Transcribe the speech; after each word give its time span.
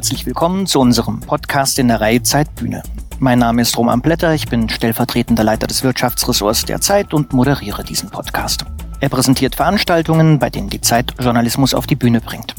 Herzlich 0.00 0.24
willkommen 0.24 0.66
zu 0.66 0.80
unserem 0.80 1.20
Podcast 1.20 1.78
in 1.78 1.88
der 1.88 2.00
Reihe 2.00 2.22
Zeitbühne. 2.22 2.82
Mein 3.18 3.38
Name 3.38 3.60
ist 3.60 3.76
Roman 3.76 4.00
Blätter, 4.00 4.32
ich 4.32 4.48
bin 4.48 4.70
stellvertretender 4.70 5.44
Leiter 5.44 5.66
des 5.66 5.84
Wirtschaftsressorts 5.84 6.64
der 6.64 6.80
Zeit 6.80 7.12
und 7.12 7.34
moderiere 7.34 7.84
diesen 7.84 8.08
Podcast. 8.08 8.64
Er 9.00 9.10
präsentiert 9.10 9.56
Veranstaltungen, 9.56 10.38
bei 10.38 10.48
denen 10.48 10.70
die 10.70 10.80
Zeit 10.80 11.12
Journalismus 11.20 11.74
auf 11.74 11.86
die 11.86 11.96
Bühne 11.96 12.22
bringt. 12.22 12.54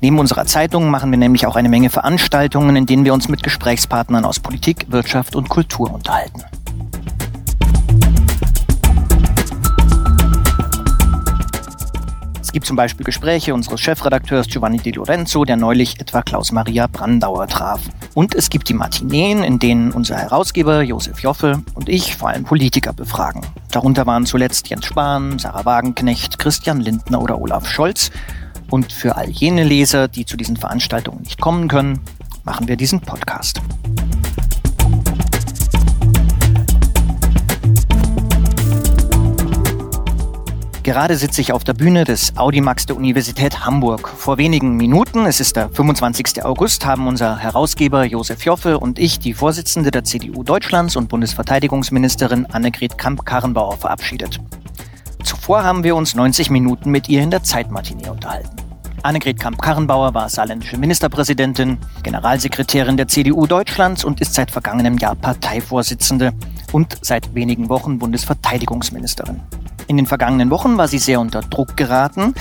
Neben 0.00 0.18
unserer 0.18 0.46
Zeitung 0.46 0.90
machen 0.90 1.12
wir 1.12 1.18
nämlich 1.18 1.46
auch 1.46 1.54
eine 1.54 1.68
Menge 1.68 1.90
Veranstaltungen, 1.90 2.74
in 2.74 2.86
denen 2.86 3.04
wir 3.04 3.14
uns 3.14 3.28
mit 3.28 3.44
Gesprächspartnern 3.44 4.24
aus 4.24 4.40
Politik, 4.40 4.86
Wirtschaft 4.88 5.36
und 5.36 5.48
Kultur 5.48 5.94
unterhalten. 5.94 6.42
Gibt 12.56 12.66
zum 12.66 12.76
Beispiel 12.76 13.04
Gespräche 13.04 13.52
unseres 13.52 13.82
Chefredakteurs 13.82 14.46
Giovanni 14.46 14.78
Di 14.78 14.90
Lorenzo, 14.92 15.44
der 15.44 15.58
neulich 15.58 16.00
etwa 16.00 16.22
Klaus-Maria 16.22 16.86
Brandauer 16.86 17.48
traf. 17.48 17.82
Und 18.14 18.34
es 18.34 18.48
gibt 18.48 18.70
die 18.70 18.72
Matineen, 18.72 19.42
in 19.42 19.58
denen 19.58 19.92
unser 19.92 20.16
Herausgeber 20.16 20.80
Josef 20.80 21.18
Joffe 21.18 21.62
und 21.74 21.90
ich 21.90 22.16
vor 22.16 22.30
allem 22.30 22.44
Politiker 22.44 22.94
befragen. 22.94 23.42
Darunter 23.72 24.06
waren 24.06 24.24
zuletzt 24.24 24.70
Jens 24.70 24.86
Spahn, 24.86 25.38
Sarah 25.38 25.66
Wagenknecht, 25.66 26.38
Christian 26.38 26.80
Lindner 26.80 27.20
oder 27.20 27.38
Olaf 27.38 27.68
Scholz. 27.68 28.10
Und 28.70 28.90
für 28.90 29.16
all 29.16 29.28
jene 29.28 29.62
Leser, 29.62 30.08
die 30.08 30.24
zu 30.24 30.38
diesen 30.38 30.56
Veranstaltungen 30.56 31.20
nicht 31.24 31.38
kommen 31.38 31.68
können, 31.68 32.00
machen 32.44 32.68
wir 32.68 32.78
diesen 32.78 33.02
Podcast. 33.02 33.60
Gerade 40.86 41.16
sitze 41.16 41.40
ich 41.40 41.52
auf 41.52 41.64
der 41.64 41.74
Bühne 41.74 42.04
des 42.04 42.36
Audimax 42.36 42.86
der 42.86 42.94
Universität 42.94 43.66
Hamburg. 43.66 44.08
Vor 44.08 44.38
wenigen 44.38 44.76
Minuten, 44.76 45.26
es 45.26 45.40
ist 45.40 45.56
der 45.56 45.68
25. 45.68 46.44
August, 46.44 46.86
haben 46.86 47.08
unser 47.08 47.38
Herausgeber 47.38 48.04
Josef 48.04 48.44
Joffe 48.44 48.78
und 48.78 49.00
ich 49.00 49.18
die 49.18 49.34
Vorsitzende 49.34 49.90
der 49.90 50.04
CDU 50.04 50.44
Deutschlands 50.44 50.94
und 50.94 51.08
Bundesverteidigungsministerin 51.08 52.46
Annegret 52.46 52.98
Kamp-Karrenbauer 52.98 53.78
verabschiedet. 53.78 54.38
Zuvor 55.24 55.64
haben 55.64 55.82
wir 55.82 55.96
uns 55.96 56.14
90 56.14 56.50
Minuten 56.50 56.92
mit 56.92 57.08
ihr 57.08 57.20
in 57.20 57.32
der 57.32 57.42
Zeitmatinee 57.42 58.08
unterhalten. 58.08 58.54
Annegret 59.02 59.40
Kamp-Karrenbauer 59.40 60.14
war 60.14 60.28
saarländische 60.28 60.78
Ministerpräsidentin, 60.78 61.78
Generalsekretärin 62.04 62.96
der 62.96 63.08
CDU 63.08 63.48
Deutschlands 63.48 64.04
und 64.04 64.20
ist 64.20 64.34
seit 64.34 64.52
vergangenem 64.52 64.98
Jahr 64.98 65.16
Parteivorsitzende 65.16 66.32
und 66.70 66.96
seit 67.02 67.34
wenigen 67.34 67.68
Wochen 67.70 67.98
Bundesverteidigungsministerin. 67.98 69.40
In 69.88 69.96
den 69.96 70.06
vergangenen 70.06 70.50
Wochen 70.50 70.78
war 70.78 70.88
sie 70.88 70.98
sehr 70.98 71.20
unter 71.20 71.42
Druck 71.42 71.76
geraten, 71.76 72.34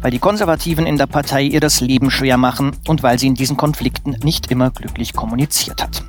weil 0.00 0.10
die 0.10 0.18
Konservativen 0.18 0.86
in 0.86 0.96
der 0.96 1.06
Partei 1.06 1.42
ihr 1.42 1.60
das 1.60 1.80
Leben 1.80 2.10
schwer 2.10 2.36
machen 2.36 2.72
und 2.88 3.02
weil 3.02 3.18
sie 3.18 3.28
in 3.28 3.34
diesen 3.34 3.56
Konflikten 3.56 4.16
nicht 4.22 4.50
immer 4.50 4.70
glücklich 4.70 5.12
kommuniziert 5.12 5.82
hat. 5.82 6.02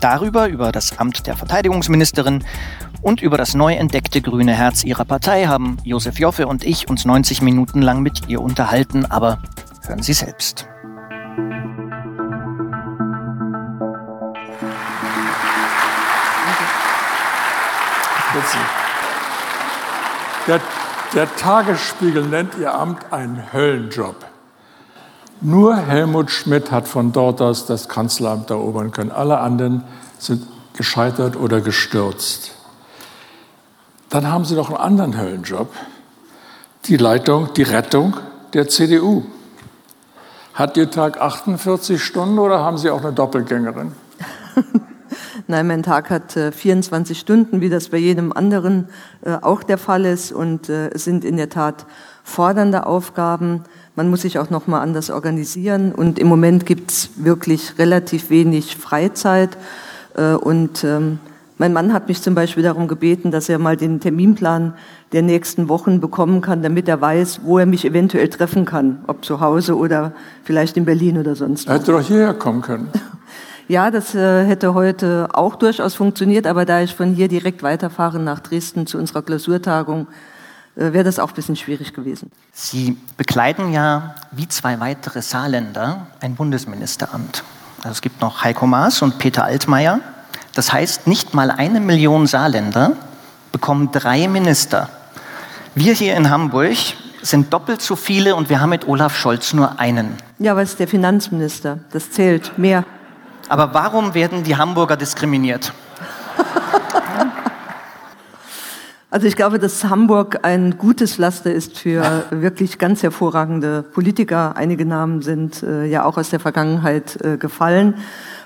Darüber, 0.00 0.48
über 0.48 0.72
das 0.72 0.98
Amt 0.98 1.26
der 1.26 1.36
Verteidigungsministerin 1.36 2.44
und 3.02 3.20
über 3.20 3.36
das 3.36 3.54
neu 3.54 3.74
entdeckte 3.74 4.22
grüne 4.22 4.52
Herz 4.52 4.84
ihrer 4.84 5.04
Partei 5.04 5.46
haben 5.46 5.76
Josef 5.84 6.18
Joffe 6.18 6.46
und 6.46 6.64
ich 6.64 6.88
uns 6.88 7.04
90 7.04 7.42
Minuten 7.42 7.82
lang 7.82 8.02
mit 8.02 8.28
ihr 8.28 8.40
unterhalten, 8.40 9.04
aber 9.06 9.38
hören 9.86 10.02
Sie 10.02 10.14
selbst. 10.14 10.66
Bitte. 18.32 18.91
Der, 20.46 20.60
der 21.14 21.36
Tagesspiegel 21.36 22.24
nennt 22.24 22.56
ihr 22.58 22.74
Amt 22.74 23.12
einen 23.12 23.52
Höllenjob. 23.52 24.16
Nur 25.40 25.76
Helmut 25.76 26.30
Schmidt 26.30 26.70
hat 26.70 26.88
von 26.88 27.12
dort 27.12 27.40
aus 27.40 27.66
das 27.66 27.88
Kanzleramt 27.88 28.50
erobern 28.50 28.90
können. 28.90 29.10
Alle 29.10 29.38
anderen 29.38 29.84
sind 30.18 30.46
gescheitert 30.76 31.36
oder 31.36 31.60
gestürzt. 31.60 32.52
Dann 34.08 34.30
haben 34.30 34.44
Sie 34.44 34.54
noch 34.54 34.68
einen 34.68 34.78
anderen 34.78 35.18
Höllenjob. 35.18 35.72
Die 36.86 36.96
Leitung, 36.96 37.52
die 37.54 37.62
Rettung 37.62 38.16
der 38.52 38.68
CDU. 38.68 39.24
Hat 40.54 40.76
Ihr 40.76 40.90
Tag 40.90 41.20
48 41.20 42.02
Stunden 42.02 42.38
oder 42.38 42.60
haben 42.60 42.78
Sie 42.78 42.90
auch 42.90 43.00
eine 43.00 43.12
Doppelgängerin? 43.12 43.92
Nein, 45.46 45.66
mein 45.66 45.82
Tag 45.82 46.10
hat 46.10 46.32
24 46.32 47.16
äh, 47.16 47.20
Stunden, 47.20 47.60
wie 47.60 47.68
das 47.68 47.88
bei 47.88 47.98
jedem 47.98 48.32
anderen 48.32 48.88
äh, 49.22 49.36
auch 49.40 49.62
der 49.62 49.78
Fall 49.78 50.04
ist. 50.04 50.32
Und 50.32 50.68
äh, 50.68 50.90
es 50.90 51.04
sind 51.04 51.24
in 51.24 51.36
der 51.36 51.48
Tat 51.48 51.86
fordernde 52.24 52.86
Aufgaben. 52.86 53.62
Man 53.96 54.10
muss 54.10 54.22
sich 54.22 54.38
auch 54.38 54.50
noch 54.50 54.66
mal 54.66 54.80
anders 54.80 55.10
organisieren. 55.10 55.92
Und 55.92 56.18
im 56.18 56.28
Moment 56.28 56.66
gibt 56.66 56.90
es 56.90 57.10
wirklich 57.16 57.78
relativ 57.78 58.30
wenig 58.30 58.76
Freizeit. 58.76 59.56
Und 60.14 60.84
ähm, 60.84 61.18
mein 61.62 61.72
Mann 61.72 61.92
hat 61.92 62.08
mich 62.08 62.20
zum 62.20 62.34
Beispiel 62.34 62.64
darum 62.64 62.88
gebeten, 62.88 63.30
dass 63.30 63.48
er 63.48 63.58
mal 63.58 63.76
den 63.76 64.00
Terminplan 64.00 64.74
der 65.12 65.22
nächsten 65.22 65.68
Wochen 65.68 66.00
bekommen 66.00 66.40
kann, 66.40 66.60
damit 66.60 66.88
er 66.88 67.00
weiß, 67.00 67.42
wo 67.44 67.58
er 67.58 67.66
mich 67.66 67.84
eventuell 67.84 68.28
treffen 68.28 68.64
kann, 68.64 69.04
ob 69.06 69.24
zu 69.24 69.40
Hause 69.40 69.76
oder 69.76 70.12
vielleicht 70.42 70.76
in 70.76 70.84
Berlin 70.84 71.18
oder 71.18 71.36
sonst. 71.36 71.68
Er 71.68 71.74
hätte 71.74 71.92
doch 71.92 72.00
hierher 72.00 72.34
kommen 72.34 72.62
können. 72.62 72.88
Ja, 73.68 73.90
das 73.90 74.14
äh, 74.14 74.44
hätte 74.46 74.74
heute 74.74 75.28
auch 75.32 75.56
durchaus 75.56 75.94
funktioniert, 75.94 76.46
aber 76.46 76.64
da 76.64 76.80
ich 76.80 76.94
von 76.94 77.14
hier 77.14 77.28
direkt 77.28 77.62
weiterfahre 77.62 78.18
nach 78.18 78.40
Dresden 78.40 78.86
zu 78.86 78.98
unserer 78.98 79.22
Klausurtagung, 79.22 80.08
äh, 80.76 80.92
wäre 80.92 81.04
das 81.04 81.18
auch 81.18 81.28
ein 81.28 81.34
bisschen 81.34 81.56
schwierig 81.56 81.92
gewesen. 81.94 82.30
Sie 82.52 82.96
bekleiden 83.16 83.72
ja 83.72 84.14
wie 84.30 84.48
zwei 84.48 84.80
weitere 84.80 85.22
Saarländer 85.22 86.06
ein 86.20 86.34
Bundesministeramt. 86.34 87.44
Also 87.78 87.90
es 87.90 88.00
gibt 88.00 88.20
noch 88.20 88.44
Heiko 88.44 88.66
Maas 88.66 89.02
und 89.02 89.18
Peter 89.18 89.44
Altmaier. 89.44 90.00
Das 90.54 90.72
heißt, 90.72 91.06
nicht 91.06 91.34
mal 91.34 91.50
eine 91.50 91.80
Million 91.80 92.26
Saarländer 92.26 92.92
bekommen 93.52 93.90
drei 93.92 94.28
Minister. 94.28 94.88
Wir 95.74 95.94
hier 95.94 96.16
in 96.16 96.30
Hamburg 96.30 96.76
sind 97.22 97.52
doppelt 97.52 97.80
so 97.80 97.96
viele 97.96 98.34
und 98.34 98.50
wir 98.50 98.60
haben 98.60 98.70
mit 98.70 98.86
Olaf 98.86 99.16
Scholz 99.16 99.52
nur 99.52 99.78
einen. 99.78 100.16
Ja, 100.38 100.56
weil 100.56 100.64
es 100.64 100.76
der 100.76 100.88
Finanzminister. 100.88 101.78
Das 101.92 102.10
zählt 102.10 102.58
mehr. 102.58 102.84
Aber 103.52 103.74
warum 103.74 104.14
werden 104.14 104.44
die 104.44 104.56
Hamburger 104.56 104.96
diskriminiert? 104.96 105.74
Also 109.10 109.26
ich 109.26 109.36
glaube, 109.36 109.58
dass 109.58 109.84
Hamburg 109.84 110.38
ein 110.42 110.78
gutes 110.78 111.16
Pflaster 111.16 111.52
ist 111.52 111.76
für 111.76 112.24
wirklich 112.30 112.78
ganz 112.78 113.02
hervorragende 113.02 113.82
Politiker. 113.82 114.56
Einige 114.56 114.86
Namen 114.86 115.20
sind 115.20 115.62
äh, 115.62 115.84
ja 115.84 116.06
auch 116.06 116.16
aus 116.16 116.30
der 116.30 116.40
Vergangenheit 116.40 117.22
äh, 117.22 117.36
gefallen. 117.36 117.96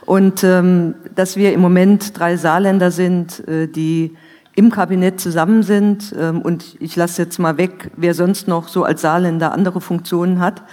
Und 0.07 0.43
ähm, 0.43 0.97
dass 1.15 1.37
wir 1.37 1.53
im 1.53 1.61
Moment 1.61 2.19
drei 2.19 2.37
Saarländer 2.37 2.91
sind, 2.91 3.47
äh, 3.47 3.69
die 3.69 4.17
im 4.57 4.73
Kabinett 4.73 5.21
zusammen 5.21 5.63
sind. 5.63 6.17
Ähm, 6.19 6.43
und 6.43 6.75
ich 6.81 6.97
lasse 6.97 7.23
jetzt 7.23 7.39
mal 7.39 7.59
weg, 7.59 7.93
wer 7.97 8.15
sonst 8.15 8.49
noch 8.49 8.67
so 8.67 8.83
als 8.83 9.03
Saarländer 9.03 9.53
andere 9.53 9.81
Funktionen 9.81 10.41
hat. 10.41 10.65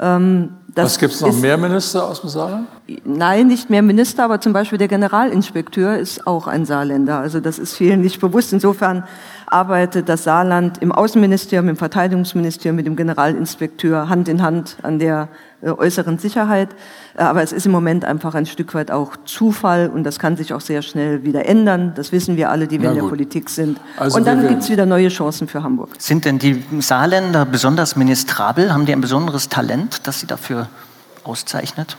Ähm, 0.00 0.57
Was 0.84 0.98
gibt 0.98 1.14
es 1.14 1.20
noch 1.20 1.36
mehr 1.36 1.56
Minister 1.56 2.06
aus 2.06 2.20
dem 2.20 2.30
Saarland? 2.30 2.68
Nein, 3.04 3.48
nicht 3.48 3.70
mehr 3.70 3.82
Minister, 3.82 4.24
aber 4.24 4.40
zum 4.40 4.52
Beispiel 4.52 4.78
der 4.78 4.88
Generalinspekteur 4.88 5.98
ist 5.98 6.26
auch 6.26 6.46
ein 6.46 6.64
Saarländer. 6.64 7.18
Also 7.18 7.40
das 7.40 7.58
ist 7.58 7.74
vielen 7.74 8.00
nicht 8.00 8.20
bewusst. 8.20 8.52
Insofern 8.52 9.04
arbeitet 9.52 10.08
das 10.08 10.24
Saarland 10.24 10.78
im 10.78 10.92
Außenministerium, 10.92 11.68
im 11.68 11.76
Verteidigungsministerium 11.76 12.76
mit 12.76 12.86
dem 12.86 12.96
Generalinspekteur 12.96 14.08
Hand 14.08 14.28
in 14.28 14.42
Hand 14.42 14.76
an 14.82 14.98
der 14.98 15.28
äh, 15.60 15.70
äußeren 15.70 16.18
Sicherheit. 16.18 16.70
Äh, 17.16 17.22
aber 17.22 17.42
es 17.42 17.52
ist 17.52 17.66
im 17.66 17.72
Moment 17.72 18.04
einfach 18.04 18.34
ein 18.34 18.46
Stück 18.46 18.74
weit 18.74 18.90
auch 18.90 19.16
Zufall 19.24 19.88
und 19.88 20.04
das 20.04 20.18
kann 20.18 20.36
sich 20.36 20.52
auch 20.52 20.60
sehr 20.60 20.82
schnell 20.82 21.24
wieder 21.24 21.46
ändern. 21.46 21.92
Das 21.96 22.12
wissen 22.12 22.36
wir 22.36 22.50
alle, 22.50 22.68
die 22.68 22.80
wir 22.80 22.90
in 22.90 22.96
der 22.96 23.02
Politik 23.02 23.50
sind. 23.50 23.80
Also 23.96 24.18
und 24.18 24.26
dann 24.26 24.46
gibt 24.46 24.62
es 24.62 24.70
wieder 24.70 24.86
neue 24.86 25.08
Chancen 25.08 25.48
für 25.48 25.62
Hamburg. 25.62 25.90
Sind 25.98 26.24
denn 26.24 26.38
die 26.38 26.62
Saarländer 26.80 27.44
besonders 27.44 27.96
ministrabel? 27.96 28.72
Haben 28.72 28.86
die 28.86 28.92
ein 28.92 29.00
besonderes 29.00 29.48
Talent, 29.48 30.06
das 30.06 30.20
sie 30.20 30.26
dafür 30.26 30.68
auszeichnet? 31.24 31.96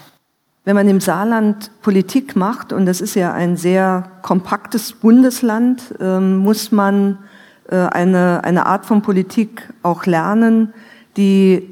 Wenn 0.65 0.75
man 0.75 0.87
im 0.87 1.01
Saarland 1.01 1.71
Politik 1.81 2.35
macht, 2.35 2.73
und 2.73 2.85
das 2.85 3.01
ist 3.01 3.15
ja 3.15 3.33
ein 3.33 3.57
sehr 3.57 4.11
kompaktes 4.21 4.93
Bundesland, 4.93 5.81
ähm, 5.99 6.37
muss 6.37 6.71
man 6.71 7.13
äh, 7.13 7.38
eine, 7.75 8.43
eine 8.43 8.65
Art 8.65 8.85
von 8.85 9.01
Politik 9.01 9.69
auch 9.83 10.05
lernen, 10.05 10.73
die 11.17 11.69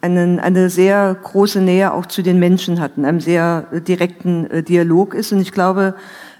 einen, 0.00 0.38
eine 0.38 0.70
sehr 0.70 1.14
große 1.14 1.60
Nähe 1.60 1.92
auch 1.92 2.06
zu 2.06 2.22
den 2.22 2.38
Menschen 2.38 2.80
hat, 2.80 2.92
in 2.96 3.04
einem 3.04 3.20
sehr 3.20 3.62
direkten 3.72 4.50
äh, 4.50 4.62
Dialog 4.62 5.14
ist. 5.14 5.32
Und 5.32 5.40
ich 5.40 5.52
glaube, 5.52 5.94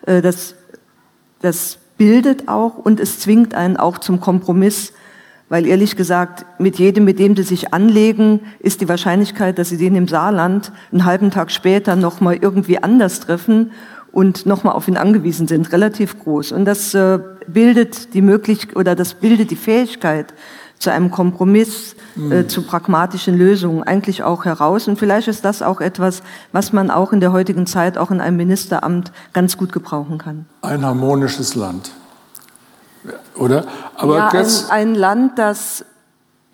äh, 0.06 0.23
das, 0.23 0.55
das 1.41 1.79
bildet 1.97 2.49
auch 2.49 2.77
und 2.79 3.00
es 3.00 3.21
zwingt 3.21 3.55
einen 3.55 3.77
auch 3.77 3.99
zum 3.99 4.21
Kompromiss, 4.21 4.93
weil 5.49 5.67
ehrlich 5.67 5.97
gesagt, 5.97 6.44
mit 6.59 6.79
jedem, 6.79 7.05
mit 7.05 7.19
dem 7.19 7.37
sie 7.37 7.44
sich 7.44 7.73
anlegen, 7.73 8.41
ist 8.59 8.81
die 8.81 8.88
Wahrscheinlichkeit, 8.88 9.59
dass 9.59 9.69
sie 9.69 9.79
den 9.79 9.94
im 9.94 10.09
Saarland 10.09 10.73
einen 10.91 11.05
halben 11.05 11.31
Tag 11.31 11.50
später 11.50 11.97
nochmal 11.97 12.37
irgendwie 12.41 12.83
anders 12.83 13.21
treffen 13.21 13.71
und 14.16 14.46
nochmal 14.46 14.74
auf 14.74 14.88
ihn 14.88 14.96
angewiesen 14.96 15.46
sind, 15.46 15.72
relativ 15.72 16.18
groß. 16.18 16.52
Und 16.52 16.64
das 16.64 16.94
äh, 16.94 17.18
bildet 17.48 18.14
die 18.14 18.22
Möglichkeit 18.22 18.74
oder 18.74 18.94
das 18.94 19.12
bildet 19.12 19.50
die 19.50 19.56
Fähigkeit 19.56 20.32
zu 20.78 20.90
einem 20.90 21.10
Kompromiss, 21.10 21.96
mhm. 22.14 22.32
äh, 22.32 22.46
zu 22.48 22.62
pragmatischen 22.62 23.36
Lösungen 23.36 23.82
eigentlich 23.82 24.22
auch 24.22 24.46
heraus. 24.46 24.88
Und 24.88 24.98
vielleicht 24.98 25.28
ist 25.28 25.44
das 25.44 25.60
auch 25.60 25.82
etwas, 25.82 26.22
was 26.50 26.72
man 26.72 26.90
auch 26.90 27.12
in 27.12 27.20
der 27.20 27.32
heutigen 27.32 27.66
Zeit, 27.66 27.98
auch 27.98 28.10
in 28.10 28.22
einem 28.22 28.38
Ministeramt 28.38 29.12
ganz 29.34 29.58
gut 29.58 29.70
gebrauchen 29.70 30.16
kann. 30.16 30.46
Ein 30.62 30.86
harmonisches 30.86 31.54
Land. 31.54 31.90
Oder? 33.34 33.66
Aber 33.96 34.16
ja, 34.16 34.28
ein, 34.30 34.46
ein 34.70 34.94
Land, 34.94 35.38
das 35.38 35.84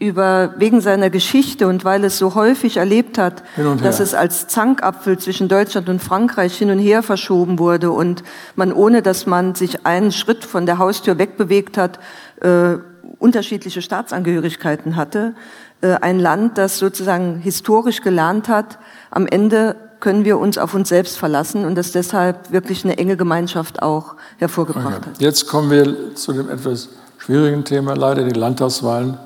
über, 0.02 0.54
wegen 0.56 0.80
seiner 0.80 1.10
Geschichte 1.10 1.68
und 1.68 1.84
weil 1.84 2.02
es 2.02 2.18
so 2.18 2.34
häufig 2.34 2.76
erlebt 2.76 3.18
hat, 3.18 3.44
dass 3.82 4.00
es 4.00 4.14
als 4.14 4.48
Zankapfel 4.48 5.16
zwischen 5.16 5.46
Deutschland 5.46 5.88
und 5.88 6.02
Frankreich 6.02 6.58
hin 6.58 6.70
und 6.70 6.80
her 6.80 7.04
verschoben 7.04 7.60
wurde 7.60 7.92
und 7.92 8.24
man, 8.56 8.72
ohne 8.72 9.02
dass 9.02 9.26
man 9.26 9.54
sich 9.54 9.86
einen 9.86 10.10
Schritt 10.10 10.44
von 10.44 10.66
der 10.66 10.78
Haustür 10.78 11.18
wegbewegt 11.18 11.78
hat, 11.78 12.00
äh, 12.40 12.78
unterschiedliche 13.20 13.80
Staatsangehörigkeiten 13.80 14.96
hatte. 14.96 15.34
Äh, 15.82 15.94
ein 16.00 16.18
Land, 16.18 16.58
das 16.58 16.78
sozusagen 16.80 17.38
historisch 17.38 18.00
gelernt 18.00 18.48
hat, 18.48 18.80
am 19.12 19.28
Ende 19.28 19.76
können 20.00 20.24
wir 20.24 20.38
uns 20.38 20.58
auf 20.58 20.74
uns 20.74 20.88
selbst 20.88 21.16
verlassen 21.16 21.64
und 21.64 21.76
das 21.76 21.92
deshalb 21.92 22.50
wirklich 22.50 22.84
eine 22.84 22.98
enge 22.98 23.16
Gemeinschaft 23.16 23.82
auch 23.82 24.16
hervorgebracht 24.38 24.96
okay. 24.96 25.10
hat. 25.10 25.20
Jetzt 25.20 25.46
kommen 25.46 25.70
wir 25.70 26.16
zu 26.16 26.32
dem 26.32 26.50
etwas 26.50 26.88
schwierigen 27.18 27.64
Thema, 27.64 27.94
leider 27.94 28.24
die 28.24 28.36
Landtagswahlen 28.36 29.16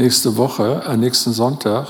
nächste 0.00 0.36
Woche, 0.36 0.82
äh, 0.88 0.96
nächsten 0.96 1.32
Sonntag. 1.32 1.88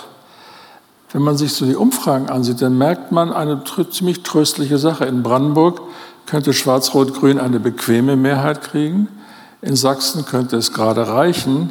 Wenn 1.12 1.23
man 1.23 1.37
sich 1.37 1.53
so 1.53 1.65
die 1.65 1.77
Umfragen 1.77 2.29
ansieht, 2.29 2.61
dann 2.61 2.77
merkt 2.77 3.12
man 3.12 3.33
eine 3.33 3.62
tr 3.65 3.91
ziemlich 3.91 4.23
tröstliche 4.23 4.79
Sache. 4.79 5.05
In 5.07 5.23
Brandenburg 5.23 5.81
könnte 6.27 6.53
Schwarz-Rot-Grün 6.53 7.39
eine 7.39 7.61
bequeme 7.61 8.17
Mehrheit 8.17 8.62
kriegen. 8.62 9.09
In 9.62 9.77
Sachsen 9.77 10.25
könnte 10.25 10.57
es 10.57 10.73
gerade 10.73 11.07
reichen. 11.09 11.71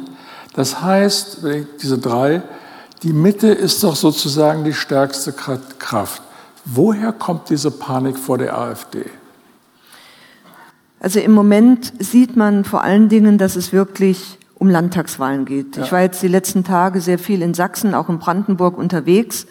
Das 0.54 0.82
heißt, 0.82 1.38
diese 1.82 1.98
drei, 1.98 2.42
die 3.02 3.12
Mitte 3.12 3.48
ist 3.48 3.82
doch 3.82 3.96
sozusagen 3.96 4.64
die 4.64 4.74
stärkste 4.74 5.32
Kraft. 5.32 6.22
Woher 6.64 7.12
kommt 7.12 7.48
diese 7.50 7.70
Panik 7.70 8.18
vor 8.18 8.38
der 8.38 8.58
AfD? 8.58 9.04
Also 11.00 11.18
im 11.20 11.32
Moment 11.32 11.92
sieht 11.98 12.36
man 12.36 12.64
vor 12.64 12.82
allen 12.82 13.08
Dingen, 13.08 13.38
dass 13.38 13.56
es 13.56 13.72
wirklich 13.72 14.39
um 14.60 14.68
Landtagswahlen 14.68 15.46
geht. 15.46 15.76
Ja. 15.76 15.82
Ich 15.82 15.90
war 15.90 16.02
jetzt 16.02 16.22
die 16.22 16.28
letzten 16.28 16.62
Tage 16.62 17.00
sehr 17.00 17.18
viel 17.18 17.42
in 17.42 17.54
Sachsen, 17.54 17.94
auch 17.94 18.10
in 18.10 18.18
Brandenburg 18.18 18.76
unterwegs, 18.76 19.46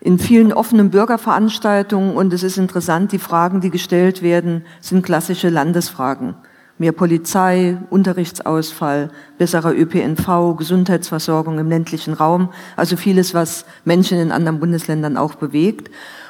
in 0.00 0.18
vielen 0.18 0.52
offenen 0.52 0.90
Bürgerveranstaltungen 0.90 2.14
und 2.14 2.32
es 2.32 2.42
ist 2.42 2.58
interessant, 2.58 3.12
die 3.12 3.20
Fragen, 3.20 3.60
die 3.60 3.70
gestellt 3.70 4.20
werden, 4.20 4.64
sind 4.80 5.04
klassische 5.04 5.48
Landesfragen. 5.48 6.34
Mehr 6.76 6.92
Polizei, 6.92 7.76
Unterrichtsausfall, 7.90 9.10
besserer 9.38 9.74
ÖPNV, 9.74 10.56
Gesundheitsversorgung 10.56 11.58
im 11.58 11.68
ländlichen 11.68 12.14
Raum, 12.14 12.50
also 12.76 12.96
vieles, 12.96 13.34
was 13.34 13.64
Menschen 13.84 14.18
in 14.18 14.32
anderen 14.32 14.60
Bundesländern 14.60 15.16
auch 15.16 15.36
bewegt. 15.36 15.88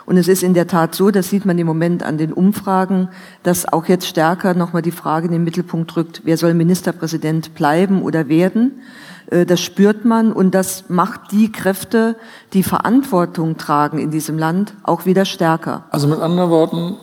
Und 0.08 0.16
es 0.16 0.26
ist 0.26 0.42
in 0.42 0.54
der 0.54 0.66
Tat 0.66 0.94
so, 0.94 1.10
das 1.10 1.28
sieht 1.28 1.44
man 1.44 1.58
im 1.58 1.66
Moment 1.66 2.02
an 2.02 2.16
den 2.16 2.32
Umfragen, 2.32 3.10
dass 3.42 3.70
auch 3.70 3.84
jetzt 3.84 4.06
stärker 4.06 4.54
nochmal 4.54 4.80
die 4.80 4.90
Frage 4.90 5.26
in 5.26 5.32
den 5.32 5.44
Mittelpunkt 5.44 5.94
rückt, 5.98 6.22
wer 6.24 6.38
soll 6.38 6.54
Ministerpräsident 6.54 7.54
bleiben 7.54 8.00
oder 8.00 8.26
werden. 8.30 8.80
Äh, 9.30 9.44
das 9.44 9.60
spürt 9.60 10.06
man 10.06 10.32
und 10.32 10.54
das 10.54 10.84
macht 10.88 11.30
die 11.30 11.52
Kräfte, 11.52 12.16
die 12.54 12.62
Verantwortung 12.62 13.58
tragen 13.58 13.98
in 13.98 14.10
diesem 14.10 14.38
Land, 14.38 14.72
auch 14.82 15.04
wieder 15.04 15.26
stärker. 15.26 15.84
Also 15.90 16.08
mit 16.08 16.20
anderen 16.20 16.48
Worten, 16.48 16.96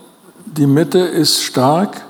die 0.47 0.65
Mitte 0.65 0.97
ist 0.97 1.43
stark 1.43 2.01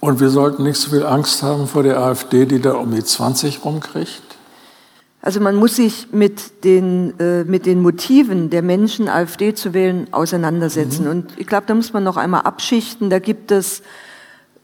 und 0.00 0.20
wir 0.20 0.30
sollten 0.30 0.62
nicht 0.62 0.78
so 0.78 0.88
viel 0.88 1.04
Angst 1.04 1.42
haben 1.42 1.66
vor 1.66 1.82
der 1.82 1.98
AfD, 1.98 2.46
die 2.46 2.62
da 2.62 2.72
um 2.72 2.92
die 2.92 3.04
20 3.04 3.62
rumkriegt. 3.62 4.22
Also 5.24 5.40
man 5.40 5.56
muss 5.56 5.76
sich 5.76 6.08
mit 6.12 6.64
den, 6.64 7.18
äh, 7.18 7.44
mit 7.44 7.64
den 7.64 7.80
Motiven 7.80 8.50
der 8.50 8.60
Menschen, 8.60 9.08
AfD 9.08 9.54
zu 9.54 9.72
wählen, 9.72 10.06
auseinandersetzen. 10.10 11.04
Mhm. 11.06 11.10
Und 11.10 11.32
ich 11.38 11.46
glaube, 11.46 11.64
da 11.66 11.74
muss 11.74 11.94
man 11.94 12.04
noch 12.04 12.18
einmal 12.18 12.42
abschichten. 12.42 13.08
Da 13.08 13.20
gibt 13.20 13.50
es, 13.50 13.82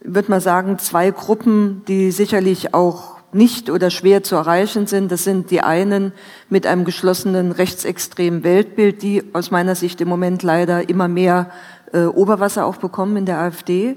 würde 0.03 0.31
man 0.31 0.43
sagen, 0.43 0.79
zwei 0.79 1.13
Gruppen, 1.13 1.81
die 1.89 2.11
sicherlich 2.11 2.75
auch 2.75 3.17
nicht 3.33 3.71
oder 3.71 3.89
schwer 3.89 4.23
zu 4.23 4.37
erreichen 4.37 4.87
sind. 4.87 5.11
Das 5.11 5.25
sind 5.25 5.51
die 5.51 5.63
einen 5.63 6.13
mit 6.51 6.67
einem 6.67 6.85
geschlossenen 6.85 7.53
rechtsextremen 7.53 8.45
Weltbild, 8.45 9.01
die 9.01 9.23
aus 9.33 9.51
meiner 9.51 9.75
Sicht 9.75 10.03
im 10.03 10.09
Moment 10.09 10.43
leider 10.43 10.91
immer 10.91 11.09
mehr 11.09 11.51
äh, 11.95 12.03
Oberwasser 12.05 12.67
auch 12.67 12.77
bekommen 12.77 13.17
in 13.17 13.25
der 13.25 13.39
AfD. 13.39 13.97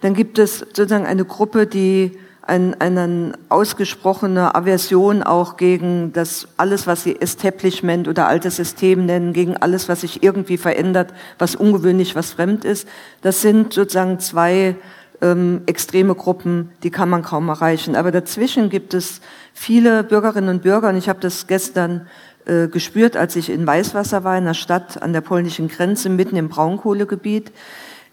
Dann 0.00 0.14
gibt 0.14 0.38
es 0.38 0.60
sozusagen 0.60 1.04
eine 1.04 1.26
Gruppe, 1.26 1.66
die 1.66 2.12
ein, 2.48 2.80
eine 2.80 3.32
ausgesprochene 3.50 4.54
Aversion 4.54 5.22
auch 5.22 5.56
gegen 5.56 6.12
das 6.12 6.48
alles, 6.56 6.86
was 6.86 7.02
sie 7.02 7.20
Establishment 7.20 8.08
oder 8.08 8.26
altes 8.26 8.56
System 8.56 9.06
nennen, 9.06 9.32
gegen 9.32 9.56
alles, 9.56 9.88
was 9.88 10.00
sich 10.00 10.22
irgendwie 10.22 10.56
verändert, 10.56 11.12
was 11.38 11.54
ungewöhnlich, 11.54 12.16
was 12.16 12.32
fremd 12.32 12.64
ist. 12.64 12.88
Das 13.20 13.42
sind 13.42 13.74
sozusagen 13.74 14.18
zwei 14.18 14.76
ähm, 15.20 15.62
extreme 15.66 16.14
Gruppen, 16.14 16.70
die 16.82 16.90
kann 16.90 17.10
man 17.10 17.22
kaum 17.22 17.48
erreichen. 17.48 17.94
Aber 17.96 18.10
dazwischen 18.12 18.70
gibt 18.70 18.94
es 18.94 19.20
viele 19.52 20.02
Bürgerinnen 20.02 20.48
und 20.48 20.62
Bürger, 20.62 20.88
und 20.88 20.96
ich 20.96 21.08
habe 21.08 21.20
das 21.20 21.46
gestern 21.48 22.06
äh, 22.46 22.68
gespürt, 22.68 23.16
als 23.16 23.36
ich 23.36 23.50
in 23.50 23.66
Weißwasser 23.66 24.24
war, 24.24 24.38
in 24.38 24.44
einer 24.44 24.54
Stadt 24.54 25.02
an 25.02 25.12
der 25.12 25.20
polnischen 25.20 25.68
Grenze, 25.68 26.08
mitten 26.08 26.36
im 26.36 26.48
Braunkohlegebiet, 26.48 27.52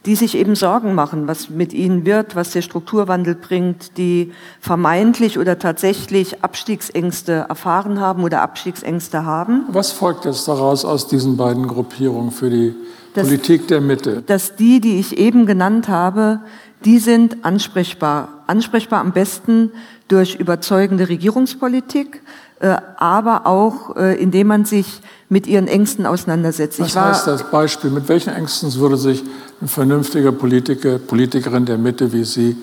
die 0.06 0.16
sich 0.16 0.38
eben 0.38 0.56
Sorgen 0.56 0.94
machen, 0.94 1.28
was 1.28 1.50
mit 1.50 1.74
ihnen 1.74 2.06
wird, 2.06 2.36
was 2.36 2.52
der 2.52 2.62
Strukturwandel 2.62 3.36
bringt, 3.36 3.98
die 3.98 4.32
vermeintlich 4.60 5.40
oder 5.40 5.58
tatsächlich 5.58 6.44
Abstiegsängste 6.44 7.46
erfahren 7.50 8.00
haben 8.00 8.24
oder 8.24 8.42
Abstiegsängste 8.42 9.26
haben. 9.26 9.66
Was 9.70 9.92
folgt 9.92 10.26
jetzt 10.26 10.48
daraus 10.48 10.86
aus 10.86 11.08
diesen 11.08 11.38
beiden 11.38 11.68
Gruppierungen 11.68 12.32
für 12.32 12.50
die 12.50 12.76
dass, 13.14 13.26
Politik 13.26 13.68
der 13.68 13.82
Mitte? 13.82 14.22
Dass 14.26 14.56
die, 14.56 14.80
die 14.80 15.00
ich 15.00 15.18
eben 15.18 15.46
genannt 15.46 15.88
habe, 15.88 16.42
die 16.84 17.00
sind 17.00 17.44
ansprechbar. 17.44 18.44
Ansprechbar 18.48 19.00
am 19.00 19.12
besten 19.12 19.72
durch 20.08 20.36
überzeugende 20.36 21.10
Regierungspolitik, 21.10 22.22
aber 22.60 23.46
auch 23.46 23.96
äh, 23.96 24.16
indem 24.22 24.48
man 24.48 24.66
sich 24.66 25.02
mit 25.28 25.48
ihren 25.48 25.68
Ängsten 25.68 26.06
auseinandersetzt. 26.06 26.80
Was 26.80 26.96
heißt 26.96 27.28
das 27.28 27.50
Beispiel? 27.52 27.90
Mit 27.90 28.08
welchen 28.08 28.34
Ängsten 28.34 28.74
würde 28.76 28.98
sich 28.98 29.24
ein 29.62 29.68
vernünftiger 29.68 30.32
Politiker, 30.32 30.98
Politikerin 31.00 31.66
der 31.66 31.78
Mitte 31.78 32.14
wie 32.14 32.24
Sie 32.24 32.56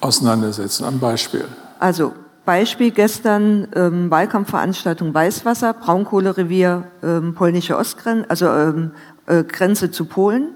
auseinandersetzen? 0.00 0.84
Ein 0.84 0.98
Beispiel. 0.98 1.44
Also 1.80 2.12
Beispiel 2.44 2.92
gestern 2.92 3.66
ähm, 3.74 4.10
Wahlkampfveranstaltung 4.10 5.12
Weißwasser, 5.12 5.74
Braunkohlerevier, 5.74 6.84
ähm, 7.02 7.34
polnische 7.34 7.76
Ostgrenze, 7.76 8.30
also 8.30 8.46
ähm, 8.46 8.92
äh, 9.26 9.42
Grenze 9.42 9.90
zu 9.90 10.04
Polen. 10.04 10.50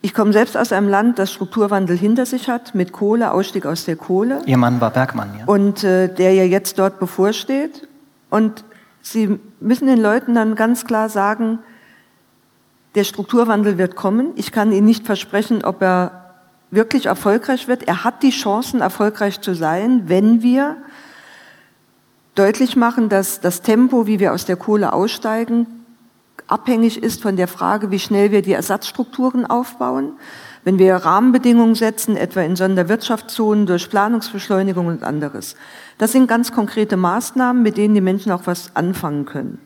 Ich 0.00 0.14
komme 0.14 0.32
selbst 0.32 0.56
aus 0.56 0.72
einem 0.72 0.88
Land, 0.88 1.18
das 1.18 1.32
Strukturwandel 1.32 1.96
hinter 1.96 2.24
sich 2.24 2.48
hat, 2.48 2.74
mit 2.74 2.92
Kohle, 2.92 3.32
Ausstieg 3.32 3.66
aus 3.66 3.84
der 3.84 3.96
Kohle. 3.96 4.42
Ihr 4.46 4.56
Mann 4.56 4.80
war 4.80 4.90
Bergmann, 4.90 5.30
ja. 5.38 5.44
Und 5.46 5.82
äh, 5.82 6.12
der 6.12 6.32
ja 6.34 6.44
jetzt 6.44 6.78
dort 6.78 7.00
bevorsteht. 7.00 7.88
Und 8.30 8.64
Sie 9.00 9.38
müssen 9.60 9.86
den 9.86 10.00
Leuten 10.00 10.34
dann 10.34 10.54
ganz 10.54 10.84
klar 10.84 11.08
sagen, 11.08 11.60
der 12.94 13.04
Strukturwandel 13.04 13.78
wird 13.78 13.96
kommen. 13.96 14.32
Ich 14.36 14.52
kann 14.52 14.72
Ihnen 14.72 14.86
nicht 14.86 15.06
versprechen, 15.06 15.64
ob 15.64 15.82
er 15.82 16.34
wirklich 16.70 17.06
erfolgreich 17.06 17.68
wird. 17.68 17.84
Er 17.88 18.04
hat 18.04 18.22
die 18.22 18.30
Chancen, 18.30 18.80
erfolgreich 18.80 19.40
zu 19.40 19.54
sein, 19.54 20.04
wenn 20.06 20.42
wir 20.42 20.76
deutlich 22.34 22.76
machen, 22.76 23.08
dass 23.08 23.40
das 23.40 23.62
Tempo, 23.62 24.06
wie 24.06 24.20
wir 24.20 24.32
aus 24.32 24.44
der 24.44 24.56
Kohle 24.56 24.92
aussteigen, 24.92 25.66
abhängig 26.48 27.02
ist 27.02 27.22
von 27.22 27.36
der 27.36 27.46
Frage, 27.46 27.90
wie 27.90 27.98
schnell 27.98 28.32
wir 28.32 28.42
die 28.42 28.52
Ersatzstrukturen 28.52 29.46
aufbauen. 29.46 30.14
Wenn 30.64 30.78
wir 30.78 30.96
Rahmenbedingungen 30.96 31.76
setzen, 31.76 32.16
etwa 32.16 32.42
in 32.42 32.56
Sonderwirtschaftszonen 32.56 33.66
durch 33.66 33.88
Planungsbeschleunigung 33.88 34.86
und 34.86 35.04
anderes. 35.04 35.54
Das 35.98 36.12
sind 36.12 36.26
ganz 36.26 36.52
konkrete 36.52 36.96
Maßnahmen, 36.96 37.62
mit 37.62 37.76
denen 37.76 37.94
die 37.94 38.00
Menschen 38.00 38.32
auch 38.32 38.42
was 38.46 38.74
anfangen 38.74 39.24
können. 39.24 39.60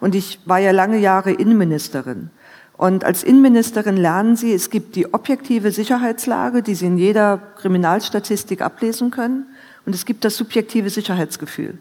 Und 0.00 0.14
ich 0.14 0.38
war 0.44 0.58
ja 0.58 0.70
lange 0.70 0.98
Jahre 0.98 1.32
Innenministerin. 1.32 2.30
Und 2.76 3.04
als 3.04 3.24
Innenministerin 3.24 3.96
lernen 3.96 4.36
Sie, 4.36 4.52
es 4.52 4.70
gibt 4.70 4.96
die 4.96 5.12
objektive 5.14 5.72
Sicherheitslage, 5.72 6.62
die 6.62 6.74
Sie 6.74 6.86
in 6.86 6.98
jeder 6.98 7.38
Kriminalstatistik 7.56 8.60
ablesen 8.60 9.10
können. 9.10 9.46
Und 9.86 9.94
es 9.94 10.04
gibt 10.04 10.24
das 10.24 10.36
subjektive 10.36 10.90
Sicherheitsgefühl. 10.90 11.78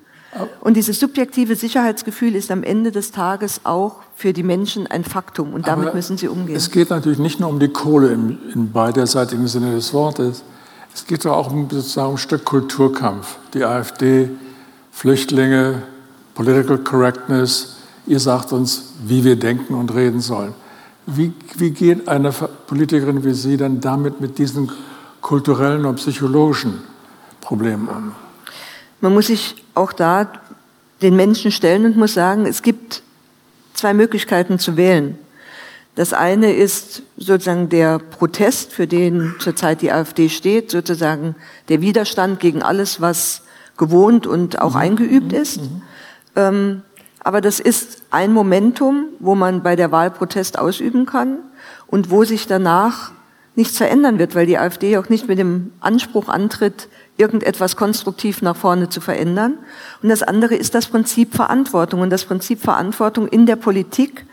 Und 0.61 0.75
dieses 0.75 0.99
subjektive 0.99 1.55
Sicherheitsgefühl 1.55 2.35
ist 2.35 2.51
am 2.51 2.63
Ende 2.63 2.91
des 2.91 3.11
Tages 3.11 3.61
auch 3.63 3.97
für 4.15 4.33
die 4.33 4.43
Menschen 4.43 4.87
ein 4.87 5.03
Faktum. 5.03 5.53
Und 5.53 5.67
damit 5.67 5.87
Aber 5.87 5.95
müssen 5.95 6.17
sie 6.17 6.27
umgehen. 6.27 6.55
Es 6.55 6.71
geht 6.71 6.89
natürlich 6.89 7.19
nicht 7.19 7.39
nur 7.39 7.49
um 7.49 7.59
die 7.59 7.69
Kohle 7.69 8.09
im, 8.09 8.37
in 8.53 8.71
beiderseitigen 8.71 9.47
Sinne 9.47 9.73
des 9.73 9.93
Wortes. 9.93 10.43
Es 10.93 11.05
geht 11.05 11.25
auch 11.25 11.51
um 11.51 11.69
sozusagen 11.69 12.13
ein 12.13 12.17
Stück 12.17 12.45
Kulturkampf. 12.45 13.37
Die 13.53 13.63
AfD, 13.63 14.29
Flüchtlinge, 14.91 15.83
Political 16.33 16.79
Correctness. 16.79 17.77
Ihr 18.07 18.19
sagt 18.19 18.53
uns, 18.53 18.93
wie 19.05 19.23
wir 19.23 19.35
denken 19.35 19.73
und 19.73 19.93
reden 19.93 20.21
sollen. 20.21 20.53
Wie, 21.05 21.33
wie 21.55 21.71
geht 21.71 22.07
eine 22.07 22.31
Politikerin 22.31 23.23
wie 23.23 23.33
Sie 23.33 23.57
dann 23.57 23.79
damit 23.79 24.21
mit 24.21 24.37
diesen 24.37 24.71
kulturellen 25.21 25.85
und 25.85 25.95
psychologischen 25.95 26.81
Problemen 27.41 27.87
um? 27.87 28.24
Man 29.05 29.13
muss 29.13 29.27
sich 29.27 29.63
auch 29.75 29.93
da 29.93 30.31
den 31.03 31.15
Menschen 31.15 31.51
stellen 31.51 31.85
und 31.85 31.95
muss 31.95 32.15
sagen, 32.15 32.47
es 32.47 32.63
gibt 32.63 33.03
zwei 33.75 33.93
Möglichkeiten 33.93 34.57
zu 34.57 34.77
wählen. 34.77 35.19
Das 35.93 36.11
eine 36.11 36.51
ist 36.53 37.03
sozusagen 37.15 37.69
der 37.69 37.99
Protest, 37.99 38.73
für 38.73 38.87
den 38.87 39.35
zurzeit 39.37 39.83
die 39.83 39.91
AfD 39.91 40.27
steht, 40.27 40.71
sozusagen 40.71 41.35
der 41.69 41.81
Widerstand 41.81 42.39
gegen 42.39 42.63
alles, 42.63 42.99
was 42.99 43.43
gewohnt 43.77 44.25
und 44.25 44.59
auch 44.59 44.71
mhm. 44.71 44.81
eingeübt 44.81 45.33
mhm. 45.33 45.37
ist. 45.37 45.61
Mhm. 45.61 45.81
Ähm, 46.35 46.81
aber 47.19 47.41
das 47.41 47.59
ist 47.59 48.01
ein 48.09 48.33
Momentum, 48.33 49.09
wo 49.19 49.35
man 49.35 49.61
bei 49.61 49.75
der 49.75 49.91
Wahl 49.91 50.09
Protest 50.09 50.57
ausüben 50.57 51.05
kann 51.05 51.37
und 51.85 52.09
wo 52.09 52.23
sich 52.23 52.47
danach 52.47 53.11
nichts 53.55 53.77
verändern 53.77 54.17
wird, 54.17 54.33
weil 54.33 54.47
die 54.47 54.57
AfD 54.57 54.97
auch 54.97 55.09
nicht 55.09 55.27
mit 55.27 55.37
dem 55.37 55.73
Anspruch 55.79 56.27
antritt, 56.27 56.87
irgendetwas 57.17 57.75
konstruktiv 57.75 58.41
nach 58.41 58.55
vorne 58.55 58.89
zu 58.89 59.01
verändern. 59.01 59.57
Und 60.01 60.09
das 60.09 60.23
andere 60.23 60.55
ist 60.55 60.75
das 60.75 60.87
Prinzip 60.87 61.35
Verantwortung. 61.35 62.01
Und 62.01 62.09
das 62.09 62.25
Prinzip 62.25 62.61
Verantwortung 62.61 63.27
in 63.27 63.45
der 63.45 63.55
Politik 63.55 64.25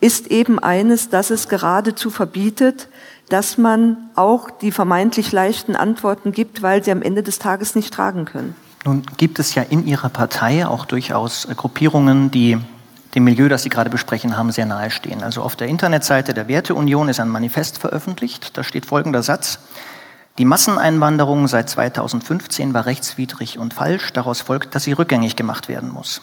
ist 0.00 0.26
eben 0.28 0.58
eines, 0.58 1.08
das 1.08 1.30
es 1.30 1.48
geradezu 1.48 2.10
verbietet, 2.10 2.88
dass 3.28 3.58
man 3.58 3.96
auch 4.14 4.50
die 4.50 4.70
vermeintlich 4.70 5.32
leichten 5.32 5.74
Antworten 5.74 6.32
gibt, 6.32 6.62
weil 6.62 6.84
sie 6.84 6.92
am 6.92 7.02
Ende 7.02 7.22
des 7.22 7.38
Tages 7.38 7.74
nicht 7.74 7.92
tragen 7.92 8.24
können. 8.24 8.54
Nun 8.84 9.02
gibt 9.16 9.38
es 9.38 9.54
ja 9.54 9.62
in 9.62 9.84
Ihrer 9.86 10.08
Partei 10.08 10.66
auch 10.66 10.84
durchaus 10.84 11.48
Gruppierungen, 11.56 12.30
die 12.30 12.56
dem 13.16 13.24
Milieu, 13.24 13.48
das 13.48 13.62
Sie 13.62 13.68
gerade 13.68 13.90
besprechen 13.90 14.36
haben, 14.36 14.52
sehr 14.52 14.66
nahe 14.66 14.90
stehen. 14.90 15.22
Also 15.22 15.42
auf 15.42 15.56
der 15.56 15.66
Internetseite 15.66 16.34
der 16.34 16.46
Werteunion 16.48 17.08
ist 17.08 17.18
ein 17.18 17.28
Manifest 17.28 17.78
veröffentlicht. 17.78 18.56
Da 18.56 18.62
steht 18.62 18.86
folgender 18.86 19.22
Satz. 19.22 19.58
Die 20.38 20.44
Masseneinwanderung 20.44 21.48
seit 21.48 21.70
2015 21.70 22.74
war 22.74 22.84
rechtswidrig 22.84 23.58
und 23.58 23.72
falsch. 23.72 24.12
Daraus 24.12 24.42
folgt, 24.42 24.74
dass 24.74 24.84
sie 24.84 24.92
rückgängig 24.92 25.34
gemacht 25.34 25.68
werden 25.68 25.90
muss. 25.90 26.20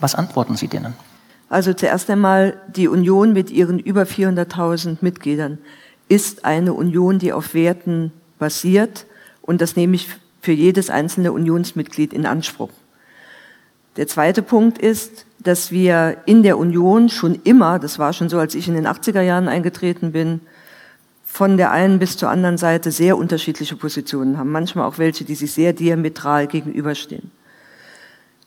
Was 0.00 0.14
antworten 0.14 0.56
Sie 0.56 0.68
denen? 0.68 0.94
Also 1.50 1.74
zuerst 1.74 2.08
einmal, 2.08 2.56
die 2.74 2.88
Union 2.88 3.34
mit 3.34 3.50
ihren 3.50 3.78
über 3.78 4.04
400.000 4.04 4.98
Mitgliedern 5.02 5.58
ist 6.08 6.46
eine 6.46 6.72
Union, 6.72 7.18
die 7.18 7.34
auf 7.34 7.52
Werten 7.52 8.12
basiert. 8.38 9.04
Und 9.42 9.60
das 9.60 9.76
nehme 9.76 9.94
ich 9.94 10.08
für 10.40 10.52
jedes 10.52 10.88
einzelne 10.88 11.32
Unionsmitglied 11.32 12.14
in 12.14 12.24
Anspruch. 12.24 12.70
Der 13.96 14.08
zweite 14.08 14.40
Punkt 14.40 14.78
ist, 14.78 15.26
dass 15.38 15.70
wir 15.70 16.16
in 16.24 16.42
der 16.42 16.56
Union 16.56 17.10
schon 17.10 17.34
immer, 17.44 17.78
das 17.78 17.98
war 17.98 18.14
schon 18.14 18.30
so, 18.30 18.38
als 18.38 18.54
ich 18.54 18.68
in 18.68 18.74
den 18.74 18.86
80er 18.86 19.20
Jahren 19.20 19.48
eingetreten 19.48 20.12
bin, 20.12 20.40
von 21.32 21.56
der 21.56 21.70
einen 21.70 21.98
bis 21.98 22.18
zur 22.18 22.28
anderen 22.28 22.58
Seite 22.58 22.90
sehr 22.90 23.16
unterschiedliche 23.16 23.74
Positionen 23.74 24.36
haben, 24.36 24.52
manchmal 24.52 24.86
auch 24.86 24.98
welche, 24.98 25.24
die 25.24 25.34
sich 25.34 25.50
sehr 25.50 25.72
diametral 25.72 26.46
gegenüberstehen. 26.46 27.30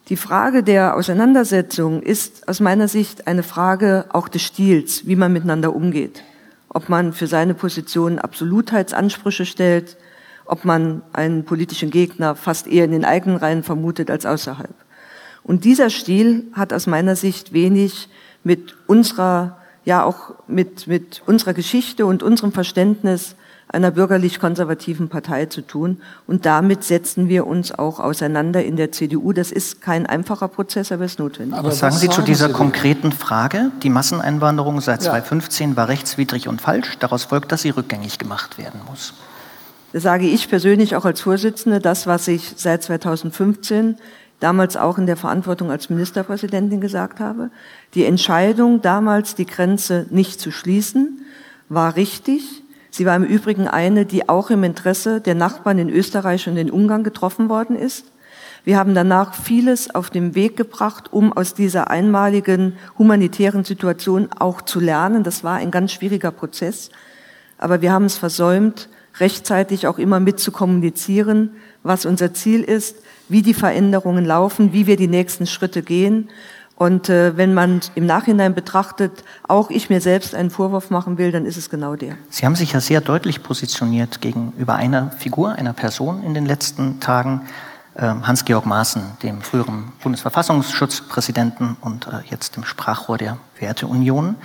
Die 0.10 0.16
Frage 0.16 0.62
der 0.62 0.96
Auseinandersetzung 0.96 2.04
ist 2.04 2.48
aus 2.48 2.60
meiner 2.60 2.88
Sicht 2.88 3.26
eine 3.26 3.42
Frage 3.42 4.06
auch 4.10 4.28
des 4.28 4.44
Stils, 4.44 5.08
wie 5.08 5.16
man 5.16 5.34
miteinander 5.34 5.76
umgeht. 5.76 6.22
Ob 6.70 6.88
man 6.88 7.12
für 7.12 7.26
seine 7.26 7.56
Position 7.56 8.20
Absolutheitsansprüche 8.20 9.48
stellt, 9.48 9.98
ob 10.46 10.64
man 10.64 11.02
einen 11.12 11.44
politischen 11.44 11.90
Gegner 11.90 12.36
fast 12.36 12.68
eher 12.68 12.86
in 12.86 12.92
den 12.92 13.04
eigenen 13.04 13.38
Reihen 13.38 13.64
vermutet 13.64 14.12
als 14.12 14.28
außerhalb. 14.28 14.76
Und 15.42 15.66
dieser 15.66 15.90
Stil 15.90 16.44
hat 16.54 16.72
aus 16.72 16.86
meiner 16.86 17.16
Sicht 17.16 17.52
wenig 17.52 18.10
mit 18.44 18.76
unserer 18.86 19.58
ja 19.86 20.04
auch 20.04 20.34
mit, 20.48 20.88
mit 20.88 21.22
unserer 21.26 21.54
Geschichte 21.54 22.06
und 22.06 22.24
unserem 22.24 22.52
Verständnis 22.52 23.36
einer 23.68 23.92
bürgerlich-konservativen 23.92 25.10
Partei 25.10 25.48
zu 25.48 25.62
tun. 25.62 26.02
Und 26.28 26.46
damit 26.46 26.84
setzen 26.84 27.30
wir 27.30 27.48
uns 27.48 27.72
auch 27.72 28.00
auseinander 28.00 28.64
in 28.64 28.76
der 28.76 28.92
CDU. 28.92 29.34
Das 29.34 29.52
ist 29.52 29.82
kein 29.82 30.06
einfacher 30.06 30.48
Prozess, 30.48 30.92
aber 30.92 31.06
es 31.06 31.14
ist 31.14 31.20
notwendig. 31.20 31.58
Aber 31.58 31.70
was 31.70 31.80
sagen 31.80 31.96
Sie 31.96 32.10
zu 32.10 32.22
dieser 32.22 32.48
Sie 32.48 32.54
konkreten 32.54 33.12
Frage? 33.12 33.72
Die 33.82 33.90
Masseneinwanderung 33.90 34.82
seit 34.82 35.04
ja. 35.04 35.12
2015 35.12 35.76
war 35.76 35.88
rechtswidrig 35.88 36.48
und 36.48 36.62
falsch. 36.62 36.98
Daraus 37.00 37.24
folgt, 37.26 37.52
dass 37.52 37.64
sie 37.64 37.72
rückgängig 37.72 38.20
gemacht 38.20 38.58
werden 38.58 38.82
muss. 38.88 39.14
Das 39.94 40.04
sage 40.04 40.28
ich 40.28 40.50
persönlich 40.50 40.96
auch 40.96 41.06
als 41.06 41.22
Vorsitzende. 41.22 41.80
Das, 41.80 42.06
was 42.06 42.28
ich 42.28 42.54
seit 42.58 42.84
2015 42.84 43.98
damals 44.46 44.78
auch 44.78 45.00
in 45.00 45.08
der 45.08 45.18
Verantwortung 45.18 45.72
als 45.72 45.90
Ministerpräsidentin 45.90 46.80
gesagt 46.80 47.20
habe. 47.20 47.50
Die 47.96 48.06
Entscheidung, 48.06 48.80
damals 48.80 49.34
die 49.34 49.48
Grenze 49.48 50.06
nicht 50.12 50.40
zu 50.40 50.52
schließen, 50.52 51.26
war 51.68 51.96
richtig. 51.96 52.62
Sie 52.92 53.08
war 53.08 53.16
im 53.16 53.24
Übrigen 53.24 53.68
eine, 53.68 54.06
die 54.06 54.30
auch 54.30 54.52
im 54.52 54.64
Interesse 54.64 55.20
der 55.20 55.34
Nachbarn 55.34 55.80
in 55.80 55.90
Österreich 55.90 56.48
und 56.48 56.58
in 56.58 56.70
Ungarn 56.70 57.04
getroffen 57.04 57.50
worden 57.50 57.76
ist. 57.76 58.06
Wir 58.64 58.78
haben 58.78 58.94
danach 58.94 59.34
vieles 59.34 59.94
auf 59.96 60.12
den 60.12 60.36
Weg 60.36 60.58
gebracht, 60.58 61.12
um 61.12 61.34
aus 61.34 61.56
dieser 61.56 61.90
einmaligen 61.90 62.74
humanitären 63.00 63.64
Situation 63.64 64.30
auch 64.38 64.62
zu 64.62 64.80
lernen. 64.80 65.24
Das 65.24 65.44
war 65.44 65.56
ein 65.56 65.72
ganz 65.72 65.92
schwieriger 65.92 66.30
Prozess. 66.30 66.92
Aber 67.58 67.82
wir 67.82 67.92
haben 67.92 68.06
es 68.06 68.20
versäumt, 68.20 68.90
rechtzeitig 69.20 69.88
auch 69.88 69.98
immer 69.98 70.20
mit 70.20 70.40
zu 70.40 70.52
kommunizieren, 70.52 71.50
was 71.86 72.06
unser 72.06 72.34
Ziel 72.34 72.62
ist, 72.62 72.98
wie 73.30 73.42
die 73.42 73.54
Veränderungen 73.54 74.26
laufen, 74.26 74.74
wie 74.74 74.88
wir 74.88 74.98
die 74.98 75.08
nächsten 75.08 75.48
Schritte 75.48 75.82
gehen. 75.82 76.30
Und 76.78 77.08
äh, 77.10 77.38
wenn 77.38 77.54
man 77.54 77.80
im 77.96 78.06
Nachhinein 78.06 78.54
betrachtet, 78.54 79.24
auch 79.48 79.70
ich 79.70 79.90
mir 79.90 80.02
selbst 80.02 80.36
einen 80.36 80.50
Vorwurf 80.50 80.90
machen 80.90 81.18
will, 81.18 81.32
dann 81.32 81.46
ist 81.46 81.56
es 81.56 81.70
genau 81.70 81.96
der. 81.96 82.18
Sie 82.30 82.46
haben 82.46 82.56
sich 82.56 82.74
ja 82.74 82.82
sehr 82.82 83.00
deutlich 83.00 83.44
positioniert 83.44 84.20
gegenüber 84.20 84.76
einer 84.76 85.12
Figur, 85.12 85.54
einer 85.54 85.72
Person 85.72 86.22
in 86.24 86.34
den 86.34 86.46
letzten 86.46 87.00
Tagen, 87.00 87.42
äh, 87.96 88.02
Hans-Georg 88.02 88.66
Maaßen, 88.66 89.04
dem 89.24 89.42
früheren 89.42 89.94
Bundesverfassungsschutzpräsidenten 90.04 91.78
und 91.80 92.08
äh, 92.08 92.30
jetzt 92.30 92.58
dem 92.58 92.66
Sprachrohr 92.66 93.18
der 93.18 93.38
Werteunion. 93.58 94.36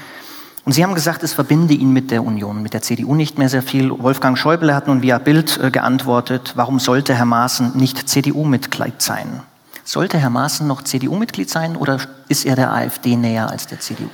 Und 0.64 0.72
Sie 0.72 0.84
haben 0.84 0.94
gesagt, 0.94 1.22
es 1.22 1.32
verbinde 1.32 1.74
ihn 1.74 1.92
mit 1.92 2.10
der 2.10 2.24
Union, 2.24 2.62
mit 2.62 2.74
der 2.74 2.82
CDU 2.82 3.14
nicht 3.14 3.38
mehr 3.38 3.48
sehr 3.48 3.62
viel. 3.62 3.90
Wolfgang 3.90 4.36
Schäuble 4.36 4.74
hat 4.74 4.88
nun 4.88 5.02
via 5.02 5.18
Bild 5.18 5.58
äh, 5.62 5.70
geantwortet, 5.70 6.52
warum 6.56 6.78
sollte 6.78 7.14
Herr 7.14 7.24
Maaßen 7.24 7.72
nicht 7.76 8.08
CDU-Mitglied 8.08 9.00
sein? 9.00 9.40
Sollte 9.84 10.18
Herr 10.18 10.30
Maaßen 10.30 10.66
noch 10.66 10.82
CDU-Mitglied 10.82 11.48
sein 11.48 11.76
oder 11.76 11.98
ist 12.28 12.44
er 12.44 12.56
der 12.56 12.72
AfD 12.72 13.16
näher 13.16 13.50
als 13.50 13.66
der 13.66 13.80
CDU? 13.80 14.10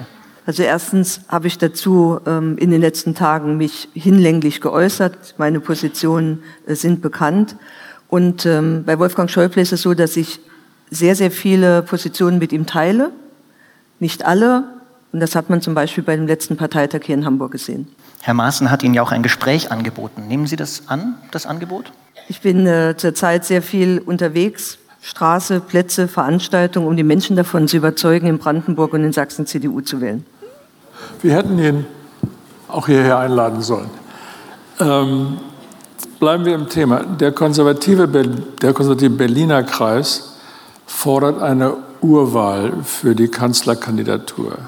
Also 0.47 0.63
erstens 0.63 1.21
habe 1.29 1.49
ich 1.49 1.59
dazu 1.59 2.21
ähm, 2.25 2.57
in 2.57 2.71
den 2.71 2.81
letzten 2.81 3.17
Tagen 3.17 3.57
mich 3.57 3.89
hinlänglich 3.95 4.61
geäußert. 4.61 5.35
Meine 5.39 5.59
Positionen 5.59 6.45
äh, 6.67 6.77
sind 6.77 7.03
bekannt. 7.03 7.57
Und 8.09 8.47
ähm, 8.47 8.85
bei 8.87 9.01
Wolfgang 9.01 9.29
Schäuble 9.29 9.61
ist 9.61 9.73
es 9.73 9.83
so, 9.83 9.95
dass 9.95 10.17
ich 10.17 10.39
sehr, 10.89 11.17
sehr 11.17 11.33
viele 11.33 11.83
Positionen 11.83 12.39
mit 12.39 12.53
ihm 12.53 12.65
teile. 12.67 13.11
Nicht 13.99 14.25
alle, 14.25 14.76
und 15.13 15.21
das 15.21 15.35
hat 15.35 15.51
man 15.51 15.61
zum 15.61 15.75
Beispiel 15.75 16.05
bei 16.05 16.17
dem 16.17 16.27
letzten 16.27 16.57
Parteitag 16.57 17.01
hier 17.05 17.15
in 17.15 17.25
Hamburg 17.25 17.53
gesehen. 17.53 17.89
Herr 18.23 18.35
Maaßen 18.35 18.71
hat 18.71 18.83
Ihnen 18.83 18.95
ja 18.95 19.03
auch 19.03 19.13
ein 19.13 19.23
Gespräch 19.23 19.71
angeboten. 19.71 20.27
Nehmen 20.27 20.47
Sie 20.47 20.57
das 20.57 20.83
an, 20.89 21.15
das 21.31 21.47
Angebot? 21.47 21.93
Ich 22.29 22.41
bin 22.41 22.67
äh, 22.67 22.95
zurzeit 22.97 23.45
sehr 23.45 23.63
viel 23.63 24.03
unterwegs, 24.05 24.79
Straße, 25.01 25.61
Plätze, 25.61 26.09
Veranstaltungen, 26.09 26.89
um 26.89 26.97
die 26.97 27.05
Menschen 27.05 27.37
davon 27.37 27.69
zu 27.69 27.77
überzeugen, 27.77 28.27
in 28.27 28.39
Brandenburg 28.39 28.93
und 28.95 29.05
in 29.05 29.13
Sachsen 29.13 29.47
CDU 29.47 29.81
zu 29.81 30.01
wählen. 30.01 30.27
Wir 31.23 31.35
hätten 31.35 31.59
ihn 31.59 31.87
auch 32.67 32.87
hierher 32.87 33.19
einladen 33.19 33.63
sollen. 33.63 33.91
Ähm, 34.81 35.39
bleiben 36.19 36.45
wir 36.45 36.55
im 36.57 36.69
Thema. 36.69 37.05
Der 37.05 37.31
konservative, 37.31 38.09
der 38.09 38.73
konservative 38.73 39.11
Berliner 39.11 39.63
Kreis 39.63 40.37
fordert 40.87 41.41
eine 41.41 41.75
Urwahl 42.01 42.83
für 42.83 43.15
die 43.15 43.29
Kanzlerkandidatur. 43.29 44.59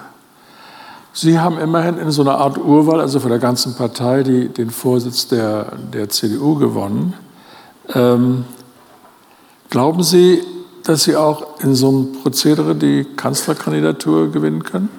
Sie 1.21 1.41
haben 1.41 1.59
immerhin 1.59 1.99
in 1.99 2.13
so 2.13 2.23
einer 2.23 2.39
Art 2.39 2.59
Urwahl, 2.59 3.01
also 3.01 3.19
von 3.19 3.31
der 3.31 3.41
ganzen 3.41 3.75
Partei, 3.75 4.23
die, 4.23 4.51
den 4.51 4.71
Vorsitz 4.71 5.27
der, 5.27 5.73
der 5.93 6.09
CDU 6.09 6.55
gewonnen. 6.55 7.13
Ähm, 7.93 8.45
glauben 9.69 10.05
Sie, 10.05 10.45
dass 10.85 11.03
Sie 11.03 11.17
auch 11.17 11.61
in 11.61 11.75
so 11.75 11.89
einem 11.89 12.13
Prozedere 12.23 12.77
die 12.77 13.05
Kanzlerkandidatur 13.17 14.31
gewinnen 14.31 14.63
können? 14.63 14.91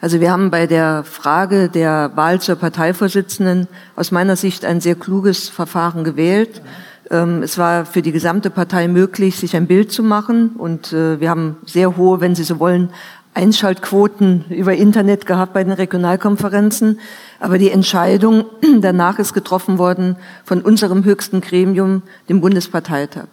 Also 0.00 0.20
wir 0.20 0.30
haben 0.30 0.50
bei 0.50 0.66
der 0.66 1.04
Frage 1.04 1.68
der 1.68 2.12
Wahl 2.14 2.40
zur 2.40 2.56
Parteivorsitzenden 2.56 3.68
aus 3.94 4.12
meiner 4.12 4.36
Sicht 4.36 4.64
ein 4.64 4.80
sehr 4.80 4.94
kluges 4.94 5.50
Verfahren 5.50 6.02
gewählt. 6.02 6.62
Ähm, 7.10 7.42
es 7.42 7.56
war 7.58 7.86
für 7.86 8.02
die 8.02 8.12
gesamte 8.12 8.50
Partei 8.50 8.88
möglich, 8.88 9.36
sich 9.36 9.54
ein 9.54 9.66
Bild 9.66 9.92
zu 9.92 10.02
machen. 10.02 10.50
Und 10.56 10.92
äh, 10.92 11.20
wir 11.20 11.30
haben 11.30 11.56
sehr 11.64 11.96
hohe, 11.96 12.20
wenn 12.20 12.34
Sie 12.34 12.44
so 12.44 12.58
wollen, 12.58 12.90
Einschaltquoten 13.36 14.46
über 14.48 14.74
Internet 14.74 15.26
gehabt 15.26 15.52
bei 15.52 15.62
den 15.62 15.72
Regionalkonferenzen. 15.72 16.98
Aber 17.38 17.58
die 17.58 17.70
Entscheidung 17.70 18.46
danach 18.80 19.18
ist 19.18 19.34
getroffen 19.34 19.76
worden 19.78 20.16
von 20.44 20.62
unserem 20.62 21.04
höchsten 21.04 21.42
Gremium, 21.42 22.02
dem 22.30 22.40
Bundesparteitag. 22.40 23.26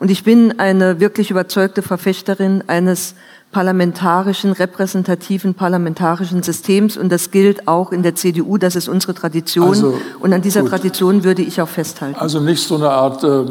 Und 0.00 0.10
ich 0.10 0.24
bin 0.24 0.58
eine 0.58 0.98
wirklich 0.98 1.30
überzeugte 1.30 1.82
Verfechterin 1.82 2.64
eines 2.66 3.14
parlamentarischen, 3.52 4.50
repräsentativen 4.50 5.54
parlamentarischen 5.54 6.42
Systems. 6.42 6.96
Und 6.96 7.12
das 7.12 7.30
gilt 7.30 7.68
auch 7.68 7.92
in 7.92 8.02
der 8.02 8.16
CDU. 8.16 8.58
Das 8.58 8.74
ist 8.74 8.88
unsere 8.88 9.14
Tradition. 9.14 9.68
Also, 9.68 10.00
und 10.18 10.32
an 10.32 10.42
dieser 10.42 10.62
gut. 10.62 10.70
Tradition 10.70 11.22
würde 11.22 11.42
ich 11.42 11.62
auch 11.62 11.68
festhalten. 11.68 12.18
Also 12.18 12.40
nicht 12.40 12.66
so 12.66 12.74
eine 12.74 12.90
Art, 12.90 13.22
äh, 13.22 13.46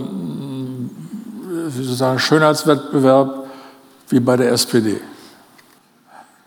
wie 1.70 1.84
soll 1.84 1.96
sagen, 1.96 2.20
Schönheitswettbewerb 2.20 3.48
wie 4.10 4.20
bei 4.20 4.36
der 4.36 4.52
SPD. 4.52 5.00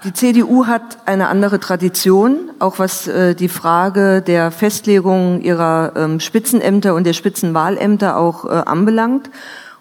Die 0.06 0.12
CDU 0.12 0.66
hat 0.66 0.98
eine 1.06 1.26
andere 1.26 1.58
Tradition, 1.58 2.52
auch 2.60 2.78
was 2.78 3.08
äh, 3.08 3.34
die 3.34 3.48
Frage 3.48 4.22
der 4.22 4.52
Festlegung 4.52 5.40
ihrer 5.40 5.94
ähm, 5.96 6.20
Spitzenämter 6.20 6.94
und 6.94 7.04
der 7.04 7.12
Spitzenwahlämter 7.12 8.16
auch 8.16 8.44
äh, 8.44 8.50
anbelangt. 8.50 9.30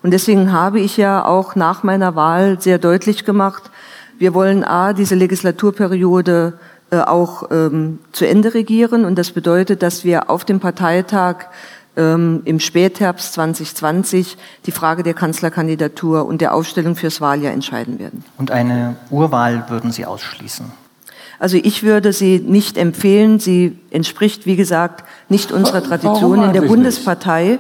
Und 0.02 0.10
deswegen 0.10 0.52
habe 0.52 0.80
ich 0.80 0.98
ja 0.98 1.24
auch 1.24 1.56
nach 1.56 1.84
meiner 1.84 2.16
Wahl 2.16 2.60
sehr 2.60 2.80
deutlich 2.80 3.24
gemacht, 3.24 3.70
wir 4.18 4.34
wollen 4.34 4.64
A, 4.64 4.94
diese 4.94 5.14
Legislaturperiode 5.14 6.54
äh, 6.90 7.02
auch 7.02 7.52
ähm, 7.52 8.00
zu 8.12 8.28
Ende 8.28 8.56
regieren. 8.56 9.06
Und 9.06 9.20
das 9.20 9.30
bedeutet, 9.30 9.84
dass 9.84 10.04
wir 10.04 10.32
auf 10.32 10.44
dem 10.44 10.60
Parteitag 10.60 11.50
ähm, 11.98 12.42
im 12.46 12.60
Spätherbst 12.60 13.34
2020 13.34 14.38
die 14.66 14.72
Frage 14.72 15.04
der 15.04 15.14
Kanzlerkandidatur 15.14 16.26
und 16.26 16.42
der 16.42 16.54
Aufstellung 16.54 16.96
fürs 16.96 17.22
Wahljahr 17.22 17.54
entscheiden 17.54 18.00
werden. 18.00 18.24
Und 18.38 18.52
eine 18.52 18.96
Urwahl 19.10 19.66
würden 19.70 19.92
Sie 19.92 20.06
ausschließen? 20.06 20.72
Also 21.38 21.58
ich 21.58 21.84
würde 21.84 22.14
sie 22.14 22.40
nicht 22.40 22.78
empfehlen. 22.78 23.40
Sie 23.40 23.78
entspricht, 23.92 24.46
wie 24.46 24.56
gesagt, 24.56 25.04
nicht 25.28 25.52
unserer 25.52 25.84
Tradition 25.84 26.42
in 26.44 26.54
der 26.54 26.62
Bundespartei. 26.62 27.44
Nicht? 27.44 27.60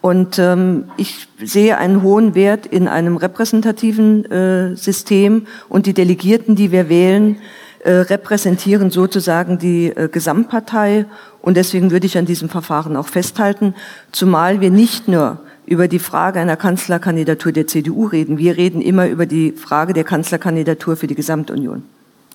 Und 0.00 0.38
ähm, 0.38 0.84
ich 0.96 1.28
sehe 1.42 1.76
einen 1.76 2.02
hohen 2.02 2.34
Wert 2.34 2.64
in 2.64 2.88
einem 2.88 3.16
repräsentativen 3.16 4.24
äh, 4.30 4.76
System 4.76 5.46
und 5.68 5.84
die 5.84 5.92
Delegierten, 5.92 6.56
die 6.56 6.72
wir 6.72 6.88
wählen, 6.88 7.36
äh, 7.82 7.92
repräsentieren 7.92 8.90
sozusagen 8.90 9.58
die 9.58 9.86
äh, 9.86 10.08
Gesamtpartei. 10.08 11.06
Und 11.40 11.56
deswegen 11.56 11.90
würde 11.90 12.06
ich 12.06 12.18
an 12.18 12.26
diesem 12.26 12.48
Verfahren 12.48 12.96
auch 12.96 13.08
festhalten, 13.08 13.74
zumal 14.12 14.60
wir 14.60 14.70
nicht 14.70 15.08
nur 15.08 15.38
über 15.64 15.88
die 15.88 15.98
Frage 15.98 16.40
einer 16.40 16.56
Kanzlerkandidatur 16.56 17.52
der 17.52 17.66
CDU 17.66 18.06
reden. 18.06 18.38
Wir 18.38 18.56
reden 18.56 18.82
immer 18.82 19.08
über 19.08 19.24
die 19.24 19.52
Frage 19.52 19.92
der 19.92 20.04
Kanzlerkandidatur 20.04 20.96
für 20.96 21.06
die 21.06 21.14
Gesamtunion. 21.14 21.84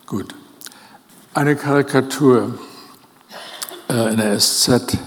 Gut. 0.07 0.33
Eine 1.33 1.55
Karikatur 1.55 2.57
äh, 3.89 4.11
in 4.11 4.17
der 4.17 4.39
SZ 4.39 4.97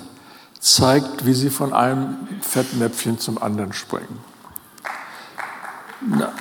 zeigt, 0.60 1.26
wie 1.26 1.32
sie 1.32 1.50
von 1.50 1.72
einem 1.72 2.16
Fettnäpfchen 2.42 3.18
zum 3.18 3.42
anderen 3.42 3.72
springen. 3.72 4.20
Na, 6.06 6.32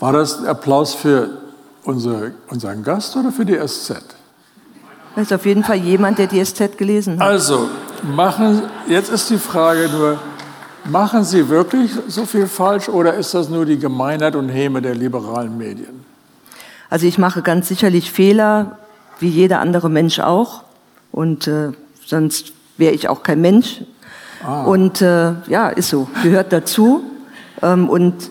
war 0.00 0.12
das 0.12 0.38
ein 0.38 0.46
Applaus 0.46 0.94
für 0.94 1.47
unsere, 1.88 2.32
unseren 2.48 2.82
Gast 2.82 3.16
oder 3.16 3.32
für 3.32 3.46
die 3.46 3.56
SZ? 3.56 4.02
Das 5.14 5.24
ist 5.24 5.32
auf 5.32 5.46
jeden 5.46 5.64
Fall 5.64 5.78
jemand, 5.78 6.18
der 6.18 6.26
die 6.26 6.44
SZ 6.44 6.76
gelesen 6.76 7.18
hat. 7.18 7.26
Also, 7.26 7.68
machen, 8.14 8.62
jetzt 8.86 9.10
ist 9.10 9.30
die 9.30 9.38
Frage 9.38 9.88
nur, 9.88 10.18
machen 10.84 11.24
Sie 11.24 11.48
wirklich 11.48 11.90
so 12.06 12.26
viel 12.26 12.46
falsch 12.46 12.88
oder 12.88 13.14
ist 13.14 13.34
das 13.34 13.48
nur 13.48 13.64
die 13.64 13.78
Gemeinheit 13.78 14.36
und 14.36 14.48
Häme 14.50 14.82
der 14.82 14.94
liberalen 14.94 15.56
Medien? 15.56 16.04
Also 16.90 17.06
ich 17.06 17.18
mache 17.18 17.42
ganz 17.42 17.68
sicherlich 17.68 18.12
Fehler, 18.12 18.78
wie 19.18 19.28
jeder 19.28 19.60
andere 19.60 19.90
Mensch 19.90 20.20
auch. 20.20 20.62
Und 21.10 21.48
äh, 21.48 21.72
sonst 22.04 22.52
wäre 22.76 22.94
ich 22.94 23.08
auch 23.08 23.22
kein 23.22 23.40
Mensch. 23.40 23.82
Ah. 24.44 24.62
Und 24.64 25.02
äh, 25.02 25.32
ja, 25.48 25.68
ist 25.68 25.88
so, 25.88 26.08
gehört 26.22 26.52
dazu. 26.52 27.02
Ähm, 27.62 27.88
und 27.88 28.30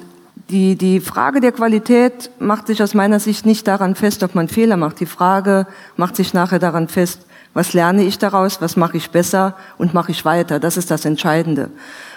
die, 0.50 0.75
die 0.75 1.00
Frage 1.00 1.42
der 1.42 1.51
Qualität 1.51 2.32
macht 2.39 2.68
sich 2.68 2.82
aus 2.82 2.94
meiner 2.94 3.20
Sicht 3.20 3.46
nicht 3.46 3.68
daran 3.68 3.96
fest, 3.96 4.24
ob 4.24 4.36
man 4.36 4.48
Fehler 4.48 4.77
macht. 4.77 5.00
Die 5.00 5.06
Frage 5.06 5.68
macht 5.98 6.16
sich 6.16 6.34
nachher 6.34 6.60
daran 6.60 6.88
fest, 6.88 7.25
was 7.54 7.74
lerne 7.74 8.04
ich 8.04 8.18
daraus, 8.18 8.62
was 8.62 8.77
mache 8.77 8.98
ich 8.98 9.10
besser 9.10 9.56
und 9.77 9.94
mache 9.94 10.12
ich 10.12 10.24
weiter. 10.25 10.60
Das 10.60 10.77
ist 10.77 10.89
das 10.92 11.06
Entscheidende. 11.06 11.70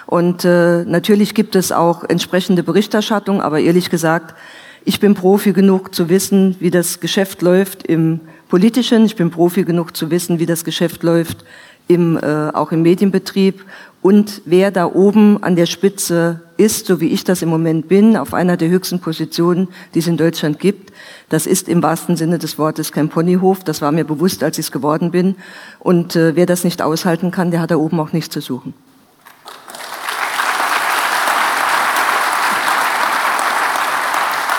Und 0.05 0.45
äh, 0.45 0.83
natürlich 0.85 1.33
gibt 1.33 1.55
es 1.55 1.71
auch 1.71 2.03
entsprechende 2.03 2.63
Berichterstattung, 2.63 3.41
aber 3.41 3.59
ehrlich 3.59 3.89
gesagt, 3.89 4.35
ich 4.83 4.99
bin 4.99 5.13
Profi 5.13 5.53
genug 5.53 5.93
zu 5.93 6.09
wissen, 6.09 6.55
wie 6.59 6.71
das 6.71 6.99
Geschäft 6.99 7.41
läuft 7.41 7.83
im 7.83 8.19
politischen. 8.49 9.05
Ich 9.05 9.15
bin 9.15 9.29
Profi 9.29 9.63
genug 9.63 9.95
zu 9.95 10.09
wissen, 10.09 10.39
wie 10.39 10.45
das 10.45 10.63
Geschäft 10.63 11.03
läuft 11.03 11.45
im, 11.87 12.17
äh, 12.17 12.49
auch 12.53 12.71
im 12.71 12.81
Medienbetrieb 12.81 13.65
und 14.01 14.41
wer 14.45 14.71
da 14.71 14.85
oben 14.85 15.43
an 15.43 15.55
der 15.55 15.67
Spitze 15.67 16.41
ist, 16.57 16.87
so 16.87 16.99
wie 16.99 17.09
ich 17.09 17.23
das 17.23 17.43
im 17.43 17.49
Moment 17.49 17.87
bin, 17.87 18.17
auf 18.17 18.33
einer 18.33 18.57
der 18.57 18.69
höchsten 18.69 18.99
Positionen, 18.99 19.67
die 19.93 19.99
es 19.99 20.07
in 20.07 20.17
Deutschland 20.17 20.59
gibt. 20.59 20.91
Das 21.29 21.45
ist 21.45 21.69
im 21.69 21.83
wahrsten 21.83 22.17
Sinne 22.17 22.39
des 22.39 22.57
Wortes 22.57 22.91
kein 22.91 23.09
Ponyhof. 23.09 23.63
Das 23.63 23.81
war 23.81 23.91
mir 23.91 24.03
bewusst, 24.03 24.43
als 24.43 24.57
ich 24.57 24.65
es 24.65 24.71
geworden 24.71 25.11
bin. 25.11 25.35
Und 25.79 26.15
äh, 26.15 26.35
wer 26.35 26.47
das 26.47 26.63
nicht 26.63 26.81
aushalten 26.81 27.29
kann, 27.29 27.51
der 27.51 27.61
hat 27.61 27.69
da 27.69 27.75
oben 27.75 27.99
auch 27.99 28.11
nichts 28.11 28.33
zu 28.33 28.41
suchen. 28.41 28.73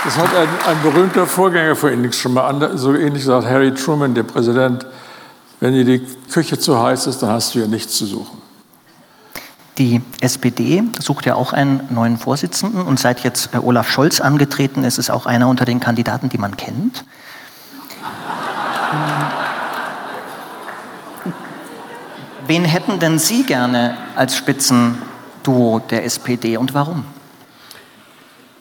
Das 0.04 0.16
hat 0.16 0.34
ein, 0.34 0.48
ein 0.66 0.82
berühmter 0.82 1.26
Vorgänger 1.26 1.74
von 1.74 1.92
Ihnen 1.92 2.12
schon 2.12 2.34
mal 2.34 2.76
so 2.76 2.94
ähnlich 2.94 3.22
gesagt, 3.22 3.46
Harry 3.46 3.74
Truman, 3.74 4.14
der 4.14 4.24
Präsident. 4.24 4.86
Wenn 5.62 5.72
dir 5.74 5.84
die 5.84 6.00
Küche 6.28 6.58
zu 6.58 6.82
heiß 6.82 7.06
ist, 7.06 7.22
dann 7.22 7.30
hast 7.30 7.54
du 7.54 7.60
ja 7.60 7.68
nichts 7.68 7.96
zu 7.96 8.04
suchen. 8.04 8.42
Die 9.78 10.02
SPD 10.20 10.82
sucht 10.98 11.24
ja 11.24 11.36
auch 11.36 11.52
einen 11.52 11.86
neuen 11.90 12.18
Vorsitzenden 12.18 12.82
und 12.82 12.98
seit 12.98 13.20
jetzt 13.20 13.54
äh, 13.54 13.58
Olaf 13.58 13.88
Scholz 13.88 14.20
angetreten 14.20 14.82
ist, 14.82 14.98
ist 14.98 15.08
auch 15.08 15.24
einer 15.24 15.46
unter 15.46 15.64
den 15.64 15.78
Kandidaten, 15.78 16.30
die 16.30 16.38
man 16.38 16.56
kennt. 16.56 17.04
Wen 22.48 22.64
hätten 22.64 22.98
denn 22.98 23.20
Sie 23.20 23.44
gerne 23.44 23.96
als 24.16 24.34
Spitzenduo 24.34 25.78
der 25.78 26.04
SPD 26.04 26.56
und 26.56 26.74
warum? 26.74 27.04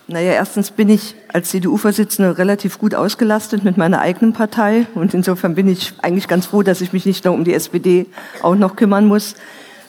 Naja, 0.05 0.33
erstens 0.33 0.69
bin 0.69 0.89
ich 0.89 1.15
als 1.33 1.49
CDU-Vorsitzende 1.49 2.37
relativ 2.37 2.77
gut 2.77 2.95
ausgelastet 2.95 3.63
mit 3.63 3.77
meiner 3.77 3.99
eigenen 3.99 4.33
Partei 4.33 4.87
und 4.95 5.13
insofern 5.13 5.55
bin 5.55 5.67
ich 5.67 5.93
eigentlich 6.01 6.27
ganz 6.27 6.47
froh, 6.47 6.63
dass 6.63 6.81
ich 6.81 6.93
mich 6.93 7.05
nicht 7.05 7.25
nur 7.25 7.33
um 7.33 7.43
die 7.43 7.53
SPD 7.53 8.07
auch 8.41 8.55
noch 8.55 8.75
kümmern 8.75 9.05
muss. 9.05 9.35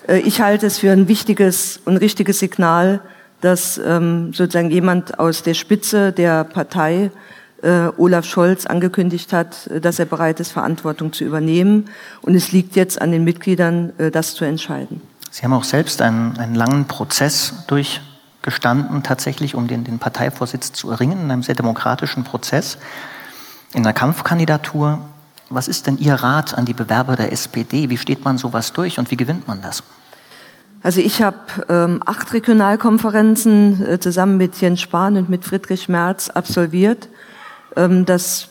Äh, 0.08 0.18
ich 0.20 0.40
halte 0.40 0.66
es 0.66 0.78
für 0.78 0.90
ein 0.90 1.08
wichtiges 1.08 1.80
und 1.84 1.96
richtiges 1.96 2.38
Signal, 2.38 3.00
dass 3.40 3.78
ähm, 3.84 4.32
sozusagen 4.32 4.70
jemand 4.70 5.18
aus 5.18 5.42
der 5.42 5.54
Spitze 5.54 6.12
der 6.12 6.44
Partei, 6.44 7.10
äh, 7.62 7.88
Olaf 7.96 8.24
Scholz, 8.24 8.66
angekündigt 8.66 9.32
hat, 9.32 9.68
dass 9.82 9.98
er 9.98 10.06
bereit 10.06 10.38
ist, 10.40 10.52
Verantwortung 10.52 11.12
zu 11.12 11.24
übernehmen. 11.24 11.86
Und 12.22 12.34
es 12.34 12.52
liegt 12.52 12.76
jetzt 12.76 13.02
an 13.02 13.10
den 13.10 13.24
Mitgliedern, 13.24 13.92
äh, 13.98 14.10
das 14.10 14.34
zu 14.34 14.44
entscheiden. 14.44 15.00
Sie 15.30 15.42
haben 15.42 15.52
auch 15.54 15.64
selbst 15.64 16.02
einen, 16.02 16.36
einen 16.38 16.54
langen 16.54 16.86
Prozess 16.86 17.54
durch 17.66 18.00
gestanden, 18.42 19.02
tatsächlich, 19.02 19.54
um 19.54 19.68
den, 19.68 19.84
den 19.84 19.98
Parteivorsitz 19.98 20.72
zu 20.72 20.90
erringen, 20.90 21.20
in 21.22 21.30
einem 21.30 21.42
sehr 21.42 21.54
demokratischen 21.54 22.24
Prozess, 22.24 22.78
in 23.72 23.80
einer 23.80 23.92
Kampfkandidatur. 23.92 24.98
Was 25.48 25.68
ist 25.68 25.86
denn 25.86 25.98
Ihr 25.98 26.14
Rat 26.14 26.56
an 26.56 26.64
die 26.64 26.74
Bewerber 26.74 27.16
der 27.16 27.32
SPD? 27.32 27.90
Wie 27.90 27.98
steht 27.98 28.24
man 28.24 28.38
sowas 28.38 28.72
durch 28.72 28.98
und 28.98 29.10
wie 29.10 29.16
gewinnt 29.16 29.46
man 29.46 29.62
das? 29.62 29.82
Also 30.82 31.00
ich 31.00 31.22
habe 31.22 31.36
ähm, 31.68 32.02
acht 32.04 32.32
Regionalkonferenzen 32.32 33.86
äh, 33.86 34.00
zusammen 34.00 34.36
mit 34.36 34.60
Jens 34.60 34.80
Spahn 34.80 35.16
und 35.16 35.28
mit 35.28 35.44
Friedrich 35.44 35.88
Merz 35.88 36.28
absolviert. 36.28 37.08
Ähm, 37.76 38.04
das 38.04 38.48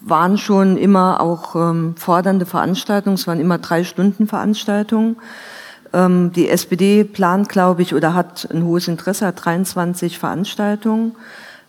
waren 0.00 0.38
schon 0.38 0.78
immer 0.78 1.20
auch 1.20 1.54
ähm, 1.54 1.94
fordernde 1.96 2.46
Veranstaltungen, 2.46 3.14
es 3.14 3.26
waren 3.26 3.40
immer 3.40 3.58
drei 3.58 3.84
Stunden 3.84 4.26
Veranstaltungen. 4.26 5.16
Ähm, 5.92 6.32
die 6.32 6.48
SPD 6.48 7.04
plant, 7.04 7.48
glaube 7.48 7.82
ich, 7.82 7.94
oder 7.94 8.14
hat 8.14 8.48
ein 8.52 8.64
hohes 8.64 8.88
Interesse, 8.88 9.26
hat 9.26 9.44
23 9.44 10.18
Veranstaltungen. 10.18 11.16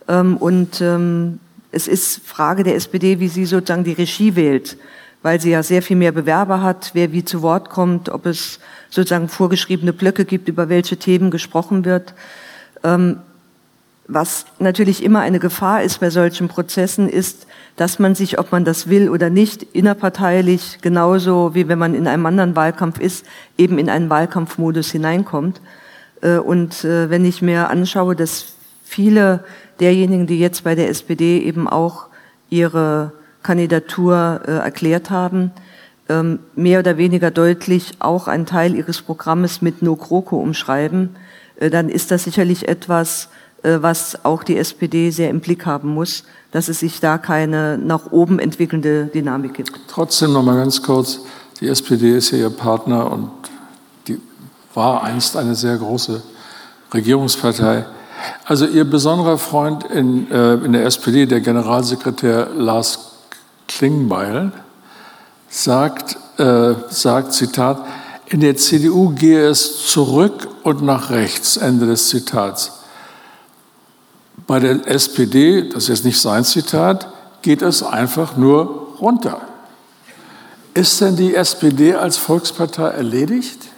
Ähm, 0.07 0.37
und 0.37 0.81
ähm, 0.81 1.39
es 1.71 1.87
ist 1.87 2.25
Frage 2.25 2.63
der 2.63 2.75
SPD, 2.75 3.19
wie 3.19 3.27
sie 3.27 3.45
sozusagen 3.45 3.83
die 3.83 3.93
Regie 3.93 4.35
wählt, 4.35 4.77
weil 5.21 5.39
sie 5.39 5.51
ja 5.51 5.63
sehr 5.63 5.81
viel 5.81 5.95
mehr 5.95 6.11
Bewerber 6.11 6.61
hat, 6.61 6.91
wer 6.93 7.11
wie 7.11 7.23
zu 7.23 7.41
Wort 7.41 7.69
kommt, 7.69 8.09
ob 8.09 8.25
es 8.25 8.59
sozusagen 8.89 9.29
vorgeschriebene 9.29 9.93
Blöcke 9.93 10.25
gibt, 10.25 10.49
über 10.49 10.69
welche 10.69 10.97
Themen 10.97 11.31
gesprochen 11.31 11.85
wird. 11.85 12.13
Was 14.13 14.43
natürlich 14.59 15.03
immer 15.03 15.21
eine 15.21 15.39
Gefahr 15.39 15.83
ist 15.83 16.01
bei 16.01 16.09
solchen 16.09 16.49
Prozessen, 16.49 17.07
ist, 17.07 17.47
dass 17.77 17.97
man 17.97 18.13
sich, 18.13 18.39
ob 18.39 18.51
man 18.51 18.65
das 18.65 18.89
will 18.89 19.07
oder 19.07 19.29
nicht, 19.29 19.63
innerparteilich 19.63 20.79
genauso 20.81 21.55
wie 21.55 21.69
wenn 21.69 21.79
man 21.79 21.95
in 21.95 22.07
einem 22.07 22.25
anderen 22.25 22.57
Wahlkampf 22.57 22.99
ist, 22.99 23.25
eben 23.57 23.77
in 23.77 23.89
einen 23.89 24.09
Wahlkampfmodus 24.09 24.91
hineinkommt. 24.91 25.61
Äh, 26.19 26.39
und 26.39 26.83
äh, 26.83 27.09
wenn 27.09 27.23
ich 27.23 27.41
mir 27.41 27.69
anschaue, 27.69 28.17
dass 28.17 28.55
viele 28.83 29.45
derjenigen, 29.79 30.27
die 30.27 30.39
jetzt 30.39 30.65
bei 30.65 30.75
der 30.75 30.89
SPD 30.89 31.39
eben 31.39 31.69
auch 31.69 32.07
ihre 32.49 33.13
Kandidatur 33.43 34.41
äh, 34.45 34.51
erklärt 34.57 35.09
haben, 35.09 35.51
ähm, 36.09 36.39
mehr 36.53 36.79
oder 36.79 36.97
weniger 36.97 37.31
deutlich 37.31 37.93
auch 37.99 38.27
einen 38.27 38.45
Teil 38.45 38.75
ihres 38.75 39.01
Programmes 39.01 39.61
mit 39.61 39.81
No 39.81 39.95
GroKo 39.95 40.35
umschreiben, 40.35 41.15
dann 41.69 41.89
ist 41.89 42.09
das 42.09 42.23
sicherlich 42.23 42.67
etwas, 42.67 43.29
was 43.63 44.25
auch 44.25 44.43
die 44.43 44.57
SPD 44.57 45.11
sehr 45.11 45.29
im 45.29 45.39
Blick 45.39 45.65
haben 45.65 45.93
muss, 45.93 46.23
dass 46.51 46.67
es 46.67 46.79
sich 46.79 46.99
da 46.99 47.17
keine 47.17 47.77
nach 47.77 48.11
oben 48.11 48.39
entwickelnde 48.39 49.05
Dynamik 49.13 49.53
gibt. 49.53 49.71
Trotzdem 49.87 50.33
noch 50.33 50.43
mal 50.43 50.57
ganz 50.57 50.81
kurz: 50.81 51.19
Die 51.59 51.67
SPD 51.67 52.17
ist 52.17 52.31
ja 52.31 52.39
Ihr 52.39 52.49
Partner 52.49 53.11
und 53.11 53.29
die 54.07 54.19
war 54.73 55.03
einst 55.03 55.37
eine 55.37 55.55
sehr 55.55 55.77
große 55.77 56.21
Regierungspartei. 56.93 57.85
Also 58.45 58.65
Ihr 58.65 58.85
besonderer 58.85 59.37
Freund 59.37 59.83
in, 59.85 60.29
äh, 60.31 60.55
in 60.55 60.73
der 60.73 60.85
SPD, 60.85 61.25
der 61.25 61.41
Generalsekretär 61.41 62.49
Lars 62.55 63.11
Klingbeil, 63.67 64.51
sagt, 65.49 66.17
äh, 66.37 66.73
sagt, 66.89 67.33
Zitat, 67.33 67.85
in 68.27 68.39
der 68.39 68.55
CDU 68.55 69.09
gehe 69.09 69.47
es 69.47 69.87
zurück 69.87 70.47
und 70.63 70.81
nach 70.81 71.09
rechts, 71.09 71.57
Ende 71.57 71.85
des 71.85 72.09
Zitats. 72.09 72.80
Bei 74.47 74.59
der 74.59 74.87
SPD, 74.87 75.69
das 75.69 75.83
ist 75.83 75.89
jetzt 75.89 76.05
nicht 76.05 76.19
sein 76.19 76.43
Zitat, 76.43 77.11
geht 77.41 77.61
es 77.61 77.83
einfach 77.83 78.37
nur 78.37 78.95
runter. 78.99 79.41
Ist 80.73 81.01
denn 81.01 81.15
die 81.15 81.35
SPD 81.35 81.95
als 81.95 82.17
Volkspartei 82.17 82.87
erledigt? 82.87 83.71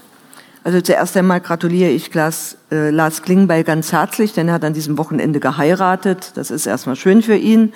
Also 0.66 0.80
zuerst 0.80 1.18
einmal 1.18 1.42
gratuliere 1.42 1.90
ich 1.90 2.14
Lars, 2.14 2.56
äh, 2.72 2.90
Lars 2.90 3.22
Klingbeil 3.22 3.66
ganz 3.66 3.92
herzlich, 3.92 4.32
denn 4.32 4.48
er 4.48 4.54
hat 4.54 4.64
an 4.64 4.74
diesem 4.74 4.98
Wochenende 4.98 5.42
geheiratet. 5.42 6.32
Das 6.36 6.52
ist 6.52 6.66
erstmal 6.66 6.96
schön 6.96 7.22
für 7.22 7.36
ihn, 7.36 7.74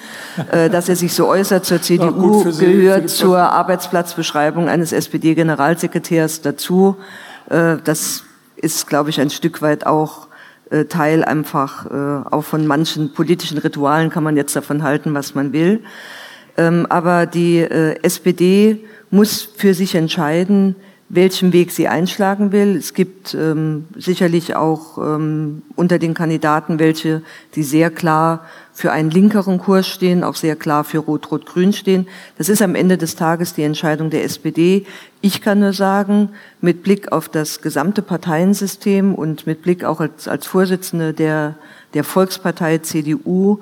äh, 0.52 0.69
dass 0.69 0.88
er 0.88 0.95
sich 0.95 1.13
so 1.13 1.28
äußert 1.28 1.65
zur 1.65 1.82
CDU, 1.82 2.50
Sie, 2.50 2.65
gehört 2.65 3.10
zur 3.10 3.39
Arbeitsplatzbeschreibung 3.39 4.69
eines 4.69 4.93
SPD-Generalsekretärs 4.93 6.41
dazu. 6.41 6.95
Äh, 7.50 7.78
das 7.84 8.23
ist, 8.56 8.88
glaube 8.88 9.10
ich, 9.10 9.19
ein 9.19 9.32
Stück 9.32 9.62
weit 9.62 9.86
auch 9.86 10.27
Teil 10.86 11.23
einfach, 11.23 11.86
äh, 11.86 12.30
auch 12.30 12.43
von 12.43 12.67
manchen 12.67 13.13
politischen 13.13 13.58
Ritualen 13.58 14.10
kann 14.10 14.23
man 14.23 14.36
jetzt 14.36 14.56
davon 14.56 14.84
halten, 14.84 15.13
was 15.13 15.36
man 15.36 15.53
will. 15.53 15.82
Ähm, 16.58 16.86
aber 16.89 17.25
die 17.25 17.60
äh, 17.60 18.01
SPD 18.01 18.84
muss 19.10 19.41
für 19.41 19.73
sich 19.73 19.95
entscheiden, 19.95 20.75
welchen 21.10 21.54
Weg 21.54 21.72
sie 21.72 21.88
einschlagen 21.88 22.52
will. 22.52 22.76
Es 22.76 22.93
gibt 22.93 23.34
ähm, 23.34 23.86
sicherlich 23.96 24.56
auch 24.56 24.98
ähm, 24.98 25.62
unter 25.76 26.00
den 26.00 26.13
Kandidaten 26.13 26.80
welche, 26.80 27.22
die 27.56 27.63
sehr 27.63 27.89
klar 27.89 28.46
für 28.74 28.91
einen 28.91 29.10
linkeren 29.10 29.58
Kurs 29.58 29.88
stehen, 29.88 30.24
auch 30.24 30.36
sehr 30.36 30.58
klar 30.58 30.84
für 30.84 31.00
Rot-Rot-Grün 31.00 31.72
stehen. 31.72 32.08
Das 32.38 32.50
ist 32.50 32.62
am 32.62 32.76
Ende 32.76 32.98
des 32.98 33.15
Tages 33.15 33.54
die 33.54 33.63
Entscheidung 33.63 34.10
der 34.10 34.26
SPD. 34.26 34.86
Ich 35.22 35.41
kann 35.41 35.60
nur 35.60 35.74
sagen, 35.74 36.30
mit 36.60 36.84
Blick 36.84 37.12
auf 37.12 37.30
das 37.30 37.62
gesamte 37.62 38.02
Parteiensystem 38.02 39.15
und 39.15 39.48
mit 39.48 39.62
Blick 39.62 39.86
auch 39.86 40.02
als, 40.02 40.28
als 40.28 40.46
Vorsitzende 40.46 41.13
der, 41.13 41.56
der 41.93 42.04
Volkspartei 42.04 42.80
CDU, 42.80 43.62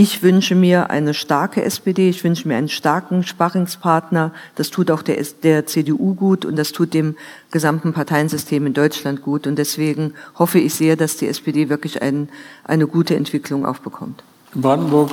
ich 0.00 0.22
wünsche 0.22 0.54
mir 0.54 0.90
eine 0.90 1.12
starke 1.12 1.64
SPD, 1.64 2.08
ich 2.08 2.22
wünsche 2.22 2.46
mir 2.46 2.56
einen 2.56 2.68
starken 2.68 3.24
Sparringspartner. 3.24 4.30
Das 4.54 4.70
tut 4.70 4.92
auch 4.92 5.02
der, 5.02 5.20
der, 5.42 5.66
CDU 5.66 6.14
gut 6.14 6.44
und 6.44 6.54
das 6.54 6.70
tut 6.70 6.94
dem 6.94 7.16
gesamten 7.50 7.92
Parteiensystem 7.92 8.64
in 8.64 8.74
Deutschland 8.74 9.22
gut. 9.22 9.48
Und 9.48 9.56
deswegen 9.56 10.14
hoffe 10.38 10.60
ich 10.60 10.74
sehr, 10.74 10.94
dass 10.94 11.16
die 11.16 11.26
SPD 11.26 11.68
wirklich 11.68 12.00
ein, 12.00 12.28
eine 12.62 12.86
gute 12.86 13.16
Entwicklung 13.16 13.66
aufbekommt. 13.66 14.22
In 14.54 14.62
Brandenburg. 14.62 15.10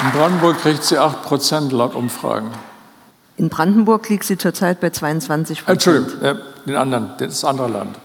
In 0.00 0.10
Brandenburg 0.12 0.58
kriegt 0.60 0.84
sie 0.84 0.96
8 0.96 1.24
Prozent 1.24 1.72
laut 1.72 1.96
Umfragen. 1.96 2.52
In 3.36 3.48
Brandenburg 3.48 4.08
liegt 4.08 4.22
sie 4.22 4.38
zurzeit 4.38 4.78
bei 4.78 4.90
22 4.90 5.64
Prozent. 5.64 5.72
Entschuldigung, 5.72 6.22
äh, 6.22 6.36
den 6.68 6.76
anderen, 6.76 7.10
das 7.18 7.44
andere 7.44 7.66
Land. 7.66 7.98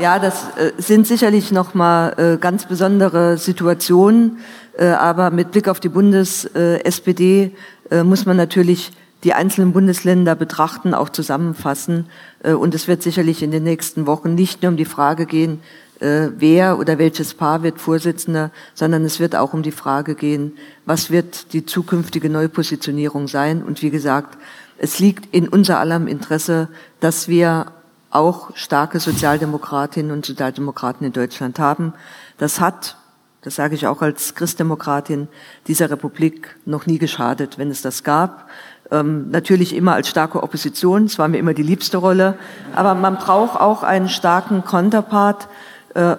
Ja, 0.00 0.18
das 0.18 0.44
äh, 0.56 0.72
sind 0.78 1.06
sicherlich 1.06 1.52
noch 1.52 1.74
mal 1.74 2.14
äh, 2.16 2.38
ganz 2.38 2.64
besondere 2.64 3.36
Situationen, 3.36 4.38
äh, 4.78 4.86
aber 4.86 5.30
mit 5.30 5.50
Blick 5.50 5.68
auf 5.68 5.78
die 5.78 5.90
Bundes-SPD 5.90 7.52
äh, 7.90 8.02
muss 8.02 8.24
man 8.24 8.38
natürlich 8.38 8.92
die 9.24 9.34
einzelnen 9.34 9.74
Bundesländer 9.74 10.34
betrachten, 10.34 10.94
auch 10.94 11.10
zusammenfassen. 11.10 12.06
Und 12.42 12.74
es 12.74 12.88
wird 12.88 13.02
sicherlich 13.02 13.42
in 13.42 13.50
den 13.50 13.64
nächsten 13.64 14.06
Wochen 14.06 14.34
nicht 14.34 14.62
nur 14.62 14.70
um 14.70 14.78
die 14.78 14.86
Frage 14.86 15.26
gehen, 15.26 15.60
wer 15.98 16.78
oder 16.78 16.96
welches 16.96 17.34
Paar 17.34 17.62
wird 17.62 17.78
Vorsitzender, 17.78 18.50
sondern 18.72 19.04
es 19.04 19.20
wird 19.20 19.36
auch 19.36 19.52
um 19.52 19.62
die 19.62 19.72
Frage 19.72 20.14
gehen, 20.14 20.54
was 20.86 21.10
wird 21.10 21.52
die 21.52 21.66
zukünftige 21.66 22.30
Neupositionierung 22.30 23.28
sein. 23.28 23.62
Und 23.62 23.82
wie 23.82 23.90
gesagt, 23.90 24.38
es 24.78 25.00
liegt 25.00 25.34
in 25.34 25.48
unser 25.48 25.80
allerem 25.80 26.06
Interesse, 26.06 26.68
dass 27.00 27.28
wir 27.28 27.66
auch 28.10 28.50
starke 28.56 28.98
Sozialdemokratinnen 28.98 30.12
und 30.12 30.26
Sozialdemokraten 30.26 31.06
in 31.06 31.12
Deutschland 31.12 31.58
haben. 31.58 31.94
Das 32.38 32.60
hat, 32.60 32.96
das 33.42 33.54
sage 33.54 33.74
ich 33.74 33.86
auch 33.86 34.02
als 34.02 34.34
Christdemokratin, 34.34 35.28
dieser 35.68 35.90
Republik 35.90 36.56
noch 36.66 36.86
nie 36.86 36.98
geschadet, 36.98 37.56
wenn 37.56 37.70
es 37.70 37.82
das 37.82 38.02
gab. 38.02 38.48
Ähm, 38.90 39.30
natürlich 39.30 39.74
immer 39.74 39.94
als 39.94 40.08
starke 40.08 40.42
Opposition, 40.42 41.04
es 41.04 41.18
war 41.18 41.28
mir 41.28 41.38
immer 41.38 41.54
die 41.54 41.62
liebste 41.62 41.98
Rolle, 41.98 42.36
aber 42.74 42.94
man 42.94 43.16
braucht 43.16 43.60
auch 43.60 43.84
einen 43.84 44.08
starken 44.08 44.64
Konterpart. 44.64 45.48
Äh, 45.94 46.16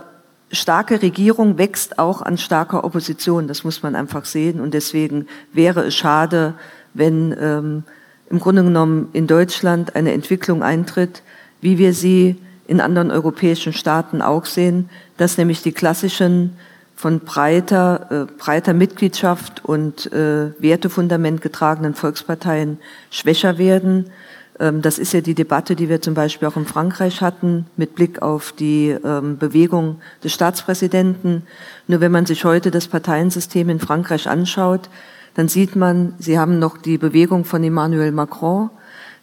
starke 0.54 1.02
Regierung 1.02 1.58
wächst 1.58 2.00
auch 2.00 2.22
an 2.22 2.38
starker 2.38 2.86
Opposition, 2.86 3.50
das 3.50 3.66
muss 3.66 3.84
man 3.84 3.96
einfach 3.96 4.24
sehen 4.24 4.62
und 4.62 4.74
deswegen 4.74 5.28
wäre 5.52 5.82
es 5.86 5.96
schade, 5.96 6.54
wenn 6.94 7.36
ähm, 7.38 7.84
im 8.30 8.40
Grunde 8.40 8.64
genommen 8.64 9.10
in 9.12 9.28
Deutschland 9.28 9.96
eine 9.98 10.14
Entwicklung 10.14 10.64
eintritt, 10.64 11.24
wie 11.62 11.78
wir 11.78 11.94
sie 11.94 12.36
in 12.68 12.82
anderen 12.82 13.12
europäischen 13.12 13.74
Staaten 13.74 14.22
auch 14.22 14.46
sehen, 14.46 14.90
dass 15.18 15.38
nämlich 15.38 15.62
die 15.62 15.72
klassischen 15.72 16.58
von 16.96 17.20
breiter, 17.22 18.28
äh, 18.30 18.32
breiter 18.38 18.74
Mitgliedschaft 18.74 19.66
und 19.66 20.12
äh, 20.14 20.52
Wertefundament 20.60 21.42
getragenen 21.42 21.96
Volksparteien 21.96 22.78
schwächer 23.10 23.58
werden. 23.58 24.12
Ähm, 24.60 24.84
das 24.84 25.00
ist 25.00 25.12
ja 25.12 25.22
die 25.22 25.34
Debatte, 25.34 25.76
die 25.76 25.90
wir 25.90 26.02
zum 26.02 26.14
Beispiel 26.14 26.48
auch 26.48 26.58
in 26.58 26.68
Frankreich 26.68 27.22
hatten, 27.22 27.66
mit 27.76 27.96
Blick 27.96 28.22
auf 28.22 28.52
die 28.52 28.96
ähm, 29.04 29.40
Bewegung 29.40 30.00
des 30.24 30.34
Staatspräsidenten. 30.34 31.42
Nur 31.88 32.02
wenn 32.02 32.12
man 32.12 32.28
sich 32.28 32.46
heute 32.46 32.70
das 32.70 32.88
Parteiensystem 32.88 33.70
in 33.70 33.80
Frankreich 33.80 34.30
anschaut, 34.30 34.88
dann 35.34 35.48
sieht 35.48 35.76
man, 35.76 36.14
sie 36.20 36.38
haben 36.38 36.60
noch 36.60 36.78
die 36.78 37.00
Bewegung 37.00 37.46
von 37.46 37.64
Emmanuel 37.64 38.12
Macron, 38.12 38.70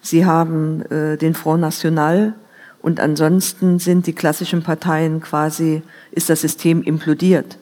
Sie 0.00 0.26
haben 0.26 0.82
äh, 0.90 1.16
den 1.16 1.34
Front 1.34 1.60
National 1.60 2.34
und 2.80 3.00
ansonsten 3.00 3.78
sind 3.78 4.06
die 4.06 4.12
klassischen 4.12 4.62
Parteien 4.62 5.20
quasi, 5.20 5.82
ist 6.12 6.30
das 6.30 6.40
System 6.40 6.82
implodiert. 6.82 7.58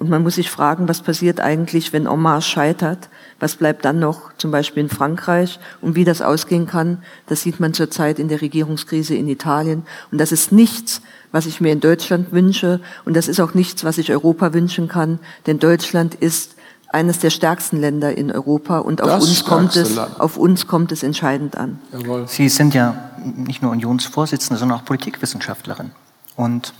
Und 0.00 0.08
man 0.08 0.22
muss 0.22 0.36
sich 0.36 0.50
fragen, 0.50 0.88
was 0.88 1.02
passiert 1.02 1.40
eigentlich, 1.40 1.92
wenn 1.92 2.06
En 2.06 2.20
Marche 2.20 2.48
scheitert? 2.48 3.10
Was 3.38 3.56
bleibt 3.56 3.84
dann 3.84 3.98
noch, 3.98 4.34
zum 4.38 4.50
Beispiel 4.50 4.84
in 4.84 4.88
Frankreich? 4.88 5.60
Und 5.82 5.94
wie 5.94 6.04
das 6.04 6.22
ausgehen 6.22 6.66
kann, 6.66 7.02
das 7.26 7.42
sieht 7.42 7.60
man 7.60 7.74
zurzeit 7.74 8.18
in 8.18 8.28
der 8.28 8.40
Regierungskrise 8.40 9.14
in 9.14 9.28
Italien. 9.28 9.82
Und 10.10 10.18
das 10.18 10.32
ist 10.32 10.52
nichts, 10.52 11.02
was 11.32 11.44
ich 11.44 11.60
mir 11.60 11.72
in 11.72 11.80
Deutschland 11.80 12.32
wünsche. 12.32 12.80
Und 13.04 13.14
das 13.14 13.28
ist 13.28 13.40
auch 13.40 13.52
nichts, 13.52 13.84
was 13.84 13.98
ich 13.98 14.10
Europa 14.10 14.54
wünschen 14.54 14.88
kann. 14.88 15.18
Denn 15.46 15.58
Deutschland 15.58 16.14
ist 16.14 16.54
eines 16.92 17.20
der 17.20 17.30
stärksten 17.30 17.80
Länder 17.80 18.16
in 18.16 18.32
Europa 18.32 18.78
und 18.78 19.00
auf 19.00 19.22
uns, 19.22 19.44
kommt 19.44 19.76
es, 19.76 19.96
auf 19.96 20.36
uns 20.36 20.66
kommt 20.66 20.90
es 20.90 21.02
entscheidend 21.02 21.56
an. 21.56 21.78
Jawohl. 21.92 22.26
Sie 22.26 22.48
sind 22.48 22.74
ja 22.74 23.10
nicht 23.24 23.62
nur 23.62 23.70
Unionsvorsitzende, 23.70 24.58
sondern 24.58 24.78
auch 24.78 24.84
Politikwissenschaftlerin. 24.84 25.92
Und 26.36 26.74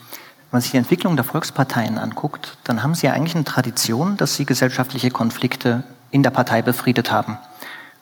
wenn 0.51 0.57
man 0.57 0.62
sich 0.62 0.73
die 0.73 0.79
Entwicklung 0.79 1.14
der 1.14 1.25
Volksparteien 1.25 1.96
anguckt, 1.96 2.57
dann 2.64 2.83
haben 2.83 2.94
sie 2.94 3.07
ja 3.07 3.12
eigentlich 3.12 3.37
eine 3.37 3.44
Tradition, 3.44 4.16
dass 4.16 4.35
sie 4.35 4.44
gesellschaftliche 4.44 5.11
Konflikte 5.11 5.85
in 6.11 6.25
der 6.25 6.31
Partei 6.31 6.61
befriedet 6.61 7.12
haben. 7.12 7.38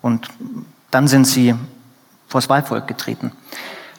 Und 0.00 0.28
dann 0.90 1.08
sind 1.08 1.26
sie 1.26 1.54
vors 2.26 2.48
Wahlvolk 2.48 2.86
getreten. 2.86 3.32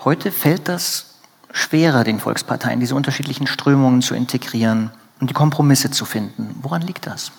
Heute 0.03 0.31
fällt 0.31 0.67
das 0.67 1.05
schwerer, 1.51 2.03
den 2.03 2.19
Volksparteien 2.19 2.79
diese 2.79 2.95
unterschiedlichen 2.95 3.45
Strömungen 3.45 4.01
zu 4.01 4.15
integrieren 4.15 4.89
und 5.19 5.29
die 5.29 5.33
Kompromisse 5.35 5.91
zu 5.91 6.05
finden. 6.05 6.55
Woran 6.61 6.81
liegt 6.81 7.05
das? 7.05 7.31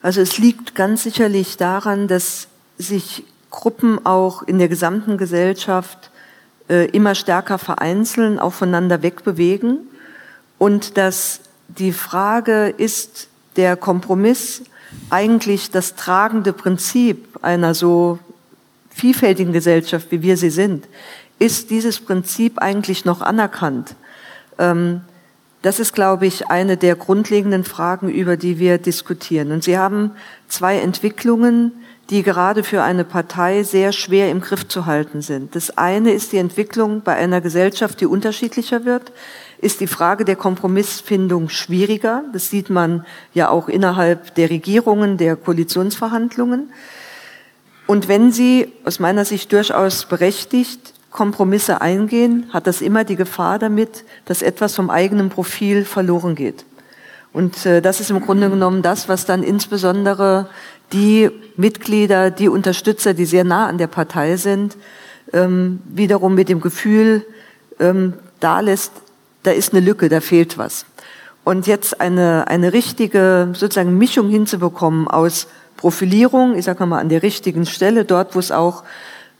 Also 0.00 0.20
es 0.20 0.38
liegt 0.38 0.74
ganz 0.74 1.02
sicherlich 1.02 1.56
daran, 1.56 2.08
dass 2.08 2.48
sich 2.76 3.24
Gruppen 3.50 4.04
auch 4.04 4.42
in 4.42 4.58
der 4.58 4.68
gesamten 4.68 5.18
Gesellschaft 5.18 6.10
äh, 6.68 6.86
immer 6.90 7.14
stärker 7.14 7.58
vereinzeln, 7.58 8.38
auch 8.38 8.52
voneinander 8.52 9.02
wegbewegen 9.02 9.80
und 10.58 10.96
dass 10.96 11.40
die 11.68 11.92
Frage 11.92 12.68
ist 12.68 13.28
der 13.56 13.76
Kompromiss 13.76 14.62
eigentlich 15.10 15.70
das 15.70 15.94
tragende 15.96 16.52
Prinzip 16.52 17.38
einer 17.42 17.74
so 17.74 18.18
vielfältigen 18.90 19.52
Gesellschaft, 19.52 20.10
wie 20.10 20.22
wir 20.22 20.36
sie 20.36 20.50
sind, 20.50 20.86
ist 21.38 21.70
dieses 21.70 22.00
Prinzip 22.00 22.58
eigentlich 22.58 23.04
noch 23.04 23.20
anerkannt? 23.20 23.94
Ähm, 24.58 25.02
das 25.68 25.78
ist, 25.78 25.92
glaube 25.92 26.26
ich, 26.26 26.46
eine 26.48 26.78
der 26.78 26.96
grundlegenden 26.96 27.62
Fragen, 27.62 28.08
über 28.08 28.38
die 28.38 28.58
wir 28.58 28.78
diskutieren. 28.78 29.52
Und 29.52 29.62
Sie 29.62 29.76
haben 29.76 30.12
zwei 30.48 30.78
Entwicklungen, 30.78 31.72
die 32.08 32.22
gerade 32.22 32.64
für 32.64 32.82
eine 32.82 33.04
Partei 33.04 33.62
sehr 33.64 33.92
schwer 33.92 34.30
im 34.30 34.40
Griff 34.40 34.66
zu 34.66 34.86
halten 34.86 35.20
sind. 35.20 35.54
Das 35.54 35.76
eine 35.76 36.12
ist 36.12 36.32
die 36.32 36.38
Entwicklung 36.38 37.02
bei 37.02 37.16
einer 37.16 37.42
Gesellschaft, 37.42 38.00
die 38.00 38.06
unterschiedlicher 38.06 38.86
wird, 38.86 39.12
ist 39.58 39.80
die 39.80 39.86
Frage 39.86 40.24
der 40.24 40.36
Kompromissfindung 40.36 41.50
schwieriger. 41.50 42.24
Das 42.32 42.48
sieht 42.48 42.70
man 42.70 43.04
ja 43.34 43.50
auch 43.50 43.68
innerhalb 43.68 44.34
der 44.36 44.48
Regierungen, 44.48 45.18
der 45.18 45.36
Koalitionsverhandlungen. 45.36 46.72
Und 47.86 48.08
wenn 48.08 48.32
Sie 48.32 48.72
aus 48.86 49.00
meiner 49.00 49.26
Sicht 49.26 49.52
durchaus 49.52 50.06
berechtigt 50.06 50.94
Kompromisse 51.10 51.80
eingehen, 51.80 52.46
hat 52.52 52.66
das 52.66 52.80
immer 52.80 53.04
die 53.04 53.16
Gefahr 53.16 53.58
damit, 53.58 54.04
dass 54.26 54.42
etwas 54.42 54.74
vom 54.74 54.90
eigenen 54.90 55.30
Profil 55.30 55.84
verloren 55.84 56.34
geht. 56.34 56.64
Und 57.32 57.66
äh, 57.66 57.80
das 57.80 58.00
ist 58.00 58.10
im 58.10 58.20
Grunde 58.20 58.50
genommen 58.50 58.82
das, 58.82 59.08
was 59.08 59.26
dann 59.26 59.42
insbesondere 59.42 60.48
die 60.92 61.30
Mitglieder, 61.56 62.30
die 62.30 62.48
Unterstützer, 62.48 63.14
die 63.14 63.26
sehr 63.26 63.44
nah 63.44 63.66
an 63.66 63.78
der 63.78 63.86
Partei 63.86 64.36
sind, 64.36 64.76
ähm, 65.32 65.80
wiederum 65.86 66.34
mit 66.34 66.48
dem 66.48 66.60
Gefühl 66.60 67.24
ähm, 67.78 68.14
da 68.40 68.60
lässt, 68.60 68.92
da 69.42 69.50
ist 69.50 69.72
eine 69.72 69.84
Lücke, 69.84 70.08
da 70.08 70.20
fehlt 70.20 70.58
was. 70.58 70.86
Und 71.44 71.66
jetzt 71.66 72.00
eine, 72.00 72.48
eine 72.48 72.72
richtige 72.72 73.50
sozusagen 73.52 73.96
Mischung 73.96 74.28
hinzubekommen 74.28 75.08
aus 75.08 75.46
Profilierung, 75.76 76.56
ich 76.56 76.64
sage 76.64 76.84
mal 76.86 76.98
an 76.98 77.08
der 77.08 77.22
richtigen 77.22 77.64
Stelle, 77.64 78.04
dort, 78.04 78.34
wo 78.34 78.38
es 78.38 78.50
auch 78.50 78.82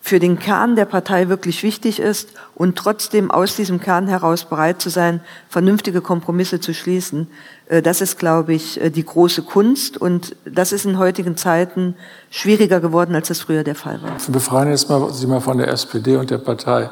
für 0.00 0.20
den 0.20 0.38
Kern 0.38 0.76
der 0.76 0.84
Partei 0.84 1.28
wirklich 1.28 1.62
wichtig 1.62 2.00
ist 2.00 2.30
und 2.54 2.76
trotzdem 2.76 3.30
aus 3.30 3.56
diesem 3.56 3.80
Kern 3.80 4.06
heraus 4.06 4.44
bereit 4.44 4.80
zu 4.80 4.90
sein, 4.90 5.20
vernünftige 5.48 6.00
Kompromisse 6.00 6.60
zu 6.60 6.72
schließen. 6.72 7.28
Äh, 7.66 7.82
das 7.82 8.00
ist, 8.00 8.18
glaube 8.18 8.54
ich, 8.54 8.80
äh, 8.80 8.90
die 8.90 9.04
große 9.04 9.42
Kunst 9.42 9.96
und 9.96 10.36
das 10.44 10.72
ist 10.72 10.86
in 10.86 10.98
heutigen 10.98 11.36
Zeiten 11.36 11.94
schwieriger 12.30 12.80
geworden, 12.80 13.14
als 13.14 13.28
das 13.28 13.40
früher 13.40 13.64
der 13.64 13.74
Fall 13.74 14.00
war. 14.02 14.12
Wir 14.26 14.32
befreien 14.32 14.70
jetzt 14.70 14.88
mal, 14.88 15.12
Sie 15.12 15.26
mal 15.26 15.40
von 15.40 15.58
der 15.58 15.68
SPD 15.68 16.16
und 16.16 16.30
der 16.30 16.38
Partei 16.38 16.90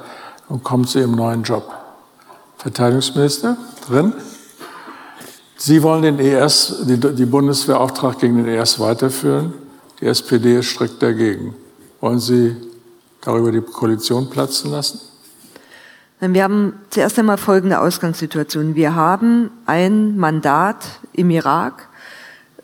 und 0.48 0.62
kommen 0.62 0.86
zu 0.86 0.98
Ihrem 0.98 1.12
neuen 1.12 1.42
Job. 1.42 1.72
Verteidigungsminister 2.58 3.56
drin. 3.86 4.12
Sie 5.56 5.82
wollen 5.82 6.02
den 6.02 6.18
ES, 6.18 6.82
die, 6.86 6.98
die 6.98 7.26
Bundeswehrauftrag 7.26 8.18
gegen 8.18 8.44
den 8.44 8.48
ES 8.48 8.78
weiterführen. 8.78 9.54
Die 10.00 10.06
SPD 10.06 10.58
ist 10.58 10.66
strikt 10.66 11.02
dagegen. 11.02 11.54
Wollen 12.00 12.18
Sie 12.18 12.56
darüber 13.26 13.50
die 13.50 13.60
Koalition 13.60 14.30
platzen 14.30 14.70
lassen? 14.70 15.00
Wir 16.20 16.44
haben 16.44 16.74
zuerst 16.90 17.18
einmal 17.18 17.36
folgende 17.36 17.80
Ausgangssituation. 17.80 18.74
Wir 18.74 18.94
haben 18.94 19.50
ein 19.66 20.16
Mandat 20.16 21.00
im 21.12 21.28
Irak, 21.30 21.88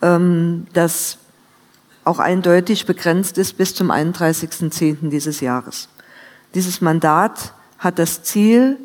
ähm, 0.00 0.66
das 0.72 1.18
auch 2.04 2.18
eindeutig 2.18 2.86
begrenzt 2.86 3.36
ist 3.38 3.58
bis 3.58 3.74
zum 3.74 3.90
31.10. 3.90 5.10
dieses 5.10 5.40
Jahres. 5.40 5.88
Dieses 6.54 6.80
Mandat 6.80 7.52
hat 7.78 7.98
das 7.98 8.22
Ziel, 8.22 8.78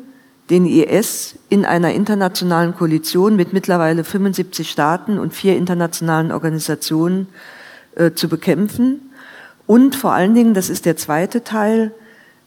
den 0.50 0.66
IS 0.66 1.36
in 1.48 1.64
einer 1.64 1.92
internationalen 1.92 2.74
Koalition 2.74 3.36
mit 3.36 3.52
mittlerweile 3.52 4.04
75 4.04 4.70
Staaten 4.70 5.18
und 5.18 5.34
vier 5.34 5.56
internationalen 5.56 6.32
Organisationen 6.32 7.28
äh, 7.96 8.12
zu 8.12 8.28
bekämpfen 8.28 9.07
und 9.68 9.94
vor 9.94 10.12
allen 10.12 10.34
Dingen, 10.34 10.54
das 10.54 10.70
ist 10.70 10.86
der 10.86 10.96
zweite 10.96 11.44
Teil, 11.44 11.92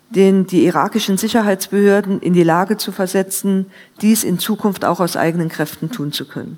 den 0.10 0.48
die 0.48 0.66
irakischen 0.66 1.18
Sicherheitsbehörden 1.18 2.20
in 2.20 2.34
die 2.34 2.44
Lage 2.44 2.78
zu 2.78 2.92
versetzen, 2.92 3.68
dies 4.02 4.24
in 4.24 4.40
Zukunft 4.40 4.84
auch 4.84 5.00
aus 5.00 5.16
eigenen 5.16 5.48
Kräften 5.48 5.92
tun 5.92 6.12
zu 6.12 6.28
können. 6.28 6.58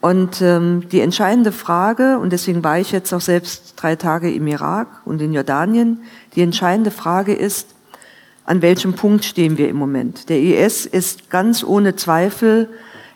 Und 0.00 0.40
ähm, 0.40 0.88
die 0.90 1.00
entscheidende 1.00 1.52
Frage, 1.52 2.18
und 2.18 2.32
deswegen 2.32 2.64
war 2.64 2.78
ich 2.78 2.92
jetzt 2.92 3.12
auch 3.12 3.20
selbst 3.20 3.74
drei 3.76 3.94
Tage 3.94 4.32
im 4.32 4.46
Irak 4.46 4.88
und 5.04 5.20
in 5.20 5.34
Jordanien, 5.34 6.00
die 6.34 6.40
entscheidende 6.40 6.90
Frage 6.90 7.34
ist, 7.34 7.68
an 8.46 8.62
welchem 8.62 8.94
Punkt 8.94 9.26
stehen 9.26 9.58
wir 9.58 9.68
im 9.68 9.76
Moment? 9.76 10.30
Der 10.30 10.40
IS 10.40 10.86
ist 10.86 11.28
ganz 11.28 11.62
ohne 11.62 11.94
Zweifel 11.94 12.70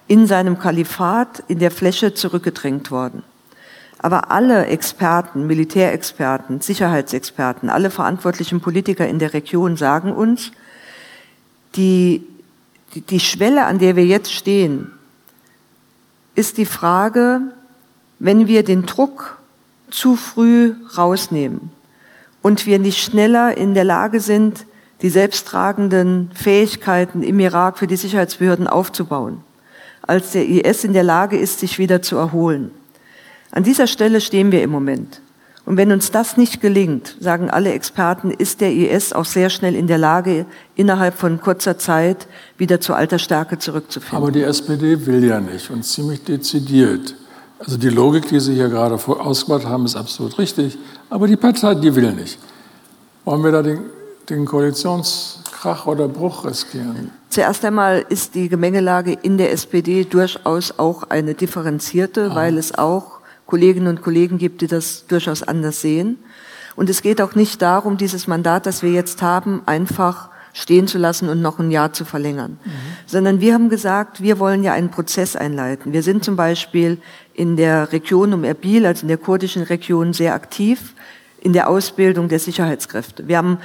in 0.07 0.27
seinem 0.27 0.59
Kalifat 0.59 1.43
in 1.49 1.61
der 1.61 1.71
Fläche 1.71 2.13
zurückgedrängt 2.13 2.91
worden. 2.91 3.23
Aber 4.05 4.31
alle 4.31 4.67
Experten, 4.67 5.47
Militärexperten, 5.47 6.61
Sicherheitsexperten, 6.61 7.71
alle 7.71 7.89
verantwortlichen 7.89 8.61
Politiker 8.61 9.09
in 9.09 9.19
der 9.19 9.33
Region 9.33 9.79
sagen 9.79 10.13
uns, 10.13 10.53
die, 11.75 12.23
die, 12.95 13.01
die 13.01 13.19
Schwelle, 13.19 13.65
an 13.65 13.79
der 13.79 13.97
wir 13.97 14.05
jetzt 14.05 14.31
stehen, 14.31 14.91
ist 16.35 16.59
die 16.59 16.67
Frage, 16.67 17.41
wenn 18.19 18.47
wir 18.47 18.63
den 18.63 18.85
Druck 18.85 19.39
zu 19.91 20.17
früh 20.17 20.75
rausnehmen 20.99 21.73
und 22.43 22.67
wir 22.67 22.79
nicht 22.79 23.03
schneller 23.03 23.57
in 23.57 23.73
der 23.73 23.85
Lage 23.85 24.21
sind, 24.21 24.67
die 25.01 25.09
selbsttragenden 25.09 26.31
Fähigkeiten 26.35 27.23
im 27.23 27.41
Irak 27.41 27.79
für 27.79 27.87
die 27.87 27.97
Sicherheitsbehörden 27.97 28.67
aufzubauen, 28.67 29.41
als 30.03 30.33
der 30.33 30.47
IS 30.47 30.85
in 30.85 30.93
der 30.93 31.05
Lage 31.05 31.39
ist, 31.39 31.61
sich 31.61 31.79
wieder 31.79 32.03
zu 32.03 32.19
erholen. 32.19 32.71
An 33.55 33.63
dieser 33.63 33.87
Stelle 33.87 34.21
stehen 34.21 34.51
wir 34.51 34.65
im 34.65 34.71
Moment. 34.71 35.21
Und 35.65 35.77
wenn 35.77 35.93
uns 35.93 36.11
das 36.11 36.37
nicht 36.37 36.61
gelingt, 36.61 37.17
sagen 37.21 37.51
alle 37.51 37.73
Experten, 37.73 38.33
ist 38.33 38.61
der 38.61 38.73
IS 38.73 39.13
auch 39.13 39.25
sehr 39.25 39.49
schnell 39.49 39.77
in 39.77 39.87
der 39.87 39.97
Lage, 39.97 40.45
innerhalb 40.75 41.15
von 41.15 41.41
kurzer 41.41 41.79
Zeit 41.79 42.27
wieder 42.59 42.81
zur 42.81 42.97
alter 42.97 43.21
Stärke 43.21 43.57
zurückzufinden. 43.61 44.19
Aber 44.19 44.33
die 44.33 44.43
SPD 44.43 45.07
will 45.07 45.25
ja 45.25 45.39
nicht 45.39 45.71
und 45.71 45.85
ziemlich 45.85 46.25
dezidiert. 46.25 47.15
Also 47.61 47.77
die 47.77 47.91
Logik, 47.91 48.27
die 48.27 48.41
Sie 48.41 48.55
hier 48.55 48.69
gerade 48.69 48.97
ausgemacht 48.97 49.67
haben, 49.67 49.85
ist 49.85 49.95
absolut 49.95 50.37
richtig. 50.37 50.77
Aber 51.09 51.29
die 51.29 51.37
Partei, 51.37 51.77
die 51.77 51.95
will 51.95 52.13
nicht. 52.13 52.41
Wollen 53.25 53.45
wir 53.45 53.53
da 53.53 53.63
den, 53.63 53.79
den 54.29 54.47
Koalitionskrach 54.47 55.87
oder 55.87 56.09
Bruch 56.09 56.45
riskieren? 56.45 57.13
Zuerst 57.31 57.65
einmal 57.65 58.05
ist 58.09 58.35
die 58.35 58.49
Gemengelage 58.49 59.17
in 59.23 59.39
der 59.39 59.53
SPD 59.53 60.05
durchaus 60.05 60.77
auch 60.77 61.05
eine 61.05 61.35
differenzierte, 61.35 62.31
ah. 62.33 62.35
weil 62.35 62.59
es 62.59 62.77
auch 62.77 63.14
Kolleginnen 63.47 63.89
und 63.89 64.03
Kollegen 64.03 64.39
gibt, 64.39 64.61
die 64.61 64.67
das 64.67 65.07
durchaus 65.07 65.43
anders 65.43 65.81
sehen. 65.81 66.19
Und 66.77 66.91
es 66.91 67.03
geht 67.03 67.21
auch 67.21 67.35
nicht 67.35 67.63
darum, 67.63 67.97
dieses 67.97 68.27
Mandat, 68.27 68.67
das 68.67 68.83
wir 68.83 68.91
jetzt 68.91 69.23
haben, 69.23 69.63
einfach 69.67 70.31
stehen 70.53 70.87
zu 70.87 70.99
lassen 70.99 71.29
und 71.29 71.43
noch 71.43 71.59
ein 71.59 71.71
Jahr 71.71 71.93
zu 71.93 72.05
verlängern. 72.05 72.59
Mhm. 72.65 72.71
Sondern 73.07 73.41
wir 73.41 73.55
haben 73.55 73.69
gesagt, 73.69 74.23
wir 74.23 74.39
wollen 74.39 74.63
ja 74.63 74.73
einen 74.73 74.91
Prozess 74.91 75.37
einleiten. 75.37 75.93
Wir 75.93 76.03
sind 76.03 76.25
zum 76.25 76.37
Beispiel 76.37 76.99
in 77.35 77.57
der 77.57 77.93
Region 77.93 78.33
um 78.33 78.45
Erbil, 78.45 78.87
also 78.87 79.03
in 79.03 79.09
der 79.09 79.19
kurdischen 79.19 79.65
Region, 79.65 80.13
sehr 80.13 80.35
aktiv 80.35 80.95
in 81.41 81.53
der 81.53 81.69
Ausbildung 81.69 82.29
der 82.29 82.39
Sicherheitskräfte. 82.39 83.29
Wir 83.29 83.37
haben 83.37 83.59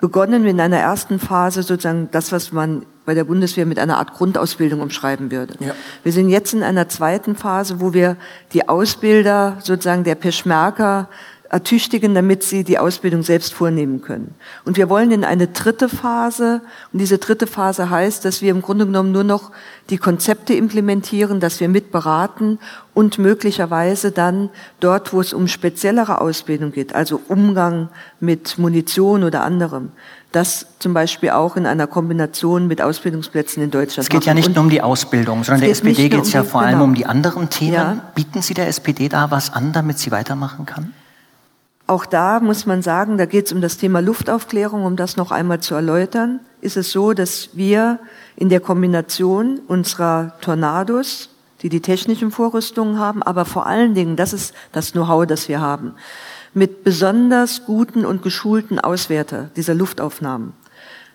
begonnen 0.00 0.46
in 0.46 0.60
einer 0.60 0.78
ersten 0.78 1.18
Phase 1.18 1.62
sozusagen 1.62 2.08
das, 2.10 2.32
was 2.32 2.52
man 2.52 2.86
bei 3.06 3.14
der 3.14 3.24
Bundeswehr 3.24 3.64
mit 3.64 3.78
einer 3.78 3.96
Art 3.96 4.12
Grundausbildung 4.12 4.80
umschreiben 4.80 5.30
würde. 5.30 5.54
Ja. 5.60 5.74
Wir 6.02 6.12
sind 6.12 6.28
jetzt 6.28 6.52
in 6.52 6.62
einer 6.62 6.88
zweiten 6.88 7.36
Phase, 7.36 7.80
wo 7.80 7.94
wir 7.94 8.16
die 8.52 8.68
Ausbilder 8.68 9.56
sozusagen 9.62 10.04
der 10.04 10.16
Peschmerga 10.16 11.08
ertüchtigen, 11.48 12.14
damit 12.14 12.42
sie 12.42 12.64
die 12.64 12.78
Ausbildung 12.78 13.22
selbst 13.22 13.54
vornehmen 13.54 14.02
können. 14.02 14.34
Und 14.64 14.76
wir 14.76 14.88
wollen 14.88 15.10
in 15.10 15.24
eine 15.24 15.46
dritte 15.46 15.88
Phase, 15.88 16.60
und 16.92 16.98
diese 16.98 17.18
dritte 17.18 17.46
Phase 17.46 17.88
heißt, 17.88 18.24
dass 18.24 18.42
wir 18.42 18.50
im 18.50 18.62
Grunde 18.62 18.86
genommen 18.86 19.12
nur 19.12 19.24
noch 19.24 19.52
die 19.90 19.98
Konzepte 19.98 20.54
implementieren, 20.54 21.38
dass 21.40 21.60
wir 21.60 21.68
mitberaten 21.68 22.58
und 22.94 23.18
möglicherweise 23.18 24.10
dann 24.10 24.50
dort, 24.80 25.12
wo 25.12 25.20
es 25.20 25.32
um 25.32 25.46
speziellere 25.46 26.20
Ausbildung 26.20 26.72
geht, 26.72 26.94
also 26.94 27.20
Umgang 27.28 27.88
mit 28.18 28.58
Munition 28.58 29.22
oder 29.22 29.42
anderem, 29.42 29.92
das 30.36 30.66
zum 30.78 30.92
Beispiel 30.92 31.30
auch 31.30 31.56
in 31.56 31.66
einer 31.66 31.86
Kombination 31.86 32.66
mit 32.66 32.82
Ausbildungsplätzen 32.82 33.62
in 33.62 33.70
Deutschland. 33.70 34.04
Es 34.04 34.08
geht 34.10 34.20
machen. 34.20 34.28
ja 34.28 34.34
nicht 34.34 34.54
nur 34.54 34.62
um 34.62 34.70
die 34.70 34.82
Ausbildung, 34.82 35.42
sondern 35.42 35.62
der 35.62 35.70
SPD 35.70 36.10
geht 36.10 36.22
es 36.22 36.32
ja 36.32 36.44
vor 36.44 36.60
allem 36.60 36.72
genau. 36.72 36.84
um 36.84 36.94
die 36.94 37.06
anderen 37.06 37.48
Themen. 37.48 37.72
Ja. 37.72 38.02
Bieten 38.14 38.42
Sie 38.42 38.52
der 38.52 38.68
SPD 38.68 39.08
da 39.08 39.30
was 39.30 39.52
an, 39.52 39.72
damit 39.72 39.98
sie 39.98 40.10
weitermachen 40.10 40.66
kann? 40.66 40.92
Auch 41.86 42.04
da 42.04 42.40
muss 42.40 42.66
man 42.66 42.82
sagen, 42.82 43.16
da 43.16 43.26
geht 43.26 43.46
es 43.46 43.52
um 43.52 43.60
das 43.60 43.78
Thema 43.78 44.00
Luftaufklärung, 44.00 44.84
um 44.84 44.96
das 44.96 45.16
noch 45.16 45.30
einmal 45.30 45.60
zu 45.60 45.74
erläutern, 45.74 46.40
ist 46.60 46.76
es 46.76 46.90
so, 46.90 47.12
dass 47.12 47.50
wir 47.54 48.00
in 48.34 48.48
der 48.48 48.60
Kombination 48.60 49.60
unserer 49.68 50.32
Tornados, 50.40 51.30
die 51.62 51.68
die 51.68 51.80
technischen 51.80 52.30
Vorrüstungen 52.30 52.98
haben, 52.98 53.22
aber 53.22 53.44
vor 53.44 53.66
allen 53.66 53.94
Dingen, 53.94 54.16
das 54.16 54.32
ist 54.32 54.52
das 54.72 54.92
Know-how, 54.92 55.26
das 55.26 55.48
wir 55.48 55.60
haben, 55.60 55.94
mit 56.56 56.84
besonders 56.84 57.66
guten 57.66 58.06
und 58.06 58.22
geschulten 58.22 58.80
Auswerter 58.80 59.50
dieser 59.56 59.74
Luftaufnahmen 59.74 60.54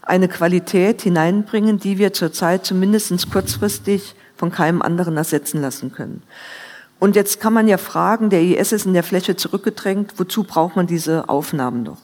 eine 0.02 0.28
Qualität 0.28 1.02
hineinbringen, 1.02 1.80
die 1.80 1.98
wir 1.98 2.14
zurzeit 2.14 2.66
zumindest 2.66 3.32
kurzfristig 3.32 4.16
von 4.36 4.52
keinem 4.52 4.82
anderen 4.82 5.18
ersetzen 5.18 5.62
lassen 5.62 5.92
können. 5.92 6.24
Und 7.00 7.16
jetzt 7.16 7.40
kann 7.40 7.54
man 7.54 7.68
ja 7.68 7.78
fragen, 7.78 8.30
der 8.30 8.42
IS 8.42 8.72
ist 8.72 8.86
in 8.86 8.94
der 8.94 9.04
Fläche 9.04 9.36
zurückgedrängt, 9.36 10.14
wozu 10.18 10.44
braucht 10.44 10.76
man 10.76 10.88
diese 10.88 11.30
Aufnahmen 11.30 11.84
noch? 11.84 11.98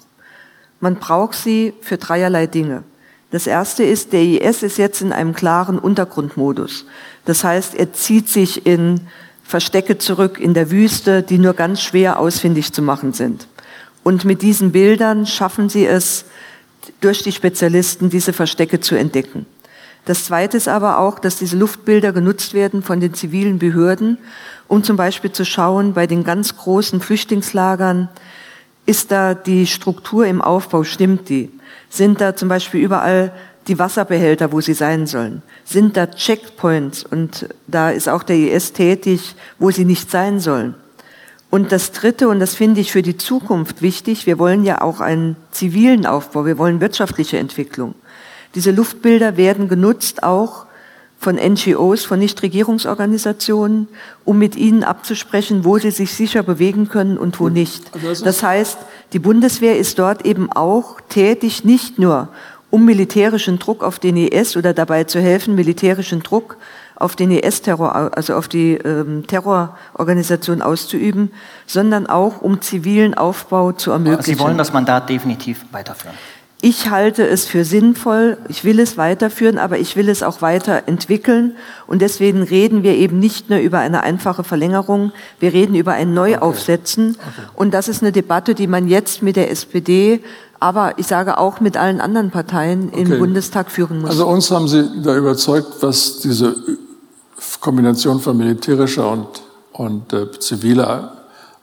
Man 0.79 0.95
braucht 0.95 1.35
sie 1.35 1.73
für 1.81 1.97
dreierlei 1.97 2.47
Dinge. 2.47 2.83
Das 3.29 3.45
erste 3.45 3.83
ist, 3.83 4.13
der 4.13 4.23
IS 4.23 4.63
ist 4.63 4.77
jetzt 4.77 5.01
in 5.01 5.11
einem 5.11 5.33
klaren 5.33 5.79
Untergrundmodus. 5.79 6.85
Das 7.25 7.43
heißt, 7.43 7.75
er 7.75 7.93
zieht 7.93 8.29
sich 8.29 8.65
in 8.65 9.01
Verstecke 9.47 9.97
zurück 9.97 10.39
in 10.39 10.53
der 10.53 10.71
Wüste, 10.71 11.23
die 11.23 11.37
nur 11.37 11.53
ganz 11.53 11.81
schwer 11.81 12.19
ausfindig 12.19 12.73
zu 12.73 12.81
machen 12.81 13.13
sind. 13.13 13.47
Und 14.03 14.25
mit 14.25 14.41
diesen 14.41 14.73
Bildern 14.73 15.25
schaffen 15.25 15.69
sie 15.69 15.85
es, 15.85 16.25
durch 16.99 17.23
die 17.23 17.31
Spezialisten 17.31 18.09
diese 18.09 18.33
Verstecke 18.33 18.81
zu 18.81 18.95
entdecken. 18.95 19.45
Das 20.03 20.25
Zweite 20.25 20.57
ist 20.57 20.67
aber 20.67 20.99
auch, 20.99 21.19
dass 21.19 21.37
diese 21.37 21.57
Luftbilder 21.57 22.11
genutzt 22.11 22.53
werden 22.53 22.81
von 22.81 22.99
den 22.99 23.13
zivilen 23.13 23.57
Behörden, 23.57 24.17
um 24.67 24.83
zum 24.83 24.97
Beispiel 24.97 25.31
zu 25.31 25.45
schauen, 25.45 25.93
bei 25.93 26.07
den 26.07 26.25
ganz 26.25 26.57
großen 26.57 26.99
Flüchtlingslagern, 26.99 28.09
ist 28.85 29.11
da 29.11 29.33
die 29.33 29.65
Struktur 29.65 30.25
im 30.25 30.41
Aufbau, 30.41 30.83
stimmt 30.83 31.29
die? 31.29 31.51
Sind 31.89 32.19
da 32.19 32.35
zum 32.35 32.49
Beispiel 32.49 32.81
überall 32.81 33.31
die 33.67 33.79
Wasserbehälter, 33.79 34.51
wo 34.51 34.61
sie 34.61 34.73
sein 34.73 35.07
sollen? 35.07 35.41
Sind 35.65 35.97
da 35.97 36.07
Checkpoints? 36.07 37.03
Und 37.03 37.49
da 37.67 37.89
ist 37.89 38.07
auch 38.07 38.23
der 38.23 38.37
IS 38.37 38.73
tätig, 38.73 39.35
wo 39.59 39.71
sie 39.71 39.85
nicht 39.85 40.09
sein 40.09 40.39
sollen. 40.39 40.75
Und 41.49 41.71
das 41.71 41.91
Dritte, 41.91 42.27
und 42.27 42.39
das 42.39 42.55
finde 42.55 42.81
ich 42.81 42.91
für 42.91 43.01
die 43.01 43.17
Zukunft 43.17 43.81
wichtig, 43.81 44.25
wir 44.25 44.37
wollen 44.37 44.63
ja 44.63 44.81
auch 44.81 44.99
einen 44.99 45.37
zivilen 45.51 46.05
Aufbau, 46.05 46.45
wir 46.45 46.57
wollen 46.57 46.81
wirtschaftliche 46.81 47.37
Entwicklung. 47.37 47.95
Diese 48.55 48.71
Luftbilder 48.71 49.37
werden 49.37 49.69
genutzt 49.69 50.23
auch 50.23 50.65
von 51.19 51.35
NGOs, 51.35 52.05
von 52.05 52.19
Nichtregierungsorganisationen, 52.19 53.87
um 54.23 54.37
mit 54.37 54.55
ihnen 54.55 54.83
abzusprechen, 54.83 55.63
wo 55.63 55.77
sie 55.77 55.91
sich 55.91 56.13
sicher 56.13 56.43
bewegen 56.43 56.89
können 56.89 57.17
und 57.17 57.39
wo 57.39 57.49
nicht. 57.49 57.83
Also 57.93 58.23
das 58.23 58.43
heißt, 58.43 58.77
die 59.13 59.19
Bundeswehr 59.19 59.77
ist 59.77 59.97
dort 59.99 60.25
eben 60.25 60.51
auch 60.51 61.01
tätig, 61.09 61.63
nicht 61.63 61.97
nur 61.97 62.29
um 62.69 62.85
militärischen 62.85 63.59
Druck 63.59 63.83
auf 63.83 63.99
den 63.99 64.17
IS 64.17 64.57
oder 64.57 64.73
dabei 64.73 65.05
zu 65.05 65.21
helfen, 65.21 65.55
militärischen 65.55 66.21
Druck 66.21 66.57
auf 66.95 67.15
den 67.15 67.31
IS-Terror, 67.31 68.15
also 68.15 68.35
auf 68.35 68.47
die 68.47 68.73
ähm, 68.73 69.25
Terrororganisation 69.27 70.61
auszuüben, 70.61 71.31
sondern 71.65 72.07
auch 72.07 72.41
um 72.41 72.61
zivilen 72.61 73.13
Aufbau 73.13 73.71
zu 73.71 73.91
ermöglichen. 73.91 74.23
Sie 74.23 74.39
wollen 74.39 74.57
das 74.57 74.73
Mandat 74.73 75.09
definitiv 75.09 75.65
weiterführen. 75.71 76.15
Ich 76.59 76.89
halte 76.89 77.27
es 77.27 77.45
für 77.45 77.63
sinnvoll, 77.63 78.39
ich 78.49 78.63
will 78.63 78.79
es 78.79 78.97
weiterführen, 78.97 79.59
aber 79.59 79.77
ich 79.77 79.95
will 79.95 80.09
es 80.09 80.23
auch 80.23 80.41
weiterentwickeln. 80.41 81.55
Und 81.85 82.01
deswegen 82.01 82.41
reden 82.41 82.81
wir 82.81 82.95
eben 82.95 83.19
nicht 83.19 83.51
nur 83.51 83.59
über 83.59 83.77
eine 83.77 84.01
einfache 84.01 84.43
Verlängerung, 84.43 85.11
wir 85.39 85.53
reden 85.53 85.75
über 85.75 85.93
ein 85.93 86.15
Neuaufsetzen. 86.15 87.11
Okay. 87.11 87.19
Okay. 87.27 87.47
Und 87.53 87.75
das 87.75 87.87
ist 87.87 88.01
eine 88.01 88.11
Debatte, 88.11 88.55
die 88.55 88.65
man 88.65 88.87
jetzt 88.87 89.21
mit 89.21 89.35
der 89.35 89.51
SPD, 89.51 90.19
aber 90.59 90.97
ich 90.97 91.07
sage 91.07 91.37
auch 91.37 91.59
mit 91.59 91.77
allen 91.77 92.01
anderen 92.01 92.31
Parteien 92.31 92.89
okay. 92.89 93.01
im 93.01 93.19
Bundestag 93.19 93.71
führen 93.71 94.01
muss. 94.01 94.11
Also 94.11 94.27
uns 94.27 94.49
haben 94.51 94.67
Sie 94.67 95.01
da 95.03 95.15
überzeugt, 95.15 95.81
was 95.81 96.19
diese 96.19 96.55
Kombination 97.59 98.19
von 98.19 98.37
militärischer 98.37 99.11
und, 99.11 99.27
und 99.73 100.13
äh, 100.13 100.31
ziviler 100.39 101.13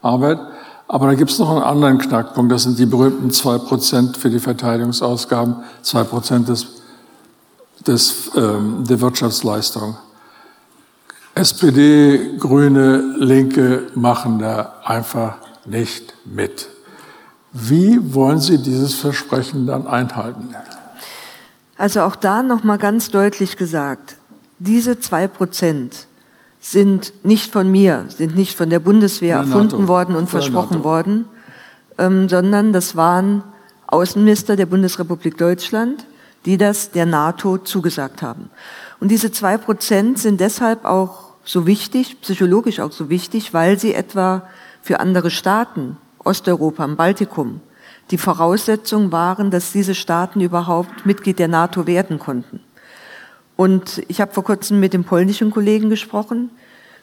Arbeit 0.03 0.39
aber 0.87 1.07
da 1.07 1.15
gibt 1.15 1.31
es 1.31 1.39
noch 1.39 1.51
einen 1.51 1.63
anderen 1.63 1.99
Knackpunkt. 1.99 2.53
Das 2.53 2.65
sind 2.65 2.79
die 2.79 2.87
berühmten 2.87 3.31
zwei 3.31 3.59
Prozent 3.59 4.17
für 4.17 4.31
die 4.31 4.39
Verteidigungsausgaben, 4.39 5.57
zwei 5.83 6.05
Prozent 6.05 6.49
des, 6.49 6.67
des, 7.87 8.31
ähm, 8.37 8.85
der 8.89 9.01
Wirtschaftsleistung. 9.01 9.97
SPD, 11.35 12.37
Grüne, 12.39 13.17
Linke 13.19 13.89
machen 13.95 14.39
da 14.39 14.75
einfach 14.85 15.37
nicht 15.65 16.15
mit. 16.25 16.69
Wie 17.55 18.13
wollen 18.13 18.41
Sie 18.41 18.59
dieses 18.59 18.95
Versprechen 18.95 19.69
dann 19.69 19.87
einhalten? 19.87 20.53
Also 21.79 22.01
auch 22.01 22.17
da 22.17 22.43
noch 22.43 22.65
mal 22.65 22.79
ganz 22.79 23.11
deutlich 23.11 23.57
gesagt: 23.57 24.17
Diese 24.59 24.99
zwei 24.99 25.29
Prozent 25.29 26.09
sind 26.61 27.13
nicht 27.23 27.53
von 27.53 27.71
mir, 27.71 28.07
sind 28.09 28.35
nicht 28.35 28.57
von 28.57 28.71
der 28.71 28.81
Bundeswehr 28.81 29.37
erfunden 29.37 29.77
NATO. 29.77 29.89
worden 29.89 30.17
und 30.17 30.29
von 30.29 30.41
versprochen 30.41 30.83
worden, 30.83 31.27
ähm, 31.97 32.29
sondern 32.29 32.73
das 32.73 32.97
waren 32.97 33.45
Außenminister 33.87 34.57
der 34.57 34.67
Bundesrepublik 34.67 35.39
Deutschland, 35.39 36.07
die 36.47 36.57
das 36.57 36.91
der 36.91 37.07
NATO 37.07 37.59
zugesagt 37.59 38.21
haben. 38.23 38.51
Und 38.99 39.13
diese 39.13 39.31
zwei 39.31 39.59
Prozent 39.59 40.19
sind 40.19 40.41
deshalb 40.41 40.85
auch 40.85 41.35
so 41.45 41.67
wichtig, 41.67 42.21
psychologisch 42.23 42.81
auch 42.81 42.91
so 42.91 43.11
wichtig, 43.11 43.55
weil 43.55 43.79
sie 43.79 43.95
etwa 43.95 44.43
für 44.83 44.99
andere 44.99 45.31
Staaten, 45.31 45.99
Osteuropa, 46.25 46.85
im 46.85 46.97
Baltikum, 46.97 47.61
die 48.11 48.19
Voraussetzung 48.19 49.13
waren, 49.13 49.51
dass 49.51 49.73
diese 49.73 49.95
Staaten 49.95 50.41
überhaupt 50.41 51.07
Mitglied 51.07 51.39
der 51.39 51.49
NATO 51.49 51.87
werden 51.87 52.19
konnten. 52.19 52.61
Und 53.57 54.03
ich 54.09 54.21
habe 54.21 54.33
vor 54.33 54.45
kurzem 54.45 54.81
mit 54.81 54.93
dem 54.93 55.05
polnischen 55.05 55.51
Kollegen 55.51 55.89
gesprochen. 55.89 56.51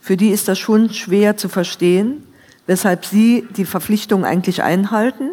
Für 0.02 0.18
die 0.18 0.30
ist 0.30 0.48
das 0.48 0.60
schon 0.60 0.92
schwer 0.92 1.38
zu 1.38 1.50
verstehen, 1.50 2.24
weshalb 2.68 3.06
sie 3.06 3.48
die 3.56 3.66
Verpflichtung 3.66 4.26
eigentlich 4.26 4.62
einhalten 4.64 5.32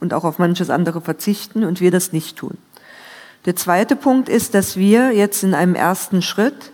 und 0.00 0.14
auch 0.14 0.24
auf 0.24 0.38
manches 0.38 0.70
andere 0.70 1.00
verzichten 1.00 1.64
und 1.64 1.80
wir 1.80 1.90
das 1.90 2.12
nicht 2.12 2.36
tun. 2.36 2.58
Der 3.44 3.56
zweite 3.56 3.96
Punkt 3.96 4.28
ist, 4.28 4.54
dass 4.54 4.76
wir 4.76 5.12
jetzt 5.12 5.42
in 5.42 5.54
einem 5.54 5.74
ersten 5.74 6.22
Schritt 6.22 6.72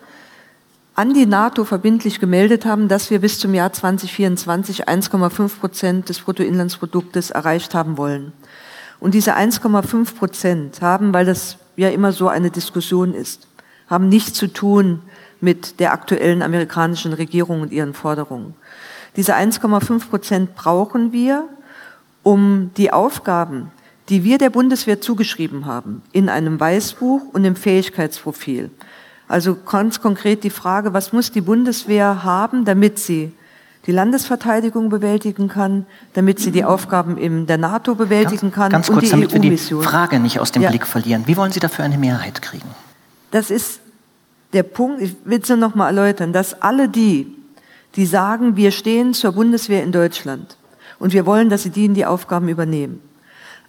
an 0.95 1.13
die 1.13 1.27
NATO 1.27 1.65
verbindlich 1.65 2.21
gemeldet 2.21 2.65
haben, 2.65 2.89
dass 2.89 3.11
wir 3.11 3.21
bis 3.21 3.39
zum 3.39 3.53
Jahr 3.53 3.73
2024 3.73 4.89
1,5 4.89 5.59
Prozent 5.59 6.09
des 6.09 6.21
Bruttoinlandsproduktes 6.21 7.31
erreicht 7.31 7.75
haben 7.75 7.97
wollen. 7.97 8.33
Und 9.01 9.15
diese 9.15 9.35
1,5 9.37 10.15
Prozent 10.15 10.83
haben, 10.83 11.13
weil 11.13 11.27
das 11.27 11.59
ja 11.77 11.89
immer 11.89 12.13
so 12.13 12.29
eine 12.29 12.51
Diskussion 12.51 13.13
ist, 13.13 13.49
haben 13.89 14.09
nichts 14.09 14.39
zu 14.39 14.47
tun 14.47 15.03
mit 15.41 15.81
der 15.81 15.93
aktuellen 15.93 16.43
amerikanischen 16.43 17.13
Regierung 17.13 17.61
und 17.61 17.73
ihren 17.73 17.93
Forderungen. 17.93 18.55
Diese 19.17 19.35
1,5 19.35 20.09
Prozent 20.09 20.55
brauchen 20.55 21.13
wir, 21.13 21.49
um 22.23 22.71
die 22.77 22.93
Aufgaben, 22.93 23.71
die 24.09 24.25
wir 24.25 24.39
der 24.39 24.51
Bundeswehr 24.51 25.01
zugeschrieben 25.01 25.67
haben, 25.67 26.03
in 26.13 26.29
einem 26.29 26.59
Weißbuch 26.59 27.23
und 27.33 27.45
im 27.45 27.57
Fähigkeitsprofil. 27.57 28.71
Also 29.29 29.57
ganz 29.57 30.01
konkret 30.01 30.45
die 30.45 30.51
Frage, 30.51 30.93
was 30.93 31.13
muss 31.13 31.33
die 31.33 31.41
Bundeswehr 31.41 32.25
haben, 32.25 32.65
damit 32.65 32.99
sie 32.99 33.33
die 33.87 33.93
Landesverteidigung 33.93 34.89
bewältigen 34.89 35.49
kann, 35.49 35.87
damit 36.15 36.39
sie 36.39 36.51
die 36.51 36.65
Aufgaben 36.65 37.19
in 37.19 37.47
der 37.47 37.59
NATO 37.59 37.95
bewältigen 37.95 38.51
ganz, 38.51 38.55
kann 38.55 38.73
ganz 38.73 38.89
und 38.89 38.99
kurz, 38.99 39.11
die 39.11 39.37
EU-Mission. 39.37 39.83
Die 39.83 39.87
Frage 39.87 40.21
nicht 40.21 40.41
aus 40.41 40.53
dem 40.53 40.63
ja. 40.63 40.71
Blick 40.71 40.87
verlieren. 40.87 41.25
Wie 41.27 41.37
wollen 41.37 41.53
Sie 41.53 41.61
dafür 41.61 41.85
eine 41.85 41.99
Mehrheit 41.99 42.41
kriegen? 42.41 42.69
Das 43.31 43.51
ist 43.51 43.81
der 44.53 44.63
Punkt, 44.63 45.03
ich 45.03 45.15
will 45.25 45.41
es 45.43 45.49
nur 45.49 45.59
noch 45.59 45.75
mal 45.75 45.89
erläutern, 45.89 46.33
dass 46.33 46.63
alle 46.63 46.89
die, 46.89 47.35
die 47.97 48.07
sagen, 48.07 48.57
wir 48.57 48.71
stehen 48.71 49.13
zur 49.13 49.33
Bundeswehr 49.33 49.83
in 49.83 49.93
Deutschland 49.93 50.57
und 50.99 51.13
wir 51.13 51.27
wollen, 51.27 51.51
dass 51.51 51.65
sie 51.65 51.71
die 51.71 51.85
in 51.85 51.95
die 51.95 52.07
Aufgaben 52.07 52.49
übernehmen, 52.49 53.01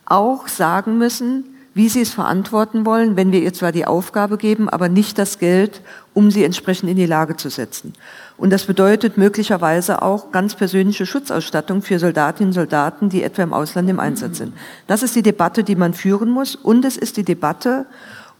auch 0.05 0.47
sagen 0.47 0.97
müssen, 0.97 1.54
wie 1.75 1.89
sie 1.89 2.01
es 2.01 2.13
verantworten 2.13 2.85
wollen, 2.85 3.17
wenn 3.17 3.33
wir 3.33 3.41
ihr 3.41 3.53
zwar 3.53 3.73
die 3.73 3.85
Aufgabe 3.85 4.37
geben, 4.37 4.69
aber 4.69 4.87
nicht 4.87 5.17
das 5.19 5.39
Geld, 5.39 5.81
um 6.13 6.31
sie 6.31 6.45
entsprechend 6.45 6.89
in 6.89 6.95
die 6.95 7.05
Lage 7.05 7.35
zu 7.35 7.49
setzen. 7.49 7.91
Und 8.37 8.51
das 8.51 8.63
bedeutet 8.63 9.17
möglicherweise 9.17 10.01
auch 10.01 10.31
ganz 10.31 10.55
persönliche 10.55 11.05
Schutzausstattung 11.05 11.81
für 11.81 11.99
Soldatinnen 11.99 12.51
und 12.51 12.53
Soldaten, 12.53 13.09
die 13.09 13.23
etwa 13.23 13.43
im 13.43 13.53
Ausland 13.53 13.89
im 13.89 13.99
Einsatz 13.99 14.37
sind. 14.37 14.53
Das 14.87 15.03
ist 15.03 15.17
die 15.17 15.21
Debatte, 15.21 15.65
die 15.65 15.75
man 15.75 15.93
führen 15.93 16.29
muss. 16.29 16.55
Und 16.55 16.85
es 16.85 16.95
ist 16.95 17.17
die 17.17 17.25
Debatte, 17.25 17.85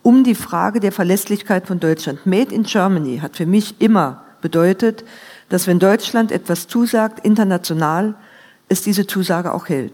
um 0.01 0.23
die 0.23 0.35
Frage 0.35 0.79
der 0.79 0.93
Verlässlichkeit 0.93 1.67
von 1.67 1.81
Deutschland. 1.81 2.25
Made 2.25 2.55
in 2.55 2.63
Germany 2.63 3.19
hat 3.19 3.35
für 3.35 3.45
mich 3.45 3.81
immer 3.81 4.23
bedeutet, 4.39 5.03
dass 5.49 5.67
wenn 5.67 5.79
Deutschland 5.79 6.31
etwas 6.31 6.69
zusagt, 6.69 7.25
international, 7.25 8.15
es 8.67 8.81
diese 8.81 9.07
Zusage 9.07 9.53
auch 9.53 9.69
hält. 9.69 9.93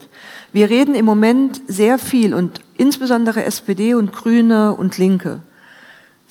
Wir 0.53 0.69
reden 0.69 0.95
im 0.95 1.05
Moment 1.05 1.61
sehr 1.67 1.97
viel 1.97 2.33
und 2.33 2.61
insbesondere 2.77 3.43
SPD 3.43 3.93
und 3.93 4.13
Grüne 4.13 4.73
und 4.75 4.97
Linke 4.97 5.41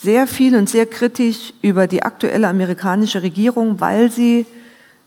sehr 0.02 0.26
viel 0.26 0.56
und 0.56 0.68
sehr 0.68 0.86
kritisch 0.86 1.52
über 1.60 1.86
die 1.86 2.02
aktuelle 2.02 2.48
amerikanische 2.48 3.22
Regierung, 3.22 3.80
weil 3.80 4.10
sie 4.10 4.46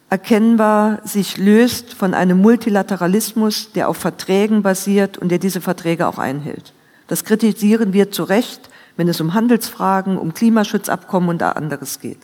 erkennbar 0.10 1.00
sich 1.04 1.38
löst 1.38 1.94
von 1.96 2.14
einem 2.14 2.40
Multilateralismus, 2.40 3.72
der 3.72 3.90
auf 3.90 3.98
Verträgen 3.98 4.62
basiert 4.62 5.18
und 5.18 5.30
der 5.30 5.40
diese 5.40 5.62
Verträge 5.62 6.08
auch 6.08 6.20
einhält. 6.20 6.74
Das 7.08 7.24
kritisieren 7.24 7.94
wir 7.94 8.12
zu 8.12 8.24
Recht, 8.24 8.70
wenn 8.96 9.08
es 9.08 9.20
um 9.20 9.34
Handelsfragen, 9.34 10.20
um 10.20 10.36
Klimaschutzabkommen 10.36 11.30
und 11.30 11.42
anderes 11.42 12.00
geht. 12.00 12.20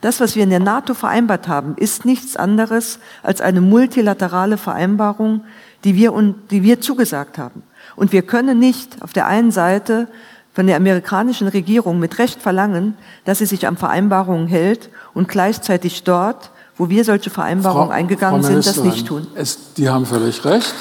Das, 0.00 0.20
was 0.20 0.36
wir 0.36 0.42
in 0.42 0.50
der 0.50 0.60
NATO 0.60 0.94
vereinbart 0.94 1.48
haben, 1.48 1.74
ist 1.76 2.04
nichts 2.04 2.36
anderes 2.36 2.98
als 3.22 3.40
eine 3.40 3.60
multilaterale 3.60 4.58
Vereinbarung, 4.58 5.44
die 5.84 5.94
wir, 5.94 6.12
die 6.50 6.62
wir 6.62 6.80
zugesagt 6.80 7.38
haben. 7.38 7.62
Und 7.94 8.12
wir 8.12 8.22
können 8.22 8.58
nicht 8.58 9.02
auf 9.02 9.12
der 9.12 9.26
einen 9.26 9.50
Seite 9.50 10.08
von 10.52 10.66
der 10.66 10.76
amerikanischen 10.76 11.48
Regierung 11.48 11.98
mit 11.98 12.18
Recht 12.18 12.40
verlangen, 12.40 12.96
dass 13.24 13.38
sie 13.38 13.46
sich 13.46 13.66
an 13.66 13.76
Vereinbarungen 13.76 14.48
hält 14.48 14.90
und 15.14 15.28
gleichzeitig 15.28 16.02
dort, 16.04 16.50
wo 16.76 16.88
wir 16.88 17.04
solche 17.04 17.30
Vereinbarungen 17.30 17.88
Frau, 17.88 17.94
eingegangen 17.94 18.42
Frau 18.42 18.48
sind, 18.48 18.66
das 18.66 18.82
nicht 18.82 19.06
tun. 19.06 19.26
Es, 19.34 19.74
die 19.74 19.88
haben 19.88 20.06
völlig 20.06 20.44
recht. 20.44 20.74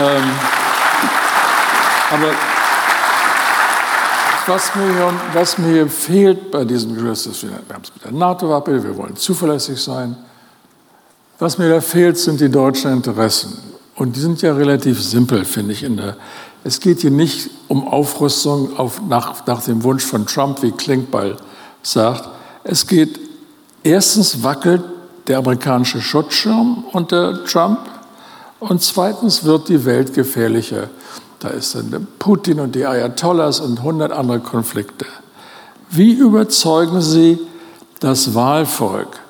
Ähm, 0.00 0.22
aber 2.12 2.30
was 4.46 4.74
mir, 4.74 5.12
was 5.32 5.58
mir 5.58 5.88
fehlt 5.88 6.50
bei 6.50 6.64
diesem 6.64 6.94
Gerüst, 6.94 7.42
wir 7.42 7.50
haben 7.50 7.82
es 7.82 7.92
mit 7.92 8.04
der 8.04 8.12
NATO-Wappe, 8.12 8.82
wir 8.82 8.96
wollen 8.96 9.16
zuverlässig 9.16 9.80
sein. 9.80 10.16
Was 11.38 11.58
mir 11.58 11.68
da 11.68 11.80
fehlt, 11.80 12.16
sind 12.16 12.40
die 12.40 12.48
deutschen 12.48 12.92
Interessen. 12.92 13.58
Und 13.96 14.16
die 14.16 14.20
sind 14.20 14.40
ja 14.42 14.54
relativ 14.54 15.02
simpel, 15.02 15.44
finde 15.44 15.72
ich. 15.72 15.80
Der, 15.80 16.16
es 16.64 16.80
geht 16.80 17.00
hier 17.00 17.10
nicht 17.10 17.50
um 17.68 17.86
Aufrüstung 17.88 18.76
auf, 18.78 19.00
nach, 19.06 19.46
nach 19.46 19.62
dem 19.62 19.82
Wunsch 19.82 20.04
von 20.04 20.26
Trump, 20.26 20.62
wie 20.62 20.72
Klinkball 20.72 21.36
sagt. 21.82 22.28
Es 22.64 22.86
geht, 22.86 23.20
erstens 23.82 24.42
wackelt 24.42 24.82
der 25.26 25.38
amerikanische 25.38 26.00
Schutzschirm 26.00 26.84
unter 26.92 27.44
Trump 27.44 27.80
und 28.60 28.82
zweitens 28.82 29.44
wird 29.44 29.68
die 29.68 29.84
Welt 29.84 30.14
gefährlicher. 30.14 30.88
Da 31.40 31.48
ist 31.48 31.74
dann 31.74 32.06
Putin 32.18 32.60
und 32.60 32.74
die 32.74 32.86
Ayatollahs 32.86 33.60
und 33.60 33.82
hundert 33.82 34.12
andere 34.12 34.40
Konflikte. 34.40 35.06
Wie 35.90 36.12
überzeugen 36.12 37.00
Sie 37.00 37.38
das 38.00 38.34
Wahlvolk, 38.34 39.20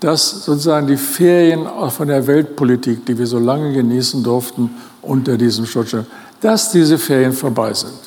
dass 0.00 0.44
sozusagen 0.44 0.86
die 0.86 0.96
Ferien 0.96 1.66
von 1.90 2.08
der 2.08 2.26
Weltpolitik, 2.26 3.04
die 3.06 3.18
wir 3.18 3.26
so 3.26 3.38
lange 3.38 3.72
genießen 3.72 4.22
durften 4.22 4.70
unter 5.02 5.36
diesem 5.36 5.66
Schutzschirm, 5.66 6.06
dass 6.40 6.70
diese 6.70 6.98
Ferien 6.98 7.32
vorbei 7.32 7.74
sind? 7.74 7.98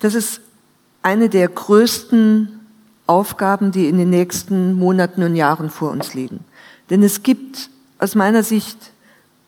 Das 0.00 0.14
ist 0.14 0.40
eine 1.02 1.28
der 1.28 1.48
größten 1.48 2.60
Aufgaben, 3.06 3.72
die 3.72 3.88
in 3.88 3.98
den 3.98 4.10
nächsten 4.10 4.74
Monaten 4.74 5.22
und 5.22 5.36
Jahren 5.36 5.70
vor 5.70 5.90
uns 5.90 6.14
liegen. 6.14 6.40
Denn 6.90 7.02
es 7.02 7.22
gibt 7.22 7.68
aus 7.98 8.14
meiner 8.14 8.42
Sicht 8.42 8.78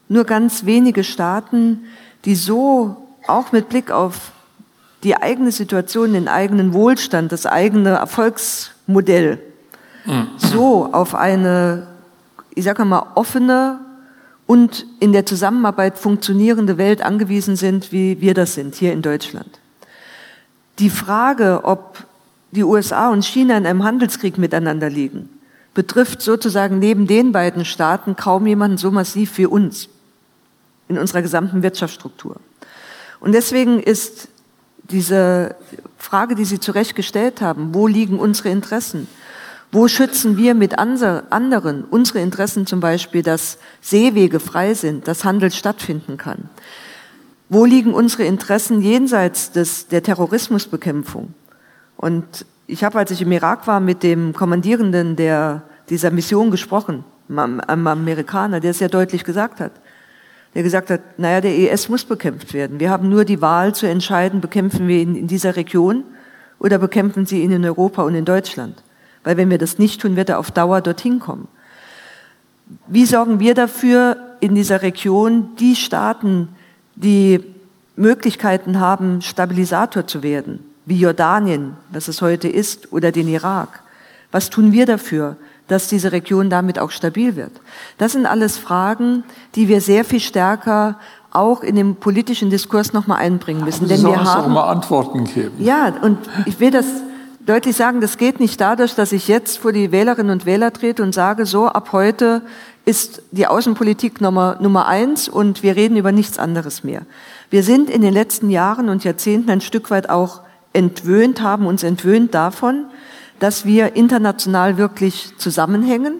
nur 0.09 0.25
ganz 0.25 0.65
wenige 0.65 1.03
Staaten, 1.03 1.85
die 2.25 2.35
so 2.35 2.97
auch 3.27 3.53
mit 3.53 3.69
Blick 3.69 3.91
auf 3.91 4.33
die 5.03 5.17
eigene 5.17 5.53
Situation, 5.53 6.15
den 6.15 6.29
eigenen 6.29 6.73
Wohlstand, 6.73 7.31
das 7.33 7.47
eigene 7.47 7.91
Erfolgsmodell 7.91 9.39
mhm. 10.07 10.29
so 10.37 10.89
auf 10.93 11.15
eine, 11.15 11.87
ich 12.55 12.65
sage 12.65 12.85
mal, 12.85 13.07
offene 13.15 13.81
und 14.47 14.87
in 15.01 15.13
der 15.13 15.27
Zusammenarbeit 15.27 15.99
funktionierende 15.99 16.79
Welt 16.79 17.03
angewiesen 17.03 17.57
sind, 17.57 17.93
wie 17.93 18.21
wir 18.21 18.35
das 18.35 18.55
sind 18.55 18.75
hier 18.75 18.93
in 18.93 19.03
Deutschland. 19.03 19.61
Die 20.79 20.91
Frage, 20.91 21.61
ob 21.65 22.05
die 22.51 22.65
USA 22.65 23.11
und 23.11 23.25
China 23.25 23.57
in 23.57 23.67
einem 23.67 23.85
Handelskrieg 23.85 24.39
miteinander 24.39 24.91
liegen, 24.91 25.29
betrifft 25.73 26.23
sozusagen 26.23 26.79
neben 26.79 27.07
den 27.07 27.33
beiden 27.33 27.65
Staaten 27.65 28.17
kaum 28.17 28.47
jemanden 28.47 28.77
so 28.77 28.91
massiv 28.91 29.39
wie 29.39 29.47
uns 29.47 29.89
in 30.89 30.99
unserer 30.99 31.23
gesamten 31.23 31.63
Wirtschaftsstruktur. 31.63 32.37
Und 33.21 33.33
deswegen 33.33 33.81
ist 33.81 34.29
diese 34.91 35.57
Frage, 35.97 36.35
die 36.35 36.45
Sie 36.45 36.61
zu 36.61 36.73
Recht 36.73 36.95
gestellt 36.95 37.41
haben, 37.41 37.75
wo 37.75 37.87
liegen 37.87 38.19
unsere 38.19 38.51
Interessen? 38.51 39.09
Wo 39.73 39.89
schützen 39.89 40.37
wir 40.37 40.55
mit 40.55 40.79
anderen 40.79 41.85
unsere 41.85 42.21
Interessen 42.21 42.67
zum 42.67 42.81
Beispiel, 42.81 43.23
dass 43.23 43.59
Seewege 43.81 44.39
frei 44.39 44.75
sind, 44.75 45.09
dass 45.09 45.25
Handel 45.25 45.51
stattfinden 45.51 46.17
kann? 46.17 46.49
Wo 47.49 47.65
liegen 47.65 47.93
unsere 47.93 48.25
Interessen 48.25 48.81
jenseits 48.81 49.51
des, 49.51 49.89
der 49.89 50.03
Terrorismusbekämpfung? 50.03 51.35
Und 51.97 52.47
ich 52.67 52.85
habe, 52.85 52.99
als 52.99 53.11
ich 53.11 53.23
im 53.23 53.33
Irak 53.33 53.67
war, 53.67 53.81
mit 53.81 54.03
dem 54.03 54.33
Kommandierenden 54.33 55.17
der, 55.17 55.63
dieser 55.89 56.11
Mission 56.11 56.51
gesprochen, 56.51 57.05
einem 57.29 57.87
Amerikaner, 57.87 58.61
der 58.61 58.75
sehr 58.75 58.89
deutlich 58.89 59.25
gesagt 59.25 59.61
hat, 59.61 59.73
der 60.55 60.63
gesagt 60.63 60.91
hat, 60.91 61.19
naja, 61.19 61.41
der 61.41 61.57
IS 61.57 61.89
muss 61.89 62.05
bekämpft 62.05 62.55
werden. 62.55 62.79
Wir 62.79 62.91
haben 62.91 63.09
nur 63.09 63.25
die 63.25 63.41
Wahl 63.41 63.75
zu 63.75 63.87
entscheiden, 63.87 64.41
bekämpfen 64.41 64.87
wir 64.87 64.99
ihn 64.99 65.17
in 65.17 65.27
dieser 65.27 65.57
Region 65.57 66.05
oder 66.59 66.79
bekämpfen 66.79 67.27
sie 67.27 67.43
ihn 67.43 67.51
in 67.51 67.65
Europa 67.65 68.03
und 68.03 68.15
in 68.15 68.25
Deutschland. 68.25 68.83
Weil 69.25 69.37
wenn 69.37 69.51
wir 69.51 69.59
das 69.59 69.79
nicht 69.79 70.01
tun, 70.01 70.17
wird 70.17 70.29
er 70.29 70.39
auf 70.39 70.51
Dauer 70.51 70.81
dorthin 70.81 71.19
kommen. 71.19 71.49
Wie 72.87 73.05
sorgen 73.05 73.41
wir 73.41 73.55
dafür, 73.55 74.17
in 74.41 74.55
dieser 74.55 74.83
Region 74.83 75.57
die 75.59 75.75
Staaten, 75.75 76.49
die 76.95 77.41
Möglichkeiten 77.97 78.79
haben, 78.79 79.23
Stabilisator 79.23 80.07
zu 80.07 80.23
werden, 80.23 80.61
wie 80.87 80.99
Jordanien, 80.99 81.77
was 81.91 82.09
es 82.09 82.21
heute 82.21 82.49
ist, 82.49 82.93
oder 82.93 83.11
den 83.11 83.29
Irak? 83.29 83.83
Was 84.31 84.51
tun 84.51 84.73
wir 84.73 84.87
dafür, 84.87 85.37
dass 85.69 85.89
diese 85.89 86.13
Region 86.13 86.51
damit 86.51 86.79
auch 86.79 86.91
stabil 86.91 87.37
wird? 87.37 87.53
Das 87.99 88.13
sind 88.13 88.27
alles 88.27 88.59
Fragen, 88.59 89.25
die 89.55 89.69
wir 89.69 89.81
sehr 89.81 90.05
viel 90.05 90.21
stärker 90.21 90.99
auch 91.31 91.63
in 91.63 91.75
den 91.75 91.97
politischen 91.97 92.49
Diskurs 92.49 92.93
nochmal 92.93 93.19
einbringen 93.19 93.65
müssen. 93.65 93.89
Denn 93.89 94.03
wir 94.03 94.25
haben 94.25 94.45
auch 94.45 94.49
mal 94.49 94.71
Antworten 94.71 95.25
geben. 95.25 95.53
Ja, 95.59 95.93
und 96.03 96.19
ich 96.47 96.61
will 96.61 96.71
das 96.71 96.87
deutlich 97.45 97.77
sagen, 97.77 98.01
das 98.01 98.17
geht 98.17 98.41
nicht 98.41 98.61
dadurch, 98.61 98.95
dass 98.95 99.13
ich 99.13 99.29
jetzt 99.29 99.59
vor 99.59 99.73
die 99.73 99.93
Wählerinnen 99.93 100.31
und 100.31 100.47
Wähler 100.47 100.73
trete 100.73 101.03
und 101.03 101.13
sage, 101.13 101.45
so 101.45 101.67
ab 101.67 101.89
heute 101.93 102.43
ist 102.85 103.23
die 103.33 103.47
Außenpolitik 103.47 104.21
Nummer, 104.21 104.57
Nummer 104.61 104.87
eins 104.87 105.29
und 105.29 105.63
wir 105.63 105.77
reden 105.77 105.97
über 105.97 106.13
nichts 106.13 106.39
anderes 106.39 106.85
mehr. 106.85 107.03
Wir 107.51 107.63
sind 107.63 107.91
in 107.91 108.03
den 108.03 108.13
letzten 108.13 108.51
Jahren 108.51 108.89
und 108.89 109.05
Jahrzehnten 109.05 109.51
ein 109.51 109.61
Stück 109.61 109.91
weit 109.91 110.11
auch 110.11 110.41
entwöhnt, 110.73 111.41
haben 111.41 111.67
uns 111.67 111.83
entwöhnt 111.83 112.35
davon, 112.35 112.87
dass 113.45 113.67
wir 113.67 113.95
international 113.95 114.79
wirklich 114.79 115.37
zusammenhängen. 115.37 116.15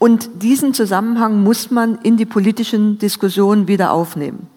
Und 0.00 0.42
diesen 0.42 0.74
Zusammenhang 0.74 1.40
muss 1.40 1.70
man 1.70 1.98
in 2.02 2.16
die 2.16 2.26
politischen 2.26 2.98
Diskussionen 2.98 3.68
wieder 3.68 3.92
aufnehmen. 3.92 4.48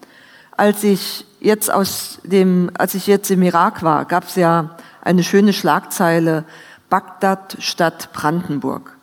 Als 0.58 0.84
ich 0.84 1.28
jetzt 1.40 1.72
aus 1.72 2.22
dem, 2.24 2.72
als 2.76 2.96
ich 2.96 3.06
jetzt 3.06 3.30
im 3.30 3.44
Irak 3.44 3.84
war, 3.84 4.06
gab 4.06 4.24
es 4.24 4.34
ja 4.34 4.72
eine 5.04 5.24
schöne 5.24 5.54
Schlagzeile 5.54 6.46
Bagdad 6.90 7.58
statt 7.60 8.10
Brandenburg. 8.14 8.98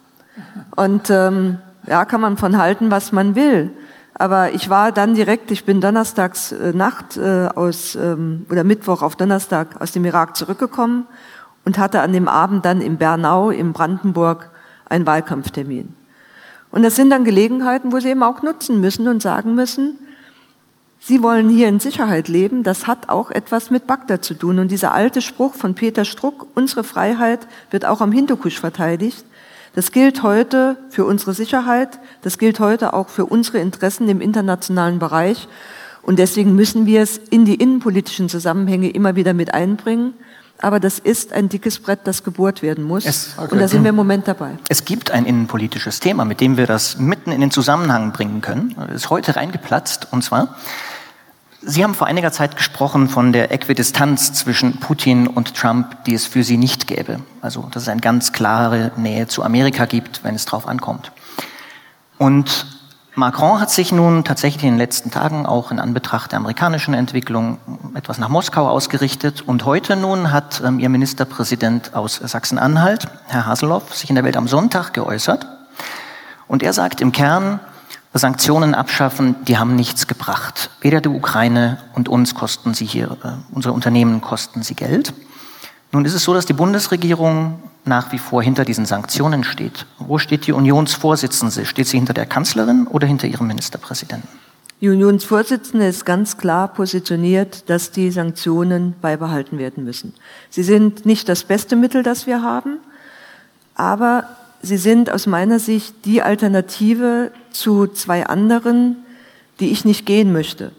Und 0.74 1.08
ähm, 1.08 1.58
ja, 1.86 2.04
kann 2.04 2.20
man 2.20 2.36
von 2.36 2.58
halten, 2.58 2.90
was 2.90 3.12
man 3.12 3.36
will. 3.36 3.70
Aber 4.14 4.50
ich 4.50 4.70
war 4.70 4.90
dann 4.90 5.14
direkt, 5.14 5.52
ich 5.52 5.64
bin 5.64 5.80
donnerstags 5.80 6.50
äh, 6.50 6.72
Nacht 6.72 7.16
äh, 7.16 7.46
aus 7.54 7.94
ähm, 7.94 8.44
oder 8.50 8.64
Mittwoch 8.64 9.02
auf 9.02 9.14
Donnerstag 9.14 9.80
aus 9.80 9.92
dem 9.92 10.04
Irak 10.04 10.36
zurückgekommen 10.36 11.06
und 11.64 11.78
hatte 11.78 12.00
an 12.00 12.12
dem 12.12 12.28
Abend 12.28 12.64
dann 12.64 12.80
in 12.80 12.96
Bernau 12.96 13.50
in 13.50 13.72
Brandenburg 13.72 14.50
einen 14.88 15.06
Wahlkampftermin. 15.06 15.94
Und 16.70 16.82
das 16.82 16.96
sind 16.96 17.10
dann 17.10 17.24
Gelegenheiten, 17.24 17.92
wo 17.92 18.00
Sie 18.00 18.08
eben 18.08 18.22
auch 18.22 18.42
nutzen 18.42 18.80
müssen 18.80 19.08
und 19.08 19.22
sagen 19.22 19.54
müssen, 19.54 19.98
Sie 21.04 21.20
wollen 21.20 21.48
hier 21.48 21.68
in 21.68 21.80
Sicherheit 21.80 22.28
leben, 22.28 22.62
das 22.62 22.86
hat 22.86 23.08
auch 23.08 23.32
etwas 23.32 23.70
mit 23.72 23.88
Bagdad 23.88 24.24
zu 24.24 24.34
tun. 24.34 24.60
Und 24.60 24.70
dieser 24.70 24.94
alte 24.94 25.20
Spruch 25.20 25.54
von 25.54 25.74
Peter 25.74 26.04
Struck, 26.04 26.46
unsere 26.54 26.84
Freiheit 26.84 27.48
wird 27.72 27.84
auch 27.84 28.00
am 28.00 28.12
Hindukusch 28.12 28.60
verteidigt, 28.60 29.24
das 29.74 29.90
gilt 29.90 30.22
heute 30.22 30.76
für 30.90 31.04
unsere 31.04 31.32
Sicherheit, 31.32 31.98
das 32.20 32.38
gilt 32.38 32.60
heute 32.60 32.92
auch 32.92 33.08
für 33.08 33.24
unsere 33.24 33.58
Interessen 33.58 34.08
im 34.08 34.20
internationalen 34.20 34.98
Bereich. 34.98 35.48
Und 36.02 36.18
deswegen 36.18 36.54
müssen 36.54 36.84
wir 36.84 37.00
es 37.00 37.16
in 37.16 37.46
die 37.46 37.54
innenpolitischen 37.54 38.28
Zusammenhänge 38.28 38.90
immer 38.90 39.16
wieder 39.16 39.34
mit 39.34 39.54
einbringen. 39.54 40.14
Aber 40.58 40.78
das 40.78 40.98
ist 40.98 41.32
ein 41.32 41.48
dickes 41.48 41.80
Brett, 41.80 42.00
das 42.04 42.22
gebohrt 42.22 42.62
werden 42.62 42.84
muss. 42.84 43.04
Es, 43.04 43.34
okay. 43.36 43.52
Und 43.52 43.58
da 43.58 43.66
sind 43.66 43.82
wir 43.82 43.90
im 43.90 43.96
Moment 43.96 44.28
dabei. 44.28 44.52
Es 44.68 44.84
gibt 44.84 45.10
ein 45.10 45.26
innenpolitisches 45.26 45.98
Thema, 45.98 46.24
mit 46.24 46.40
dem 46.40 46.56
wir 46.56 46.66
das 46.66 46.98
mitten 46.98 47.32
in 47.32 47.40
den 47.40 47.50
Zusammenhang 47.50 48.12
bringen 48.12 48.40
können. 48.40 48.76
Es 48.88 49.02
ist 49.02 49.10
heute 49.10 49.34
reingeplatzt. 49.34 50.08
Und 50.12 50.22
zwar 50.22 50.56
Sie 51.64 51.84
haben 51.84 51.94
vor 51.94 52.08
einiger 52.08 52.32
Zeit 52.32 52.56
gesprochen 52.56 53.08
von 53.08 53.32
der 53.32 53.52
Äquidistanz 53.52 54.32
zwischen 54.32 54.80
Putin 54.80 55.28
und 55.28 55.54
Trump, 55.54 56.04
die 56.04 56.14
es 56.14 56.26
für 56.26 56.42
Sie 56.42 56.56
nicht 56.56 56.88
gäbe. 56.88 57.20
Also, 57.40 57.68
dass 57.70 57.84
es 57.84 57.88
eine 57.88 58.00
ganz 58.00 58.32
klare 58.32 58.90
Nähe 58.96 59.28
zu 59.28 59.44
Amerika 59.44 59.84
gibt, 59.84 60.24
wenn 60.24 60.34
es 60.34 60.44
drauf 60.44 60.66
ankommt. 60.66 61.12
Und 62.18 62.71
Macron 63.14 63.60
hat 63.60 63.70
sich 63.70 63.92
nun 63.92 64.24
tatsächlich 64.24 64.62
in 64.64 64.70
den 64.70 64.78
letzten 64.78 65.10
Tagen 65.10 65.44
auch 65.44 65.70
in 65.70 65.78
Anbetracht 65.78 66.32
der 66.32 66.38
amerikanischen 66.38 66.94
Entwicklung 66.94 67.58
etwas 67.94 68.16
nach 68.16 68.30
Moskau 68.30 68.66
ausgerichtet. 68.66 69.42
Und 69.42 69.66
heute 69.66 69.96
nun 69.96 70.32
hat 70.32 70.62
ähm, 70.64 70.78
ihr 70.78 70.88
Ministerpräsident 70.88 71.94
aus 71.94 72.16
Sachsen-Anhalt, 72.16 73.08
Herr 73.26 73.44
Haseloff, 73.44 73.94
sich 73.94 74.08
in 74.08 74.14
der 74.14 74.24
Welt 74.24 74.38
am 74.38 74.48
Sonntag 74.48 74.94
geäußert. 74.94 75.46
Und 76.48 76.62
er 76.62 76.72
sagt 76.72 77.02
im 77.02 77.12
Kern, 77.12 77.60
Sanktionen 78.14 78.74
abschaffen, 78.74 79.36
die 79.44 79.58
haben 79.58 79.76
nichts 79.76 80.06
gebracht. 80.06 80.70
Weder 80.80 81.02
der 81.02 81.12
Ukraine 81.12 81.78
und 81.94 82.08
uns 82.08 82.34
kosten 82.34 82.72
sie 82.72 82.86
hier, 82.86 83.18
äh, 83.22 83.32
unsere 83.54 83.74
Unternehmen 83.74 84.22
kosten 84.22 84.62
sie 84.62 84.74
Geld. 84.74 85.12
Nun 85.92 86.06
ist 86.06 86.14
es 86.14 86.24
so, 86.24 86.32
dass 86.32 86.46
die 86.46 86.54
Bundesregierung 86.54 87.62
nach 87.84 88.12
wie 88.12 88.18
vor 88.18 88.42
hinter 88.42 88.64
diesen 88.64 88.86
Sanktionen 88.86 89.44
steht. 89.44 89.86
Wo 89.98 90.18
steht 90.18 90.46
die 90.46 90.52
Unionsvorsitzende? 90.52 91.64
Steht 91.66 91.88
sie 91.88 91.96
hinter 91.96 92.14
der 92.14 92.26
Kanzlerin 92.26 92.86
oder 92.86 93.06
hinter 93.06 93.26
ihrem 93.26 93.48
Ministerpräsidenten? 93.48 94.28
Die 94.80 94.88
Unionsvorsitzende 94.88 95.86
ist 95.86 96.04
ganz 96.04 96.38
klar 96.38 96.66
positioniert, 96.66 97.70
dass 97.70 97.92
die 97.92 98.10
Sanktionen 98.10 98.94
beibehalten 99.00 99.58
werden 99.58 99.84
müssen. 99.84 100.12
Sie 100.50 100.64
sind 100.64 101.06
nicht 101.06 101.28
das 101.28 101.44
beste 101.44 101.76
Mittel, 101.76 102.02
das 102.02 102.26
wir 102.26 102.42
haben, 102.42 102.78
aber 103.76 104.24
sie 104.60 104.76
sind 104.76 105.08
aus 105.10 105.26
meiner 105.26 105.60
Sicht 105.60 105.94
die 106.04 106.20
Alternative 106.20 107.30
zu 107.52 107.86
zwei 107.86 108.26
anderen, 108.26 108.96
die 109.60 109.70
ich 109.70 109.84
nicht 109.84 110.04
gehen 110.04 110.32
möchte. 110.32 110.72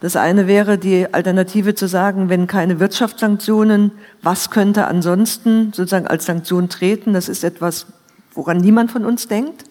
Das 0.00 0.14
eine 0.14 0.46
wäre 0.46 0.78
die 0.78 1.12
Alternative 1.12 1.74
zu 1.74 1.88
sagen, 1.88 2.28
wenn 2.28 2.46
keine 2.46 2.78
Wirtschaftssanktionen, 2.78 3.90
was 4.22 4.50
könnte 4.50 4.86
ansonsten 4.86 5.72
sozusagen 5.72 6.06
als 6.06 6.26
Sanktion 6.26 6.68
treten? 6.68 7.14
Das 7.14 7.28
ist 7.28 7.42
etwas, 7.42 7.86
woran 8.32 8.58
niemand 8.58 8.92
von 8.92 9.04
uns 9.04 9.26
denkt. 9.26 9.64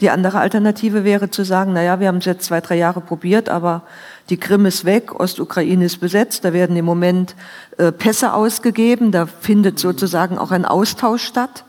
Die 0.00 0.10
andere 0.10 0.38
Alternative 0.38 1.04
wäre 1.04 1.28
zu 1.28 1.44
sagen, 1.44 1.72
na 1.74 1.82
ja, 1.82 2.00
wir 2.00 2.08
haben 2.08 2.18
es 2.18 2.24
jetzt 2.24 2.46
zwei, 2.46 2.60
drei 2.60 2.76
Jahre 2.76 3.00
probiert, 3.00 3.48
aber 3.48 3.82
die 4.30 4.36
Krim 4.36 4.64
ist 4.64 4.84
weg, 4.84 5.18
Ostukraine 5.18 5.84
ist 5.84 5.98
besetzt, 5.98 6.44
da 6.44 6.52
werden 6.52 6.76
im 6.76 6.84
Moment 6.84 7.34
äh, 7.78 7.90
Pässe 7.90 8.32
ausgegeben, 8.32 9.10
da 9.10 9.26
findet 9.26 9.78
sozusagen 9.78 10.38
auch 10.38 10.52
ein 10.52 10.64
Austausch 10.64 11.24
statt. 11.24 11.64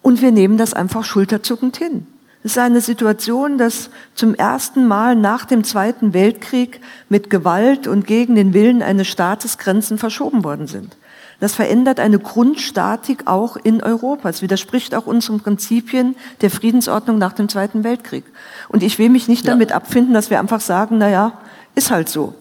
Und 0.00 0.22
wir 0.22 0.30
nehmen 0.30 0.56
das 0.58 0.74
einfach 0.74 1.04
schulterzuckend 1.04 1.76
hin. 1.76 2.06
Es 2.44 2.52
ist 2.52 2.58
eine 2.58 2.80
Situation, 2.80 3.58
dass 3.58 3.90
zum 4.14 4.34
ersten 4.34 4.86
Mal 4.86 5.16
nach 5.16 5.44
dem 5.44 5.64
Zweiten 5.64 6.14
Weltkrieg 6.14 6.80
mit 7.08 7.30
Gewalt 7.30 7.88
und 7.88 8.06
gegen 8.06 8.36
den 8.36 8.54
Willen 8.54 8.82
eines 8.82 9.08
Staates 9.08 9.58
Grenzen 9.58 9.98
verschoben 9.98 10.44
worden 10.44 10.66
sind. 10.68 10.96
Das 11.40 11.54
verändert 11.54 12.00
eine 12.00 12.18
Grundstatik 12.18 13.26
auch 13.26 13.56
in 13.56 13.82
Europa. 13.82 14.28
Es 14.28 14.42
widerspricht 14.42 14.94
auch 14.94 15.06
unseren 15.06 15.40
Prinzipien 15.40 16.16
der 16.40 16.50
Friedensordnung 16.50 17.18
nach 17.18 17.32
dem 17.32 17.48
Zweiten 17.48 17.84
Weltkrieg. 17.84 18.24
Und 18.68 18.82
ich 18.82 18.98
will 18.98 19.08
mich 19.08 19.28
nicht 19.28 19.44
ja. 19.44 19.52
damit 19.52 19.72
abfinden, 19.72 20.14
dass 20.14 20.30
wir 20.30 20.40
einfach 20.40 20.60
sagen, 20.60 20.98
na 20.98 21.08
ja, 21.08 21.32
ist 21.74 21.90
halt 21.90 22.08
so. 22.08 22.34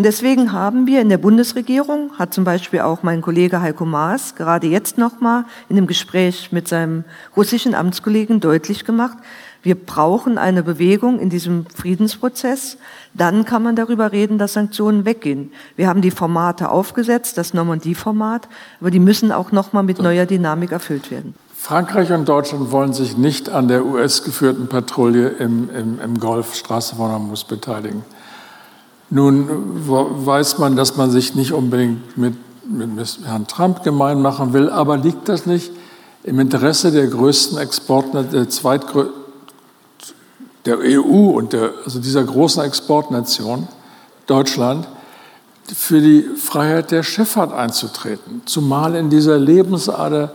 Und 0.00 0.04
deswegen 0.04 0.52
haben 0.52 0.86
wir 0.86 1.02
in 1.02 1.10
der 1.10 1.18
Bundesregierung, 1.18 2.12
hat 2.18 2.32
zum 2.32 2.42
Beispiel 2.42 2.80
auch 2.80 3.02
mein 3.02 3.20
Kollege 3.20 3.60
Heiko 3.60 3.84
Maas 3.84 4.34
gerade 4.34 4.66
jetzt 4.66 4.96
nochmal 4.96 5.44
in 5.68 5.76
einem 5.76 5.86
Gespräch 5.86 6.52
mit 6.52 6.68
seinem 6.68 7.04
russischen 7.36 7.74
Amtskollegen 7.74 8.40
deutlich 8.40 8.86
gemacht, 8.86 9.18
wir 9.62 9.74
brauchen 9.74 10.38
eine 10.38 10.62
Bewegung 10.62 11.18
in 11.18 11.28
diesem 11.28 11.66
Friedensprozess. 11.66 12.78
Dann 13.12 13.44
kann 13.44 13.62
man 13.62 13.76
darüber 13.76 14.10
reden, 14.10 14.38
dass 14.38 14.54
Sanktionen 14.54 15.04
weggehen. 15.04 15.52
Wir 15.76 15.86
haben 15.86 16.00
die 16.00 16.10
Formate 16.10 16.70
aufgesetzt, 16.70 17.36
das 17.36 17.52
Normandie-Format, 17.52 18.48
aber 18.80 18.90
die 18.90 19.00
müssen 19.00 19.32
auch 19.32 19.52
nochmal 19.52 19.82
mit 19.82 20.00
neuer 20.00 20.24
Dynamik 20.24 20.72
erfüllt 20.72 21.10
werden. 21.10 21.34
Frankreich 21.54 22.10
und 22.10 22.26
Deutschland 22.26 22.72
wollen 22.72 22.94
sich 22.94 23.18
nicht 23.18 23.50
an 23.50 23.68
der 23.68 23.84
US-geführten 23.84 24.66
Patrouille 24.68 25.28
im, 25.28 25.68
im, 25.68 26.00
im 26.00 26.18
Golf 26.18 26.54
Straße 26.54 26.96
von 26.96 27.10
Hormuz 27.10 27.44
beteiligen. 27.44 28.02
Nun 29.10 29.48
weiß 29.86 30.58
man, 30.58 30.76
dass 30.76 30.96
man 30.96 31.10
sich 31.10 31.34
nicht 31.34 31.52
unbedingt 31.52 32.16
mit, 32.16 32.34
mit 32.64 33.18
Herrn 33.24 33.48
Trump 33.48 33.82
gemein 33.82 34.22
machen 34.22 34.52
will, 34.52 34.70
aber 34.70 34.96
liegt 34.96 35.28
das 35.28 35.46
nicht 35.46 35.72
im 36.22 36.38
Interesse 36.38 36.92
der 36.92 37.08
größten 37.08 37.58
Exportner, 37.58 38.22
der 38.22 38.48
zweitgrößten, 38.48 39.14
der 40.64 40.78
EU 40.78 41.30
und 41.30 41.52
der, 41.52 41.72
also 41.84 41.98
dieser 41.98 42.22
großen 42.22 42.62
Exportnation 42.62 43.66
Deutschland 44.26 44.86
für 45.74 46.00
die 46.00 46.22
Freiheit 46.36 46.90
der 46.90 47.02
Schifffahrt 47.02 47.52
einzutreten, 47.52 48.42
zumal 48.44 48.94
in 48.94 49.10
dieser 49.10 49.38
Lebensader 49.38 50.32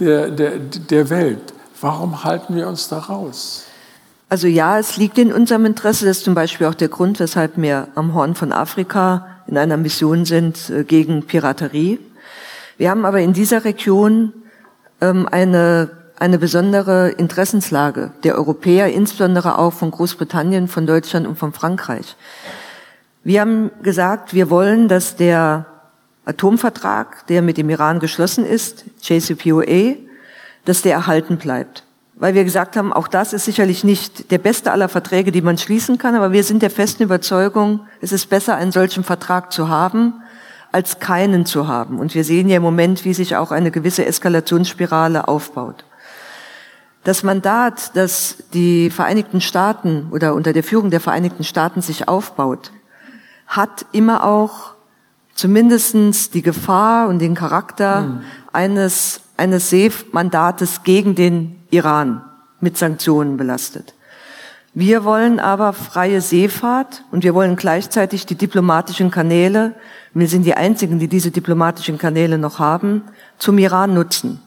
der, 0.00 0.30
der, 0.30 0.58
der 0.58 1.10
Welt. 1.10 1.52
Warum 1.80 2.24
halten 2.24 2.54
wir 2.54 2.68
uns 2.68 2.88
da 2.88 2.98
raus? 2.98 3.65
Also 4.28 4.48
ja, 4.48 4.78
es 4.78 4.96
liegt 4.96 5.18
in 5.18 5.32
unserem 5.32 5.66
Interesse. 5.66 6.04
Das 6.04 6.18
ist 6.18 6.24
zum 6.24 6.34
Beispiel 6.34 6.66
auch 6.66 6.74
der 6.74 6.88
Grund, 6.88 7.20
weshalb 7.20 7.56
wir 7.56 7.88
am 7.94 8.12
Horn 8.12 8.34
von 8.34 8.52
Afrika 8.52 9.28
in 9.46 9.56
einer 9.56 9.76
Mission 9.76 10.24
sind 10.24 10.68
äh, 10.68 10.82
gegen 10.82 11.22
Piraterie. 11.26 12.00
Wir 12.76 12.90
haben 12.90 13.04
aber 13.04 13.20
in 13.20 13.32
dieser 13.32 13.64
Region 13.64 14.32
ähm, 15.00 15.28
eine, 15.30 15.90
eine 16.18 16.38
besondere 16.38 17.10
Interessenslage 17.10 18.10
der 18.24 18.34
Europäer, 18.34 18.92
insbesondere 18.92 19.58
auch 19.58 19.72
von 19.72 19.92
Großbritannien, 19.92 20.66
von 20.66 20.88
Deutschland 20.88 21.28
und 21.28 21.38
von 21.38 21.52
Frankreich. 21.52 22.16
Wir 23.22 23.40
haben 23.40 23.70
gesagt, 23.82 24.34
wir 24.34 24.50
wollen, 24.50 24.88
dass 24.88 25.14
der 25.14 25.66
Atomvertrag, 26.24 27.28
der 27.28 27.42
mit 27.42 27.58
dem 27.58 27.70
Iran 27.70 28.00
geschlossen 28.00 28.44
ist, 28.44 28.86
JCPOA, 29.02 29.94
dass 30.64 30.82
der 30.82 30.94
erhalten 30.94 31.36
bleibt 31.36 31.85
weil 32.16 32.34
wir 32.34 32.44
gesagt 32.44 32.76
haben, 32.76 32.92
auch 32.92 33.08
das 33.08 33.34
ist 33.34 33.44
sicherlich 33.44 33.84
nicht 33.84 34.30
der 34.30 34.38
beste 34.38 34.72
aller 34.72 34.88
Verträge, 34.88 35.32
die 35.32 35.42
man 35.42 35.58
schließen 35.58 35.98
kann, 35.98 36.14
aber 36.14 36.32
wir 36.32 36.44
sind 36.44 36.62
der 36.62 36.70
festen 36.70 37.02
Überzeugung, 37.02 37.80
es 38.00 38.10
ist 38.10 38.30
besser, 38.30 38.56
einen 38.56 38.72
solchen 38.72 39.04
Vertrag 39.04 39.52
zu 39.52 39.68
haben, 39.68 40.14
als 40.72 40.98
keinen 40.98 41.44
zu 41.44 41.68
haben. 41.68 41.98
Und 41.98 42.14
wir 42.14 42.24
sehen 42.24 42.48
ja 42.48 42.56
im 42.56 42.62
Moment, 42.62 43.04
wie 43.04 43.14
sich 43.14 43.36
auch 43.36 43.50
eine 43.50 43.70
gewisse 43.70 44.06
Eskalationsspirale 44.06 45.28
aufbaut. 45.28 45.84
Das 47.04 47.22
Mandat, 47.22 47.94
das 47.94 48.38
die 48.52 48.90
Vereinigten 48.90 49.40
Staaten 49.40 50.08
oder 50.10 50.34
unter 50.34 50.52
der 50.52 50.64
Führung 50.64 50.90
der 50.90 51.00
Vereinigten 51.00 51.44
Staaten 51.44 51.82
sich 51.82 52.08
aufbaut, 52.08 52.72
hat 53.46 53.86
immer 53.92 54.24
auch 54.24 54.74
zumindestens 55.34 56.30
die 56.30 56.42
Gefahr 56.42 57.08
und 57.08 57.20
den 57.20 57.34
Charakter 57.34 58.00
mhm. 58.00 58.20
eines, 58.52 59.20
eines 59.36 59.70
SAFE-Mandates 59.70 60.82
gegen 60.82 61.14
den 61.14 61.55
Iran 61.70 62.22
mit 62.60 62.76
Sanktionen 62.76 63.36
belastet. 63.36 63.94
Wir 64.74 65.04
wollen 65.04 65.40
aber 65.40 65.72
freie 65.72 66.20
Seefahrt 66.20 67.04
und 67.10 67.24
wir 67.24 67.34
wollen 67.34 67.56
gleichzeitig 67.56 68.26
die 68.26 68.34
diplomatischen 68.34 69.10
Kanäle, 69.10 69.74
wir 70.12 70.28
sind 70.28 70.44
die 70.44 70.54
Einzigen, 70.54 70.98
die 70.98 71.08
diese 71.08 71.30
diplomatischen 71.30 71.96
Kanäle 71.96 72.36
noch 72.36 72.58
haben, 72.58 73.02
zum 73.38 73.56
Iran 73.56 73.94
nutzen. 73.94 74.40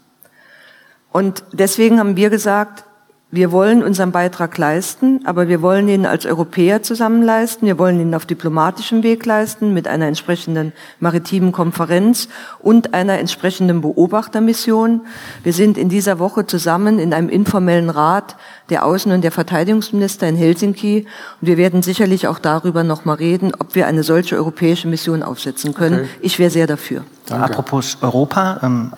Und 1.12 1.44
deswegen 1.52 2.00
haben 2.00 2.16
wir 2.16 2.30
gesagt, 2.30 2.84
wir 3.32 3.52
wollen 3.52 3.84
unseren 3.84 4.12
Beitrag 4.12 4.58
leisten, 4.58 5.22
aber 5.24 5.48
wir 5.48 5.62
wollen 5.62 5.88
ihn 5.88 6.08
als 6.08 6.26
Europäer 6.26 6.82
zusammen 6.82 7.22
leisten. 7.22 7.68
Wir 7.68 7.78
wollen 7.78 8.00
ihn 8.00 8.16
auf 8.16 8.26
diplomatischem 8.26 9.04
Weg 9.04 9.24
leisten 9.24 9.72
mit 9.72 9.88
einer 9.88 10.08
entsprechenden 10.08 10.74
maritimen 11.00 11.52
Konferenz 11.52 12.28
und 12.58 12.96
einer 12.96 13.20
entsprechenden 13.20 13.82
Beobachtermission. 13.82 15.02
Wir 15.44 15.54
sind 15.54 15.78
in 15.78 15.90
dieser 15.90 16.18
Woche 16.18 16.48
zusammen 16.48 16.98
in 16.98 17.14
einem 17.14 17.30
informellen 17.30 17.92
Rat 17.92 18.36
der 18.72 18.84
Außen- 18.84 19.14
und 19.14 19.24
der 19.24 19.32
Verteidigungsminister 19.32 20.28
in 20.28 20.36
Helsinki 20.36 21.06
und 21.40 21.48
wir 21.48 21.58
werden 21.58 21.84
sicherlich 21.84 22.28
auch 22.28 22.40
darüber 22.40 22.84
noch 22.84 23.06
mal 23.06 23.14
reden, 23.14 23.52
ob 23.60 23.76
wir 23.76 23.86
eine 23.86 24.02
solche 24.02 24.38
europäische 24.38 24.88
Mission 24.88 25.22
aufsetzen 25.22 25.76
können. 25.76 26.00
Okay. 26.00 26.10
Ich 26.22 26.40
wäre 26.40 26.50
sehr 26.50 26.66
dafür. 26.66 27.04
Danke. 27.28 27.46
Apropos 27.46 28.00
Europa. 28.02 28.60
Ähm, 28.64 28.92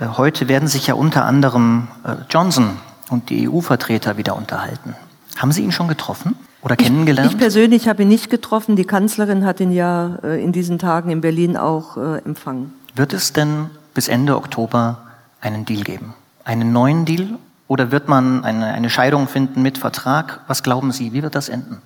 äh, 0.00 0.06
heute 0.06 0.48
werden 0.48 0.68
sich 0.68 0.86
ja 0.86 0.94
unter 0.94 1.26
anderem 1.26 1.88
äh, 2.02 2.14
Johnson 2.30 2.78
und 3.12 3.30
die 3.30 3.48
EU-Vertreter 3.48 4.16
wieder 4.16 4.36
unterhalten. 4.36 4.96
Haben 5.36 5.52
Sie 5.52 5.62
ihn 5.62 5.72
schon 5.72 5.88
getroffen 5.88 6.36
oder 6.62 6.76
kennengelernt? 6.76 7.28
Ich, 7.28 7.34
ich 7.34 7.38
persönlich 7.38 7.88
habe 7.88 8.02
ihn 8.02 8.08
nicht 8.08 8.30
getroffen. 8.30 8.76
Die 8.76 8.84
Kanzlerin 8.84 9.44
hat 9.44 9.60
ihn 9.60 9.72
ja 9.72 10.18
äh, 10.22 10.42
in 10.42 10.52
diesen 10.52 10.78
Tagen 10.78 11.10
in 11.10 11.20
Berlin 11.20 11.56
auch 11.56 11.96
äh, 11.96 12.18
empfangen. 12.18 12.72
Wird 12.94 13.12
es 13.12 13.32
denn 13.32 13.70
bis 13.94 14.08
Ende 14.08 14.36
Oktober 14.36 14.98
einen 15.40 15.64
Deal 15.64 15.82
geben? 15.82 16.14
Einen 16.44 16.72
neuen 16.72 17.04
Deal? 17.04 17.38
Oder 17.68 17.90
wird 17.90 18.08
man 18.08 18.44
eine, 18.44 18.66
eine 18.66 18.90
Scheidung 18.90 19.28
finden 19.28 19.62
mit 19.62 19.78
Vertrag? 19.78 20.40
Was 20.46 20.62
glauben 20.62 20.92
Sie, 20.92 21.12
wie 21.12 21.22
wird 21.22 21.34
das 21.34 21.48
enden? 21.48 21.80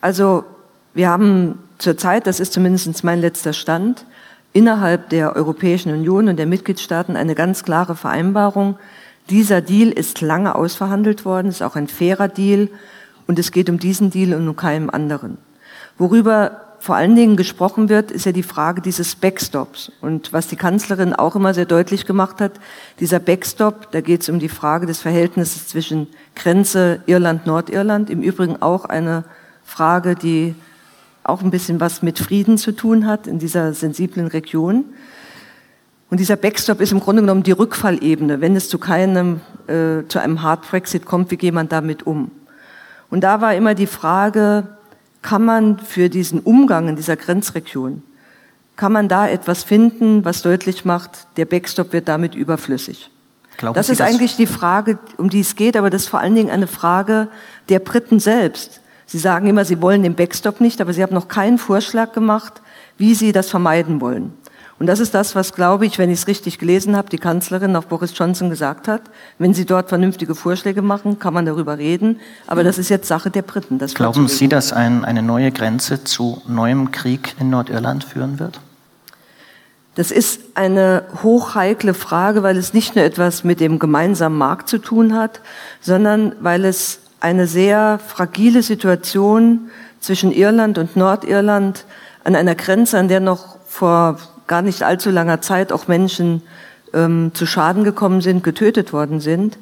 Also 0.00 0.44
wir 0.94 1.10
haben 1.10 1.58
zurzeit, 1.78 2.26
das 2.26 2.40
ist 2.40 2.54
zumindest 2.54 3.04
mein 3.04 3.20
letzter 3.20 3.52
Stand, 3.52 4.06
innerhalb 4.54 5.10
der 5.10 5.36
Europäischen 5.36 5.92
Union 5.92 6.28
und 6.28 6.38
der 6.38 6.46
Mitgliedstaaten 6.46 7.14
eine 7.16 7.34
ganz 7.34 7.62
klare 7.62 7.94
Vereinbarung, 7.94 8.78
dieser 9.30 9.60
Deal 9.60 9.90
ist 9.90 10.20
lange 10.20 10.54
ausverhandelt 10.54 11.24
worden, 11.24 11.48
ist 11.48 11.62
auch 11.62 11.76
ein 11.76 11.88
fairer 11.88 12.28
Deal 12.28 12.68
und 13.26 13.38
es 13.38 13.50
geht 13.50 13.68
um 13.68 13.78
diesen 13.78 14.10
Deal 14.10 14.34
und 14.34 14.48
um 14.48 14.56
keinen 14.56 14.90
anderen. 14.90 15.38
Worüber 15.98 16.62
vor 16.78 16.94
allen 16.94 17.16
Dingen 17.16 17.36
gesprochen 17.36 17.88
wird, 17.88 18.10
ist 18.10 18.26
ja 18.26 18.32
die 18.32 18.42
Frage 18.42 18.80
dieses 18.80 19.16
Backstops. 19.16 19.90
Und 20.00 20.32
was 20.32 20.46
die 20.46 20.56
Kanzlerin 20.56 21.14
auch 21.14 21.34
immer 21.34 21.52
sehr 21.52 21.64
deutlich 21.64 22.06
gemacht 22.06 22.40
hat, 22.40 22.52
dieser 23.00 23.18
Backstop, 23.18 23.90
da 23.90 24.00
geht 24.00 24.22
es 24.22 24.28
um 24.28 24.38
die 24.38 24.48
Frage 24.48 24.86
des 24.86 25.00
Verhältnisses 25.00 25.66
zwischen 25.66 26.06
Grenze 26.36 27.00
Irland-Nordirland, 27.06 28.10
im 28.10 28.22
Übrigen 28.22 28.62
auch 28.62 28.84
eine 28.84 29.24
Frage, 29.64 30.14
die 30.14 30.54
auch 31.24 31.42
ein 31.42 31.50
bisschen 31.50 31.80
was 31.80 32.02
mit 32.02 32.20
Frieden 32.20 32.56
zu 32.56 32.70
tun 32.70 33.06
hat 33.06 33.26
in 33.26 33.40
dieser 33.40 33.72
sensiblen 33.72 34.28
Region. 34.28 34.84
Und 36.08 36.20
dieser 36.20 36.36
Backstop 36.36 36.80
ist 36.80 36.92
im 36.92 37.00
Grunde 37.00 37.22
genommen 37.22 37.42
die 37.42 37.52
Rückfallebene. 37.52 38.40
Wenn 38.40 38.54
es 38.54 38.68
zu 38.68 38.78
keinem, 38.78 39.40
äh, 39.66 40.06
zu 40.08 40.20
einem 40.20 40.42
Hard 40.42 40.68
Brexit 40.68 41.04
kommt, 41.04 41.30
wie 41.30 41.36
geht 41.36 41.54
man 41.54 41.68
damit 41.68 42.06
um? 42.06 42.30
Und 43.10 43.22
da 43.22 43.40
war 43.40 43.54
immer 43.54 43.74
die 43.74 43.86
Frage, 43.86 44.68
kann 45.22 45.44
man 45.44 45.78
für 45.78 46.08
diesen 46.08 46.40
Umgang 46.40 46.88
in 46.88 46.96
dieser 46.96 47.16
Grenzregion, 47.16 48.02
kann 48.76 48.92
man 48.92 49.08
da 49.08 49.28
etwas 49.28 49.64
finden, 49.64 50.24
was 50.24 50.42
deutlich 50.42 50.84
macht, 50.84 51.26
der 51.36 51.46
Backstop 51.46 51.92
wird 51.92 52.08
damit 52.08 52.34
überflüssig? 52.34 53.10
Glauben 53.56 53.74
das 53.74 53.86
Sie 53.86 53.92
ist 53.92 54.00
das? 54.00 54.08
eigentlich 54.08 54.36
die 54.36 54.46
Frage, 54.46 54.98
um 55.16 55.30
die 55.30 55.40
es 55.40 55.56
geht, 55.56 55.76
aber 55.76 55.90
das 55.90 56.02
ist 56.02 56.08
vor 56.08 56.20
allen 56.20 56.34
Dingen 56.34 56.50
eine 56.50 56.66
Frage 56.66 57.28
der 57.68 57.78
Briten 57.78 58.20
selbst. 58.20 58.80
Sie 59.06 59.18
sagen 59.18 59.46
immer, 59.46 59.64
sie 59.64 59.80
wollen 59.80 60.02
den 60.02 60.14
Backstop 60.14 60.60
nicht, 60.60 60.80
aber 60.80 60.92
sie 60.92 61.02
haben 61.02 61.14
noch 61.14 61.28
keinen 61.28 61.58
Vorschlag 61.58 62.12
gemacht, 62.12 62.60
wie 62.98 63.14
sie 63.14 63.32
das 63.32 63.48
vermeiden 63.48 64.00
wollen. 64.00 64.32
Und 64.78 64.86
das 64.86 65.00
ist 65.00 65.14
das, 65.14 65.34
was, 65.34 65.54
glaube 65.54 65.86
ich, 65.86 65.98
wenn 65.98 66.10
ich 66.10 66.20
es 66.20 66.26
richtig 66.26 66.58
gelesen 66.58 66.96
habe, 66.96 67.08
die 67.08 67.16
Kanzlerin 67.16 67.74
auch 67.76 67.84
Boris 67.84 68.12
Johnson 68.14 68.50
gesagt 68.50 68.88
hat. 68.88 69.00
Wenn 69.38 69.54
Sie 69.54 69.64
dort 69.64 69.88
vernünftige 69.88 70.34
Vorschläge 70.34 70.82
machen, 70.82 71.18
kann 71.18 71.32
man 71.32 71.46
darüber 71.46 71.78
reden. 71.78 72.20
Aber 72.46 72.62
das 72.62 72.76
ist 72.76 72.90
jetzt 72.90 73.08
Sache 73.08 73.30
der 73.30 73.40
Briten. 73.40 73.78
Glauben 73.78 74.28
Sie, 74.28 74.48
dass 74.48 74.74
ein, 74.74 75.04
eine 75.04 75.22
neue 75.22 75.50
Grenze 75.50 76.04
zu 76.04 76.42
neuem 76.46 76.90
Krieg 76.90 77.34
in 77.40 77.48
Nordirland 77.48 78.04
führen 78.04 78.38
wird? 78.38 78.60
Das 79.94 80.10
ist 80.10 80.40
eine 80.54 81.04
hochheikle 81.22 81.94
Frage, 81.94 82.42
weil 82.42 82.58
es 82.58 82.74
nicht 82.74 82.96
nur 82.96 83.04
etwas 83.04 83.44
mit 83.44 83.60
dem 83.60 83.78
gemeinsamen 83.78 84.36
Markt 84.36 84.68
zu 84.68 84.76
tun 84.76 85.14
hat, 85.14 85.40
sondern 85.80 86.34
weil 86.40 86.66
es 86.66 87.00
eine 87.20 87.46
sehr 87.46 87.98
fragile 88.06 88.62
Situation 88.62 89.70
zwischen 90.00 90.32
Irland 90.32 90.76
und 90.76 90.96
Nordirland 90.96 91.86
an 92.24 92.36
einer 92.36 92.54
Grenze, 92.54 92.98
an 92.98 93.08
der 93.08 93.20
noch 93.20 93.56
vor 93.66 94.18
gar 94.46 94.62
nicht 94.62 94.82
allzu 94.82 95.10
langer 95.10 95.40
Zeit 95.40 95.72
auch 95.72 95.88
Menschen 95.88 96.42
ähm, 96.92 97.32
zu 97.34 97.46
Schaden 97.46 97.84
gekommen 97.84 98.20
sind, 98.20 98.42
getötet 98.44 98.92
worden 98.92 99.20
sind, 99.20 99.58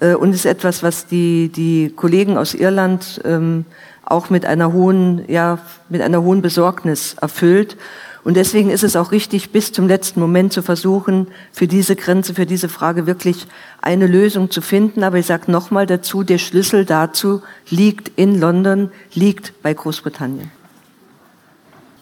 äh, 0.00 0.14
und 0.14 0.32
ist 0.32 0.46
etwas, 0.46 0.82
was 0.82 1.06
die, 1.06 1.48
die 1.48 1.92
Kollegen 1.94 2.38
aus 2.38 2.54
Irland 2.54 3.20
ähm, 3.24 3.64
auch 4.04 4.30
mit 4.30 4.46
einer 4.46 4.72
hohen, 4.72 5.24
ja, 5.28 5.58
mit 5.88 6.00
einer 6.00 6.22
hohen 6.22 6.42
Besorgnis 6.42 7.14
erfüllt. 7.20 7.76
Und 8.24 8.34
deswegen 8.36 8.70
ist 8.70 8.82
es 8.82 8.96
auch 8.96 9.12
richtig, 9.12 9.52
bis 9.52 9.72
zum 9.72 9.86
letzten 9.86 10.20
Moment 10.20 10.52
zu 10.52 10.62
versuchen, 10.62 11.28
für 11.52 11.66
diese 11.66 11.94
Grenze, 11.94 12.34
für 12.34 12.46
diese 12.46 12.68
Frage 12.68 13.06
wirklich 13.06 13.46
eine 13.80 14.06
Lösung 14.06 14.50
zu 14.50 14.60
finden. 14.60 15.02
Aber 15.02 15.18
ich 15.18 15.26
sage 15.26 15.50
nochmal 15.50 15.86
dazu, 15.86 16.24
der 16.24 16.38
Schlüssel 16.38 16.84
dazu 16.84 17.42
liegt 17.70 18.10
in 18.16 18.38
London, 18.38 18.90
liegt 19.14 19.62
bei 19.62 19.72
Großbritannien. 19.72 20.50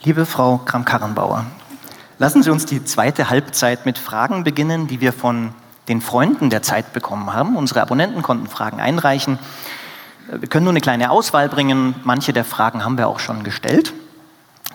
Liebe 0.02 0.26
Frau 0.26 0.58
Kram-Karrenbauer, 0.58 1.46
lassen 2.18 2.42
Sie 2.42 2.50
uns 2.50 2.66
die 2.66 2.84
zweite 2.84 3.30
Halbzeit 3.30 3.86
mit 3.86 3.98
Fragen 3.98 4.44
beginnen, 4.44 4.86
die 4.86 5.00
wir 5.00 5.12
von 5.12 5.52
den 5.88 6.00
Freunden 6.00 6.50
der 6.50 6.62
Zeit 6.62 6.92
bekommen 6.92 7.32
haben. 7.32 7.56
Unsere 7.56 7.82
Abonnenten 7.82 8.22
konnten 8.22 8.46
Fragen 8.46 8.80
einreichen. 8.80 9.38
Wir 10.28 10.48
können 10.48 10.64
nur 10.64 10.72
eine 10.72 10.80
kleine 10.80 11.10
Auswahl 11.10 11.48
bringen. 11.48 11.94
Manche 12.02 12.32
der 12.32 12.44
Fragen 12.44 12.84
haben 12.84 12.98
wir 12.98 13.08
auch 13.08 13.20
schon 13.20 13.44
gestellt. 13.44 13.92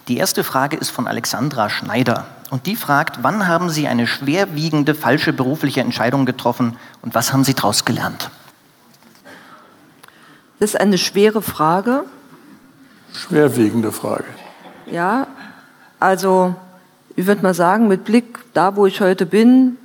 Die 0.08 0.18
erste 0.18 0.44
Frage 0.44 0.78
ist 0.78 0.90
von 0.90 1.08
Alexandra 1.08 1.70
Schneider 1.70 2.26
und 2.50 2.66
die 2.66 2.76
fragt, 2.76 3.24
wann 3.24 3.48
haben 3.48 3.70
Sie 3.70 3.88
eine 3.88 4.08
schwerwiegende 4.08 4.96
falsche 4.96 5.32
berufliche 5.32 5.82
Entscheidung 5.82 6.26
getroffen 6.26 6.78
und 7.02 7.14
was 7.14 7.34
haben 7.34 7.44
Sie 7.44 7.54
daraus 7.54 7.86
gelernt? 7.86 8.30
Das 10.60 10.72
ist 10.72 10.80
eine 10.80 10.98
schwere 10.98 11.42
Frage. 11.42 12.04
Schwerwiegende 13.14 13.92
Frage. 13.92 14.26
Ja, 14.86 15.28
also 16.00 16.56
ich 17.22 17.28
würde 17.28 17.44
mal 17.44 17.54
sagen, 17.54 17.88
mit 17.88 18.04
Blick 18.04 18.40
da, 18.54 18.76
wo 18.76 18.88
ich 18.88 19.00
heute 19.00 19.28
bin, 19.28 19.78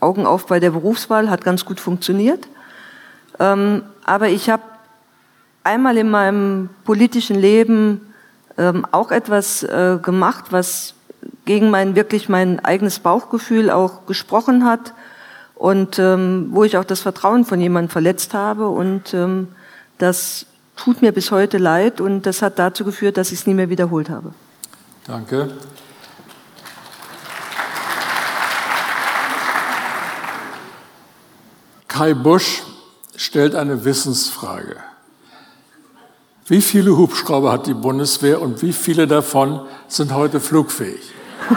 Augen 0.00 0.26
auf 0.26 0.46
bei 0.48 0.58
der 0.58 0.72
Berufswahl, 0.72 1.30
hat 1.30 1.44
ganz 1.44 1.64
gut 1.64 1.78
funktioniert. 1.78 2.48
Ähm, 3.38 3.82
aber 4.04 4.28
ich 4.28 4.50
habe 4.50 4.64
einmal 5.62 5.96
in 5.96 6.10
meinem 6.10 6.68
politischen 6.84 7.38
Leben 7.38 8.12
ähm, 8.58 8.84
auch 8.90 9.12
etwas 9.12 9.62
äh, 9.62 9.98
gemacht, 10.02 10.46
was 10.50 10.94
gegen 11.44 11.70
mein 11.70 11.94
wirklich 11.94 12.28
mein 12.28 12.58
eigenes 12.64 12.98
Bauchgefühl 12.98 13.70
auch 13.70 14.06
gesprochen 14.06 14.64
hat 14.64 14.94
und 15.54 16.00
ähm, 16.00 16.48
wo 16.50 16.64
ich 16.64 16.76
auch 16.76 16.84
das 16.84 17.00
Vertrauen 17.00 17.44
von 17.44 17.60
jemandem 17.60 17.88
verletzt 17.88 18.34
habe 18.34 18.68
und 18.68 19.14
ähm, 19.14 19.46
das 19.98 20.46
tut 20.76 21.02
mir 21.02 21.12
bis 21.12 21.30
heute 21.30 21.58
leid 21.58 22.00
und 22.00 22.22
das 22.26 22.42
hat 22.42 22.58
dazu 22.58 22.84
geführt, 22.84 23.16
dass 23.16 23.30
ich 23.30 23.40
es 23.40 23.46
nie 23.46 23.54
mehr 23.54 23.70
wiederholt 23.70 24.10
habe. 24.10 24.32
Danke. 25.06 25.48
Kai 31.92 32.14
Busch 32.14 32.62
stellt 33.16 33.54
eine 33.54 33.84
Wissensfrage. 33.84 34.76
Wie 36.46 36.62
viele 36.62 36.96
Hubschrauber 36.96 37.52
hat 37.52 37.66
die 37.66 37.74
Bundeswehr 37.74 38.40
und 38.40 38.62
wie 38.62 38.72
viele 38.72 39.06
davon 39.06 39.60
sind 39.88 40.14
heute 40.14 40.40
flugfähig? 40.40 41.12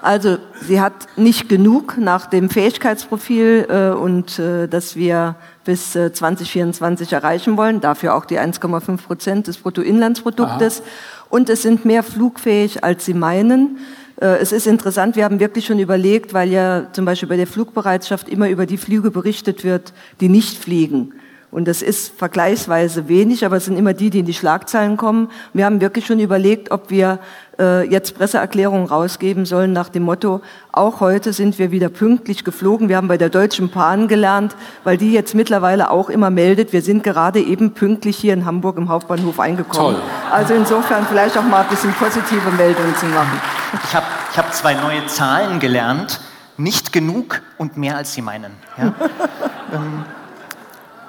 Also 0.00 0.38
sie 0.62 0.80
hat 0.80 0.94
nicht 1.16 1.48
genug 1.48 1.98
nach 1.98 2.26
dem 2.26 2.50
Fähigkeitsprofil 2.50 3.66
äh, 3.68 3.90
und 3.90 4.38
äh, 4.38 4.68
das 4.68 4.94
wir 4.94 5.34
bis 5.64 5.96
äh, 5.96 6.12
2024 6.12 7.12
erreichen 7.12 7.56
wollen. 7.56 7.80
Dafür 7.80 8.14
auch 8.14 8.24
die 8.24 8.38
1,5 8.38 8.96
Prozent 9.02 9.48
des 9.48 9.58
Bruttoinlandsproduktes. 9.58 10.80
Aha. 10.80 10.88
Und 11.30 11.50
es 11.50 11.62
sind 11.62 11.84
mehr 11.84 12.04
flugfähig, 12.04 12.84
als 12.84 13.04
sie 13.04 13.12
meinen. 13.12 13.78
Äh, 14.20 14.38
es 14.38 14.52
ist 14.52 14.66
interessant, 14.66 15.16
wir 15.16 15.24
haben 15.24 15.40
wirklich 15.40 15.66
schon 15.66 15.78
überlegt, 15.78 16.34
weil 16.34 16.50
ja 16.50 16.88
zum 16.92 17.04
Beispiel 17.04 17.28
bei 17.28 17.36
der 17.36 17.46
Flugbereitschaft 17.46 18.28
immer 18.28 18.48
über 18.48 18.66
die 18.66 18.78
Flüge 18.78 19.10
berichtet 19.10 19.64
wird, 19.64 19.92
die 20.20 20.28
nicht 20.28 20.58
fliegen. 20.58 21.14
Und 21.50 21.66
das 21.66 21.80
ist 21.80 22.12
vergleichsweise 22.18 23.08
wenig, 23.08 23.46
aber 23.46 23.56
es 23.56 23.64
sind 23.64 23.78
immer 23.78 23.94
die, 23.94 24.10
die 24.10 24.18
in 24.18 24.26
die 24.26 24.34
Schlagzeilen 24.34 24.98
kommen. 24.98 25.30
Wir 25.54 25.64
haben 25.64 25.80
wirklich 25.80 26.04
schon 26.04 26.20
überlegt, 26.20 26.70
ob 26.70 26.90
wir 26.90 27.20
jetzt 27.58 28.16
Presseerklärungen 28.16 28.86
rausgeben 28.86 29.44
sollen 29.44 29.72
nach 29.72 29.88
dem 29.88 30.04
Motto, 30.04 30.40
auch 30.70 31.00
heute 31.00 31.32
sind 31.32 31.58
wir 31.58 31.72
wieder 31.72 31.88
pünktlich 31.88 32.44
geflogen. 32.44 32.88
Wir 32.88 32.96
haben 32.96 33.08
bei 33.08 33.18
der 33.18 33.30
Deutschen 33.30 33.68
Bahn 33.68 34.06
gelernt, 34.06 34.54
weil 34.84 34.96
die 34.96 35.12
jetzt 35.12 35.34
mittlerweile 35.34 35.90
auch 35.90 36.08
immer 36.08 36.30
meldet, 36.30 36.72
wir 36.72 36.82
sind 36.82 37.02
gerade 37.02 37.40
eben 37.40 37.72
pünktlich 37.72 38.16
hier 38.16 38.32
in 38.32 38.44
Hamburg 38.44 38.76
im 38.76 38.88
Hauptbahnhof 38.88 39.40
eingekommen. 39.40 39.96
Toll. 39.96 40.02
Also 40.30 40.54
insofern 40.54 41.04
vielleicht 41.06 41.36
auch 41.36 41.42
mal 41.42 41.62
ein 41.62 41.68
bisschen 41.68 41.92
positive 41.94 42.50
Meldungen 42.52 42.94
zu 42.96 43.06
machen. 43.06 43.40
Ich 43.84 43.94
habe 43.94 44.06
ich 44.30 44.38
hab 44.38 44.54
zwei 44.54 44.74
neue 44.74 45.06
Zahlen 45.06 45.58
gelernt. 45.58 46.20
Nicht 46.56 46.92
genug 46.92 47.42
und 47.56 47.76
mehr 47.76 47.96
als 47.96 48.14
Sie 48.14 48.22
meinen. 48.22 48.52
Ja? 48.76 48.86
ähm, 49.72 50.04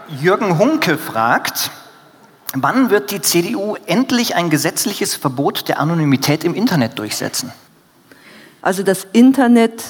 Jürgen 0.08 0.58
Hunke 0.58 0.98
fragt, 0.98 1.72
wann 2.54 2.90
wird 2.90 3.12
die 3.12 3.22
CDU 3.22 3.76
endlich 3.86 4.36
ein 4.36 4.50
gesetzliches 4.50 5.16
Verbot 5.16 5.68
der 5.68 5.80
Anonymität 5.80 6.44
im 6.44 6.56
Internet 6.56 6.98
durchsetzen? 7.00 7.52
Also 8.62 8.84
das 8.84 9.08
Internet 9.14 9.84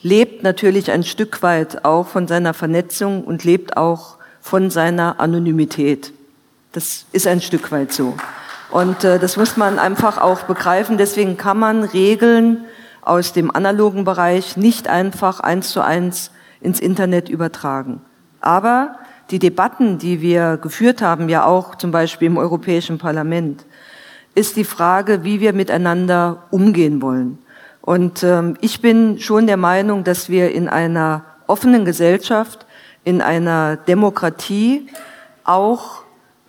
lebt 0.00 0.42
natürlich 0.42 0.90
ein 0.90 1.04
Stück 1.04 1.42
weit 1.42 1.84
auch 1.84 2.08
von 2.08 2.26
seiner 2.28 2.54
Vernetzung 2.54 3.24
und 3.24 3.44
lebt 3.44 3.76
auch 3.76 4.16
von 4.40 4.70
seiner 4.70 5.20
Anonymität. 5.20 6.12
Das 6.72 7.06
ist 7.12 7.26
ein 7.26 7.40
Stück 7.40 7.70
weit 7.70 7.92
so. 7.92 8.14
Und 8.70 9.04
äh, 9.04 9.18
das 9.18 9.36
muss 9.36 9.56
man 9.56 9.78
einfach 9.78 10.18
auch 10.18 10.42
begreifen. 10.42 10.98
Deswegen 10.98 11.36
kann 11.36 11.58
man 11.58 11.84
Regeln 11.84 12.64
aus 13.02 13.32
dem 13.32 13.54
analogen 13.54 14.04
Bereich 14.04 14.56
nicht 14.56 14.88
einfach 14.88 15.40
eins 15.40 15.70
zu 15.70 15.82
eins 15.82 16.30
ins 16.60 16.80
Internet 16.80 17.28
übertragen. 17.28 18.00
Aber 18.40 18.96
die 19.30 19.38
Debatten, 19.38 19.98
die 19.98 20.20
wir 20.20 20.56
geführt 20.56 21.02
haben, 21.02 21.28
ja 21.28 21.44
auch 21.44 21.76
zum 21.76 21.90
Beispiel 21.90 22.26
im 22.26 22.36
Europäischen 22.36 22.98
Parlament, 22.98 23.64
ist 24.34 24.56
die 24.56 24.64
Frage, 24.64 25.24
wie 25.24 25.40
wir 25.40 25.52
miteinander 25.52 26.44
umgehen 26.50 27.02
wollen. 27.02 27.38
Und 27.80 28.22
ähm, 28.22 28.56
ich 28.60 28.80
bin 28.80 29.18
schon 29.18 29.46
der 29.46 29.56
Meinung, 29.56 30.04
dass 30.04 30.28
wir 30.28 30.52
in 30.52 30.68
einer 30.68 31.24
offenen 31.46 31.84
Gesellschaft, 31.84 32.66
in 33.04 33.20
einer 33.20 33.76
Demokratie 33.76 34.86
auch 35.44 36.02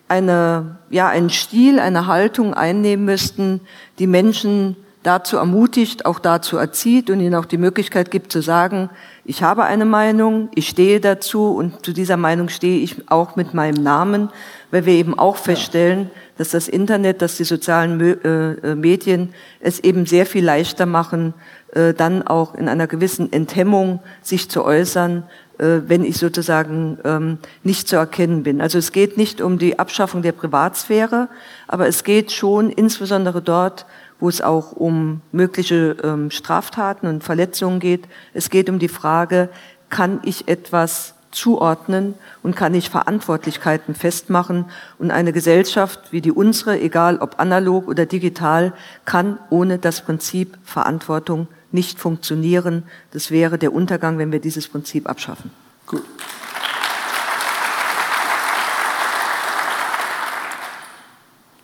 eine, 0.08 0.78
ja, 0.90 1.08
einen 1.08 1.30
Stil, 1.30 1.80
eine 1.80 2.08
Haltung 2.08 2.54
einnehmen 2.54 3.06
müssten, 3.06 3.62
die 3.98 4.08
Menschen 4.08 4.78
dazu 5.04 5.38
ermutigt, 5.38 6.06
auch 6.06 6.20
dazu 6.20 6.58
erzieht 6.58 7.10
und 7.10 7.20
ihnen 7.20 7.36
auch 7.36 7.46
die 7.46 7.58
Möglichkeit 7.58 8.10
gibt 8.10 8.32
zu 8.32 8.42
sagen, 8.42 8.90
ich 9.26 9.44
habe 9.44 9.64
eine 9.64 9.86
Meinung, 9.86 10.50
ich 10.56 10.68
stehe 10.68 11.00
dazu 11.00 11.54
und 11.56 11.86
zu 11.86 11.94
dieser 11.94 12.18
Meinung 12.18 12.50
stehe 12.50 12.80
ich 12.80 13.10
auch 13.10 13.36
mit 13.36 13.54
meinem 13.54 13.82
Namen, 13.84 14.30
weil 14.72 14.86
wir 14.86 14.94
eben 14.94 15.18
auch 15.18 15.38
feststellen, 15.38 16.10
dass 16.38 16.50
das 16.50 16.68
Internet, 16.68 17.22
dass 17.22 17.38
die 17.38 17.44
sozialen 17.44 18.02
äh, 18.02 18.54
äh, 18.72 18.76
Medien 18.76 19.34
es 19.60 19.80
eben 19.80 20.06
sehr 20.06 20.26
viel 20.26 20.44
leichter 20.44 20.86
machen, 20.86 21.34
äh, 21.74 21.94
dann 21.94 22.26
auch 22.26 22.56
in 22.56 22.68
einer 22.68 22.88
gewissen 22.88 23.32
Enthemmung 23.32 24.00
sich 24.22 24.50
zu 24.50 24.64
äußern, 24.64 25.24
wenn 25.60 26.04
ich 26.04 26.18
sozusagen 26.18 26.98
ähm, 27.06 27.38
nicht 27.62 27.88
zu 27.88 27.96
erkennen 27.96 28.42
bin. 28.42 28.60
Also 28.60 28.80
es 28.80 28.92
geht 28.92 29.18
nicht 29.18 29.40
um 29.40 29.60
die 29.60 29.78
Abschaffung 29.78 30.24
der 30.24 30.32
Privatsphäre, 30.32 31.30
aber 31.68 31.88
es 31.88 32.04
geht 32.04 32.32
schon 32.32 32.72
insbesondere 32.72 33.40
dort, 33.40 33.86
wo 34.24 34.30
es 34.30 34.40
auch 34.40 34.72
um 34.72 35.20
mögliche 35.34 35.98
ähm, 36.02 36.32
Straftaten 36.32 37.08
und 37.08 37.26
Verletzungen 37.26 37.82
geht. 37.82 38.08
Es 38.34 38.50
geht 38.50 38.70
um 38.70 38.80
die 38.80 38.88
Frage, 38.88 39.50
kann 39.90 40.22
ich 40.24 40.48
etwas 40.48 41.16
zuordnen 41.32 42.14
und 42.42 42.56
kann 42.56 42.74
ich 42.74 42.90
Verantwortlichkeiten 42.90 43.96
festmachen. 43.96 44.64
Und 44.98 45.12
eine 45.12 45.34
Gesellschaft 45.34 46.14
wie 46.14 46.22
die 46.22 46.32
unsere, 46.32 46.80
egal 46.80 47.18
ob 47.18 47.38
analog 47.42 47.90
oder 47.90 48.06
digital, 48.06 48.72
kann 49.04 49.40
ohne 49.50 49.78
das 49.78 50.00
Prinzip 50.00 50.58
Verantwortung 50.64 51.50
nicht 51.74 52.00
funktionieren. 52.00 52.84
Das 53.12 53.30
wäre 53.30 53.58
der 53.58 53.74
Untergang, 53.74 54.20
wenn 54.20 54.32
wir 54.32 54.40
dieses 54.40 54.70
Prinzip 54.70 55.10
abschaffen. 55.10 55.52
Gut. 55.86 56.04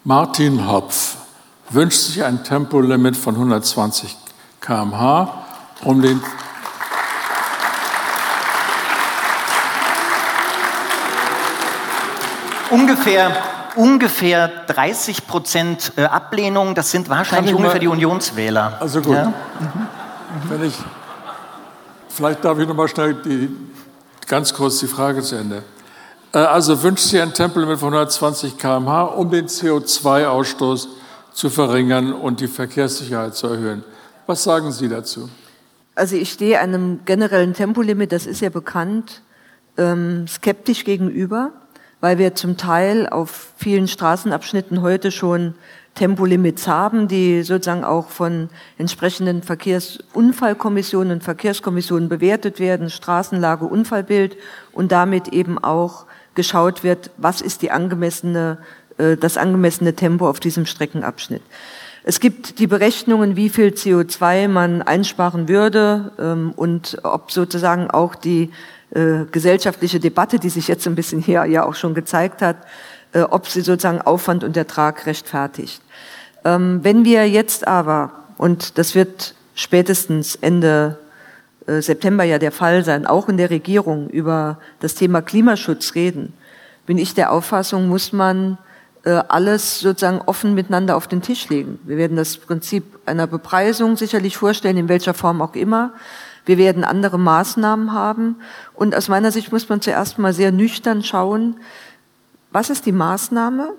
Martin 0.03 0.67
Hopf 0.67 1.19
wünscht 1.69 1.99
sich 1.99 2.23
ein 2.23 2.43
Tempolimit 2.43 3.15
von 3.15 3.35
120 3.35 4.17
km/h, 4.59 5.45
um 5.83 6.01
den 6.01 6.21
ungefähr 12.71 13.31
ungefähr 13.75 14.47
30 14.67 15.27
Prozent 15.27 15.93
äh, 15.95 16.03
Ablehnung. 16.03 16.75
Das 16.75 16.91
sind 16.91 17.07
wahrscheinlich 17.07 17.53
ungefähr 17.53 17.75
mal, 17.75 17.79
die 17.79 17.87
Unionswähler. 17.87 18.77
Also 18.79 19.01
gut. 19.01 19.13
Ja? 19.13 19.27
Mhm. 19.27 19.87
Wenn 20.49 20.63
ich, 20.65 20.75
vielleicht 22.09 22.43
darf 22.43 22.57
ich 22.59 22.67
noch 22.67 22.75
mal 22.75 22.87
schnell 22.87 23.13
die, 23.13 23.49
ganz 24.27 24.53
kurz 24.53 24.79
die 24.79 24.87
Frage 24.87 25.21
zu 25.21 25.35
Ende. 25.35 25.63
Äh, 26.33 26.39
also 26.39 26.81
wünscht 26.81 27.05
sie 27.05 27.21
ein 27.21 27.33
Tempolimit 27.33 27.79
von 27.79 27.93
120 27.93 28.57
km/h, 28.57 29.03
um 29.03 29.29
den 29.29 29.47
CO2-Ausstoß 29.47 30.87
zu 31.39 31.49
verringern 31.49 32.11
und 32.11 32.41
die 32.41 32.47
Verkehrssicherheit 32.47 33.33
zu 33.33 33.47
erhöhen. 33.47 33.81
Was 34.27 34.43
sagen 34.43 34.73
Sie 34.73 34.89
dazu? 34.89 35.29
Also 35.95 36.17
ich 36.17 36.33
stehe 36.33 36.59
einem 36.59 36.99
generellen 37.05 37.53
Tempolimit, 37.53 38.11
das 38.11 38.25
ist 38.25 38.41
ja 38.41 38.49
bekannt, 38.49 39.21
ähm, 39.77 40.27
skeptisch 40.27 40.83
gegenüber, 40.83 41.53
weil 42.01 42.17
wir 42.17 42.35
zum 42.35 42.57
Teil 42.57 43.07
auf 43.07 43.53
vielen 43.55 43.87
Straßenabschnitten 43.87 44.81
heute 44.81 45.11
schon 45.11 45.55
Tempolimits 45.95 46.67
haben, 46.67 47.07
die 47.07 47.43
sozusagen 47.43 47.85
auch 47.85 48.09
von 48.09 48.49
entsprechenden 48.77 49.41
Verkehrsunfallkommissionen 49.41 51.13
und 51.13 51.23
Verkehrskommissionen 51.23 52.09
bewertet 52.09 52.59
werden, 52.59 52.89
Straßenlage, 52.89 53.63
Unfallbild 53.63 54.35
und 54.73 54.91
damit 54.91 55.29
eben 55.29 55.57
auch 55.57 56.05
geschaut 56.35 56.83
wird, 56.83 57.11
was 57.17 57.41
ist 57.41 57.61
die 57.61 57.71
angemessene, 57.71 58.57
das 59.21 59.37
angemessene 59.37 59.93
Tempo 59.93 60.27
auf 60.29 60.41
diesem 60.41 60.65
Streckenabschnitt. 60.65 61.41
Es 62.03 62.19
gibt 62.19 62.59
die 62.59 62.67
Berechnungen, 62.67 63.35
wie 63.35 63.49
viel 63.49 63.67
CO2 63.67 64.47
man 64.47 64.81
einsparen 64.81 65.47
würde 65.47 66.11
ähm, 66.17 66.53
und 66.55 66.97
ob 67.03 67.31
sozusagen 67.31 67.91
auch 67.91 68.15
die 68.15 68.51
äh, 68.91 69.25
gesellschaftliche 69.31 69.99
Debatte, 69.99 70.39
die 70.39 70.49
sich 70.49 70.67
jetzt 70.67 70.87
ein 70.87 70.95
bisschen 70.95 71.21
hier 71.21 71.45
ja 71.45 71.65
auch 71.65 71.75
schon 71.75 71.93
gezeigt 71.93 72.41
hat, 72.41 72.57
äh, 73.13 73.21
ob 73.21 73.47
sie 73.47 73.61
sozusagen 73.61 74.01
Aufwand 74.01 74.43
und 74.43 74.55
Ertrag 74.55 75.05
rechtfertigt. 75.05 75.81
Ähm, 76.45 76.79
wenn 76.83 77.03
wir 77.03 77.29
jetzt 77.29 77.67
aber, 77.67 78.11
und 78.37 78.77
das 78.77 78.95
wird 78.95 79.35
spätestens 79.53 80.35
Ende 80.35 80.97
äh, 81.67 81.81
September 81.81 82.23
ja 82.23 82.39
der 82.39 82.53
Fall 82.53 82.85
sein, 82.85 83.05
auch 83.05 83.27
in 83.27 83.37
der 83.37 83.49
Regierung 83.49 84.09
über 84.09 84.57
das 84.79 84.95
Thema 84.95 85.21
Klimaschutz 85.21 85.95
reden, 85.95 86.33
bin 86.85 86.97
ich 86.97 87.13
der 87.13 87.31
Auffassung, 87.31 87.89
muss 87.89 88.13
man 88.13 88.53
äh, 88.53 88.68
alles 89.03 89.79
sozusagen 89.79 90.21
offen 90.25 90.53
miteinander 90.53 90.95
auf 90.95 91.07
den 91.07 91.21
Tisch 91.21 91.49
legen. 91.49 91.79
Wir 91.83 91.97
werden 91.97 92.17
das 92.17 92.37
Prinzip 92.37 92.83
einer 93.05 93.27
Bepreisung 93.27 93.95
sicherlich 93.95 94.37
vorstellen, 94.37 94.77
in 94.77 94.89
welcher 94.89 95.13
Form 95.13 95.41
auch 95.41 95.55
immer. 95.55 95.93
Wir 96.45 96.57
werden 96.57 96.83
andere 96.83 97.17
Maßnahmen 97.17 97.93
haben. 97.93 98.37
Und 98.73 98.95
aus 98.95 99.07
meiner 99.07 99.31
Sicht 99.31 99.51
muss 99.51 99.69
man 99.69 99.81
zuerst 99.81 100.17
mal 100.19 100.33
sehr 100.33 100.51
nüchtern 100.51 101.03
schauen, 101.03 101.57
was 102.51 102.69
ist 102.69 102.85
die 102.85 102.91
Maßnahme? 102.91 103.73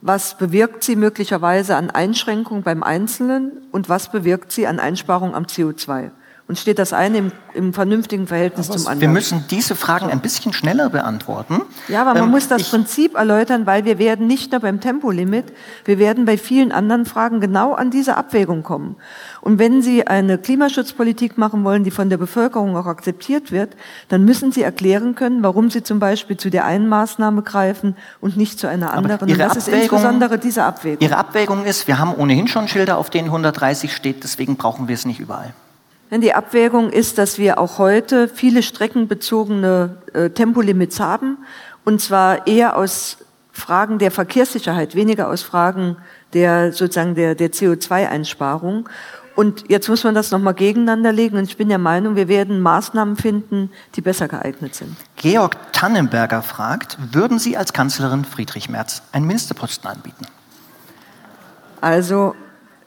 Was 0.00 0.36
bewirkt 0.36 0.84
sie 0.84 0.96
möglicherweise 0.96 1.76
an 1.76 1.90
Einschränkungen 1.90 2.62
beim 2.62 2.82
Einzelnen 2.82 3.52
und 3.72 3.88
was 3.88 4.10
bewirkt 4.12 4.52
sie 4.52 4.66
an 4.66 4.78
Einsparung 4.78 5.34
am 5.34 5.44
CO2? 5.44 6.10
Und 6.48 6.58
steht 6.58 6.78
das 6.78 6.94
eine 6.94 7.18
im, 7.18 7.32
im 7.52 7.74
vernünftigen 7.74 8.26
Verhältnis 8.26 8.68
zum 8.68 8.76
anderen? 8.76 9.00
Wir 9.02 9.08
müssen 9.08 9.44
diese 9.50 9.76
Fragen 9.76 10.10
ein 10.10 10.20
bisschen 10.20 10.54
schneller 10.54 10.88
beantworten. 10.88 11.60
Ja, 11.88 12.00
aber 12.00 12.14
man 12.14 12.22
ähm, 12.22 12.30
muss 12.30 12.48
das 12.48 12.70
Prinzip 12.70 13.16
erläutern, 13.16 13.66
weil 13.66 13.84
wir 13.84 13.98
werden 13.98 14.26
nicht 14.26 14.52
nur 14.52 14.62
beim 14.62 14.80
Tempolimit, 14.80 15.44
wir 15.84 15.98
werden 15.98 16.24
bei 16.24 16.38
vielen 16.38 16.72
anderen 16.72 17.04
Fragen 17.04 17.40
genau 17.40 17.74
an 17.74 17.90
diese 17.90 18.16
Abwägung 18.16 18.62
kommen. 18.62 18.96
Und 19.42 19.58
wenn 19.58 19.82
Sie 19.82 20.06
eine 20.06 20.38
Klimaschutzpolitik 20.38 21.36
machen 21.36 21.64
wollen, 21.64 21.84
die 21.84 21.90
von 21.90 22.08
der 22.08 22.16
Bevölkerung 22.16 22.78
auch 22.78 22.86
akzeptiert 22.86 23.52
wird, 23.52 23.76
dann 24.08 24.24
müssen 24.24 24.50
Sie 24.50 24.62
erklären 24.62 25.14
können, 25.14 25.42
warum 25.42 25.70
Sie 25.70 25.82
zum 25.82 25.98
Beispiel 25.98 26.38
zu 26.38 26.48
der 26.48 26.64
einen 26.64 26.88
Maßnahme 26.88 27.42
greifen 27.42 27.94
und 28.22 28.38
nicht 28.38 28.58
zu 28.58 28.68
einer 28.68 28.94
anderen. 28.94 29.28
Und 29.28 29.38
das 29.38 29.50
Abwägung, 29.50 29.74
ist 29.74 29.82
insbesondere 29.82 30.38
diese 30.38 30.64
Abwägung. 30.64 31.02
Ihre 31.06 31.18
Abwägung 31.18 31.66
ist, 31.66 31.86
wir 31.86 31.98
haben 31.98 32.14
ohnehin 32.14 32.48
schon 32.48 32.68
Schilder, 32.68 32.96
auf 32.96 33.10
denen 33.10 33.26
130 33.28 33.94
steht, 33.94 34.24
deswegen 34.24 34.56
brauchen 34.56 34.88
wir 34.88 34.94
es 34.94 35.04
nicht 35.04 35.20
überall. 35.20 35.52
Die 36.10 36.34
Abwägung 36.34 36.90
ist, 36.90 37.18
dass 37.18 37.38
wir 37.38 37.58
auch 37.58 37.78
heute 37.78 38.28
viele 38.28 38.62
streckenbezogene 38.62 39.98
äh, 40.14 40.30
Tempolimits 40.30 41.00
haben, 41.00 41.38
und 41.84 42.00
zwar 42.00 42.46
eher 42.46 42.76
aus 42.76 43.18
Fragen 43.52 43.98
der 43.98 44.10
Verkehrssicherheit, 44.10 44.94
weniger 44.94 45.28
aus 45.28 45.42
Fragen 45.42 45.96
der 46.32 46.72
sozusagen 46.72 47.14
der, 47.14 47.34
der 47.34 47.50
CO2-Einsparung. 47.50 48.88
Und 49.34 49.64
jetzt 49.68 49.88
muss 49.88 50.02
man 50.04 50.14
das 50.14 50.30
nochmal 50.30 50.54
gegeneinander 50.54 51.12
legen. 51.12 51.36
Und 51.36 51.44
ich 51.44 51.56
bin 51.56 51.68
der 51.68 51.78
Meinung, 51.78 52.16
wir 52.16 52.28
werden 52.28 52.60
Maßnahmen 52.60 53.16
finden, 53.16 53.70
die 53.94 54.00
besser 54.00 54.28
geeignet 54.28 54.74
sind. 54.74 54.96
Georg 55.16 55.72
Tannenberger 55.72 56.42
fragt, 56.42 56.98
würden 57.12 57.38
Sie 57.38 57.56
als 57.56 57.72
Kanzlerin 57.72 58.24
Friedrich 58.24 58.68
Merz 58.68 59.02
einen 59.12 59.26
Ministerposten 59.26 59.88
anbieten? 59.88 60.26
Also 61.80 62.34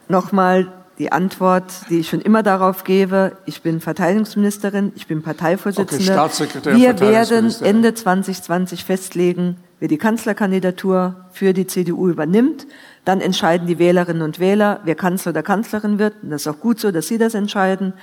nochmal 0.08 0.70
die 1.02 1.10
Antwort, 1.10 1.64
die 1.90 1.98
ich 1.98 2.08
schon 2.08 2.20
immer 2.20 2.44
darauf 2.44 2.84
gebe, 2.84 3.32
ich 3.44 3.62
bin 3.62 3.80
Verteidigungsministerin, 3.80 4.92
ich 4.94 5.08
bin 5.08 5.20
Parteivorsitzende. 5.20 6.16
Okay, 6.16 6.76
Wir 6.76 7.00
werden 7.00 7.52
Ende 7.60 7.92
2020 7.92 8.84
festlegen, 8.84 9.56
wer 9.80 9.88
die 9.88 9.98
Kanzlerkandidatur 9.98 11.16
für 11.32 11.54
die 11.54 11.66
CDU 11.66 12.08
übernimmt. 12.08 12.68
Dann 13.04 13.20
entscheiden 13.20 13.66
die 13.66 13.80
Wählerinnen 13.80 14.22
und 14.22 14.38
Wähler, 14.38 14.78
wer 14.84 14.94
Kanzler 14.94 15.30
oder 15.30 15.42
Kanzlerin 15.42 15.98
wird. 15.98 16.14
Und 16.22 16.30
das 16.30 16.42
ist 16.42 16.46
auch 16.46 16.60
gut 16.60 16.78
so, 16.78 16.92
dass 16.92 17.08
sie 17.08 17.18
das 17.18 17.34
entscheiden. 17.34 17.94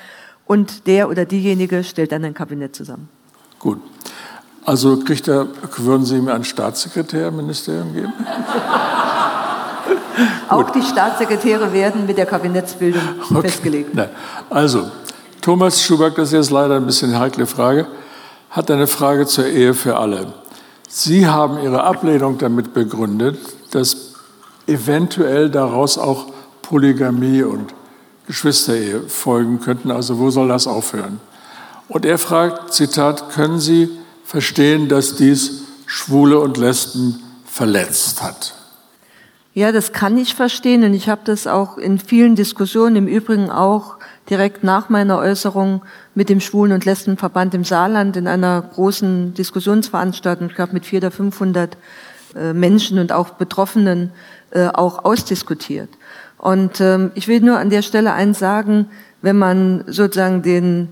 Und 0.46 0.86
der 0.86 1.08
oder 1.08 1.24
diejenige 1.24 1.86
stellt 1.86 2.12
dann 2.12 2.26
ein 2.26 2.34
Kabinett 2.34 2.76
zusammen. 2.76 3.08
Gut. 3.60 3.80
Also 4.66 5.00
kriegt 5.00 5.30
er, 5.30 5.48
würden 5.78 6.06
Sie 6.06 6.20
mir 6.20 6.34
ein 6.34 6.44
Staatssekretärministerium 6.44 7.94
geben? 7.94 8.14
Auch 10.50 10.70
die 10.72 10.82
Staatssekretäre 10.82 11.72
werden 11.74 12.06
mit 12.06 12.18
der 12.18 12.26
Kabinettsbildung 12.26 13.02
okay. 13.30 13.42
festgelegt. 13.42 13.92
Na, 13.94 14.10
also, 14.50 14.90
Thomas 15.42 15.82
Schuback, 15.82 16.16
das 16.16 16.30
ist 16.30 16.34
jetzt 16.34 16.52
leider 16.52 16.76
ein 16.76 16.86
bisschen 16.86 17.10
eine 17.10 17.20
heikle 17.20 17.46
Frage, 17.46 17.88
hat 18.50 18.70
eine 18.72 18.88
Frage 18.88 19.26
zur 19.26 19.46
Ehe 19.46 19.74
für 19.74 19.98
alle. 19.98 20.34
Sie 20.88 21.28
haben 21.28 21.60
Ihre 21.60 21.84
Ablehnung 21.84 22.38
damit 22.38 22.74
begründet, 22.74 23.38
dass 23.72 24.14
eventuell 24.68 25.50
daraus 25.50 25.98
auch 25.98 26.28
Polygamie 26.62 27.44
und 27.44 27.74
Geschwisterehe 28.28 29.02
folgen 29.08 29.60
könnten. 29.60 29.92
Also 29.92 30.20
wo 30.20 30.30
soll 30.30 30.48
das 30.50 30.68
aufhören? 30.68 31.20
Und 31.88 32.06
er 32.06 32.20
fragt, 32.20 32.74
Zitat, 32.74 33.32
können 33.32 33.60
Sie 33.60 33.90
verstehen, 34.24 34.90
dass 34.90 35.16
dies 35.16 35.64
Schwule 35.88 36.40
und 36.40 36.58
Lesben 36.58 37.24
verletzt 37.46 38.22
hat? 38.22 38.59
Ja, 39.60 39.74
das 39.74 39.92
kann 39.92 40.18
ich 40.18 40.36
verstehen 40.36 40.86
und 40.86 40.94
ich 40.94 41.10
habe 41.10 41.20
das 41.26 41.46
auch 41.46 41.78
in 41.78 42.00
vielen 42.00 42.38
Diskussionen, 42.38 42.96
im 42.96 43.08
Übrigen 43.08 43.50
auch 43.50 43.98
direkt 44.30 44.64
nach 44.64 44.88
meiner 44.88 45.18
Äußerung 45.18 45.82
mit 46.16 46.30
dem 46.30 46.40
Schwulen- 46.40 46.72
und 46.72 46.86
Lesbenverband 46.86 47.54
im 47.54 47.66
Saarland 47.66 48.16
in 48.16 48.30
einer 48.30 48.62
großen 48.62 49.34
Diskussionsveranstaltung, 49.34 50.48
ich 50.48 50.56
glaube 50.56 50.72
mit 50.72 50.86
400 50.86 51.12
oder 51.12 51.18
500 51.18 51.78
äh, 52.38 52.54
Menschen 52.54 53.00
und 53.00 53.12
auch 53.12 53.32
Betroffenen 53.32 54.12
äh, 54.52 54.68
auch 54.68 55.04
ausdiskutiert. 55.04 55.90
Und 56.38 56.80
ähm, 56.80 57.12
ich 57.16 57.28
will 57.28 57.42
nur 57.42 57.58
an 57.58 57.70
der 57.70 57.82
Stelle 57.82 58.14
eins 58.14 58.40
sagen, 58.40 58.88
wenn 59.22 59.38
man 59.38 59.84
sozusagen 59.88 60.42
den, 60.42 60.88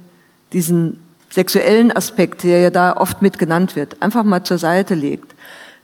diesen 0.52 1.00
sexuellen 1.30 1.96
Aspekt, 1.96 2.44
der 2.44 2.60
ja 2.60 2.70
da 2.70 2.98
oft 2.98 3.22
mit 3.22 3.40
genannt 3.40 3.78
wird, 3.78 4.02
einfach 4.02 4.26
mal 4.26 4.44
zur 4.44 4.58
Seite 4.58 4.94
legt, 4.94 5.36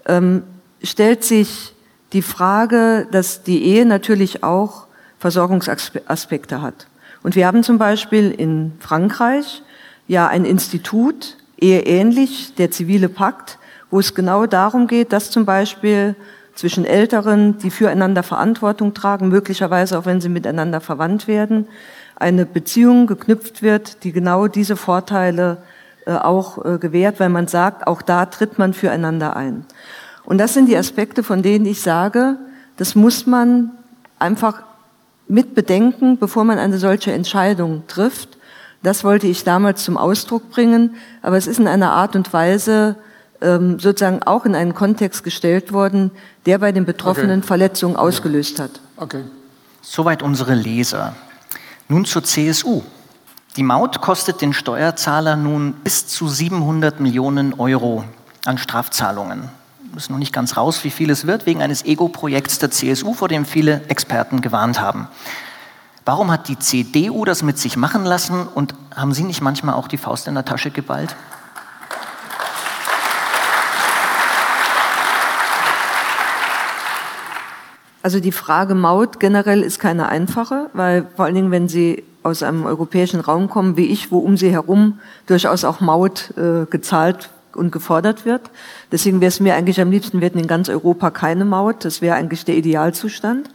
ähm, 0.05 0.43
stellt 0.83 1.23
sich 1.23 1.73
die 2.13 2.21
Frage, 2.21 3.07
dass 3.11 3.43
die 3.43 3.63
Ehe 3.63 3.85
natürlich 3.85 4.43
auch 4.43 4.87
Versorgungsaspekte 5.19 6.61
hat. 6.61 6.87
Und 7.23 7.35
wir 7.35 7.47
haben 7.47 7.63
zum 7.63 7.77
Beispiel 7.77 8.31
in 8.31 8.73
Frankreich 8.79 9.63
ja 10.07 10.27
ein 10.27 10.45
Institut, 10.45 11.37
eheähnlich, 11.59 12.55
der 12.55 12.71
zivile 12.71 13.09
Pakt, 13.09 13.57
wo 13.89 13.99
es 13.99 14.13
genau 14.13 14.45
darum 14.45 14.87
geht, 14.87 15.13
dass 15.13 15.31
zum 15.31 15.45
Beispiel 15.45 16.15
zwischen 16.55 16.85
Älteren, 16.85 17.57
die 17.57 17.71
füreinander 17.71 18.21
Verantwortung 18.21 18.93
tragen, 18.93 19.29
möglicherweise 19.29 19.97
auch 19.97 20.05
wenn 20.05 20.21
sie 20.21 20.29
miteinander 20.29 20.81
verwandt 20.81 21.27
werden, 21.27 21.67
eine 22.15 22.45
Beziehung 22.45 23.07
geknüpft 23.07 23.61
wird, 23.61 24.03
die 24.03 24.11
genau 24.11 24.47
diese 24.47 24.75
Vorteile 24.75 25.57
äh, 26.05 26.13
auch 26.13 26.63
äh, 26.63 26.77
gewährt, 26.77 27.19
weil 27.19 27.29
man 27.29 27.47
sagt, 27.47 27.87
auch 27.87 28.01
da 28.01 28.25
tritt 28.25 28.59
man 28.59 28.73
füreinander 28.73 29.35
ein. 29.35 29.65
Und 30.25 30.37
das 30.37 30.53
sind 30.53 30.67
die 30.67 30.77
Aspekte, 30.77 31.23
von 31.23 31.41
denen 31.41 31.65
ich 31.65 31.81
sage, 31.81 32.37
das 32.77 32.95
muss 32.95 33.25
man 33.25 33.71
einfach 34.19 34.63
mit 35.27 35.55
bedenken, 35.55 36.17
bevor 36.17 36.43
man 36.43 36.57
eine 36.57 36.77
solche 36.77 37.11
Entscheidung 37.11 37.83
trifft. 37.87 38.37
Das 38.81 39.03
wollte 39.03 39.27
ich 39.27 39.43
damals 39.43 39.83
zum 39.83 39.97
Ausdruck 39.97 40.49
bringen, 40.49 40.95
aber 41.21 41.37
es 41.37 41.47
ist 41.47 41.59
in 41.59 41.67
einer 41.67 41.91
Art 41.91 42.15
und 42.15 42.31
Weise 42.33 42.97
ähm, 43.41 43.79
sozusagen 43.79 44.23
auch 44.23 44.45
in 44.45 44.55
einen 44.55 44.73
Kontext 44.73 45.23
gestellt 45.23 45.71
worden, 45.71 46.11
der 46.45 46.57
bei 46.57 46.71
den 46.71 46.85
Betroffenen 46.85 47.39
okay. 47.39 47.47
Verletzungen 47.47 47.95
ausgelöst 47.95 48.59
hat. 48.59 48.81
Okay. 48.97 49.23
Soweit 49.81 50.23
unsere 50.23 50.55
Leser. 50.55 51.15
Nun 51.87 52.05
zur 52.05 52.23
CSU. 52.23 52.81
Die 53.55 53.63
Maut 53.63 54.01
kostet 54.01 54.41
den 54.41 54.53
Steuerzahler 54.53 55.35
nun 55.35 55.73
bis 55.83 56.07
zu 56.07 56.27
700 56.27 56.99
Millionen 56.99 57.53
Euro 57.59 58.03
an 58.45 58.57
Strafzahlungen 58.57 59.49
ist 59.95 60.09
noch 60.09 60.17
nicht 60.17 60.33
ganz 60.33 60.57
raus, 60.57 60.83
wie 60.83 60.89
viel 60.89 61.09
es 61.09 61.27
wird, 61.27 61.45
wegen 61.45 61.61
eines 61.61 61.85
Ego-Projekts 61.85 62.59
der 62.59 62.71
CSU, 62.71 63.13
vor 63.13 63.27
dem 63.27 63.45
viele 63.45 63.81
Experten 63.87 64.41
gewarnt 64.41 64.81
haben. 64.81 65.07
Warum 66.05 66.31
hat 66.31 66.47
die 66.47 66.59
CDU 66.59 67.25
das 67.25 67.43
mit 67.43 67.57
sich 67.57 67.77
machen 67.77 68.03
lassen 68.03 68.47
und 68.47 68.75
haben 68.95 69.13
Sie 69.13 69.23
nicht 69.23 69.41
manchmal 69.41 69.75
auch 69.75 69.87
die 69.87 69.97
Faust 69.97 70.27
in 70.27 70.33
der 70.33 70.45
Tasche 70.45 70.71
geballt? 70.71 71.15
Also 78.01 78.19
die 78.19 78.33
Frage 78.33 78.75
Maut 78.75 79.21
generell 79.21 79.61
ist 79.61 79.79
keine 79.79 80.09
einfache, 80.09 80.69
weil 80.73 81.07
vor 81.15 81.23
allen 81.23 81.35
Dingen, 81.35 81.51
wenn 81.51 81.69
Sie 81.69 82.03
aus 82.23 82.43
einem 82.43 82.65
europäischen 82.65 83.19
Raum 83.19 83.49
kommen 83.49 83.77
wie 83.77 83.85
ich, 83.85 84.11
wo 84.11 84.17
um 84.17 84.37
sie 84.37 84.51
herum 84.51 84.99
durchaus 85.27 85.63
auch 85.65 85.81
Maut 85.81 86.33
äh, 86.37 86.65
gezahlt 86.69 87.29
und 87.55 87.71
gefordert 87.71 88.25
wird. 88.25 88.41
Deswegen 88.91 89.21
wäre 89.21 89.29
es 89.29 89.39
mir 89.39 89.55
eigentlich 89.55 89.79
am 89.81 89.91
liebsten, 89.91 90.19
wir 90.19 90.25
hätten 90.25 90.39
in 90.39 90.47
ganz 90.47 90.69
Europa 90.69 91.11
keine 91.11 91.45
Maut. 91.45 91.85
Das 91.85 92.01
wäre 92.01 92.15
eigentlich 92.15 92.45
der 92.45 92.55
Idealzustand. 92.55 93.49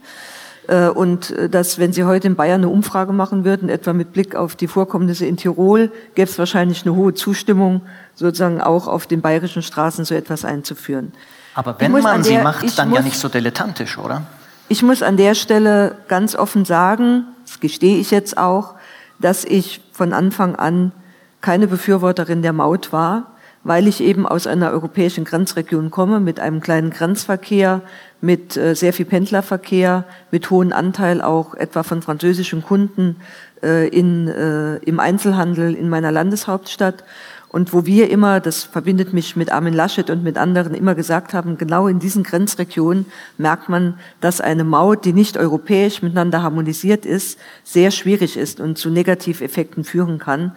Äh, 0.67 0.89
und 0.89 1.31
äh, 1.31 1.49
dass, 1.49 1.79
wenn 1.79 1.93
Sie 1.93 2.03
heute 2.03 2.27
in 2.27 2.35
Bayern 2.35 2.61
eine 2.61 2.69
Umfrage 2.69 3.11
machen 3.11 3.43
würden, 3.43 3.69
etwa 3.69 3.93
mit 3.93 4.13
Blick 4.13 4.35
auf 4.35 4.55
die 4.55 4.67
Vorkommnisse 4.67 5.25
in 5.25 5.37
Tirol, 5.37 5.91
gäbe 6.13 6.29
es 6.29 6.37
wahrscheinlich 6.37 6.85
eine 6.85 6.95
hohe 6.95 7.13
Zustimmung, 7.13 7.81
sozusagen 8.13 8.61
auch 8.61 8.87
auf 8.87 9.07
den 9.07 9.21
bayerischen 9.21 9.63
Straßen 9.63 10.05
so 10.05 10.13
etwas 10.13 10.45
einzuführen. 10.45 11.11
Aber 11.55 11.75
wenn 11.79 11.91
man 11.91 12.23
sie 12.23 12.33
der, 12.33 12.43
macht, 12.43 12.77
dann 12.77 12.89
muss, 12.89 12.99
ja 12.99 13.03
nicht 13.03 13.17
so 13.17 13.27
dilettantisch, 13.27 13.97
oder? 13.97 14.27
Ich 14.67 14.83
muss 14.83 15.01
an 15.01 15.17
der 15.17 15.33
Stelle 15.33 15.95
ganz 16.07 16.35
offen 16.35 16.63
sagen, 16.63 17.25
das 17.45 17.59
gestehe 17.59 17.97
ich 17.97 18.11
jetzt 18.11 18.37
auch, 18.37 18.75
dass 19.17 19.43
ich 19.43 19.81
von 19.91 20.13
Anfang 20.13 20.55
an 20.55 20.91
keine 21.41 21.67
Befürworterin 21.67 22.43
der 22.43 22.53
Maut 22.53 22.93
war, 22.93 23.31
weil 23.63 23.87
ich 23.87 24.01
eben 24.01 24.25
aus 24.25 24.47
einer 24.47 24.71
europäischen 24.71 25.25
Grenzregion 25.25 25.91
komme 25.91 26.19
mit 26.19 26.39
einem 26.39 26.61
kleinen 26.61 26.91
Grenzverkehr, 26.91 27.81
mit 28.21 28.57
äh, 28.57 28.75
sehr 28.75 28.93
viel 28.93 29.05
Pendlerverkehr, 29.05 30.05
mit 30.31 30.49
hohem 30.49 30.73
Anteil 30.73 31.21
auch 31.21 31.55
etwa 31.55 31.83
von 31.83 32.01
französischen 32.01 32.63
Kunden 32.63 33.17
äh, 33.63 33.87
in, 33.87 34.27
äh, 34.27 34.77
im 34.77 34.99
Einzelhandel 34.99 35.75
in 35.75 35.89
meiner 35.89 36.11
Landeshauptstadt. 36.11 37.03
Und 37.49 37.73
wo 37.73 37.85
wir 37.87 38.11
immer, 38.11 38.39
das 38.39 38.63
verbindet 38.63 39.11
mich 39.11 39.35
mit 39.35 39.51
Armin 39.51 39.73
Laschet 39.73 40.11
und 40.11 40.23
mit 40.23 40.37
anderen, 40.37 40.75
immer 40.75 40.93
gesagt 40.93 41.33
haben, 41.33 41.57
genau 41.57 41.87
in 41.87 41.97
diesen 41.97 42.23
Grenzregionen 42.23 43.07
merkt 43.39 43.69
man, 43.69 43.95
dass 44.21 44.39
eine 44.39 44.63
Maut, 44.63 45.03
die 45.03 45.13
nicht 45.13 45.35
europäisch 45.35 46.03
miteinander 46.03 46.43
harmonisiert 46.43 47.07
ist, 47.07 47.39
sehr 47.63 47.89
schwierig 47.89 48.37
ist 48.37 48.59
und 48.59 48.77
zu 48.77 48.91
Negativeffekten 48.91 49.83
führen 49.83 50.19
kann. 50.19 50.51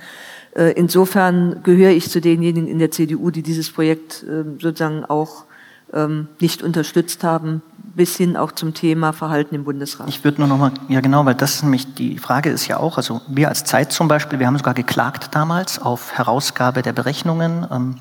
Äh, 0.55 0.73
insofern 0.73 1.63
gehöre 1.63 1.93
ich 1.93 2.11
zu 2.11 2.21
denjenigen 2.21 2.69
in 2.69 2.79
der 2.79 2.91
CDU, 2.91 3.31
die 3.31 3.43
dieses 3.43 3.71
Projekt 3.71 4.25
ähm, 4.29 4.59
sozusagen 4.61 5.05
auch 5.05 5.45
ähm, 5.93 6.29
nicht 6.41 6.63
unterstützt 6.63 7.25
haben, 7.25 7.63
bis 7.95 8.17
hin 8.17 8.37
auch 8.37 8.53
zum 8.53 8.75
Thema 8.75 9.13
Verhalten 9.13 9.55
im 9.55 9.65
Bundesrat. 9.65 10.09
Ich 10.09 10.25
würde 10.25 10.41
nur 10.41 10.49
noch 10.49 10.59
mal, 10.59 10.73
ja 10.89 11.01
genau, 11.01 11.25
weil 11.25 11.35
das 11.35 11.63
nämlich 11.63 11.95
die 11.95 12.19
Frage 12.19 12.51
ist 12.51 12.67
ja 12.67 12.79
auch, 12.79 12.97
also 12.97 13.21
wir 13.29 13.49
als 13.49 13.65
Zeit 13.65 13.93
zum 13.93 14.09
Beispiel, 14.09 14.39
wir 14.39 14.47
haben 14.47 14.57
sogar 14.57 14.75
geklagt 14.75 15.35
damals 15.35 15.81
auf 15.81 16.13
Herausgabe 16.17 16.83
der 16.83 16.93
Berechnungen 16.93 17.67
ähm, 17.71 17.97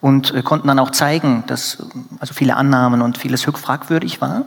und 0.00 0.34
äh, 0.34 0.42
konnten 0.42 0.68
dann 0.68 0.78
auch 0.78 0.90
zeigen, 0.90 1.44
dass 1.46 1.78
also 2.20 2.34
viele 2.34 2.56
Annahmen 2.56 3.02
und 3.02 3.18
vieles 3.18 3.46
höchst 3.46 3.64
fragwürdig 3.64 4.20
war. 4.20 4.44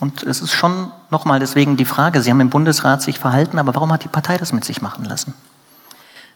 Und 0.00 0.22
es 0.22 0.40
ist 0.40 0.52
schon 0.52 0.92
nochmal 1.10 1.40
deswegen 1.40 1.76
die 1.76 1.84
Frage, 1.84 2.22
Sie 2.22 2.30
haben 2.30 2.40
im 2.40 2.50
Bundesrat 2.50 3.02
sich 3.02 3.18
verhalten, 3.18 3.58
aber 3.58 3.74
warum 3.74 3.92
hat 3.92 4.04
die 4.04 4.08
Partei 4.08 4.36
das 4.36 4.52
mit 4.52 4.64
sich 4.64 4.80
machen 4.80 5.04
lassen? 5.04 5.34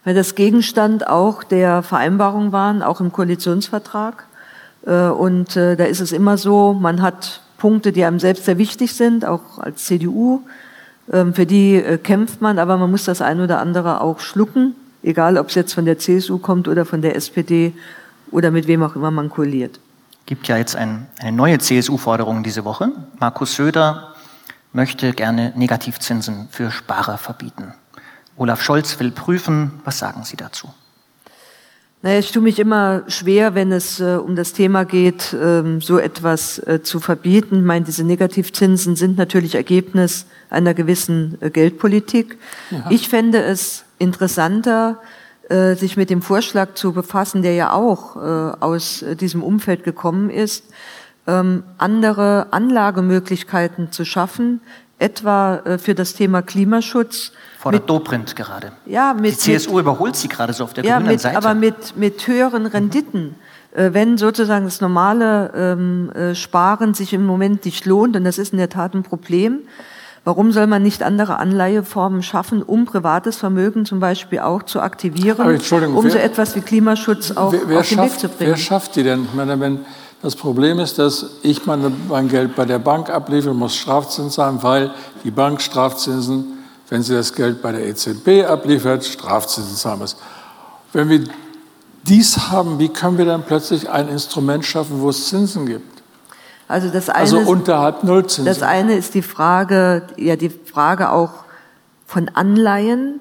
Weil 0.04 0.14
das 0.14 0.34
Gegenstand 0.34 1.06
auch 1.06 1.44
der 1.44 1.82
Vereinbarung 1.82 2.52
waren, 2.52 2.82
auch 2.82 3.00
im 3.00 3.12
Koalitionsvertrag. 3.12 4.26
Äh, 4.86 5.08
und 5.08 5.56
äh, 5.56 5.76
da 5.76 5.84
ist 5.84 6.00
es 6.00 6.12
immer 6.12 6.36
so, 6.36 6.72
man 6.72 7.02
hat 7.02 7.40
Punkte, 7.58 7.92
die 7.92 8.04
einem 8.04 8.18
selbst 8.18 8.44
sehr 8.44 8.58
wichtig 8.58 8.94
sind, 8.94 9.24
auch 9.24 9.58
als 9.58 9.84
CDU. 9.84 10.42
Ähm, 11.12 11.34
für 11.34 11.46
die 11.46 11.76
äh, 11.76 11.98
kämpft 11.98 12.40
man, 12.40 12.58
aber 12.58 12.76
man 12.76 12.90
muss 12.90 13.04
das 13.04 13.22
ein 13.22 13.40
oder 13.40 13.60
andere 13.60 14.00
auch 14.00 14.20
schlucken, 14.20 14.74
egal 15.02 15.38
ob 15.38 15.48
es 15.48 15.54
jetzt 15.54 15.74
von 15.74 15.84
der 15.84 15.98
CSU 15.98 16.38
kommt 16.38 16.68
oder 16.68 16.84
von 16.84 17.02
der 17.02 17.16
SPD 17.16 17.72
oder 18.30 18.50
mit 18.50 18.66
wem 18.66 18.82
auch 18.82 18.96
immer 18.96 19.10
man 19.10 19.30
koaliert. 19.30 19.78
Gibt 20.26 20.48
ja 20.48 20.56
jetzt 20.56 20.76
ein, 20.76 21.06
eine 21.20 21.32
neue 21.36 21.58
CSU-Forderung 21.58 22.42
diese 22.42 22.64
Woche. 22.64 22.90
Markus 23.18 23.56
Söder 23.56 24.14
möchte 24.72 25.12
gerne 25.12 25.52
Negativzinsen 25.56 26.48
für 26.50 26.70
Sparer 26.70 27.18
verbieten. 27.18 27.74
Olaf 28.42 28.60
Scholz 28.60 28.98
will 28.98 29.12
prüfen. 29.12 29.70
Was 29.84 30.00
sagen 30.00 30.24
Sie 30.24 30.36
dazu? 30.36 30.68
Naja, 32.02 32.18
ich 32.18 32.32
tue 32.32 32.42
mich 32.42 32.58
immer 32.58 33.04
schwer, 33.06 33.54
wenn 33.54 33.70
es 33.70 34.00
äh, 34.00 34.16
um 34.16 34.34
das 34.34 34.52
Thema 34.52 34.84
geht, 34.84 35.32
ähm, 35.40 35.80
so 35.80 35.98
etwas 35.98 36.58
äh, 36.58 36.82
zu 36.82 36.98
verbieten. 36.98 37.58
Ich 37.58 37.64
meine, 37.64 37.84
diese 37.84 38.02
Negativzinsen 38.02 38.96
sind 38.96 39.16
natürlich 39.16 39.54
Ergebnis 39.54 40.26
einer 40.50 40.74
gewissen 40.74 41.38
äh, 41.40 41.50
Geldpolitik. 41.50 42.36
Ja. 42.72 42.86
Ich 42.90 43.08
fände 43.08 43.40
es 43.40 43.84
interessanter, 44.00 45.00
äh, 45.48 45.76
sich 45.76 45.96
mit 45.96 46.10
dem 46.10 46.20
Vorschlag 46.20 46.74
zu 46.74 46.92
befassen, 46.92 47.42
der 47.42 47.54
ja 47.54 47.72
auch 47.72 48.16
äh, 48.16 48.20
aus 48.58 49.02
äh, 49.02 49.14
diesem 49.14 49.44
Umfeld 49.44 49.84
gekommen 49.84 50.30
ist, 50.30 50.64
ähm, 51.28 51.62
andere 51.78 52.48
Anlagemöglichkeiten 52.50 53.92
zu 53.92 54.04
schaffen, 54.04 54.60
etwa 55.02 55.78
für 55.78 55.94
das 55.94 56.14
Thema 56.14 56.42
Klimaschutz 56.42 57.32
Fordert 57.58 57.88
Dobrindt 57.88 58.34
gerade. 58.34 58.72
Ja, 58.86 59.14
mit, 59.14 59.32
Die 59.32 59.36
CSU 59.36 59.74
mit, 59.74 59.82
überholt 59.82 60.16
sie 60.16 60.28
gerade 60.28 60.52
so 60.52 60.64
auf 60.64 60.72
der 60.72 60.84
ja, 60.84 60.96
grünen 60.96 61.12
mit, 61.12 61.20
Seite. 61.20 61.36
Aber 61.36 61.54
mit, 61.54 61.96
mit 61.96 62.26
höheren 62.26 62.66
Renditen. 62.66 63.36
Mhm. 63.74 63.94
wenn 63.94 64.18
sozusagen 64.18 64.64
das 64.64 64.80
normale 64.80 65.52
ähm, 65.54 66.10
äh, 66.10 66.34
Sparen 66.34 66.94
sich 66.94 67.12
im 67.12 67.24
Moment 67.24 67.64
nicht 67.64 67.86
lohnt, 67.86 68.16
und 68.16 68.24
das 68.24 68.38
ist 68.38 68.52
in 68.52 68.58
der 68.58 68.68
Tat 68.68 68.94
ein 68.94 69.02
Problem, 69.02 69.60
Warum 70.24 70.52
soll 70.52 70.68
man 70.68 70.84
nicht 70.84 71.02
andere 71.02 71.38
Anleiheformen 71.38 72.22
schaffen, 72.22 72.62
um 72.62 72.84
privates 72.84 73.36
Vermögen 73.38 73.84
zum 73.84 73.98
Beispiel 73.98 74.38
auch 74.38 74.62
zu 74.62 74.80
aktivieren, 74.80 75.60
um 75.96 76.10
so 76.10 76.16
etwas 76.16 76.54
wie 76.54 76.60
Klimaschutz 76.60 77.32
auch 77.32 77.52
wer, 77.52 77.62
wer 77.66 77.80
auf 77.80 77.88
den 77.88 77.96
schafft, 77.96 78.12
Weg 78.12 78.20
zu 78.20 78.28
bringen? 78.28 78.50
Wer 78.50 78.56
schafft 78.56 78.94
die 78.94 79.02
denn? 79.02 79.24
Ich 79.24 79.34
meine, 79.34 79.58
wenn 79.58 79.80
das 80.22 80.36
Problem 80.36 80.78
ist, 80.78 80.98
dass 80.98 81.26
ich 81.42 81.66
meine, 81.66 81.92
mein 82.08 82.28
Geld 82.28 82.54
bei 82.54 82.64
der 82.64 82.78
Bank 82.78 83.10
abliefere, 83.10 83.54
muss 83.54 83.76
Strafzins 83.76 84.34
zahlen, 84.34 84.62
weil 84.62 84.92
die 85.24 85.30
Bank 85.30 85.60
Strafzinsen 85.60 86.62
wenn 86.92 87.02
sie 87.02 87.14
das 87.14 87.32
Geld 87.32 87.62
bei 87.62 87.72
der 87.72 87.86
EZB 87.86 88.44
abliefert, 88.46 89.02
Strafzinsen 89.02 89.76
zahlen 89.76 90.00
muss. 90.00 90.14
Wenn 90.92 91.08
wir 91.08 91.24
dies 92.02 92.50
haben, 92.50 92.78
wie 92.78 92.90
können 92.90 93.16
wir 93.16 93.24
dann 93.24 93.44
plötzlich 93.44 93.88
ein 93.88 94.08
Instrument 94.08 94.62
schaffen, 94.66 95.00
wo 95.00 95.08
es 95.08 95.30
Zinsen 95.30 95.64
gibt? 95.64 96.02
Also, 96.68 96.90
das 96.90 97.08
eine 97.08 97.20
also 97.20 97.38
unterhalb 97.38 98.04
Nullzinsen. 98.04 98.44
Das 98.44 98.62
eine 98.62 98.94
ist 98.94 99.14
die 99.14 99.22
Frage, 99.22 100.02
ja, 100.18 100.36
die 100.36 100.50
Frage 100.50 101.12
auch 101.12 101.30
von 102.06 102.28
Anleihen 102.34 103.20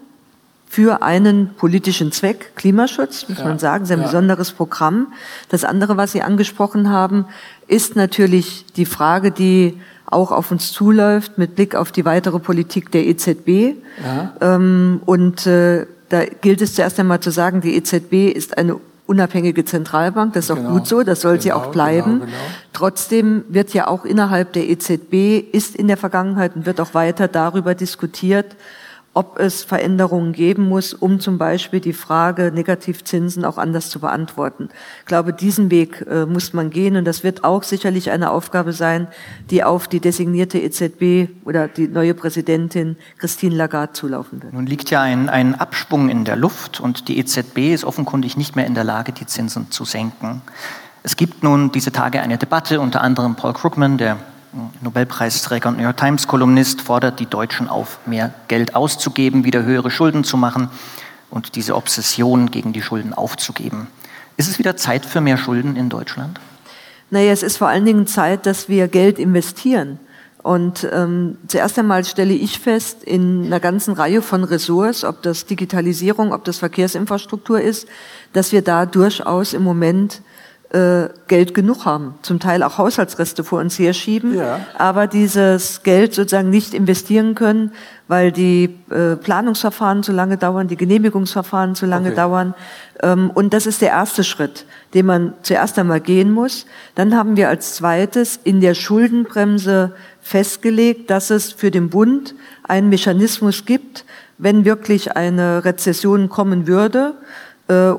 für 0.72 1.02
einen 1.02 1.50
politischen 1.56 2.14
Zweck, 2.14 2.56
Klimaschutz, 2.56 3.28
muss 3.28 3.40
ja, 3.40 3.44
man 3.44 3.60
sagen, 3.60 3.84
ist 3.84 3.92
ein 3.92 4.00
ja. 4.00 4.06
besonderes 4.06 4.54
Programm. 4.54 5.08
Das 5.50 5.66
andere, 5.66 5.98
was 5.98 6.14
Sie 6.14 6.22
angesprochen 6.22 6.90
haben, 6.90 7.26
ist 7.68 7.98
natürlich 7.98 8.64
die 8.78 8.86
Frage, 8.86 9.32
die 9.32 9.78
auch 10.06 10.32
auf 10.32 10.50
uns 10.50 10.72
zuläuft 10.72 11.38
mit 11.38 11.56
Blick 11.56 11.76
auf 11.76 11.92
die 11.92 12.06
weitere 12.06 12.40
Politik 12.40 12.90
der 12.90 13.06
EZB. 13.06 13.76
Ja. 14.02 14.34
Ähm, 14.40 15.02
und 15.06 15.46
äh, 15.46 15.88
da 16.08 16.24
gilt 16.24 16.62
es 16.62 16.76
zuerst 16.76 16.98
einmal 17.02 17.20
zu 17.20 17.32
sagen, 17.32 17.60
die 17.60 17.76
EZB 17.76 18.34
ist 18.34 18.58
eine 18.58 18.78
unabhängige 19.08 19.66
Zentralbank, 19.66 20.32
das 20.36 20.50
ist 20.50 20.56
genau. 20.56 20.70
auch 20.70 20.74
gut 20.74 20.88
so, 20.88 21.04
das 21.04 21.20
soll 21.20 21.34
genau, 21.34 21.44
sie 21.44 21.52
auch 21.52 21.66
bleiben. 21.74 22.12
Genau, 22.14 22.26
genau. 22.28 22.38
Trotzdem 22.72 23.44
wird 23.50 23.74
ja 23.74 23.88
auch 23.88 24.06
innerhalb 24.06 24.54
der 24.54 24.70
EZB, 24.70 25.40
ist 25.52 25.76
in 25.76 25.90
der 25.90 25.98
Vergangenheit 25.98 26.56
und 26.56 26.66
wird 26.66 26.80
auch 26.80 26.94
weiter 26.94 27.28
darüber 27.28 27.76
diskutiert, 27.76 28.56
ob 29.14 29.40
es 29.40 29.64
Veränderungen 29.64 30.32
geben 30.32 30.70
muss, 30.70 30.94
um 30.94 31.20
zum 31.20 31.38
Beispiel 31.38 31.82
die 31.82 31.92
Frage 31.92 32.52
Negativzinsen 32.54 33.44
auch 33.44 33.58
anders 33.58 33.90
zu 33.90 34.00
beantworten. 34.00 34.70
Ich 35.00 35.06
glaube, 35.06 35.34
diesen 35.34 35.70
Weg 35.70 36.06
äh, 36.10 36.26
muss 36.26 36.54
man 36.54 36.70
gehen 36.70 36.96
und 36.96 37.04
das 37.04 37.24
wird 37.24 37.44
auch 37.44 37.64
sicherlich 37.64 38.12
eine 38.12 38.32
Aufgabe 38.32 38.72
sein, 38.72 39.08
die 39.50 39.66
auf 39.66 39.90
die 39.90 40.00
designierte 40.00 40.60
EZB 40.60 41.30
oder 41.44 41.68
die 41.68 41.90
neue 41.90 42.14
Präsidentin 42.14 42.96
Christine 43.18 43.56
Lagarde 43.56 43.92
zulaufen 43.94 44.42
wird. 44.44 44.54
Nun 44.54 44.66
liegt 44.66 44.90
ja 44.92 45.02
ein, 45.02 45.28
ein 45.28 45.56
Absprung 45.56 46.08
in 46.08 46.24
der 46.24 46.38
Luft 46.38 46.80
und 46.80 47.10
die 47.10 47.20
EZB 47.20 47.74
ist 47.74 47.84
offenkundig 47.84 48.38
nicht 48.38 48.56
mehr 48.56 48.66
in 48.66 48.76
der 48.76 48.86
Lage, 48.86 49.12
die 49.12 49.26
Zinsen 49.26 49.72
zu 49.72 49.84
senken. 49.84 50.42
Es 51.04 51.18
gibt 51.18 51.44
nun 51.44 51.72
diese 51.72 51.92
Tage 51.92 52.22
eine 52.22 52.38
Debatte, 52.38 52.80
unter 52.80 53.02
anderem 53.02 53.36
Paul 53.36 53.54
Krugman, 53.54 53.98
der 53.98 54.18
Nobelpreisträger 54.82 55.70
und 55.70 55.78
New 55.78 55.84
York 55.84 55.98
Times 55.98 56.28
Kolumnist 56.28 56.82
fordert 56.82 57.20
die 57.20 57.26
Deutschen 57.26 57.70
auf, 57.70 58.00
mehr 58.06 58.34
Geld 58.48 58.76
auszugeben, 58.76 59.46
wieder 59.46 59.64
höhere 59.64 59.92
Schulden 59.92 60.24
zu 60.24 60.38
machen 60.38 60.70
und 61.30 61.56
diese 61.56 61.76
Obsession 61.76 62.52
gegen 62.52 62.74
die 62.74 62.82
Schulden 62.82 63.14
aufzugeben. 63.14 63.88
Ist 64.38 64.50
es 64.50 64.60
wieder 64.60 64.76
Zeit 64.76 65.06
für 65.06 65.22
mehr 65.22 65.38
Schulden 65.38 65.76
in 65.76 65.90
Deutschland? 65.90 66.40
Naja, 67.10 67.32
es 67.32 67.44
ist 67.44 67.58
vor 67.58 67.68
allen 67.68 67.86
Dingen 67.86 68.08
Zeit, 68.08 68.46
dass 68.46 68.70
wir 68.70 68.88
Geld 68.88 69.20
investieren. 69.20 70.00
Und 70.44 70.88
ähm, 70.92 71.38
zuerst 71.48 71.78
einmal 71.78 72.04
stelle 72.04 72.34
ich 72.34 72.60
fest, 72.60 73.04
in 73.04 73.46
einer 73.46 73.60
ganzen 73.60 73.94
Reihe 73.94 74.22
von 74.22 74.44
Ressorts, 74.44 75.04
ob 75.04 75.22
das 75.22 75.46
Digitalisierung, 75.46 76.34
ob 76.34 76.46
das 76.46 76.58
Verkehrsinfrastruktur 76.58 77.62
ist, 77.62 77.88
dass 78.34 78.52
wir 78.52 78.64
da 78.64 78.86
durchaus 78.86 79.54
im 79.54 79.64
Moment 79.64 80.22
äh, 80.74 81.10
Geld 81.28 81.54
genug 81.54 81.84
haben, 81.84 82.16
zum 82.22 82.40
Teil 82.40 82.64
auch 82.64 82.78
Haushaltsreste 82.78 83.44
vor 83.44 83.60
uns 83.60 83.78
herschieben, 83.78 84.36
ja. 84.36 84.62
aber 84.78 85.08
dieses 85.08 85.84
Geld 85.84 86.14
sozusagen 86.14 86.50
nicht 86.50 86.74
investieren 86.74 87.36
können, 87.36 87.74
weil 88.08 88.32
die 88.32 88.78
äh, 88.90 89.18
Planungsverfahren 89.18 90.02
zu 90.02 90.14
lange 90.14 90.38
dauern, 90.38 90.70
die 90.70 90.78
Genehmigungsverfahren 90.78 91.76
zu 91.76 91.86
lange 91.86 92.10
okay. 92.10 92.16
dauern. 92.16 92.54
Ähm, 93.04 93.32
und 93.34 93.54
das 93.54 93.66
ist 93.66 93.82
der 93.82 93.90
erste 93.90 94.24
Schritt, 94.24 94.66
den 94.94 95.08
man 95.08 95.34
zuerst 95.42 95.78
einmal 95.78 96.00
gehen 96.00 96.32
muss. 96.32 96.66
Dann 96.96 97.18
haben 97.18 97.36
wir 97.36 97.50
als 97.50 97.76
zweites 97.76 98.40
in 98.42 98.62
der 98.62 98.74
Schuldenbremse 98.74 99.94
festgelegt, 100.22 101.10
dass 101.10 101.32
es 101.32 101.52
für 101.52 101.72
den 101.72 101.90
Bund 101.90 102.34
einen 102.64 102.88
Mechanismus 102.88 103.66
gibt, 103.66 104.06
wenn 104.38 104.66
wirklich 104.66 105.18
eine 105.18 105.66
Rezession 105.66 106.30
kommen 106.30 106.66
würde, 106.66 107.16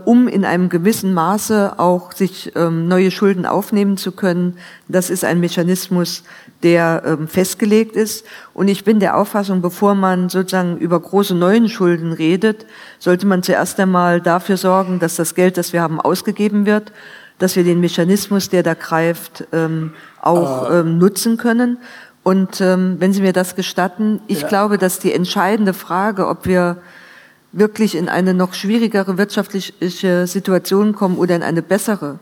um 0.04 0.28
in 0.28 0.44
einem 0.44 0.68
gewissen 0.68 1.14
Maße 1.14 1.78
auch 1.78 2.12
sich 2.12 2.52
ähm, 2.56 2.88
neue 2.88 3.10
Schulden 3.10 3.46
aufnehmen 3.46 3.96
zu 3.96 4.12
können. 4.12 4.58
Das 4.88 5.08
ist 5.08 5.24
ein 5.24 5.40
Mechanismus, 5.40 6.24
der 6.62 7.02
ähm, 7.06 7.26
festgelegt 7.26 7.96
ist. 7.96 8.26
Und 8.52 8.68
ich 8.68 8.84
bin 8.84 9.00
der 9.00 9.16
Auffassung, 9.16 9.62
bevor 9.62 9.94
man 9.94 10.28
sozusagen 10.28 10.76
über 10.76 11.00
große 11.00 11.34
neuen 11.34 11.68
Schulden 11.68 12.12
redet, 12.12 12.66
sollte 12.98 13.26
man 13.26 13.42
zuerst 13.42 13.80
einmal 13.80 14.20
dafür 14.20 14.58
sorgen, 14.58 14.98
dass 14.98 15.16
das 15.16 15.34
Geld, 15.34 15.56
das 15.56 15.72
wir 15.72 15.80
haben, 15.80 16.00
ausgegeben 16.00 16.66
wird, 16.66 16.92
dass 17.38 17.56
wir 17.56 17.64
den 17.64 17.80
Mechanismus, 17.80 18.50
der 18.50 18.62
da 18.62 18.74
greift, 18.74 19.46
ähm, 19.52 19.92
auch 20.20 20.70
ähm, 20.70 20.98
nutzen 20.98 21.38
können. 21.38 21.78
Und 22.24 22.60
wenn 22.60 23.12
Sie 23.12 23.20
mir 23.20 23.32
das 23.32 23.56
gestatten, 23.56 24.20
ich 24.28 24.42
ja. 24.42 24.46
glaube, 24.48 24.78
dass 24.78 25.00
die 25.00 25.12
entscheidende 25.12 25.72
Frage, 25.72 26.28
ob 26.28 26.46
wir 26.46 26.76
wirklich 27.53 27.94
in 27.94 28.09
eine 28.09 28.34
noch 28.34 28.55
schwierigere 28.55 29.18
wirtschaftliche 29.18 30.26
Situation 30.26 30.94
kommen 30.94 31.16
oder 31.16 31.36
in 31.36 31.42
eine 31.42 31.62
bessere, 31.62 32.18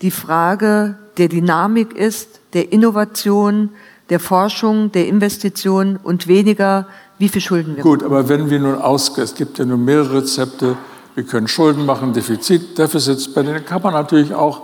die 0.00 0.10
Frage 0.10 0.96
der 1.18 1.28
Dynamik 1.28 1.94
ist, 1.94 2.40
der 2.54 2.72
Innovation, 2.72 3.70
der 4.10 4.20
Forschung, 4.20 4.92
der 4.92 5.06
Investition 5.06 5.98
und 6.02 6.26
weniger, 6.26 6.86
wie 7.18 7.28
viel 7.28 7.40
Schulden 7.40 7.76
wir 7.76 7.82
Gut, 7.82 8.02
aber 8.02 8.28
wenn 8.28 8.50
wir 8.50 8.58
nun 8.58 8.76
ausgehen, 8.76 9.24
es 9.24 9.34
gibt 9.34 9.58
ja 9.58 9.64
nun 9.64 9.84
mehrere 9.84 10.18
Rezepte, 10.18 10.76
wir 11.14 11.24
können 11.24 11.48
Schulden 11.48 11.84
machen, 11.84 12.12
Defizit, 12.12 12.78
Defizits, 12.78 13.32
bei 13.32 13.42
denen 13.42 13.64
kann 13.64 13.82
man 13.82 13.92
natürlich 13.92 14.34
auch 14.34 14.62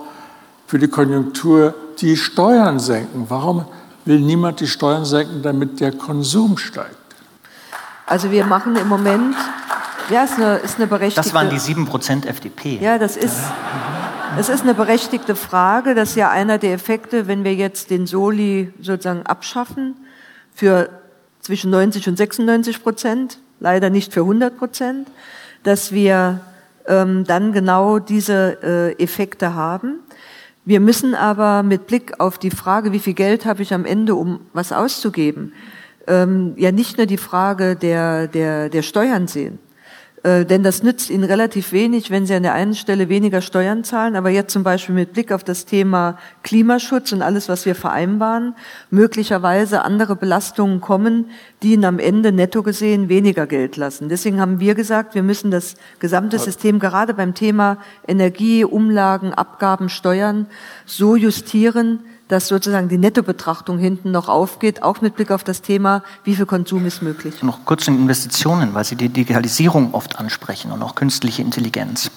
für 0.67 0.79
die 0.79 0.87
Konjunktur 0.87 1.73
die 1.99 2.15
Steuern 2.15 2.79
senken. 2.79 3.25
Warum 3.29 3.65
will 4.05 4.19
niemand 4.19 4.59
die 4.59 4.67
Steuern 4.67 5.05
senken, 5.05 5.41
damit 5.41 5.79
der 5.79 5.91
Konsum 5.91 6.57
steigt? 6.57 6.95
Also 8.05 8.31
wir 8.31 8.45
machen 8.45 8.75
im 8.75 8.87
Moment 8.87 9.35
ja, 10.09 10.23
ist 10.23 10.37
eine, 10.37 10.57
ist 10.57 10.77
eine 10.77 10.87
berechtigte. 10.87 11.21
Das 11.21 11.33
waren 11.33 11.49
die 11.49 11.59
7% 11.59 12.25
FDP. 12.25 12.79
Ja, 12.81 12.97
das 12.97 13.17
ist, 13.17 13.37
es 14.37 14.49
ist 14.49 14.63
eine 14.63 14.73
berechtigte 14.73 15.35
Frage. 15.35 15.95
Das 15.95 16.09
ist 16.09 16.15
ja 16.15 16.29
einer 16.29 16.57
der 16.57 16.73
Effekte, 16.73 17.27
wenn 17.27 17.43
wir 17.43 17.55
jetzt 17.55 17.89
den 17.89 18.07
Soli 18.07 18.73
sozusagen 18.81 19.25
abschaffen 19.25 19.95
für 20.53 20.89
zwischen 21.41 21.71
90 21.71 22.07
und 22.07 22.17
96 22.17 22.83
Prozent, 22.83 23.39
leider 23.59 23.89
nicht 23.89 24.13
für 24.13 24.21
100 24.21 24.57
Prozent, 24.57 25.07
dass 25.63 25.91
wir 25.91 26.41
ähm, 26.87 27.23
dann 27.25 27.53
genau 27.53 27.99
diese 27.99 28.57
äh, 28.97 29.03
Effekte 29.03 29.53
haben. 29.53 29.99
Wir 30.65 30.79
müssen 30.79 31.15
aber 31.15 31.63
mit 31.63 31.87
Blick 31.87 32.19
auf 32.19 32.37
die 32.37 32.51
Frage, 32.51 32.91
wie 32.91 32.99
viel 32.99 33.13
Geld 33.13 33.45
habe 33.45 33.61
ich 33.61 33.73
am 33.73 33.85
Ende, 33.85 34.15
um 34.15 34.41
was 34.53 34.71
auszugeben, 34.71 35.53
ähm, 36.07 36.53
ja 36.57 36.71
nicht 36.71 36.97
nur 36.97 37.05
die 37.05 37.17
Frage 37.17 37.75
der, 37.75 38.27
der, 38.27 38.69
der 38.69 38.81
Steuern 38.81 39.27
sehen. 39.27 39.59
Äh, 40.23 40.45
denn 40.45 40.63
das 40.63 40.83
nützt 40.83 41.09
ihnen 41.09 41.23
relativ 41.23 41.71
wenig, 41.71 42.11
wenn 42.11 42.25
sie 42.25 42.33
an 42.33 42.43
der 42.43 42.53
einen 42.53 42.75
Stelle 42.75 43.07
weniger 43.07 43.41
Steuern 43.41 43.83
zahlen, 43.83 44.15
aber 44.15 44.29
jetzt 44.29 44.51
zum 44.51 44.63
Beispiel 44.63 44.93
mit 44.93 45.13
Blick 45.13 45.31
auf 45.31 45.45
das 45.45 45.65
Thema 45.65 46.17
Klimaschutz 46.43 47.13
und 47.13 47.21
alles, 47.21 47.47
was 47.47 47.65
wir 47.65 47.73
vereinbaren, 47.73 48.53
möglicherweise 48.89 49.83
andere 49.83 50.17
Belastungen 50.17 50.81
kommen, 50.81 51.29
die 51.63 51.73
ihnen 51.73 51.85
am 51.85 51.99
Ende 51.99 52.33
netto 52.33 52.63
gesehen 52.63 53.07
weniger 53.07 53.47
Geld 53.47 53.77
lassen. 53.77 54.09
Deswegen 54.09 54.41
haben 54.41 54.59
wir 54.59 54.75
gesagt, 54.75 55.15
wir 55.15 55.23
müssen 55.23 55.51
das 55.51 55.75
gesamte 55.99 56.37
System 56.37 56.79
gerade 56.79 57.13
beim 57.13 57.33
Thema 57.33 57.77
Energie, 58.05 58.65
Umlagen, 58.65 59.33
Abgaben, 59.33 59.87
Steuern 59.87 60.47
so 60.85 61.15
justieren, 61.15 62.01
dass 62.29 62.47
sozusagen 62.47 62.87
die 62.87 62.97
Nettobetrachtung 62.97 63.77
hinten 63.77 64.11
noch 64.11 64.29
aufgeht, 64.29 64.83
auch 64.83 65.01
mit 65.01 65.15
Blick 65.15 65.31
auf 65.31 65.43
das 65.43 65.61
Thema, 65.61 66.03
wie 66.23 66.35
viel 66.35 66.45
Konsum 66.45 66.85
ist 66.85 67.01
möglich. 67.01 67.43
Noch 67.43 67.65
kurz 67.65 67.85
zu 67.85 67.91
den 67.91 67.99
Investitionen, 68.01 68.73
weil 68.73 68.85
Sie 68.85 68.95
die 68.95 69.09
Digitalisierung 69.09 69.93
oft 69.93 70.17
ansprechen 70.17 70.71
und 70.71 70.81
auch 70.81 70.95
künstliche 70.95 71.41
Intelligenz. 71.41 72.11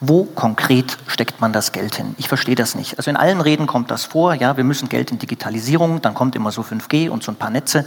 Wo 0.00 0.24
konkret 0.24 0.98
steckt 1.06 1.40
man 1.40 1.52
das 1.52 1.70
Geld 1.70 1.94
hin? 1.94 2.16
Ich 2.18 2.26
verstehe 2.26 2.56
das 2.56 2.74
nicht. 2.74 2.98
Also 2.98 3.08
in 3.08 3.16
allen 3.16 3.40
Reden 3.40 3.68
kommt 3.68 3.92
das 3.92 4.04
vor, 4.04 4.34
ja, 4.34 4.56
wir 4.56 4.64
müssen 4.64 4.88
Geld 4.88 5.12
in 5.12 5.20
Digitalisierung, 5.20 6.02
dann 6.02 6.12
kommt 6.12 6.34
immer 6.34 6.50
so 6.50 6.62
5G 6.62 7.08
und 7.08 7.22
so 7.22 7.30
ein 7.30 7.36
paar 7.36 7.50
Netze. 7.50 7.84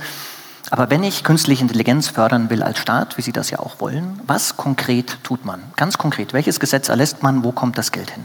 Aber 0.72 0.90
wenn 0.90 1.04
ich 1.04 1.26
künstliche 1.26 1.62
Intelligenz 1.62 2.08
fördern 2.08 2.50
will 2.50 2.64
als 2.64 2.80
Staat, 2.80 3.18
wie 3.18 3.22
Sie 3.22 3.34
das 3.34 3.50
ja 3.50 3.60
auch 3.60 3.82
wollen, 3.82 4.20
was 4.26 4.56
konkret 4.56 5.18
tut 5.24 5.44
man? 5.44 5.62
Ganz 5.76 5.98
konkret, 5.98 6.32
welches 6.32 6.62
Gesetz 6.62 6.88
erlässt 6.88 7.22
man, 7.22 7.44
wo 7.44 7.52
kommt 7.52 7.78
das 7.78 7.92
Geld 7.92 8.12
hin? 8.12 8.24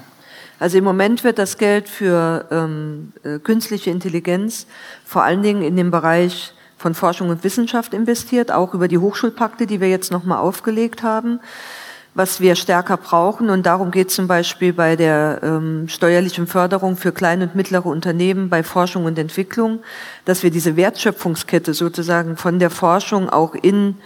Also 0.61 0.77
im 0.77 0.85
Moment 0.85 1.25
wird 1.25 1.39
das 1.39 1.57
Geld 1.57 1.89
für 1.89 2.47
ähm, 2.51 3.13
äh, 3.25 3.39
künstliche 3.39 3.91
Intelligenz 3.91 4.67
vor 5.07 5.25
allen 5.25 5.43
Dingen 5.43 5.63
in 5.63 5.75
dem 5.75 5.91
Bereich 5.91 6.53
von 6.77 6.95
Forschung 6.95 7.31
und 7.31 7.45
Wissenschaft 7.45 7.95
investiert, 7.95 8.53
auch 8.53 8.75
über 8.75 8.87
die 8.87 8.99
Hochschulpakte, 8.99 9.67
die 9.67 9.81
wir 9.81 9.89
jetzt 9.89 10.13
nochmal 10.13 10.39
aufgelegt 10.39 11.03
haben, 11.03 11.41
was 12.15 12.41
wir 12.43 12.57
stärker 12.57 12.99
brauchen. 12.99 13.49
Und 13.49 13.65
darum 13.65 13.91
geht 13.91 14.11
zum 14.11 14.29
Beispiel 14.29 14.75
bei 14.75 14.97
der 14.97 15.41
ähm, 15.43 15.89
steuerlichen 15.89 16.47
Förderung 16.47 16.99
für 16.99 17.13
kleine 17.13 17.45
und 17.45 17.55
mittlere 17.55 17.87
Unternehmen 17.87 18.51
bei 18.51 18.63
Forschung 18.63 19.07
und 19.07 19.19
Entwicklung, 19.19 19.81
dass 20.27 20.43
wir 20.43 20.51
diese 20.51 20.77
Wertschöpfungskette 20.77 21.73
sozusagen 21.73 22.37
von 22.37 22.59
der 22.59 22.71
Forschung 22.71 23.31
auch 23.31 23.55
in, 23.55 23.97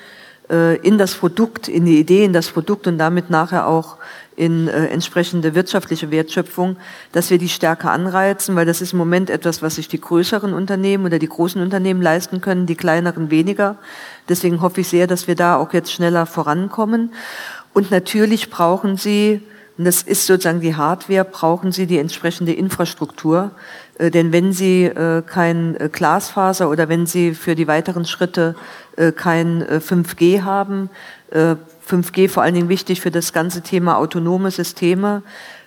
äh, 0.50 0.76
in 0.78 0.98
das 0.98 1.16
Produkt, 1.16 1.66
in 1.66 1.84
die 1.84 1.98
Idee, 1.98 2.24
in 2.24 2.32
das 2.32 2.48
Produkt 2.48 2.86
und 2.86 2.98
damit 2.98 3.28
nachher 3.28 3.66
auch 3.66 3.96
in 4.36 4.68
äh, 4.68 4.86
entsprechende 4.86 5.54
wirtschaftliche 5.54 6.10
Wertschöpfung, 6.10 6.76
dass 7.12 7.30
wir 7.30 7.38
die 7.38 7.48
stärker 7.48 7.90
anreizen, 7.90 8.56
weil 8.56 8.66
das 8.66 8.80
ist 8.80 8.92
im 8.92 8.98
Moment 8.98 9.30
etwas, 9.30 9.62
was 9.62 9.76
sich 9.76 9.88
die 9.88 10.00
größeren 10.00 10.52
Unternehmen 10.52 11.06
oder 11.06 11.18
die 11.18 11.28
großen 11.28 11.60
Unternehmen 11.60 12.02
leisten 12.02 12.40
können, 12.40 12.66
die 12.66 12.74
kleineren 12.74 13.30
weniger. 13.30 13.76
Deswegen 14.28 14.60
hoffe 14.60 14.80
ich 14.80 14.88
sehr, 14.88 15.06
dass 15.06 15.28
wir 15.28 15.34
da 15.34 15.56
auch 15.56 15.72
jetzt 15.72 15.92
schneller 15.92 16.26
vorankommen. 16.26 17.12
Und 17.72 17.90
natürlich 17.90 18.50
brauchen 18.50 18.96
Sie, 18.96 19.42
und 19.76 19.84
das 19.84 20.02
ist 20.02 20.26
sozusagen 20.26 20.60
die 20.60 20.76
Hardware, 20.76 21.24
brauchen 21.24 21.72
Sie 21.72 21.86
die 21.86 21.98
entsprechende 21.98 22.52
Infrastruktur. 22.52 23.50
Äh, 23.98 24.10
denn 24.10 24.32
wenn 24.32 24.52
Sie 24.52 24.84
äh, 24.84 25.22
kein 25.22 25.76
äh, 25.76 25.88
Glasfaser 25.92 26.68
oder 26.70 26.88
wenn 26.88 27.06
Sie 27.06 27.34
für 27.34 27.54
die 27.54 27.66
weiteren 27.68 28.04
Schritte 28.04 28.54
äh, 28.96 29.12
kein 29.12 29.62
5G 29.64 30.36
äh, 30.36 30.40
haben, 30.42 30.90
5G 31.88 32.28
vor 32.28 32.42
allen 32.42 32.54
Dingen 32.54 32.68
wichtig 32.68 33.00
für 33.00 33.10
das 33.10 33.32
ganze 33.32 33.62
Thema 33.62 33.98
autonome 33.98 34.50
Systeme, 34.50 35.22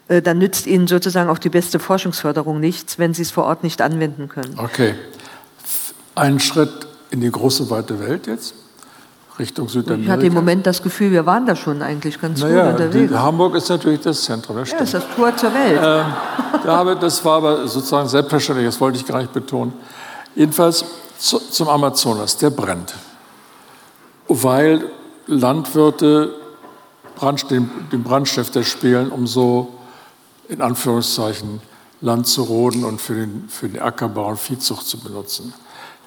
äh, 0.08 0.22
dann 0.22 0.38
nützt 0.38 0.68
Ihnen 0.68 0.88
sozusagen 0.88 1.30
auch 1.30 1.38
die 1.38 1.50
beste 1.50 1.80
Forschungsförderung 1.80 2.60
nichts, 2.60 2.98
wenn 2.98 3.14
Sie 3.14 3.22
es 3.22 3.32
vor 3.32 3.46
Ort 3.46 3.64
nicht 3.64 3.82
anwenden 3.82 4.30
können. 4.30 4.58
Okay. 4.58 4.96
Ein 6.16 6.40
Schritt 6.40 6.88
in 7.12 7.22
die 7.22 7.32
große 7.32 7.70
weite 7.70 8.00
Welt 8.00 8.28
jetzt, 8.28 8.56
Richtung 9.38 9.70
Südamerika. 9.70 10.04
Ich 10.06 10.12
hatte 10.12 10.26
im 10.26 10.34
Moment 10.34 10.66
das 10.66 10.82
Gefühl, 10.82 11.12
wir 11.12 11.26
waren 11.26 11.46
da 11.46 11.56
schon 11.56 11.82
eigentlich 11.82 12.20
ganz 12.20 12.42
naja, 12.42 12.72
gut 12.72 12.82
unterwegs. 12.82 13.12
Die, 13.12 13.18
Hamburg 13.18 13.56
ist 13.56 13.70
natürlich 13.70 14.02
das 14.02 14.24
Zentrum, 14.24 14.58
das. 14.58 14.72
Ja, 14.72 14.80
ist 14.80 14.94
das 14.94 15.04
Tor 15.16 15.36
zur 15.36 15.54
Welt. 15.54 15.80
Ähm, 15.82 16.06
da 16.64 16.96
das 16.96 17.24
war 17.24 17.38
aber 17.38 17.68
sozusagen 17.68 18.10
selbstverständlich, 18.10 18.68
das 18.68 18.82
wollte 18.82 18.98
ich 18.98 19.06
gar 19.06 19.20
nicht 19.20 19.32
betonen. 19.32 19.74
Jedenfalls 20.36 20.84
zu, 21.20 21.40
zum 21.40 21.70
Amazonas, 21.70 22.38
der 22.38 22.50
brennt. 22.50 22.96
Weil 24.28 24.90
Landwirte 25.28 26.34
Brand, 27.16 27.50
den, 27.50 27.70
den 27.92 28.04
Brandstifter 28.04 28.64
spielen, 28.64 29.12
um 29.12 29.28
so 29.28 29.74
in 30.48 30.62
Anführungszeichen 30.62 31.62
Land 32.00 32.28
zu 32.28 32.44
roden 32.44 32.84
und 32.86 33.02
für 33.02 33.16
den, 33.16 33.50
für 33.50 33.68
den 33.68 33.82
Ackerbau 33.82 34.30
und 34.30 34.40
Viehzucht 34.40 34.86
zu 34.86 35.00
benutzen. 35.00 35.54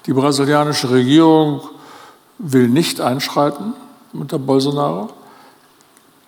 Die 0.05 0.13
brasilianische 0.13 0.89
Regierung 0.89 1.61
will 2.37 2.69
nicht 2.69 3.01
einschreiten 3.01 3.73
unter 4.13 4.39
Bolsonaro. 4.39 5.09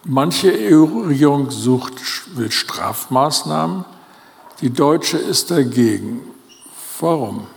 Manche 0.06 0.52
EU-Regierung 0.54 1.50
sucht, 1.50 1.94
will 2.36 2.52
Strafmaßnahmen. 2.52 3.86
Die 4.60 4.70
deutsche 4.70 5.18
ist 5.18 5.50
dagegen. 5.50 6.22
Warum? 7.00 7.48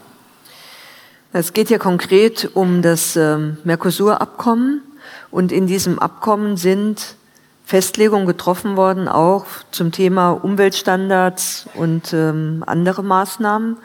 Es 1.32 1.52
geht 1.52 1.70
ja 1.70 1.78
konkret 1.78 2.50
um 2.54 2.82
das 2.82 3.16
ähm, 3.16 3.58
Mercosur-Abkommen. 3.64 4.82
Und 5.30 5.52
in 5.52 5.66
diesem 5.66 5.98
Abkommen 5.98 6.56
sind 6.56 7.16
Festlegungen 7.64 8.26
getroffen 8.26 8.76
worden, 8.76 9.08
auch 9.08 9.46
zum 9.72 9.90
Thema 9.90 10.30
Umweltstandards 10.30 11.66
und 11.74 12.12
ähm, 12.12 12.62
andere 12.66 13.02
Maßnahmen. 13.02 13.76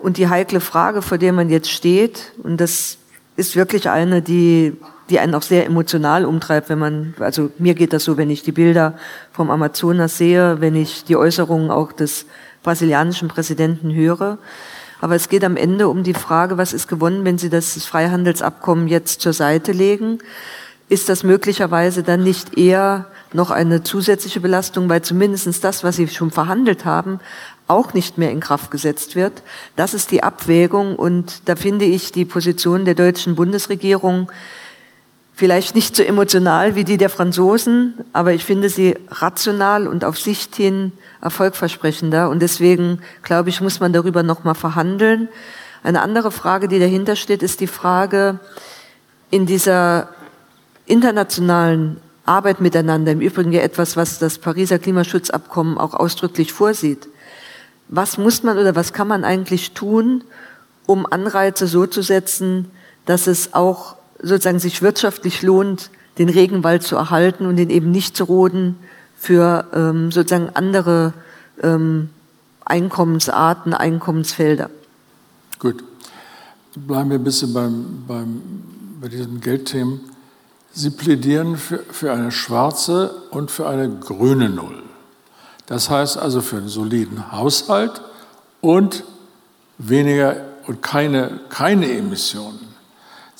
Und 0.00 0.16
die 0.16 0.28
heikle 0.28 0.58
Frage, 0.58 1.02
vor 1.02 1.18
der 1.18 1.32
man 1.32 1.48
jetzt 1.48 1.70
steht, 1.70 2.32
und 2.42 2.60
das 2.60 2.98
ist 3.36 3.54
wirklich 3.54 3.88
eine, 3.88 4.22
die, 4.22 4.76
die 5.08 5.20
einen 5.20 5.36
auch 5.36 5.42
sehr 5.42 5.66
emotional 5.66 6.24
umtreibt, 6.24 6.68
wenn 6.68 6.80
man, 6.80 7.14
also 7.20 7.50
mir 7.58 7.74
geht 7.74 7.92
das 7.92 8.02
so, 8.02 8.16
wenn 8.16 8.28
ich 8.28 8.42
die 8.42 8.52
Bilder 8.52 8.94
vom 9.32 9.50
Amazonas 9.50 10.18
sehe, 10.18 10.60
wenn 10.60 10.74
ich 10.74 11.04
die 11.04 11.16
Äußerungen 11.16 11.70
auch 11.70 11.92
des 11.92 12.26
brasilianischen 12.64 13.28
Präsidenten 13.28 13.94
höre. 13.94 14.38
Aber 15.02 15.16
es 15.16 15.28
geht 15.28 15.44
am 15.44 15.58
Ende 15.58 15.90
um 15.90 16.02
die 16.02 16.14
Frage, 16.14 16.56
was 16.56 16.72
ist 16.72 16.88
gewonnen, 16.88 17.26
wenn 17.26 17.36
Sie 17.36 17.50
das 17.50 17.84
Freihandelsabkommen 17.84 18.88
jetzt 18.88 19.20
zur 19.20 19.34
Seite 19.34 19.72
legen? 19.72 20.20
ist 20.92 21.08
das 21.08 21.22
möglicherweise 21.22 22.02
dann 22.02 22.22
nicht 22.22 22.58
eher 22.58 23.06
noch 23.32 23.50
eine 23.50 23.82
zusätzliche 23.82 24.40
Belastung, 24.40 24.90
weil 24.90 25.00
zumindest 25.00 25.64
das, 25.64 25.82
was 25.82 25.96
Sie 25.96 26.06
schon 26.06 26.30
verhandelt 26.30 26.84
haben, 26.84 27.18
auch 27.66 27.94
nicht 27.94 28.18
mehr 28.18 28.30
in 28.30 28.40
Kraft 28.40 28.70
gesetzt 28.70 29.16
wird. 29.16 29.42
Das 29.74 29.94
ist 29.94 30.10
die 30.10 30.22
Abwägung 30.22 30.96
und 30.96 31.48
da 31.48 31.56
finde 31.56 31.86
ich 31.86 32.12
die 32.12 32.26
Position 32.26 32.84
der 32.84 32.94
deutschen 32.94 33.36
Bundesregierung 33.36 34.30
Vielleicht 35.34 35.74
nicht 35.74 35.96
so 35.96 36.02
emotional 36.02 36.74
wie 36.74 36.84
die 36.84 36.98
der 36.98 37.08
Franzosen, 37.08 37.94
aber 38.12 38.32
ich 38.32 38.44
finde 38.44 38.68
sie 38.68 38.96
rational 39.08 39.86
und 39.86 40.04
auf 40.04 40.18
Sicht 40.18 40.54
hin 40.54 40.92
erfolgversprechender. 41.22 42.28
Und 42.28 42.40
deswegen, 42.40 43.00
glaube 43.22 43.48
ich, 43.48 43.60
muss 43.60 43.80
man 43.80 43.92
darüber 43.92 44.22
nochmal 44.22 44.54
verhandeln. 44.54 45.28
Eine 45.82 46.02
andere 46.02 46.30
Frage, 46.30 46.68
die 46.68 46.78
dahinter 46.78 47.16
steht, 47.16 47.42
ist 47.42 47.60
die 47.60 47.66
Frage, 47.66 48.38
in 49.30 49.46
dieser 49.46 50.10
internationalen 50.84 51.96
Arbeit 52.26 52.60
miteinander, 52.60 53.12
im 53.12 53.20
Übrigen 53.20 53.52
ja 53.52 53.62
etwas, 53.62 53.96
was 53.96 54.18
das 54.18 54.38
Pariser 54.38 54.78
Klimaschutzabkommen 54.78 55.78
auch 55.78 55.94
ausdrücklich 55.94 56.52
vorsieht. 56.52 57.08
Was 57.88 58.18
muss 58.18 58.42
man 58.42 58.58
oder 58.58 58.76
was 58.76 58.92
kann 58.92 59.08
man 59.08 59.24
eigentlich 59.24 59.72
tun, 59.72 60.22
um 60.86 61.06
Anreize 61.06 61.66
so 61.66 61.86
zu 61.86 62.02
setzen, 62.02 62.70
dass 63.06 63.26
es 63.26 63.54
auch 63.54 63.96
sozusagen 64.22 64.58
sich 64.58 64.82
wirtschaftlich 64.82 65.42
lohnt, 65.42 65.90
den 66.18 66.28
Regenwald 66.28 66.82
zu 66.82 66.96
erhalten 66.96 67.46
und 67.46 67.56
den 67.56 67.70
eben 67.70 67.90
nicht 67.90 68.16
zu 68.16 68.24
roden 68.24 68.76
für 69.16 69.66
ähm, 69.72 70.12
sozusagen 70.12 70.50
andere 70.54 71.12
ähm, 71.62 72.10
Einkommensarten, 72.64 73.74
Einkommensfelder. 73.74 74.70
Gut. 75.58 75.82
Bleiben 76.74 77.10
wir 77.10 77.18
ein 77.18 77.24
bisschen 77.24 77.52
beim, 77.52 78.04
beim, 78.06 78.42
bei 79.00 79.08
diesen 79.08 79.40
Geldthemen. 79.40 80.00
Sie 80.72 80.90
plädieren 80.90 81.56
für, 81.56 81.80
für 81.90 82.12
eine 82.12 82.32
schwarze 82.32 83.10
und 83.30 83.50
für 83.50 83.68
eine 83.68 83.90
grüne 83.90 84.48
Null. 84.48 84.82
Das 85.66 85.90
heißt 85.90 86.16
also 86.16 86.40
für 86.40 86.56
einen 86.56 86.68
soliden 86.68 87.30
Haushalt 87.30 88.00
und 88.60 89.04
weniger 89.78 90.36
und 90.66 90.82
keine, 90.82 91.40
keine 91.48 91.90
Emissionen. 91.90 92.71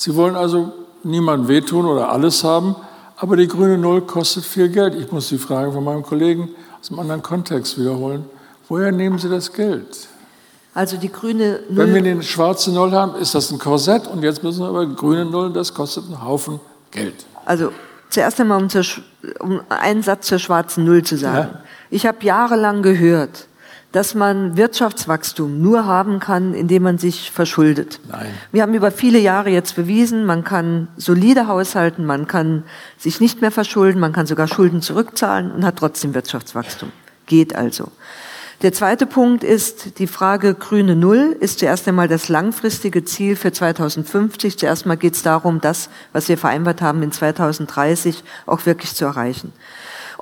Sie 0.03 0.17
wollen 0.17 0.35
also 0.35 0.73
niemandem 1.05 1.47
wehtun 1.47 1.87
oder 1.87 2.11
alles 2.11 2.43
haben, 2.43 2.75
aber 3.19 3.37
die 3.37 3.47
grüne 3.47 3.79
Null 3.79 4.01
kostet 4.01 4.45
viel 4.45 4.69
Geld. 4.69 4.97
Ich 4.97 5.13
muss 5.13 5.29
die 5.29 5.39
Frage 5.39 5.71
von 5.71 5.85
meinem 5.85 6.03
Kollegen 6.03 6.49
aus 6.81 6.91
einem 6.91 6.99
anderen 6.99 7.23
Kontext 7.23 7.79
wiederholen. 7.79 8.25
Woher 8.69 8.91
nehmen 8.91 9.21
Sie 9.21 9.29
das 9.29 9.53
Geld? 9.53 10.09
Also 10.75 10.97
die 10.97 11.13
grüne 11.13 11.61
Null. 11.69 11.87
Wenn 11.87 11.95
wir 11.95 12.11
eine 12.11 12.23
schwarze 12.25 12.73
Null 12.73 12.91
haben, 12.91 13.15
ist 13.15 13.37
das 13.37 13.53
ein 13.53 13.61
Korsett 13.61 14.09
und 14.09 14.25
jetzt 14.25 14.43
müssen 14.43 14.65
wir 14.65 14.71
aber 14.71 14.87
grüne 14.87 15.25
Null, 15.25 15.53
das 15.53 15.73
kostet 15.73 16.07
einen 16.07 16.25
Haufen 16.25 16.59
Geld. 16.91 17.25
Also 17.45 17.71
zuerst 18.11 18.41
einmal, 18.41 18.61
um, 18.61 18.69
zur, 18.69 18.85
um 19.39 19.61
einen 19.69 20.03
Satz 20.03 20.27
zur 20.27 20.41
schwarzen 20.41 20.85
Null 20.85 21.05
zu 21.05 21.17
sagen. 21.17 21.51
Ja. 21.53 21.61
Ich 21.91 22.07
habe 22.07 22.19
jahrelang 22.25 22.83
gehört, 22.83 23.47
dass 23.93 24.15
man 24.15 24.57
Wirtschaftswachstum 24.57 25.61
nur 25.61 25.87
haben 25.87 26.19
kann, 26.19 26.55
indem 26.55 26.83
man 26.83 26.99
sich 26.99 27.31
verschuldet. 27.31 28.01
Nein. 28.11 28.31
Wir 28.51 28.63
haben 28.63 28.75
über 28.75 28.91
viele 28.91 29.19
Jahre 29.19 29.51
jetzt 29.51 29.77
bewiesen, 29.77 30.25
man 30.25 30.45
kann 30.45 30.89
solide 30.97 31.47
haushalten, 31.47 32.07
man 32.07 32.27
kann 32.27 32.65
sich 32.97 33.21
nicht 33.21 33.43
mehr 33.43 33.51
verschulden, 33.51 34.01
man 34.01 34.13
kann 34.13 34.27
sogar 34.27 34.49
Schulden 34.49 34.81
zurückzahlen 34.81 35.53
und 35.53 35.65
hat 35.65 35.77
trotzdem 35.77 36.15
Wirtschaftswachstum. 36.15 36.91
Geht 37.27 37.55
also. 37.55 37.93
Der 38.63 38.73
zweite 38.73 39.07
Punkt 39.07 39.43
ist 39.43 39.99
die 39.99 40.07
Frage 40.07 40.55
grüne 40.55 40.95
Null 40.95 41.37
ist 41.41 41.59
zuerst 41.59 41.89
einmal 41.89 42.07
das 42.07 42.29
langfristige 42.29 43.05
Ziel 43.05 43.35
für 43.35 43.53
2050. 43.53 44.57
Zuerst 44.57 44.85
einmal 44.85 44.99
geht 44.99 45.15
es 45.15 45.23
darum, 45.23 45.61
das, 45.61 45.89
was 46.13 46.29
wir 46.29 46.39
vereinbart 46.39 46.81
haben, 46.81 47.03
in 47.03 47.11
2030 47.11 48.23
auch 48.47 48.65
wirklich 48.65 48.95
zu 48.95 49.05
erreichen. 49.05 49.53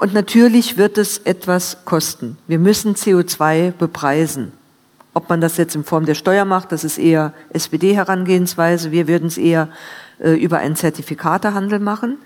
Und 0.01 0.14
natürlich 0.14 0.78
wird 0.78 0.96
es 0.96 1.18
etwas 1.18 1.84
kosten. 1.84 2.38
Wir 2.46 2.59
müssen 2.59 2.94
CO2 2.94 3.70
bepreisen. 3.72 4.51
Ob 5.12 5.28
man 5.28 5.42
das 5.42 5.59
jetzt 5.59 5.74
in 5.74 5.84
Form 5.84 6.07
der 6.07 6.14
Steuer 6.14 6.46
macht, 6.46 6.72
das 6.72 6.84
ist 6.84 6.96
eher 6.96 7.34
SPD-Herangehensweise. 7.51 8.92
Wir 8.92 9.09
würden 9.09 9.26
es 9.26 9.36
eher 9.36 9.68
äh, 10.18 10.30
über 10.30 10.57
einen 10.57 10.74
Zertifikatehandel 10.74 11.80
machen. 11.80 12.16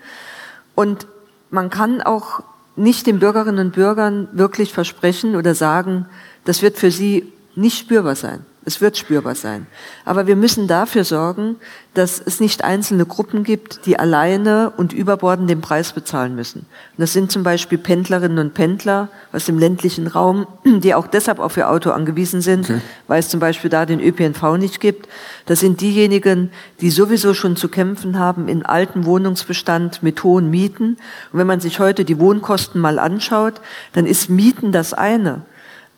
Und 0.73 1.05
man 1.49 1.69
kann 1.69 2.01
auch 2.01 2.43
nicht 2.77 3.07
den 3.07 3.19
Bürgerinnen 3.19 3.67
und 3.67 3.73
Bürgern 3.73 4.29
wirklich 4.31 4.71
versprechen 4.71 5.35
oder 5.35 5.53
sagen, 5.53 6.05
das 6.45 6.61
wird 6.61 6.77
für 6.77 6.91
sie 6.91 7.33
nicht 7.55 7.77
spürbar 7.77 8.15
sein. 8.15 8.45
Es 8.67 8.81
wird 8.81 8.97
spürbar 8.97 9.35
sein. 9.35 9.67
Aber 10.05 10.25
wir 10.25 10.35
müssen 10.35 10.67
dafür 10.67 11.03
sorgen, 11.03 11.57
dass 11.93 12.19
es 12.19 12.39
nicht 12.39 12.63
einzelne 12.63 13.05
Gruppen 13.05 13.43
gibt, 13.43 13.85
die 13.85 13.99
alleine 13.99 14.73
und 14.75 14.91
überbordend 14.91 15.47
den 15.51 15.61
Preis 15.61 15.93
bezahlen 15.93 16.35
müssen. 16.35 16.61
Und 16.61 16.99
das 16.99 17.13
sind 17.13 17.31
zum 17.31 17.43
Beispiel 17.43 17.77
Pendlerinnen 17.77 18.39
und 18.39 18.55
Pendler 18.55 19.09
aus 19.31 19.45
dem 19.45 19.59
ländlichen 19.59 20.07
Raum, 20.07 20.47
die 20.65 20.95
auch 20.95 21.05
deshalb 21.05 21.37
auf 21.37 21.57
ihr 21.57 21.69
Auto 21.69 21.91
angewiesen 21.91 22.41
sind, 22.41 22.65
okay. 22.65 22.81
weil 23.07 23.19
es 23.19 23.29
zum 23.29 23.39
Beispiel 23.39 23.69
da 23.69 23.85
den 23.85 23.99
ÖPNV 23.99 24.57
nicht 24.57 24.79
gibt. 24.79 25.07
Das 25.45 25.59
sind 25.59 25.79
diejenigen, 25.79 26.49
die 26.81 26.89
sowieso 26.89 27.35
schon 27.35 27.55
zu 27.55 27.69
kämpfen 27.69 28.17
haben 28.17 28.47
in 28.47 28.65
alten 28.65 29.05
Wohnungsbestand 29.05 30.01
mit 30.01 30.23
hohen 30.23 30.49
Mieten. 30.49 30.97
Und 31.31 31.39
wenn 31.39 31.47
man 31.47 31.59
sich 31.59 31.79
heute 31.79 32.03
die 32.03 32.19
Wohnkosten 32.19 32.81
mal 32.81 32.97
anschaut, 32.97 33.61
dann 33.93 34.07
ist 34.07 34.27
Mieten 34.27 34.71
das 34.71 34.95
eine. 34.95 35.43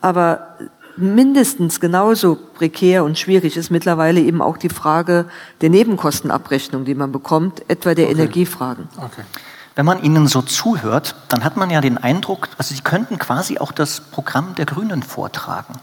Aber 0.01 0.57
mindestens 0.97 1.79
genauso 1.79 2.35
prekär 2.35 3.03
und 3.03 3.17
schwierig 3.17 3.57
ist 3.57 3.71
mittlerweile 3.71 4.19
eben 4.19 4.41
auch 4.41 4.57
die 4.57 4.69
Frage 4.69 5.25
der 5.61 5.69
Nebenkostenabrechnung, 5.69 6.85
die 6.85 6.95
man 6.95 7.11
bekommt, 7.11 7.63
etwa 7.69 7.93
der 7.93 8.05
okay. 8.05 8.13
Energiefragen. 8.13 8.87
Okay. 8.97 9.23
Wenn 9.75 9.85
man 9.85 10.01
Ihnen 10.01 10.27
so 10.27 10.41
zuhört, 10.41 11.15
dann 11.29 11.43
hat 11.43 11.55
man 11.55 11.69
ja 11.69 11.81
den 11.81 11.99
Eindruck, 11.99 12.49
also 12.57 12.73
Sie 12.73 12.81
könnten 12.81 13.19
quasi 13.19 13.59
auch 13.59 13.71
das 13.71 14.01
Programm 14.01 14.55
der 14.55 14.65
Grünen 14.65 15.03
vortragen. 15.03 15.75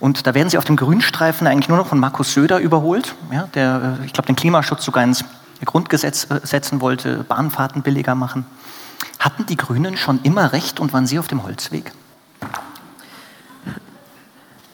Und 0.00 0.26
da 0.26 0.34
werden 0.34 0.48
Sie 0.48 0.56
auf 0.56 0.64
dem 0.64 0.76
Grünstreifen 0.76 1.46
eigentlich 1.46 1.68
nur 1.68 1.76
noch 1.76 1.86
von 1.86 2.00
Markus 2.00 2.32
Söder 2.32 2.58
überholt, 2.60 3.14
ja, 3.30 3.48
der, 3.54 3.98
äh, 4.00 4.06
ich 4.06 4.12
glaube, 4.14 4.26
den 4.26 4.36
Klimaschutz 4.36 4.84
sogar 4.84 5.04
ins 5.04 5.22
Grundgesetz 5.64 6.30
äh, 6.30 6.40
setzen 6.44 6.80
wollte, 6.80 7.24
Bahnfahrten 7.24 7.82
billiger 7.82 8.14
machen. 8.14 8.46
Hatten 9.18 9.44
die 9.46 9.56
Grünen 9.56 9.96
schon 9.96 10.20
immer 10.22 10.52
recht 10.52 10.80
und 10.80 10.92
waren 10.92 11.06
Sie 11.06 11.18
auf 11.18 11.28
dem 11.28 11.42
Holzweg? 11.42 11.92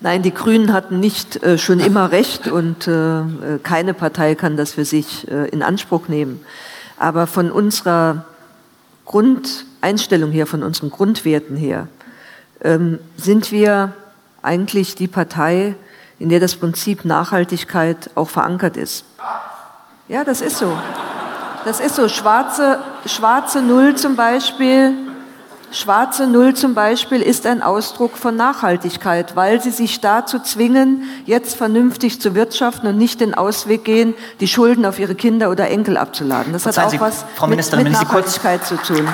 Nein, 0.03 0.23
die 0.23 0.35
Grünen 0.35 0.73
hatten 0.73 0.99
nicht 0.99 1.43
äh, 1.45 1.59
schon 1.59 1.79
immer 1.89 2.11
recht 2.11 2.49
und 2.49 2.89
äh, 2.89 3.23
keine 3.63 3.95
Partei 3.95 4.35
kann 4.35 4.57
das 4.57 4.73
für 4.73 4.85
sich 4.85 5.31
äh, 5.31 5.49
in 5.49 5.63
Anspruch 5.63 6.09
nehmen. 6.09 6.41
Aber 6.99 7.27
von 7.27 7.51
unserer 7.51 8.25
Grundeinstellung 9.07 10.33
her, 10.33 10.47
von 10.47 10.63
unseren 10.63 10.91
Grundwerten 10.91 11.57
her, 11.57 11.89
ähm, 12.63 12.99
sind 13.17 13.53
wir 13.53 13.93
eigentlich 14.43 14.97
die 14.97 15.09
Partei, 15.09 15.77
in 16.19 16.29
der 16.29 16.41
das 16.41 16.57
Prinzip 16.57 17.05
Nachhaltigkeit 17.05 18.11
auch 18.15 18.29
verankert 18.29 18.77
ist. 18.77 19.05
Ja, 20.09 20.25
das 20.25 20.41
ist 20.41 20.59
so. 20.59 20.77
Das 21.65 21.79
ist 21.79 21.95
so. 21.95 22.09
Schwarze, 22.09 22.81
schwarze 23.07 23.63
Null 23.63 23.95
zum 23.95 24.17
Beispiel 24.17 24.95
Schwarze 25.73 26.27
Null 26.27 26.53
zum 26.53 26.75
Beispiel 26.75 27.23
ist 27.23 27.47
ein 27.47 27.63
Ausdruck 27.63 28.19
von 28.19 28.37
Nachhaltigkeit, 28.37 29.35
weil 29.37 29.63
sie 29.63 29.71
sich 29.71 30.03
dazu 30.03 30.39
zwingen, 30.39 31.05
jetzt 31.25 31.57
vernünftig 31.57 32.21
zu 32.21 32.35
wirtschaften 32.35 32.87
und 32.89 32.99
nicht 32.99 33.23
den 33.23 33.33
Ausweg 33.33 33.83
gehen, 33.83 34.15
die 34.41 34.49
Schulden 34.49 34.85
auf 34.85 34.99
ihre 34.99 35.15
Kinder 35.15 35.51
oder 35.51 35.71
Enkel 35.71 35.97
abzuladen. 35.97 36.53
Das 36.53 36.67
hat 36.67 36.79
auch 36.79 36.91
Sie, 36.91 37.01
was 37.01 37.25
Frau 37.37 37.47
Ministerin, 37.47 37.85
mit, 37.85 37.93
mit 37.95 38.03
Nachhaltigkeit 38.03 38.61
kurz, 38.61 38.87
zu 38.87 38.95
tun. 38.95 39.05
Mhm. 39.05 39.11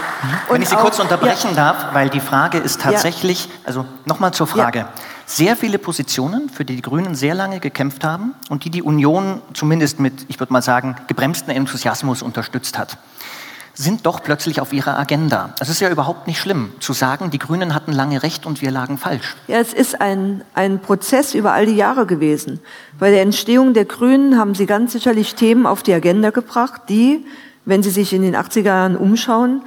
Wenn 0.50 0.62
ich 0.62 0.68
Sie 0.68 0.76
auch, 0.76 0.80
kurz 0.80 0.98
unterbrechen 0.98 1.50
ja. 1.50 1.72
darf, 1.72 1.94
weil 1.94 2.08
die 2.08 2.20
Frage 2.20 2.58
ist 2.58 2.80
tatsächlich, 2.80 3.44
ja. 3.44 3.50
also 3.64 3.84
nochmal 4.04 4.34
zur 4.34 4.48
Frage. 4.48 4.80
Ja. 4.80 4.88
Sehr 5.26 5.56
viele 5.56 5.78
Positionen, 5.78 6.48
für 6.48 6.64
die 6.64 6.74
die 6.74 6.82
Grünen 6.82 7.14
sehr 7.14 7.34
lange 7.34 7.60
gekämpft 7.60 8.02
haben 8.02 8.34
und 8.48 8.64
die 8.64 8.70
die 8.70 8.82
Union 8.82 9.42
zumindest 9.54 10.00
mit, 10.00 10.26
ich 10.26 10.40
würde 10.40 10.52
mal 10.52 10.62
sagen, 10.62 10.96
gebremsten 11.06 11.54
Enthusiasmus 11.54 12.20
unterstützt 12.20 12.78
hat 12.78 12.98
sind 13.78 14.06
doch 14.06 14.24
plötzlich 14.24 14.60
auf 14.60 14.72
ihrer 14.72 14.98
Agenda. 14.98 15.54
Es 15.60 15.68
ist 15.68 15.80
ja 15.80 15.88
überhaupt 15.88 16.26
nicht 16.26 16.40
schlimm 16.40 16.72
zu 16.80 16.92
sagen, 16.92 17.30
die 17.30 17.38
Grünen 17.38 17.74
hatten 17.74 17.92
lange 17.92 18.24
recht 18.24 18.44
und 18.44 18.60
wir 18.60 18.72
lagen 18.72 18.98
falsch. 18.98 19.36
Ja, 19.46 19.60
es 19.60 19.72
ist 19.72 20.00
ein, 20.00 20.42
ein 20.54 20.80
Prozess 20.80 21.32
über 21.32 21.52
all 21.52 21.66
die 21.66 21.76
Jahre 21.76 22.04
gewesen. 22.04 22.58
Bei 22.98 23.10
der 23.10 23.22
Entstehung 23.22 23.74
der 23.74 23.84
Grünen 23.84 24.36
haben 24.36 24.56
sie 24.56 24.66
ganz 24.66 24.92
sicherlich 24.92 25.36
Themen 25.36 25.64
auf 25.64 25.84
die 25.84 25.94
Agenda 25.94 26.30
gebracht, 26.30 26.82
die, 26.88 27.24
wenn 27.66 27.84
Sie 27.84 27.90
sich 27.90 28.12
in 28.12 28.22
den 28.22 28.34
80er 28.34 28.62
Jahren 28.62 28.96
umschauen, 28.96 29.62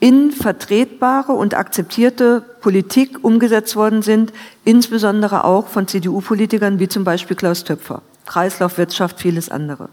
in 0.00 0.32
vertretbare 0.32 1.30
und 1.30 1.54
akzeptierte 1.54 2.42
Politik 2.60 3.22
umgesetzt 3.22 3.76
worden 3.76 4.02
sind, 4.02 4.32
insbesondere 4.64 5.44
auch 5.44 5.68
von 5.68 5.86
CDU-Politikern 5.86 6.80
wie 6.80 6.88
zum 6.88 7.04
Beispiel 7.04 7.36
Klaus 7.36 7.62
Töpfer. 7.62 8.02
Kreislaufwirtschaft, 8.26 9.20
vieles 9.20 9.48
andere. 9.48 9.88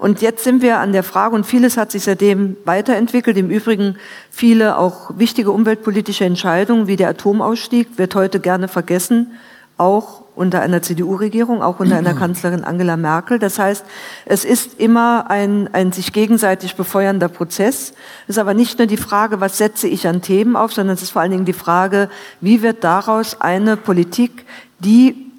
Und 0.00 0.22
jetzt 0.22 0.44
sind 0.44 0.62
wir 0.62 0.78
an 0.78 0.94
der 0.94 1.02
Frage, 1.02 1.34
und 1.34 1.44
vieles 1.44 1.76
hat 1.76 1.92
sich 1.92 2.04
seitdem 2.04 2.56
weiterentwickelt. 2.64 3.36
Im 3.36 3.50
Übrigen 3.50 3.96
viele 4.30 4.78
auch 4.78 5.10
wichtige 5.18 5.50
umweltpolitische 5.50 6.24
Entscheidungen, 6.24 6.86
wie 6.86 6.96
der 6.96 7.10
Atomausstieg, 7.10 7.98
wird 7.98 8.14
heute 8.14 8.40
gerne 8.40 8.66
vergessen, 8.66 9.32
auch 9.76 10.22
unter 10.34 10.62
einer 10.62 10.80
CDU-Regierung, 10.80 11.62
auch 11.62 11.80
unter 11.80 11.96
einer 11.96 12.14
Kanzlerin 12.18 12.64
Angela 12.64 12.96
Merkel. 12.96 13.38
Das 13.38 13.58
heißt, 13.58 13.84
es 14.24 14.46
ist 14.46 14.80
immer 14.80 15.30
ein, 15.30 15.68
ein 15.74 15.92
sich 15.92 16.14
gegenseitig 16.14 16.76
befeuernder 16.76 17.28
Prozess. 17.28 17.92
Es 18.26 18.36
ist 18.36 18.38
aber 18.38 18.54
nicht 18.54 18.78
nur 18.78 18.86
die 18.86 18.96
Frage, 18.96 19.42
was 19.42 19.58
setze 19.58 19.86
ich 19.86 20.08
an 20.08 20.22
Themen 20.22 20.56
auf, 20.56 20.72
sondern 20.72 20.94
es 20.94 21.02
ist 21.02 21.10
vor 21.10 21.20
allen 21.20 21.32
Dingen 21.32 21.44
die 21.44 21.52
Frage, 21.52 22.08
wie 22.40 22.62
wird 22.62 22.84
daraus 22.84 23.38
eine 23.42 23.76
Politik, 23.76 24.46
die 24.78 25.30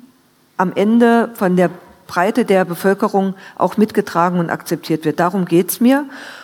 am 0.57 0.71
Ende 0.75 1.31
von 1.33 1.55
der 1.55 1.71
Breite 2.11 2.43
der 2.43 2.65
Bevölkerung 2.65 3.35
auch 3.57 3.77
mitgetragen 3.77 4.37
und 4.39 4.49
akzeptiert 4.49 5.05
wird. 5.05 5.21
Darum 5.21 5.45
geht's 5.45 5.79
mir. 5.79 6.03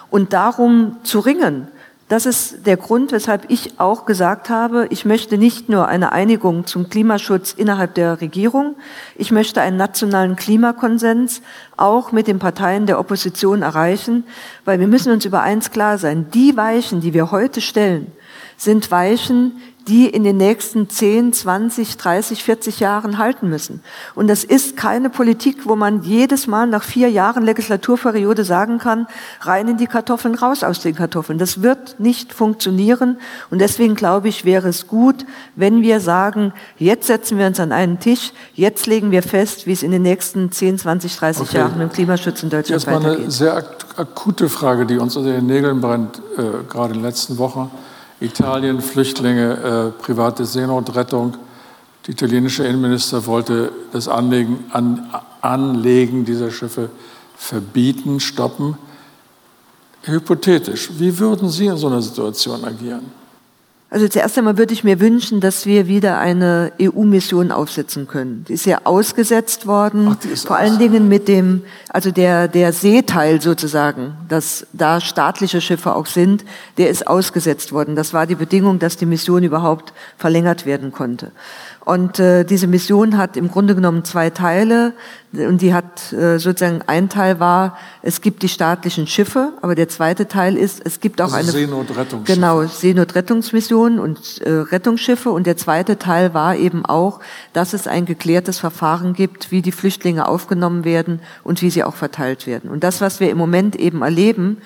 Und 0.10 0.32
darum 0.32 0.96
zu 1.04 1.20
ringen, 1.20 1.68
das 2.08 2.26
ist 2.26 2.66
der 2.66 2.78
Grund, 2.78 3.12
weshalb 3.12 3.52
ich 3.52 3.82
auch 3.82 4.06
gesagt 4.06 4.50
habe, 4.50 4.88
ich 4.92 5.04
möchte 5.04 5.38
nicht 5.38 5.68
nur 5.68 5.90
eine 5.90 6.14
Einigung 6.14 6.66
zum 6.66 6.88
Klimaschutz 6.88 7.52
innerhalb 7.52 7.96
der 7.96 8.22
Regierung, 8.22 8.76
ich 9.18 9.32
möchte 9.32 9.60
einen 9.60 9.76
nationalen 9.76 10.38
Klimakonsens 10.38 11.42
auch 11.76 12.14
mit 12.14 12.28
den 12.28 12.40
Parteien 12.40 12.86
der 12.86 12.98
Opposition 12.98 13.62
erreichen, 13.62 14.24
weil 14.64 14.80
wir 14.80 14.88
müssen 14.88 15.12
uns 15.12 15.26
über 15.26 15.42
eins 15.42 15.72
klar 15.72 15.98
sein, 15.98 16.28
die 16.34 16.56
Weichen, 16.56 17.02
die 17.02 17.14
wir 17.14 17.30
heute 17.30 17.60
stellen, 17.60 18.10
sind 18.56 18.90
Weichen, 18.90 19.58
die 19.88 20.10
in 20.10 20.24
den 20.24 20.38
nächsten 20.38 20.90
10, 20.90 21.34
20, 21.34 21.98
30, 21.98 22.44
40 22.44 22.80
Jahren 22.80 23.18
halten 23.18 23.50
müssen. 23.50 23.82
Und 24.16 24.28
das 24.28 24.44
ist 24.44 24.76
keine 24.76 25.10
Politik, 25.10 25.66
wo 25.66 25.76
man 25.76 26.04
jedes 26.04 26.48
Mal 26.48 26.68
nach 26.68 26.84
vier 26.84 27.10
Jahren 27.10 27.44
Legislaturperiode 27.44 28.44
sagen 28.44 28.80
kann, 28.80 29.08
rein 29.42 29.68
in 29.70 29.78
die 29.78 29.88
Kartoffeln, 29.88 30.36
raus 30.36 30.64
aus 30.64 30.82
den 30.82 30.96
Kartoffeln. 30.96 31.40
Das 31.40 31.62
wird 31.62 32.00
nicht 32.00 32.34
funktionieren. 32.34 33.18
Und 33.50 33.60
deswegen 33.60 33.96
glaube 33.96 34.28
ich, 34.28 34.44
wäre 34.44 34.68
es 34.68 34.88
gut, 34.88 35.26
wenn 35.56 35.82
wir 35.82 36.00
sagen, 36.00 36.54
jetzt 36.78 37.08
setzen 37.08 37.38
wir 37.38 37.48
uns 37.48 37.60
an 37.60 37.72
einen 37.72 38.00
Tisch, 38.00 38.34
jetzt 38.54 38.88
legen 38.88 39.12
wir 39.12 39.24
fest, 39.24 39.68
wie 39.68 39.72
es 39.72 39.84
in 39.84 39.92
den 39.92 40.02
nächsten 40.02 40.52
10, 40.52 40.80
20, 40.80 41.16
30 41.16 41.42
okay. 41.42 41.58
Jahren 41.58 41.78
mit 41.78 41.90
dem 41.90 41.94
Klimaschutz 41.94 42.44
in 42.44 42.50
Deutschland 42.50 42.86
weitergeht. 42.86 43.28
Das 43.28 43.42
war 43.42 43.56
eine 43.56 43.64
sehr 43.64 43.64
akute 43.96 44.50
Frage, 44.50 44.86
die 44.86 44.98
uns 44.98 45.16
unter 45.16 45.32
den 45.32 45.46
Nägeln 45.46 45.80
brennt, 45.80 46.22
äh, 46.38 46.64
gerade 46.70 46.94
in 46.94 47.00
den 47.00 47.04
letzten 47.04 47.38
Wochen. 47.38 47.72
Italien, 48.20 48.82
Flüchtlinge, 48.82 49.94
äh, 49.98 50.02
private 50.02 50.46
Seenotrettung. 50.46 51.38
Der 52.06 52.14
italienische 52.14 52.66
Innenminister 52.66 53.26
wollte 53.26 53.72
das 53.92 54.08
Anlegen, 54.08 54.66
an, 54.72 55.10
Anlegen 55.42 56.26
dieser 56.26 56.52
Schiffe 56.52 56.90
verbieten, 57.36 58.20
stoppen. 58.20 58.78
Hypothetisch, 60.04 60.90
wie 60.98 61.20
würden 61.20 61.50
Sie 61.50 61.68
in 61.68 61.78
so 61.78 61.88
einer 61.88 62.02
Situation 62.02 62.64
agieren? 62.64 63.17
Also 63.90 64.10
zuerst 64.10 64.38
einmal 64.38 64.58
würde 64.58 64.74
ich 64.74 64.84
mir 64.84 65.00
wünschen, 65.00 65.40
dass 65.40 65.66
wir 65.66 65.88
wieder 65.88 66.20
eine 66.20 66.74
EU-Mission 66.82 67.54
aufsetzen 67.54 68.06
können. 68.06 68.44
Die 68.50 68.54
ist 68.54 68.66
ja 68.66 68.82
ausgesetzt 68.84 69.66
worden, 69.66 70.18
Ach, 70.20 70.38
vor 70.46 70.58
allen 70.58 70.78
Dingen 70.78 71.08
mit 71.08 71.30
dem, 71.30 71.64
also 71.88 72.12
der, 72.12 72.50
der 72.50 72.74
Seeteil 72.74 73.42
sozusagen, 73.42 74.18
dass 74.28 74.68
da 74.74 75.00
staatliche 75.00 75.62
Schiffe 75.62 75.96
auch 75.96 76.06
sind, 76.06 76.44
der 76.78 76.90
ist 76.90 77.08
ausgesetzt 77.08 77.72
worden. 77.72 77.96
Das 77.96 78.14
war 78.14 78.28
die 78.28 78.36
Bedingung, 78.36 78.78
dass 78.80 78.98
die 78.98 79.06
Mission 79.06 79.44
überhaupt 79.44 79.94
verlängert 80.18 80.66
werden 80.66 80.92
konnte. 80.92 81.32
Und 81.88 82.20
äh, 82.20 82.44
diese 82.44 82.68
Mission 82.68 83.16
hat 83.16 83.38
im 83.38 83.50
Grunde 83.50 83.74
genommen 83.74 84.04
zwei 84.04 84.30
Teile. 84.30 84.92
Und 85.32 85.62
die 85.62 85.74
hat 85.74 86.12
äh, 86.12 86.38
sozusagen 86.38 86.82
ein 86.86 87.08
Teil 87.08 87.40
war, 87.40 87.78
es 88.02 88.20
gibt 88.20 88.44
die 88.44 88.50
staatlichen 88.50 89.08
Schiffe, 89.08 89.54
aber 89.62 89.74
der 89.74 89.88
zweite 89.88 90.28
Teil 90.28 90.58
ist, 90.58 90.82
es 90.84 91.00
gibt 91.00 91.22
auch 91.22 91.32
also 91.32 91.38
eine 91.38 91.52
Seenotrettungsschiffe. 91.52 92.40
genau 92.40 92.66
Seenotrettungsmission 92.66 94.00
und 94.00 94.42
äh, 94.42 94.50
Rettungsschiffe. 94.50 95.30
Und 95.30 95.48
der 95.48 95.56
zweite 95.56 95.98
Teil 95.98 96.34
war 96.34 96.58
eben 96.58 96.86
auch, 96.86 97.22
dass 97.54 97.72
es 97.72 97.88
ein 97.88 98.06
geklärtes 98.06 98.60
Verfahren 98.60 99.14
gibt, 99.14 99.52
wie 99.52 99.62
die 99.62 99.72
Flüchtlinge 99.72 100.28
aufgenommen 100.28 100.84
werden 100.84 101.22
und 101.46 101.62
wie 101.62 101.70
sie 101.70 101.86
auch 101.86 101.96
verteilt 101.96 102.48
werden. 102.48 102.70
Und 102.70 102.84
das, 102.84 103.00
was 103.00 103.22
wir 103.22 103.30
im 103.30 103.38
Moment 103.38 103.78
eben 103.78 104.02
erleben, 104.02 104.58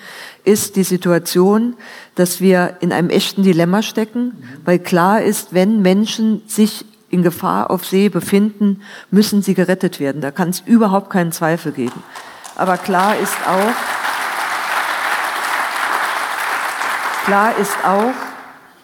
ist 0.42 0.74
die 0.74 0.82
Situation, 0.82 1.76
dass 2.16 2.40
wir 2.40 2.78
in 2.80 2.92
einem 2.92 3.10
echten 3.10 3.44
Dilemma 3.44 3.82
stecken, 3.82 4.32
weil 4.64 4.80
klar 4.80 5.22
ist, 5.22 5.54
wenn 5.54 5.82
Menschen 5.82 6.42
sich 6.48 6.84
in 7.12 7.22
Gefahr 7.22 7.70
auf 7.70 7.84
See 7.86 8.08
befinden, 8.08 8.82
müssen 9.10 9.42
sie 9.42 9.54
gerettet 9.54 10.00
werden. 10.00 10.22
Da 10.22 10.30
kann 10.30 10.48
es 10.48 10.60
überhaupt 10.60 11.10
keinen 11.10 11.30
Zweifel 11.30 11.72
geben. 11.72 12.02
Aber 12.56 12.78
klar 12.78 13.16
ist 13.16 13.36
auch, 13.46 13.74
klar 17.26 17.56
ist 17.58 17.76
auch, 17.84 18.14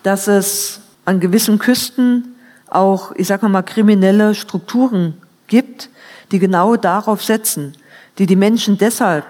dass 0.03 0.29
es 0.29 0.81
an 1.07 1.21
gewissen 1.21 1.59
Küsten 1.59 2.37
auch, 2.69 3.13
ich 3.15 3.27
sage 3.27 3.49
mal, 3.49 3.63
kriminelle 3.63 4.35
Strukturen 4.35 5.15
gibt, 5.47 5.89
die 6.31 6.39
genau 6.39 6.77
darauf 6.77 7.25
setzen, 7.25 7.73
die 8.19 8.27
die 8.27 8.37
Menschen 8.37 8.77
deshalb 8.77 9.25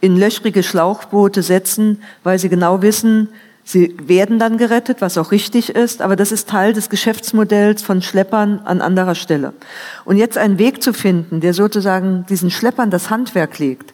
in 0.00 0.16
löchrige 0.16 0.62
Schlauchboote 0.62 1.42
setzen, 1.42 2.02
weil 2.24 2.38
sie 2.38 2.48
genau 2.48 2.80
wissen, 2.80 3.28
Sie 3.70 3.94
werden 4.02 4.38
dann 4.38 4.56
gerettet, 4.56 5.02
was 5.02 5.18
auch 5.18 5.30
richtig 5.30 5.68
ist, 5.68 6.00
aber 6.00 6.16
das 6.16 6.32
ist 6.32 6.48
Teil 6.48 6.72
des 6.72 6.88
Geschäftsmodells 6.88 7.82
von 7.82 8.00
Schleppern 8.00 8.60
an 8.64 8.80
anderer 8.80 9.14
Stelle. 9.14 9.52
Und 10.06 10.16
jetzt 10.16 10.38
einen 10.38 10.56
Weg 10.56 10.82
zu 10.82 10.94
finden, 10.94 11.42
der 11.42 11.52
sozusagen 11.52 12.24
diesen 12.30 12.50
Schleppern 12.50 12.90
das 12.90 13.10
Handwerk 13.10 13.58
legt 13.58 13.92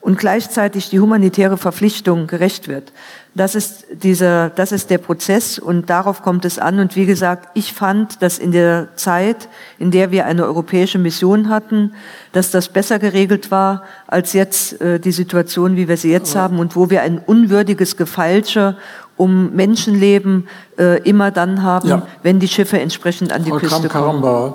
und 0.00 0.16
gleichzeitig 0.16 0.90
die 0.90 1.00
humanitäre 1.00 1.56
Verpflichtung 1.56 2.28
gerecht 2.28 2.68
wird. 2.68 2.92
Das 3.34 3.56
ist 3.56 3.86
dieser, 3.90 4.50
das 4.50 4.70
ist 4.70 4.88
der 4.88 4.98
Prozess 4.98 5.58
und 5.58 5.90
darauf 5.90 6.22
kommt 6.22 6.44
es 6.44 6.60
an. 6.60 6.78
Und 6.78 6.94
wie 6.94 7.06
gesagt, 7.06 7.48
ich 7.54 7.72
fand, 7.72 8.22
dass 8.22 8.38
in 8.38 8.52
der 8.52 8.90
Zeit, 8.94 9.48
in 9.80 9.90
der 9.90 10.12
wir 10.12 10.24
eine 10.24 10.44
europäische 10.44 10.98
Mission 10.98 11.48
hatten, 11.48 11.92
dass 12.30 12.52
das 12.52 12.68
besser 12.68 13.00
geregelt 13.00 13.50
war 13.50 13.82
als 14.06 14.32
jetzt 14.32 14.80
äh, 14.80 15.00
die 15.00 15.10
Situation, 15.10 15.76
wie 15.76 15.88
wir 15.88 15.96
sie 15.96 16.12
jetzt 16.12 16.36
haben 16.36 16.60
und 16.60 16.76
wo 16.76 16.88
wir 16.88 17.02
ein 17.02 17.18
unwürdiges 17.18 17.96
Gefeilsche 17.96 18.76
um 19.16 19.54
Menschenleben 19.54 20.48
äh, 20.78 21.02
immer 21.02 21.30
dann 21.30 21.62
haben, 21.62 21.88
ja. 21.88 22.02
wenn 22.22 22.38
die 22.38 22.48
Schiffe 22.48 22.78
entsprechend 22.80 23.32
an 23.32 23.44
die 23.44 23.50
Frau 23.50 23.58
Küste 23.58 23.88
kommen. 23.88 24.54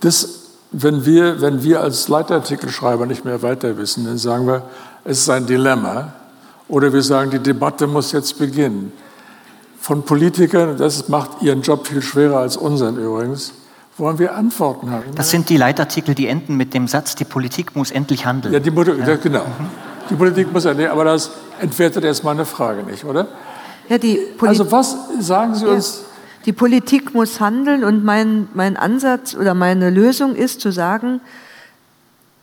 Das, 0.00 0.40
wenn, 0.72 1.06
wir, 1.06 1.40
wenn 1.40 1.62
wir 1.62 1.80
als 1.80 2.08
Leitartikelschreiber 2.08 3.06
nicht 3.06 3.24
mehr 3.24 3.42
weiter 3.42 3.76
wissen, 3.78 4.04
dann 4.04 4.18
sagen 4.18 4.46
wir, 4.46 4.62
es 5.04 5.20
ist 5.20 5.30
ein 5.30 5.46
Dilemma. 5.46 6.12
Oder 6.68 6.92
wir 6.92 7.02
sagen, 7.02 7.30
die 7.30 7.38
Debatte 7.38 7.86
muss 7.86 8.12
jetzt 8.12 8.38
beginnen. 8.38 8.92
Von 9.80 10.02
Politikern, 10.02 10.76
das 10.78 11.08
macht 11.08 11.42
ihren 11.42 11.60
Job 11.60 11.86
viel 11.86 12.00
schwerer 12.00 12.38
als 12.38 12.56
unseren 12.56 12.96
übrigens, 12.96 13.52
wollen 13.98 14.18
wir 14.18 14.34
Antworten 14.34 14.90
haben. 14.90 15.14
Das 15.14 15.30
sind 15.30 15.48
die 15.50 15.56
Leitartikel, 15.56 16.14
die 16.14 16.26
enden 16.26 16.56
mit 16.56 16.74
dem 16.74 16.88
Satz, 16.88 17.14
die 17.14 17.24
Politik 17.24 17.76
muss 17.76 17.90
endlich 17.90 18.24
handeln. 18.26 18.52
Ja, 18.52 18.60
die, 18.60 18.70
ja. 18.70 19.16
genau. 19.16 19.44
Die 20.08 20.14
Politik 20.14 20.52
muss 20.52 20.64
endlich, 20.64 20.88
aber 20.88 21.04
das 21.04 21.30
entwertet 21.60 22.04
erstmal 22.04 22.34
eine 22.34 22.46
Frage 22.46 22.82
nicht, 22.82 23.04
oder? 23.04 23.28
Ja, 23.88 23.98
die 23.98 24.20
also 24.40 24.70
was 24.70 24.96
sagen 25.20 25.54
Sie 25.54 25.66
uns? 25.66 25.98
Ja, 25.98 26.14
die 26.46 26.52
Politik 26.52 27.14
muss 27.14 27.40
handeln 27.40 27.84
und 27.84 28.04
mein, 28.04 28.48
mein 28.52 28.76
Ansatz 28.76 29.34
oder 29.34 29.54
meine 29.54 29.90
Lösung 29.90 30.34
ist 30.34 30.60
zu 30.60 30.72
sagen, 30.72 31.20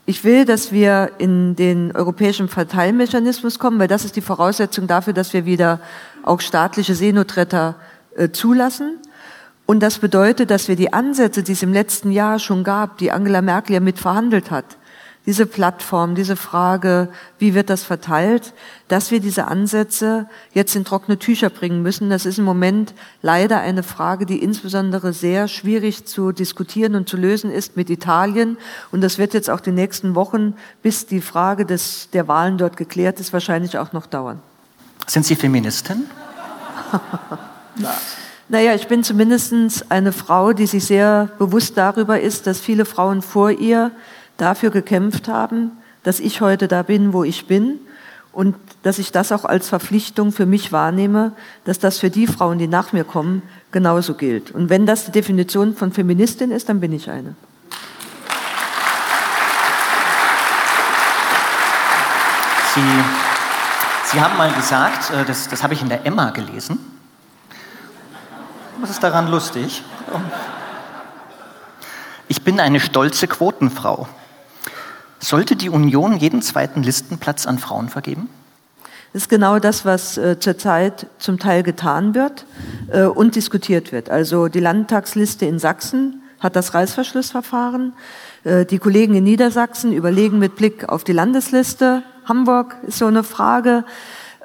ich 0.08 0.24
will, 0.24 0.46
dass 0.46 0.72
wir 0.72 1.12
in 1.20 1.56
den 1.56 1.96
europäischen 1.96 2.50
Verteilmechanismus 2.50 3.60
kommen, 3.60 3.80
weil 3.80 3.88
das 3.88 4.04
ist 4.04 4.16
die 4.16 4.22
Voraussetzung 4.22 4.88
dafür, 4.88 5.14
dass 5.14 5.34
wir 5.34 5.46
wieder 5.46 5.80
auch 6.24 6.42
staatliche 6.42 6.96
Seenotretter 6.96 7.76
äh, 8.16 8.30
zulassen. 8.30 8.98
Und 9.68 9.82
das 9.82 10.00
bedeutet, 10.00 10.50
dass 10.50 10.68
wir 10.68 10.76
die 10.76 10.92
Ansätze, 10.92 11.44
die 11.44 11.52
es 11.52 11.64
im 11.64 11.72
letzten 11.72 12.12
Jahr 12.12 12.40
schon 12.40 12.64
gab, 12.64 12.98
die 12.98 13.12
Angela 13.12 13.42
Merkel 13.42 13.76
ja 13.76 13.80
mit 13.80 14.00
verhandelt 14.00 14.50
hat, 14.50 14.66
diese 15.26 15.46
Plattform, 15.46 16.16
diese 16.16 16.36
Frage, 16.36 17.10
wie 17.38 17.54
wird 17.54 17.70
das 17.70 17.84
verteilt, 17.84 18.54
dass 18.88 19.12
wir 19.12 19.20
diese 19.20 19.48
Ansätze 19.48 20.28
jetzt 20.54 20.76
in 20.76 20.84
trockene 20.84 21.20
Tücher 21.20 21.52
bringen 21.52 21.84
müssen. 21.84 22.10
Das 22.10 22.26
ist 22.26 22.40
im 22.40 22.44
Moment 22.44 22.96
leider 23.22 23.60
eine 23.60 23.84
Frage, 23.84 24.26
die 24.26 24.42
insbesondere 24.42 25.14
sehr 25.14 25.48
schwierig 25.48 26.06
zu 26.06 26.32
diskutieren 26.32 26.96
und 26.96 27.08
zu 27.08 27.18
lösen 27.18 27.52
ist 27.52 27.78
mit 27.78 27.92
Italien. 27.92 28.58
Und 28.92 29.02
das 29.02 29.20
wird 29.20 29.36
jetzt 29.36 29.50
auch 29.50 29.60
die 29.60 29.72
nächsten 29.72 30.16
Wochen, 30.16 30.56
bis 30.82 31.06
die 31.06 31.22
Frage 31.22 31.66
des, 31.68 32.10
der 32.12 32.28
Wahlen 32.28 32.58
dort 32.58 32.76
geklärt 32.76 33.20
ist, 33.20 33.32
wahrscheinlich 33.32 33.78
auch 33.78 33.94
noch 33.94 34.08
dauern. 34.08 34.40
Sind 35.06 35.26
Sie 35.26 35.36
Feministin? 35.36 36.06
Naja, 38.52 38.76
ich 38.76 38.90
bin 38.90 39.02
zumindest 39.02 39.54
eine 39.88 40.12
Frau, 40.12 40.52
die 40.52 40.68
sich 40.68 40.84
sehr 40.84 41.30
bewusst 41.40 41.78
darüber 41.78 42.20
ist, 42.20 42.48
dass 42.48 42.60
viele 42.60 42.84
Frauen 42.84 43.22
vor 43.22 43.50
ihr 43.50 43.92
dafür 44.42 44.72
gekämpft 44.72 45.28
haben, 45.28 45.72
dass 46.04 46.20
ich 46.20 46.42
heute 46.42 46.68
da 46.68 46.84
bin, 46.84 47.14
wo 47.14 47.24
ich 47.24 47.46
bin 47.46 47.80
und 48.32 48.56
dass 48.84 48.98
ich 48.98 49.12
das 49.12 49.32
auch 49.32 49.46
als 49.46 49.70
Verpflichtung 49.70 50.32
für 50.32 50.46
mich 50.46 50.72
wahrnehme, 50.72 51.34
dass 51.66 51.80
das 51.80 52.00
für 52.00 52.10
die 52.10 52.28
Frauen, 52.28 52.58
die 52.58 52.68
nach 52.68 52.92
mir 52.92 53.04
kommen, 53.04 53.44
genauso 53.72 54.16
gilt. 54.16 54.52
Und 54.52 54.70
wenn 54.70 54.86
das 54.86 55.06
die 55.06 55.12
Definition 55.12 55.76
von 55.76 55.92
Feministin 55.92 56.52
ist, 56.52 56.70
dann 56.70 56.80
bin 56.80 56.92
ich 56.94 57.10
eine. 57.10 57.36
Sie, 62.74 62.82
Sie 64.06 64.22
haben 64.22 64.38
mal 64.38 64.52
gesagt, 64.54 65.12
äh, 65.12 65.26
das, 65.26 65.50
das 65.50 65.62
habe 65.62 65.74
ich 65.74 65.82
in 65.82 65.90
der 65.90 66.06
Emma 66.06 66.32
gelesen. 66.32 66.80
Was 68.80 68.90
ist 68.90 69.04
daran 69.04 69.28
lustig? 69.28 69.84
Ich 72.28 72.42
bin 72.44 72.60
eine 72.62 72.80
stolze 72.80 73.28
Quotenfrau. 73.28 74.08
Sollte 75.22 75.56
die 75.56 75.70
Union 75.70 76.18
jeden 76.18 76.42
zweiten 76.42 76.82
Listenplatz 76.82 77.46
an 77.46 77.60
Frauen 77.60 77.90
vergeben? 77.90 78.28
Das 79.14 79.24
ist 79.24 79.30
genau 79.30 79.60
das, 79.60 79.86
was 79.86 80.18
äh, 80.18 80.40
zurzeit 80.40 81.06
zum 81.20 81.38
Teil 81.38 81.62
getan 81.64 82.16
wird 82.16 82.46
äh, 82.92 83.04
und 83.04 83.36
diskutiert 83.36 83.92
wird. 83.92 84.10
Also 84.10 84.48
die 84.48 84.60
Landtagsliste 84.60 85.46
in 85.46 85.60
Sachsen 85.60 86.24
hat 86.40 86.56
das 86.56 86.74
Reißverschlussverfahren. 86.74 87.94
Äh, 88.46 88.66
die 88.66 88.80
Kollegen 88.80 89.14
in 89.14 89.24
Niedersachsen 89.24 89.94
überlegen 89.94 90.40
mit 90.40 90.56
Blick 90.56 90.90
auf 90.90 91.04
die 91.04 91.14
Landesliste. 91.14 92.02
Hamburg 92.26 92.78
ist 92.88 92.98
so 92.98 93.06
eine 93.06 93.24
Frage. 93.24 93.84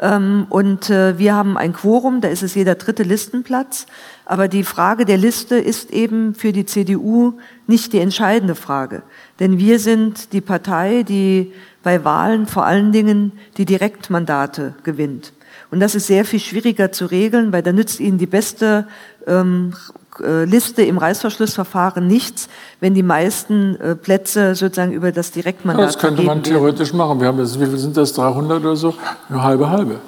Ähm, 0.01 0.47
und 0.51 0.91
äh, 0.91 1.19
wir 1.19 1.35
haben 1.35 1.57
ein 1.57 1.73
Quorum, 1.73 2.21
da 2.21 2.29
ist 2.29 2.43
es 2.43 2.55
jeder 2.55 2.75
dritte 2.75 3.03
Listenplatz. 3.03 3.87
Aber 4.25 4.49
die 4.49 4.65
Frage 4.65 5.05
der 5.05 5.17
Liste 5.17 5.57
ist 5.57 5.91
eben 5.91 6.35
für 6.35 6.53
die 6.53 6.67
CDU 6.67 7.35
nicht 7.67 7.93
die 7.93 8.01
entscheidende 8.01 8.55
Frage. 8.55 9.03
Denn 9.41 9.59
wir 9.59 9.79
sind 9.79 10.33
die 10.33 10.41
Partei, 10.41 11.03
die 11.03 11.53
bei 11.83 12.05
Wahlen 12.05 12.47
vor 12.47 12.67
allen 12.67 12.93
Dingen 12.93 13.33
die 13.57 13.65
Direktmandate 13.65 14.75
gewinnt. 14.83 15.33
Und 15.71 15.81
das 15.81 15.95
ist 15.95 16.07
sehr 16.07 16.25
viel 16.25 16.41
schwieriger 16.41 16.93
zu 16.93 17.07
regeln, 17.07 17.53
weil 17.53 17.63
da 17.63 17.73
nützt 17.73 18.01
Ihnen 18.01 18.19
die 18.19 18.27
beste 18.27 18.87
ähm, 19.27 19.73
äh, 19.73 19.96
Liste 20.21 20.83
im 20.83 20.99
Reißverschlussverfahren 20.99 22.07
nichts, 22.07 22.49
wenn 22.81 22.95
die 22.95 23.03
meisten 23.03 23.77
äh, 23.77 23.95
Plätze 23.95 24.55
sozusagen 24.55 24.93
über 24.93 25.13
das 25.13 25.31
Direktmandat 25.33 25.81
ja, 25.81 25.87
Das 25.87 25.99
könnte 25.99 26.23
man 26.23 26.43
theoretisch 26.43 26.89
werden. 26.89 26.99
machen. 26.99 27.21
Wir 27.21 27.29
haben 27.29 27.39
jetzt, 27.39 27.61
wie 27.61 27.67
viel 27.67 27.79
sind 27.79 27.97
das, 27.97 28.13
300 28.13 28.61
oder 28.61 28.77
so? 28.77 28.95
Eine 29.29 29.43
halbe, 29.43 29.71
halbe. 29.71 30.01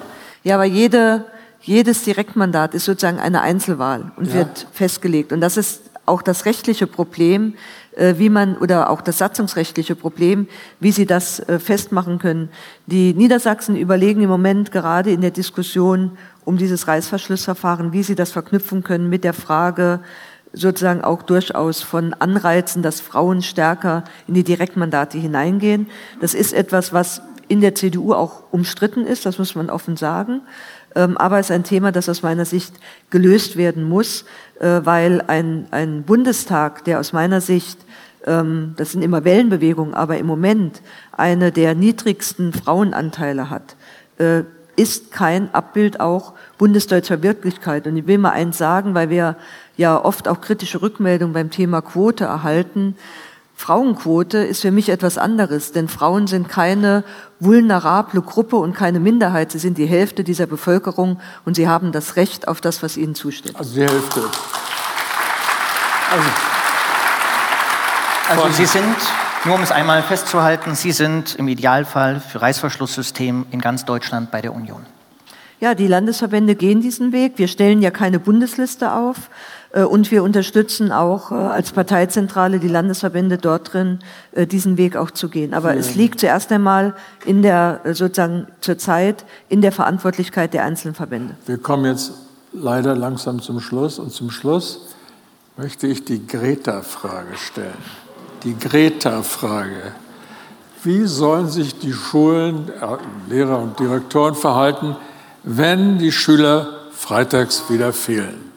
Ja, 0.43 0.55
aber 0.55 0.65
jede, 0.65 1.25
jedes 1.61 2.03
Direktmandat 2.03 2.73
ist 2.73 2.85
sozusagen 2.85 3.19
eine 3.19 3.41
Einzelwahl 3.41 4.11
und 4.15 4.27
ja. 4.27 4.35
wird 4.35 4.67
festgelegt. 4.71 5.33
Und 5.33 5.41
das 5.41 5.57
ist 5.57 5.88
auch 6.09 6.21
das 6.21 6.45
rechtliche 6.45 6.87
Problem, 6.87 7.53
äh, 7.95 8.15
wie 8.17 8.29
man 8.29 8.57
oder 8.57 8.89
auch 8.89 9.01
das 9.01 9.19
satzungsrechtliche 9.19 9.95
Problem, 9.95 10.47
wie 10.79 10.91
Sie 10.91 11.05
das 11.05 11.39
äh, 11.39 11.59
festmachen 11.59 12.19
können. 12.19 12.49
Die 12.87 13.13
Niedersachsen 13.13 13.77
überlegen 13.77 14.21
im 14.21 14.29
Moment 14.29 14.71
gerade 14.71 15.11
in 15.11 15.21
der 15.21 15.31
Diskussion 15.31 16.17
um 16.45 16.57
dieses 16.57 16.87
Reißverschlussverfahren, 16.87 17.93
wie 17.93 18.01
sie 18.01 18.15
das 18.15 18.31
verknüpfen 18.31 18.83
können 18.83 19.07
mit 19.07 19.23
der 19.23 19.33
Frage 19.33 19.99
sozusagen 20.51 21.01
auch 21.01 21.21
durchaus 21.21 21.83
von 21.83 22.15
Anreizen, 22.15 22.81
dass 22.81 23.01
Frauen 23.01 23.43
stärker 23.43 24.03
in 24.27 24.33
die 24.33 24.43
Direktmandate 24.43 25.19
hineingehen. 25.19 25.87
Das 26.21 26.33
ist 26.33 26.53
etwas, 26.53 26.91
was 26.91 27.21
in 27.47 27.61
der 27.61 27.75
CDU 27.75 28.13
auch 28.13 28.43
umstritten 28.51 29.05
ist, 29.05 29.25
das 29.25 29.37
muss 29.37 29.55
man 29.55 29.69
offen 29.69 29.97
sagen. 29.97 30.41
Ähm, 30.95 31.17
aber 31.17 31.39
es 31.39 31.47
ist 31.47 31.55
ein 31.55 31.63
Thema, 31.63 31.91
das 31.91 32.09
aus 32.09 32.23
meiner 32.23 32.45
Sicht 32.45 32.73
gelöst 33.09 33.57
werden 33.57 33.83
muss, 33.83 34.25
äh, 34.59 34.81
weil 34.83 35.21
ein, 35.27 35.67
ein 35.71 36.03
Bundestag, 36.03 36.83
der 36.85 36.99
aus 36.99 37.13
meiner 37.13 37.41
Sicht 37.41 37.79
ähm, 38.25 38.73
das 38.77 38.91
sind 38.91 39.01
immer 39.01 39.23
Wellenbewegungen, 39.23 39.93
aber 39.93 40.17
im 40.17 40.25
Moment 40.25 40.81
eine 41.11 41.51
der 41.51 41.75
niedrigsten 41.75 42.53
Frauenanteile 42.53 43.49
hat, 43.49 43.75
äh, 44.17 44.43
ist 44.75 45.11
kein 45.11 45.53
Abbild 45.53 45.99
auch 45.99 46.33
bundesdeutscher 46.57 47.21
Wirklichkeit. 47.21 47.85
Und 47.85 47.97
ich 47.97 48.07
will 48.07 48.17
mal 48.17 48.31
eins 48.31 48.57
sagen, 48.57 48.93
weil 48.93 49.09
wir 49.09 49.35
ja 49.75 50.01
oft 50.03 50.27
auch 50.27 50.39
kritische 50.39 50.81
Rückmeldungen 50.81 51.33
beim 51.33 51.49
Thema 51.49 51.81
Quote 51.81 52.25
erhalten. 52.25 52.95
Frauenquote 53.59 54.37
ist 54.37 54.61
für 54.61 54.71
mich 54.71 54.87
etwas 54.87 55.17
anderes, 55.17 55.73
denn 55.73 55.89
Frauen 55.89 56.27
sind 56.27 56.47
keine 56.47 57.03
vulnerable 57.41 58.21
Gruppe 58.21 58.55
und 58.55 58.73
keine 58.73 59.01
Minderheit. 59.01 59.51
Sie 59.51 59.59
sind 59.59 59.77
die 59.77 59.85
Hälfte 59.85 60.23
dieser 60.23 60.47
Bevölkerung 60.47 61.19
und 61.43 61.55
sie 61.55 61.67
haben 61.67 61.91
das 61.91 62.15
Recht 62.15 62.47
auf 62.47 62.61
das, 62.61 62.81
was 62.83 62.95
ihnen 62.95 63.15
zusteht. 63.15 63.57
Also 63.57 63.75
die 63.75 63.81
Hälfte. 63.81 64.21
Also, 68.29 68.43
also 68.43 68.55
Sie 68.55 68.65
sind 68.65 68.95
nur 69.43 69.55
um 69.55 69.61
es 69.61 69.73
einmal 69.73 70.03
festzuhalten, 70.03 70.73
Sie 70.73 70.93
sind 70.93 71.35
im 71.35 71.49
Idealfall 71.49 72.21
für 72.21 72.41
Reißverschlusssystem 72.41 73.47
in 73.51 73.59
ganz 73.59 73.83
Deutschland 73.83 74.31
bei 74.31 74.39
der 74.41 74.55
Union. 74.55 74.85
Ja, 75.59 75.75
die 75.75 75.87
Landesverbände 75.87 76.55
gehen 76.55 76.79
diesen 76.79 77.11
Weg. 77.11 77.33
Wir 77.35 77.49
stellen 77.49 77.81
ja 77.81 77.91
keine 77.91 78.19
Bundesliste 78.19 78.93
auf 78.93 79.29
und 79.83 80.11
wir 80.11 80.23
unterstützen 80.23 80.91
auch 80.91 81.31
äh, 81.31 81.35
als 81.35 81.71
Parteizentrale 81.71 82.59
die 82.59 82.67
Landesverbände 82.67 83.37
dort 83.37 83.73
drin, 83.73 83.99
äh, 84.31 84.47
diesen 84.47 84.77
Weg 84.77 84.95
auch 84.95 85.11
zu 85.11 85.29
gehen. 85.29 85.53
Aber 85.53 85.73
ja. 85.73 85.79
es 85.79 85.95
liegt 85.95 86.19
zuerst 86.19 86.51
einmal 86.51 86.95
in 87.25 87.41
der 87.41 87.81
sozusagen 87.85 88.47
zurzeit 88.61 89.25
in 89.47 89.61
der 89.61 89.71
Verantwortlichkeit 89.71 90.53
der 90.53 90.63
einzelnen 90.63 90.95
Verbände. 90.95 91.35
Wir 91.45 91.57
kommen 91.57 91.85
jetzt 91.85 92.13
leider 92.51 92.95
langsam 92.95 93.41
zum 93.41 93.59
Schluss 93.59 93.99
und 93.99 94.11
zum 94.11 94.31
Schluss 94.31 94.87
möchte 95.57 95.87
ich 95.87 96.05
die 96.05 96.25
Greta-Frage 96.25 97.35
stellen 97.35 97.73
die 98.43 98.57
Greta-Frage. 98.57 99.93
Wie 100.83 101.05
sollen 101.05 101.49
sich 101.49 101.77
die 101.77 101.93
Schulen, 101.93 102.69
äh, 102.69 103.33
Lehrer 103.33 103.59
und 103.59 103.79
Direktoren 103.79 104.35
verhalten, 104.35 104.95
wenn 105.43 105.97
die 105.99 106.11
Schüler 106.11 106.67
freitags 106.91 107.69
wieder 107.69 107.91
fehlen? 107.91 108.48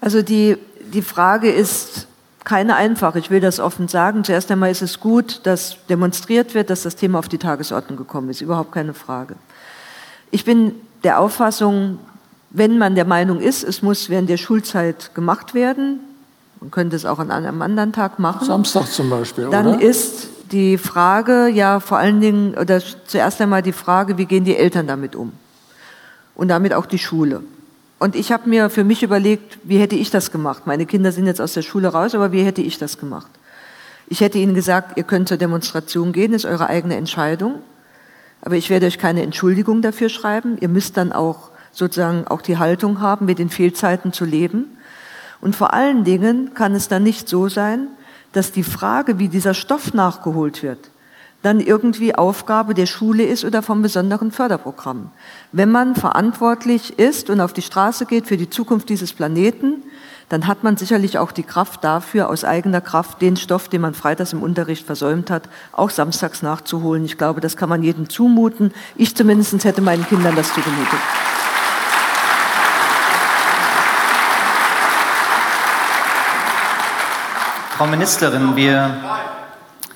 Also 0.00 0.22
die, 0.22 0.56
die 0.92 1.02
Frage 1.02 1.50
ist 1.50 2.06
keine 2.44 2.76
einfache. 2.76 3.18
Ich 3.18 3.30
will 3.30 3.40
das 3.40 3.60
offen 3.60 3.88
sagen. 3.88 4.24
Zuerst 4.24 4.50
einmal 4.50 4.70
ist 4.70 4.82
es 4.82 5.00
gut, 5.00 5.40
dass 5.44 5.76
demonstriert 5.88 6.54
wird, 6.54 6.70
dass 6.70 6.82
das 6.82 6.96
Thema 6.96 7.18
auf 7.18 7.28
die 7.28 7.38
Tagesordnung 7.38 7.98
gekommen 7.98 8.30
ist. 8.30 8.40
Überhaupt 8.40 8.72
keine 8.72 8.94
Frage. 8.94 9.36
Ich 10.30 10.44
bin 10.44 10.72
der 11.04 11.20
Auffassung, 11.20 11.98
wenn 12.50 12.78
man 12.78 12.94
der 12.94 13.04
Meinung 13.04 13.40
ist, 13.40 13.64
es 13.64 13.82
muss 13.82 14.08
während 14.08 14.30
der 14.30 14.38
Schulzeit 14.38 15.14
gemacht 15.14 15.54
werden, 15.54 16.00
man 16.60 16.70
könnte 16.70 16.96
es 16.96 17.04
auch 17.04 17.18
an 17.18 17.30
einem 17.30 17.62
anderen 17.62 17.92
Tag 17.92 18.18
machen. 18.18 18.46
Samstag 18.46 18.86
zum 18.86 19.10
Beispiel, 19.10 19.48
Dann 19.50 19.66
oder? 19.66 19.80
ist 19.80 20.28
die 20.50 20.78
Frage 20.78 21.48
ja 21.48 21.78
vor 21.78 21.98
allen 21.98 22.20
Dingen, 22.20 22.54
oder 22.54 22.80
zuerst 23.06 23.40
einmal 23.40 23.62
die 23.62 23.72
Frage, 23.72 24.18
wie 24.18 24.26
gehen 24.26 24.44
die 24.44 24.56
Eltern 24.56 24.86
damit 24.86 25.14
um? 25.14 25.32
Und 26.34 26.48
damit 26.48 26.72
auch 26.72 26.86
die 26.86 26.98
Schule. 26.98 27.42
Und 27.98 28.14
ich 28.14 28.30
habe 28.30 28.48
mir 28.48 28.70
für 28.70 28.84
mich 28.84 29.02
überlegt, 29.02 29.58
wie 29.64 29.78
hätte 29.78 29.96
ich 29.96 30.10
das 30.10 30.30
gemacht? 30.30 30.66
Meine 30.66 30.86
Kinder 30.86 31.10
sind 31.10 31.26
jetzt 31.26 31.40
aus 31.40 31.54
der 31.54 31.62
Schule 31.62 31.88
raus, 31.88 32.14
aber 32.14 32.30
wie 32.32 32.44
hätte 32.44 32.62
ich 32.62 32.78
das 32.78 32.98
gemacht? 32.98 33.30
Ich 34.06 34.20
hätte 34.20 34.38
ihnen 34.38 34.54
gesagt, 34.54 34.96
ihr 34.96 35.02
könnt 35.02 35.28
zur 35.28 35.36
Demonstration 35.36 36.12
gehen, 36.12 36.32
ist 36.32 36.46
eure 36.46 36.68
eigene 36.68 36.96
Entscheidung. 36.96 37.56
Aber 38.40 38.54
ich 38.54 38.70
werde 38.70 38.86
euch 38.86 38.98
keine 38.98 39.22
Entschuldigung 39.22 39.82
dafür 39.82 40.08
schreiben. 40.08 40.56
Ihr 40.60 40.68
müsst 40.68 40.96
dann 40.96 41.12
auch 41.12 41.50
sozusagen 41.72 42.26
auch 42.26 42.40
die 42.40 42.58
Haltung 42.58 43.00
haben, 43.00 43.26
mit 43.26 43.38
den 43.38 43.50
Fehlzeiten 43.50 44.12
zu 44.12 44.24
leben. 44.24 44.78
Und 45.40 45.56
vor 45.56 45.74
allen 45.74 46.04
Dingen 46.04 46.54
kann 46.54 46.74
es 46.74 46.88
dann 46.88 47.02
nicht 47.02 47.28
so 47.28 47.48
sein, 47.48 47.88
dass 48.32 48.52
die 48.52 48.62
Frage, 48.62 49.18
wie 49.18 49.28
dieser 49.28 49.54
Stoff 49.54 49.92
nachgeholt 49.92 50.62
wird, 50.62 50.90
dann 51.42 51.60
irgendwie 51.60 52.14
Aufgabe 52.14 52.74
der 52.74 52.86
Schule 52.86 53.24
ist 53.24 53.44
oder 53.44 53.62
vom 53.62 53.82
besonderen 53.82 54.32
Förderprogramm. 54.32 55.10
Wenn 55.52 55.70
man 55.70 55.94
verantwortlich 55.94 56.98
ist 56.98 57.30
und 57.30 57.40
auf 57.40 57.52
die 57.52 57.62
Straße 57.62 58.06
geht 58.06 58.26
für 58.26 58.36
die 58.36 58.50
Zukunft 58.50 58.88
dieses 58.88 59.12
Planeten, 59.12 59.82
dann 60.28 60.46
hat 60.46 60.62
man 60.62 60.76
sicherlich 60.76 61.18
auch 61.18 61.32
die 61.32 61.42
Kraft 61.42 61.84
dafür, 61.84 62.28
aus 62.28 62.44
eigener 62.44 62.80
Kraft 62.80 63.22
den 63.22 63.36
Stoff, 63.36 63.68
den 63.68 63.80
man 63.80 63.94
freitags 63.94 64.32
im 64.32 64.42
Unterricht 64.42 64.84
versäumt 64.84 65.30
hat, 65.30 65.48
auch 65.72 65.90
samstags 65.90 66.42
nachzuholen. 66.42 67.04
Ich 67.04 67.16
glaube, 67.16 67.40
das 67.40 67.56
kann 67.56 67.68
man 67.68 67.82
jedem 67.82 68.10
zumuten. 68.10 68.72
Ich 68.96 69.16
zumindest 69.16 69.64
hätte 69.64 69.80
meinen 69.80 70.06
Kindern 70.06 70.36
das 70.36 70.52
zugemutet. 70.52 70.98
Frau 77.78 77.86
Ministerin, 77.86 78.56
wir. 78.56 78.92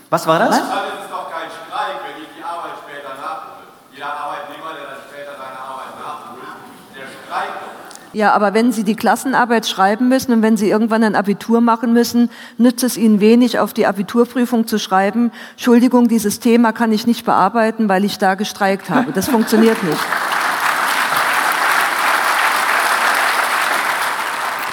Was 0.09 0.24
war 0.24 0.39
das? 0.39 0.51
Das 0.51 0.60
ist 0.60 1.10
doch 1.10 1.28
kein 1.32 1.51
Streik, 1.51 1.98
wenn 2.06 2.23
ich 2.23 2.28
die 2.39 2.44
Arbeit 2.44 2.78
später 2.78 3.10
nachhole. 3.20 3.66
Jeder 3.90 4.06
Arbeitnehmer, 4.06 4.70
der 4.78 4.86
dann 4.86 5.02
später 5.10 5.32
seine 5.35 5.59
Arbeit 5.59 5.98
nachholt, 5.98 6.47
der 6.94 7.06
streikt 7.10 7.59
doch. 7.59 7.74
Ja, 8.14 8.32
aber 8.32 8.52
wenn 8.52 8.72
Sie 8.72 8.84
die 8.84 8.94
Klassenarbeit 8.94 9.66
schreiben 9.66 10.09
müssen 10.09 10.32
und 10.32 10.43
wenn 10.43 10.59
Sie 10.59 10.68
irgendwann 10.68 11.02
ein 11.02 11.16
Abitur 11.16 11.62
machen 11.62 11.94
müssen, 11.94 12.30
nützt 12.59 12.84
es 12.84 12.98
Ihnen 12.98 13.20
wenig, 13.20 13.59
auf 13.59 13.72
die 13.72 13.86
Abiturprüfung 13.86 14.66
zu 14.66 14.78
schreiben, 14.78 15.32
Entschuldigung, 15.52 16.09
dieses 16.09 16.39
Thema 16.39 16.72
kann 16.72 16.93
ich 16.93 17.06
nicht 17.06 17.24
bearbeiten, 17.24 17.89
weil 17.89 18.05
ich 18.05 18.18
da 18.18 18.34
gestreikt 18.34 18.90
habe. 18.90 19.12
Das 19.12 19.28
funktioniert 19.28 19.82
nicht. 19.82 20.01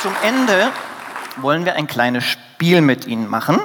Zum 0.01 0.13
Ende 0.21 0.71
wollen 1.37 1.63
wir 1.63 1.75
ein 1.75 1.87
kleines 1.87 2.25
Spiel 2.25 2.81
mit 2.81 3.07
Ihnen 3.07 3.27
machen. 3.27 3.59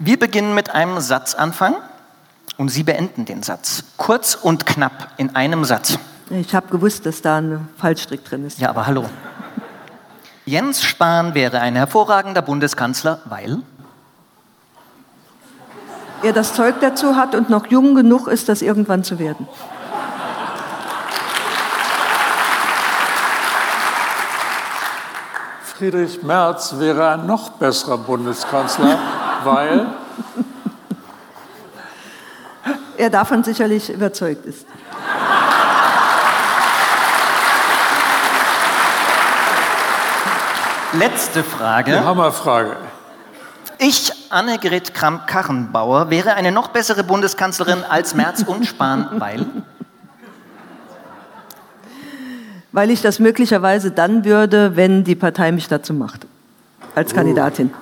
Wir 0.00 0.18
beginnen 0.18 0.54
mit 0.56 0.70
einem 0.70 1.00
Satzanfang 1.00 1.76
und 2.56 2.68
Sie 2.68 2.82
beenden 2.82 3.24
den 3.24 3.44
Satz. 3.44 3.84
Kurz 3.96 4.34
und 4.34 4.66
knapp 4.66 5.10
in 5.18 5.36
einem 5.36 5.64
Satz. 5.64 5.98
Ich 6.30 6.54
habe 6.54 6.68
gewusst, 6.68 7.04
dass 7.04 7.20
da 7.20 7.38
ein 7.38 7.68
Fallstrick 7.76 8.24
drin 8.24 8.46
ist. 8.46 8.58
Ja, 8.58 8.70
aber 8.70 8.86
hallo. 8.86 9.04
Jens 10.46 10.82
Spahn 10.82 11.34
wäre 11.34 11.60
ein 11.60 11.76
hervorragender 11.76 12.42
Bundeskanzler, 12.42 13.20
weil 13.26 13.58
er 16.22 16.32
das 16.32 16.54
Zeug 16.54 16.76
dazu 16.80 17.16
hat 17.16 17.34
und 17.34 17.50
noch 17.50 17.66
jung 17.66 17.94
genug 17.94 18.28
ist, 18.28 18.48
das 18.48 18.62
irgendwann 18.62 19.04
zu 19.04 19.18
werden. 19.18 19.46
Friedrich 25.76 26.22
Merz 26.22 26.76
wäre 26.78 27.10
ein 27.10 27.26
noch 27.26 27.50
besserer 27.50 27.98
Bundeskanzler, 27.98 28.98
weil 29.44 29.86
er 32.96 33.10
davon 33.10 33.44
sicherlich 33.44 33.90
überzeugt 33.90 34.46
ist. 34.46 34.66
Letzte 40.98 41.42
Frage. 41.42 41.92
Die 41.92 41.98
Hammerfrage. 41.98 42.76
Ich, 43.78 44.12
Annegret 44.30 44.94
Kramp-Karrenbauer, 44.94 46.10
wäre 46.10 46.34
eine 46.34 46.52
noch 46.52 46.68
bessere 46.68 47.02
Bundeskanzlerin 47.02 47.82
als 47.88 48.14
Merz 48.14 48.42
und 48.42 48.64
Spahn, 48.66 49.08
weil? 49.18 49.44
Weil 52.70 52.90
ich 52.90 53.02
das 53.02 53.18
möglicherweise 53.18 53.90
dann 53.90 54.24
würde, 54.24 54.76
wenn 54.76 55.04
die 55.04 55.16
Partei 55.16 55.50
mich 55.52 55.68
dazu 55.68 55.94
macht. 55.94 56.26
Als 56.94 57.12
oh. 57.12 57.16
Kandidatin. 57.16 57.74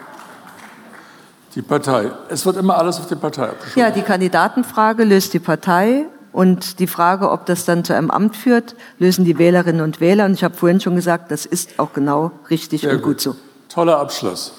Die 1.55 1.63
Partei. 1.63 2.11
Es 2.31 2.47
wird 2.47 2.57
immer 2.57 2.79
alles 2.79 2.99
auf 2.99 3.07
die 3.09 3.15
Partei 3.15 3.45
abgeschoben. 3.45 3.83
Ja, 3.83 3.91
die 3.91 4.03
Kandidatenfrage 4.03 5.05
löst 5.05 5.35
die 5.35 5.39
Partei 5.39 6.07
und 6.33 6.79
die 6.79 6.87
Frage, 6.87 7.31
ob 7.31 7.45
das 7.47 7.65
dann 7.67 7.85
zu 7.85 7.95
einem 7.95 8.11
Amt 8.11 8.37
führt, 8.37 8.75
lösen 8.99 9.25
die 9.25 9.39
Wählerinnen 9.39 9.83
und 9.83 10.01
Wähler. 10.01 10.25
Und 10.25 10.33
ich 10.33 10.45
habe 10.45 10.55
vorhin 10.55 10.81
schon 10.81 10.97
gesagt, 10.97 11.31
das 11.31 11.45
ist 11.45 11.79
auch 11.79 11.93
genau 11.93 12.31
richtig 12.49 12.81
Sehr 12.81 12.93
und 12.93 13.03
gut. 13.03 13.05
gut 13.05 13.21
so. 13.21 13.37
Toller 13.69 13.99
Abschluss. 13.99 14.53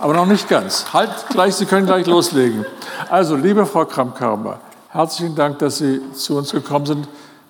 Aber 0.00 0.14
noch 0.14 0.26
nicht 0.26 0.48
ganz. 0.48 0.92
Halt 0.92 1.10
gleich, 1.30 1.54
Sie 1.54 1.66
können 1.66 1.86
gleich 1.86 2.06
loslegen. 2.06 2.64
Also, 3.08 3.34
liebe 3.34 3.66
Frau 3.66 3.84
Kramp-Karrenbauer, 3.86 4.60
herzlichen 4.90 5.34
Dank, 5.34 5.58
dass 5.58 5.78
Sie 5.78 6.00
zu 6.12 6.36
uns 6.36 6.52
gekommen 6.52 6.86
sind. 6.86 7.08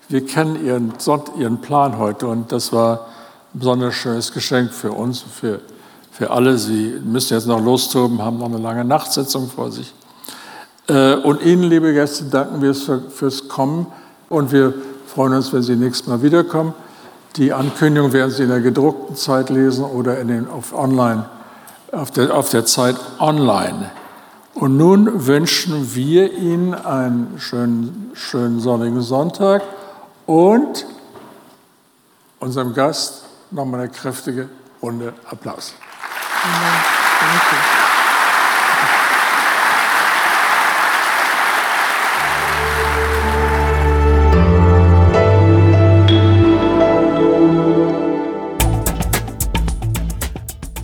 Wir 0.09 0.25
kennen 0.25 0.65
Ihren, 0.65 0.93
Ihren 1.37 1.59
Plan 1.59 1.97
heute 1.97 2.27
und 2.27 2.51
das 2.51 2.71
war 2.71 3.07
ein 3.53 3.59
besonders 3.59 3.93
schönes 3.95 4.31
Geschenk 4.31 4.71
für 4.71 4.91
uns, 4.91 5.19
für, 5.21 5.59
für 6.11 6.31
alle. 6.31 6.57
Sie 6.57 6.99
müssen 7.03 7.33
jetzt 7.33 7.47
noch 7.47 7.61
lostoben, 7.61 8.21
haben 8.21 8.39
noch 8.39 8.47
eine 8.47 8.59
lange 8.59 8.85
Nachtsitzung 8.85 9.49
vor 9.49 9.71
sich. 9.71 9.93
Äh, 10.87 11.15
und 11.15 11.41
Ihnen, 11.41 11.63
liebe 11.63 11.93
Gäste, 11.93 12.25
danken 12.25 12.61
wir 12.61 12.73
fürs 12.73 13.47
Kommen 13.47 13.87
und 14.29 14.51
wir 14.51 14.73
freuen 15.07 15.33
uns, 15.33 15.51
wenn 15.53 15.61
Sie 15.61 15.75
nächstes 15.75 16.07
Mal 16.07 16.21
wiederkommen. 16.21 16.73
Die 17.35 17.53
Ankündigung 17.53 18.13
werden 18.13 18.31
Sie 18.31 18.43
in 18.43 18.49
der 18.49 18.61
gedruckten 18.61 19.15
Zeit 19.15 19.49
lesen 19.49 19.83
oder 19.83 20.19
in 20.19 20.27
den, 20.29 20.49
auf, 20.49 20.73
online, 20.73 21.25
auf, 21.91 22.11
der, 22.11 22.35
auf 22.35 22.49
der 22.49 22.65
Zeit 22.65 22.95
online. 23.19 23.91
Und 24.53 24.75
nun 24.75 25.27
wünschen 25.27 25.93
wir 25.93 26.33
Ihnen 26.33 26.73
einen 26.73 27.35
schönen, 27.37 28.11
schönen 28.13 28.59
sonnigen 28.59 29.01
Sonntag 29.01 29.61
und 30.25 30.85
unserem 32.39 32.73
Gast 32.73 33.23
nochmal 33.51 33.81
eine 33.81 33.89
kräftige 33.89 34.49
Runde 34.81 35.13
Applaus. 35.29 35.73
Danke. 36.43 37.76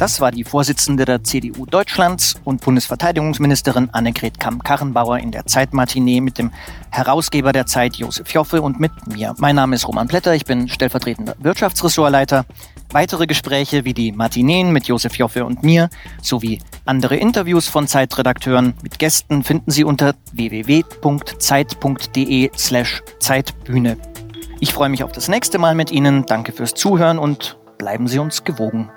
Das 0.03 0.19
war 0.19 0.31
die 0.31 0.43
Vorsitzende 0.43 1.05
der 1.05 1.23
CDU 1.23 1.65
Deutschlands 1.65 2.35
und 2.43 2.59
Bundesverteidigungsministerin 2.59 3.89
Annegret 3.93 4.37
Kamm-Karrenbauer 4.37 5.19
in 5.19 5.31
der 5.31 5.45
Zeitmatinee 5.45 6.19
mit 6.19 6.37
dem 6.37 6.51
Herausgeber 6.91 7.53
der 7.53 7.67
Zeit 7.67 7.95
Josef 7.95 8.29
Joffe 8.31 8.61
und 8.61 8.81
mit 8.81 8.91
mir. 9.07 9.33
Mein 9.37 9.55
Name 9.55 9.75
ist 9.75 9.87
Roman 9.87 10.09
Plätter, 10.09 10.35
ich 10.35 10.43
bin 10.43 10.67
stellvertretender 10.67 11.35
Wirtschaftsressortleiter. 11.39 12.43
Weitere 12.91 13.27
Gespräche 13.27 13.85
wie 13.85 13.93
die 13.93 14.11
Matineen 14.11 14.73
mit 14.73 14.87
Josef 14.87 15.15
Joffe 15.15 15.45
und 15.45 15.63
mir 15.63 15.87
sowie 16.21 16.59
andere 16.83 17.15
Interviews 17.15 17.69
von 17.69 17.87
Zeitredakteuren 17.87 18.73
mit 18.83 18.99
Gästen 18.99 19.41
finden 19.41 19.71
Sie 19.71 19.85
unter 19.85 20.15
www.zeit.de 20.33 21.31
slash 22.57 23.01
Zeitbühne. 23.21 23.95
Ich 24.59 24.73
freue 24.73 24.89
mich 24.89 25.05
auf 25.05 25.13
das 25.13 25.29
nächste 25.29 25.59
Mal 25.59 25.75
mit 25.75 25.91
Ihnen. 25.91 26.25
Danke 26.25 26.51
fürs 26.51 26.73
Zuhören 26.73 27.19
und 27.19 27.57
bleiben 27.77 28.09
Sie 28.09 28.19
uns 28.19 28.43
gewogen. 28.43 28.91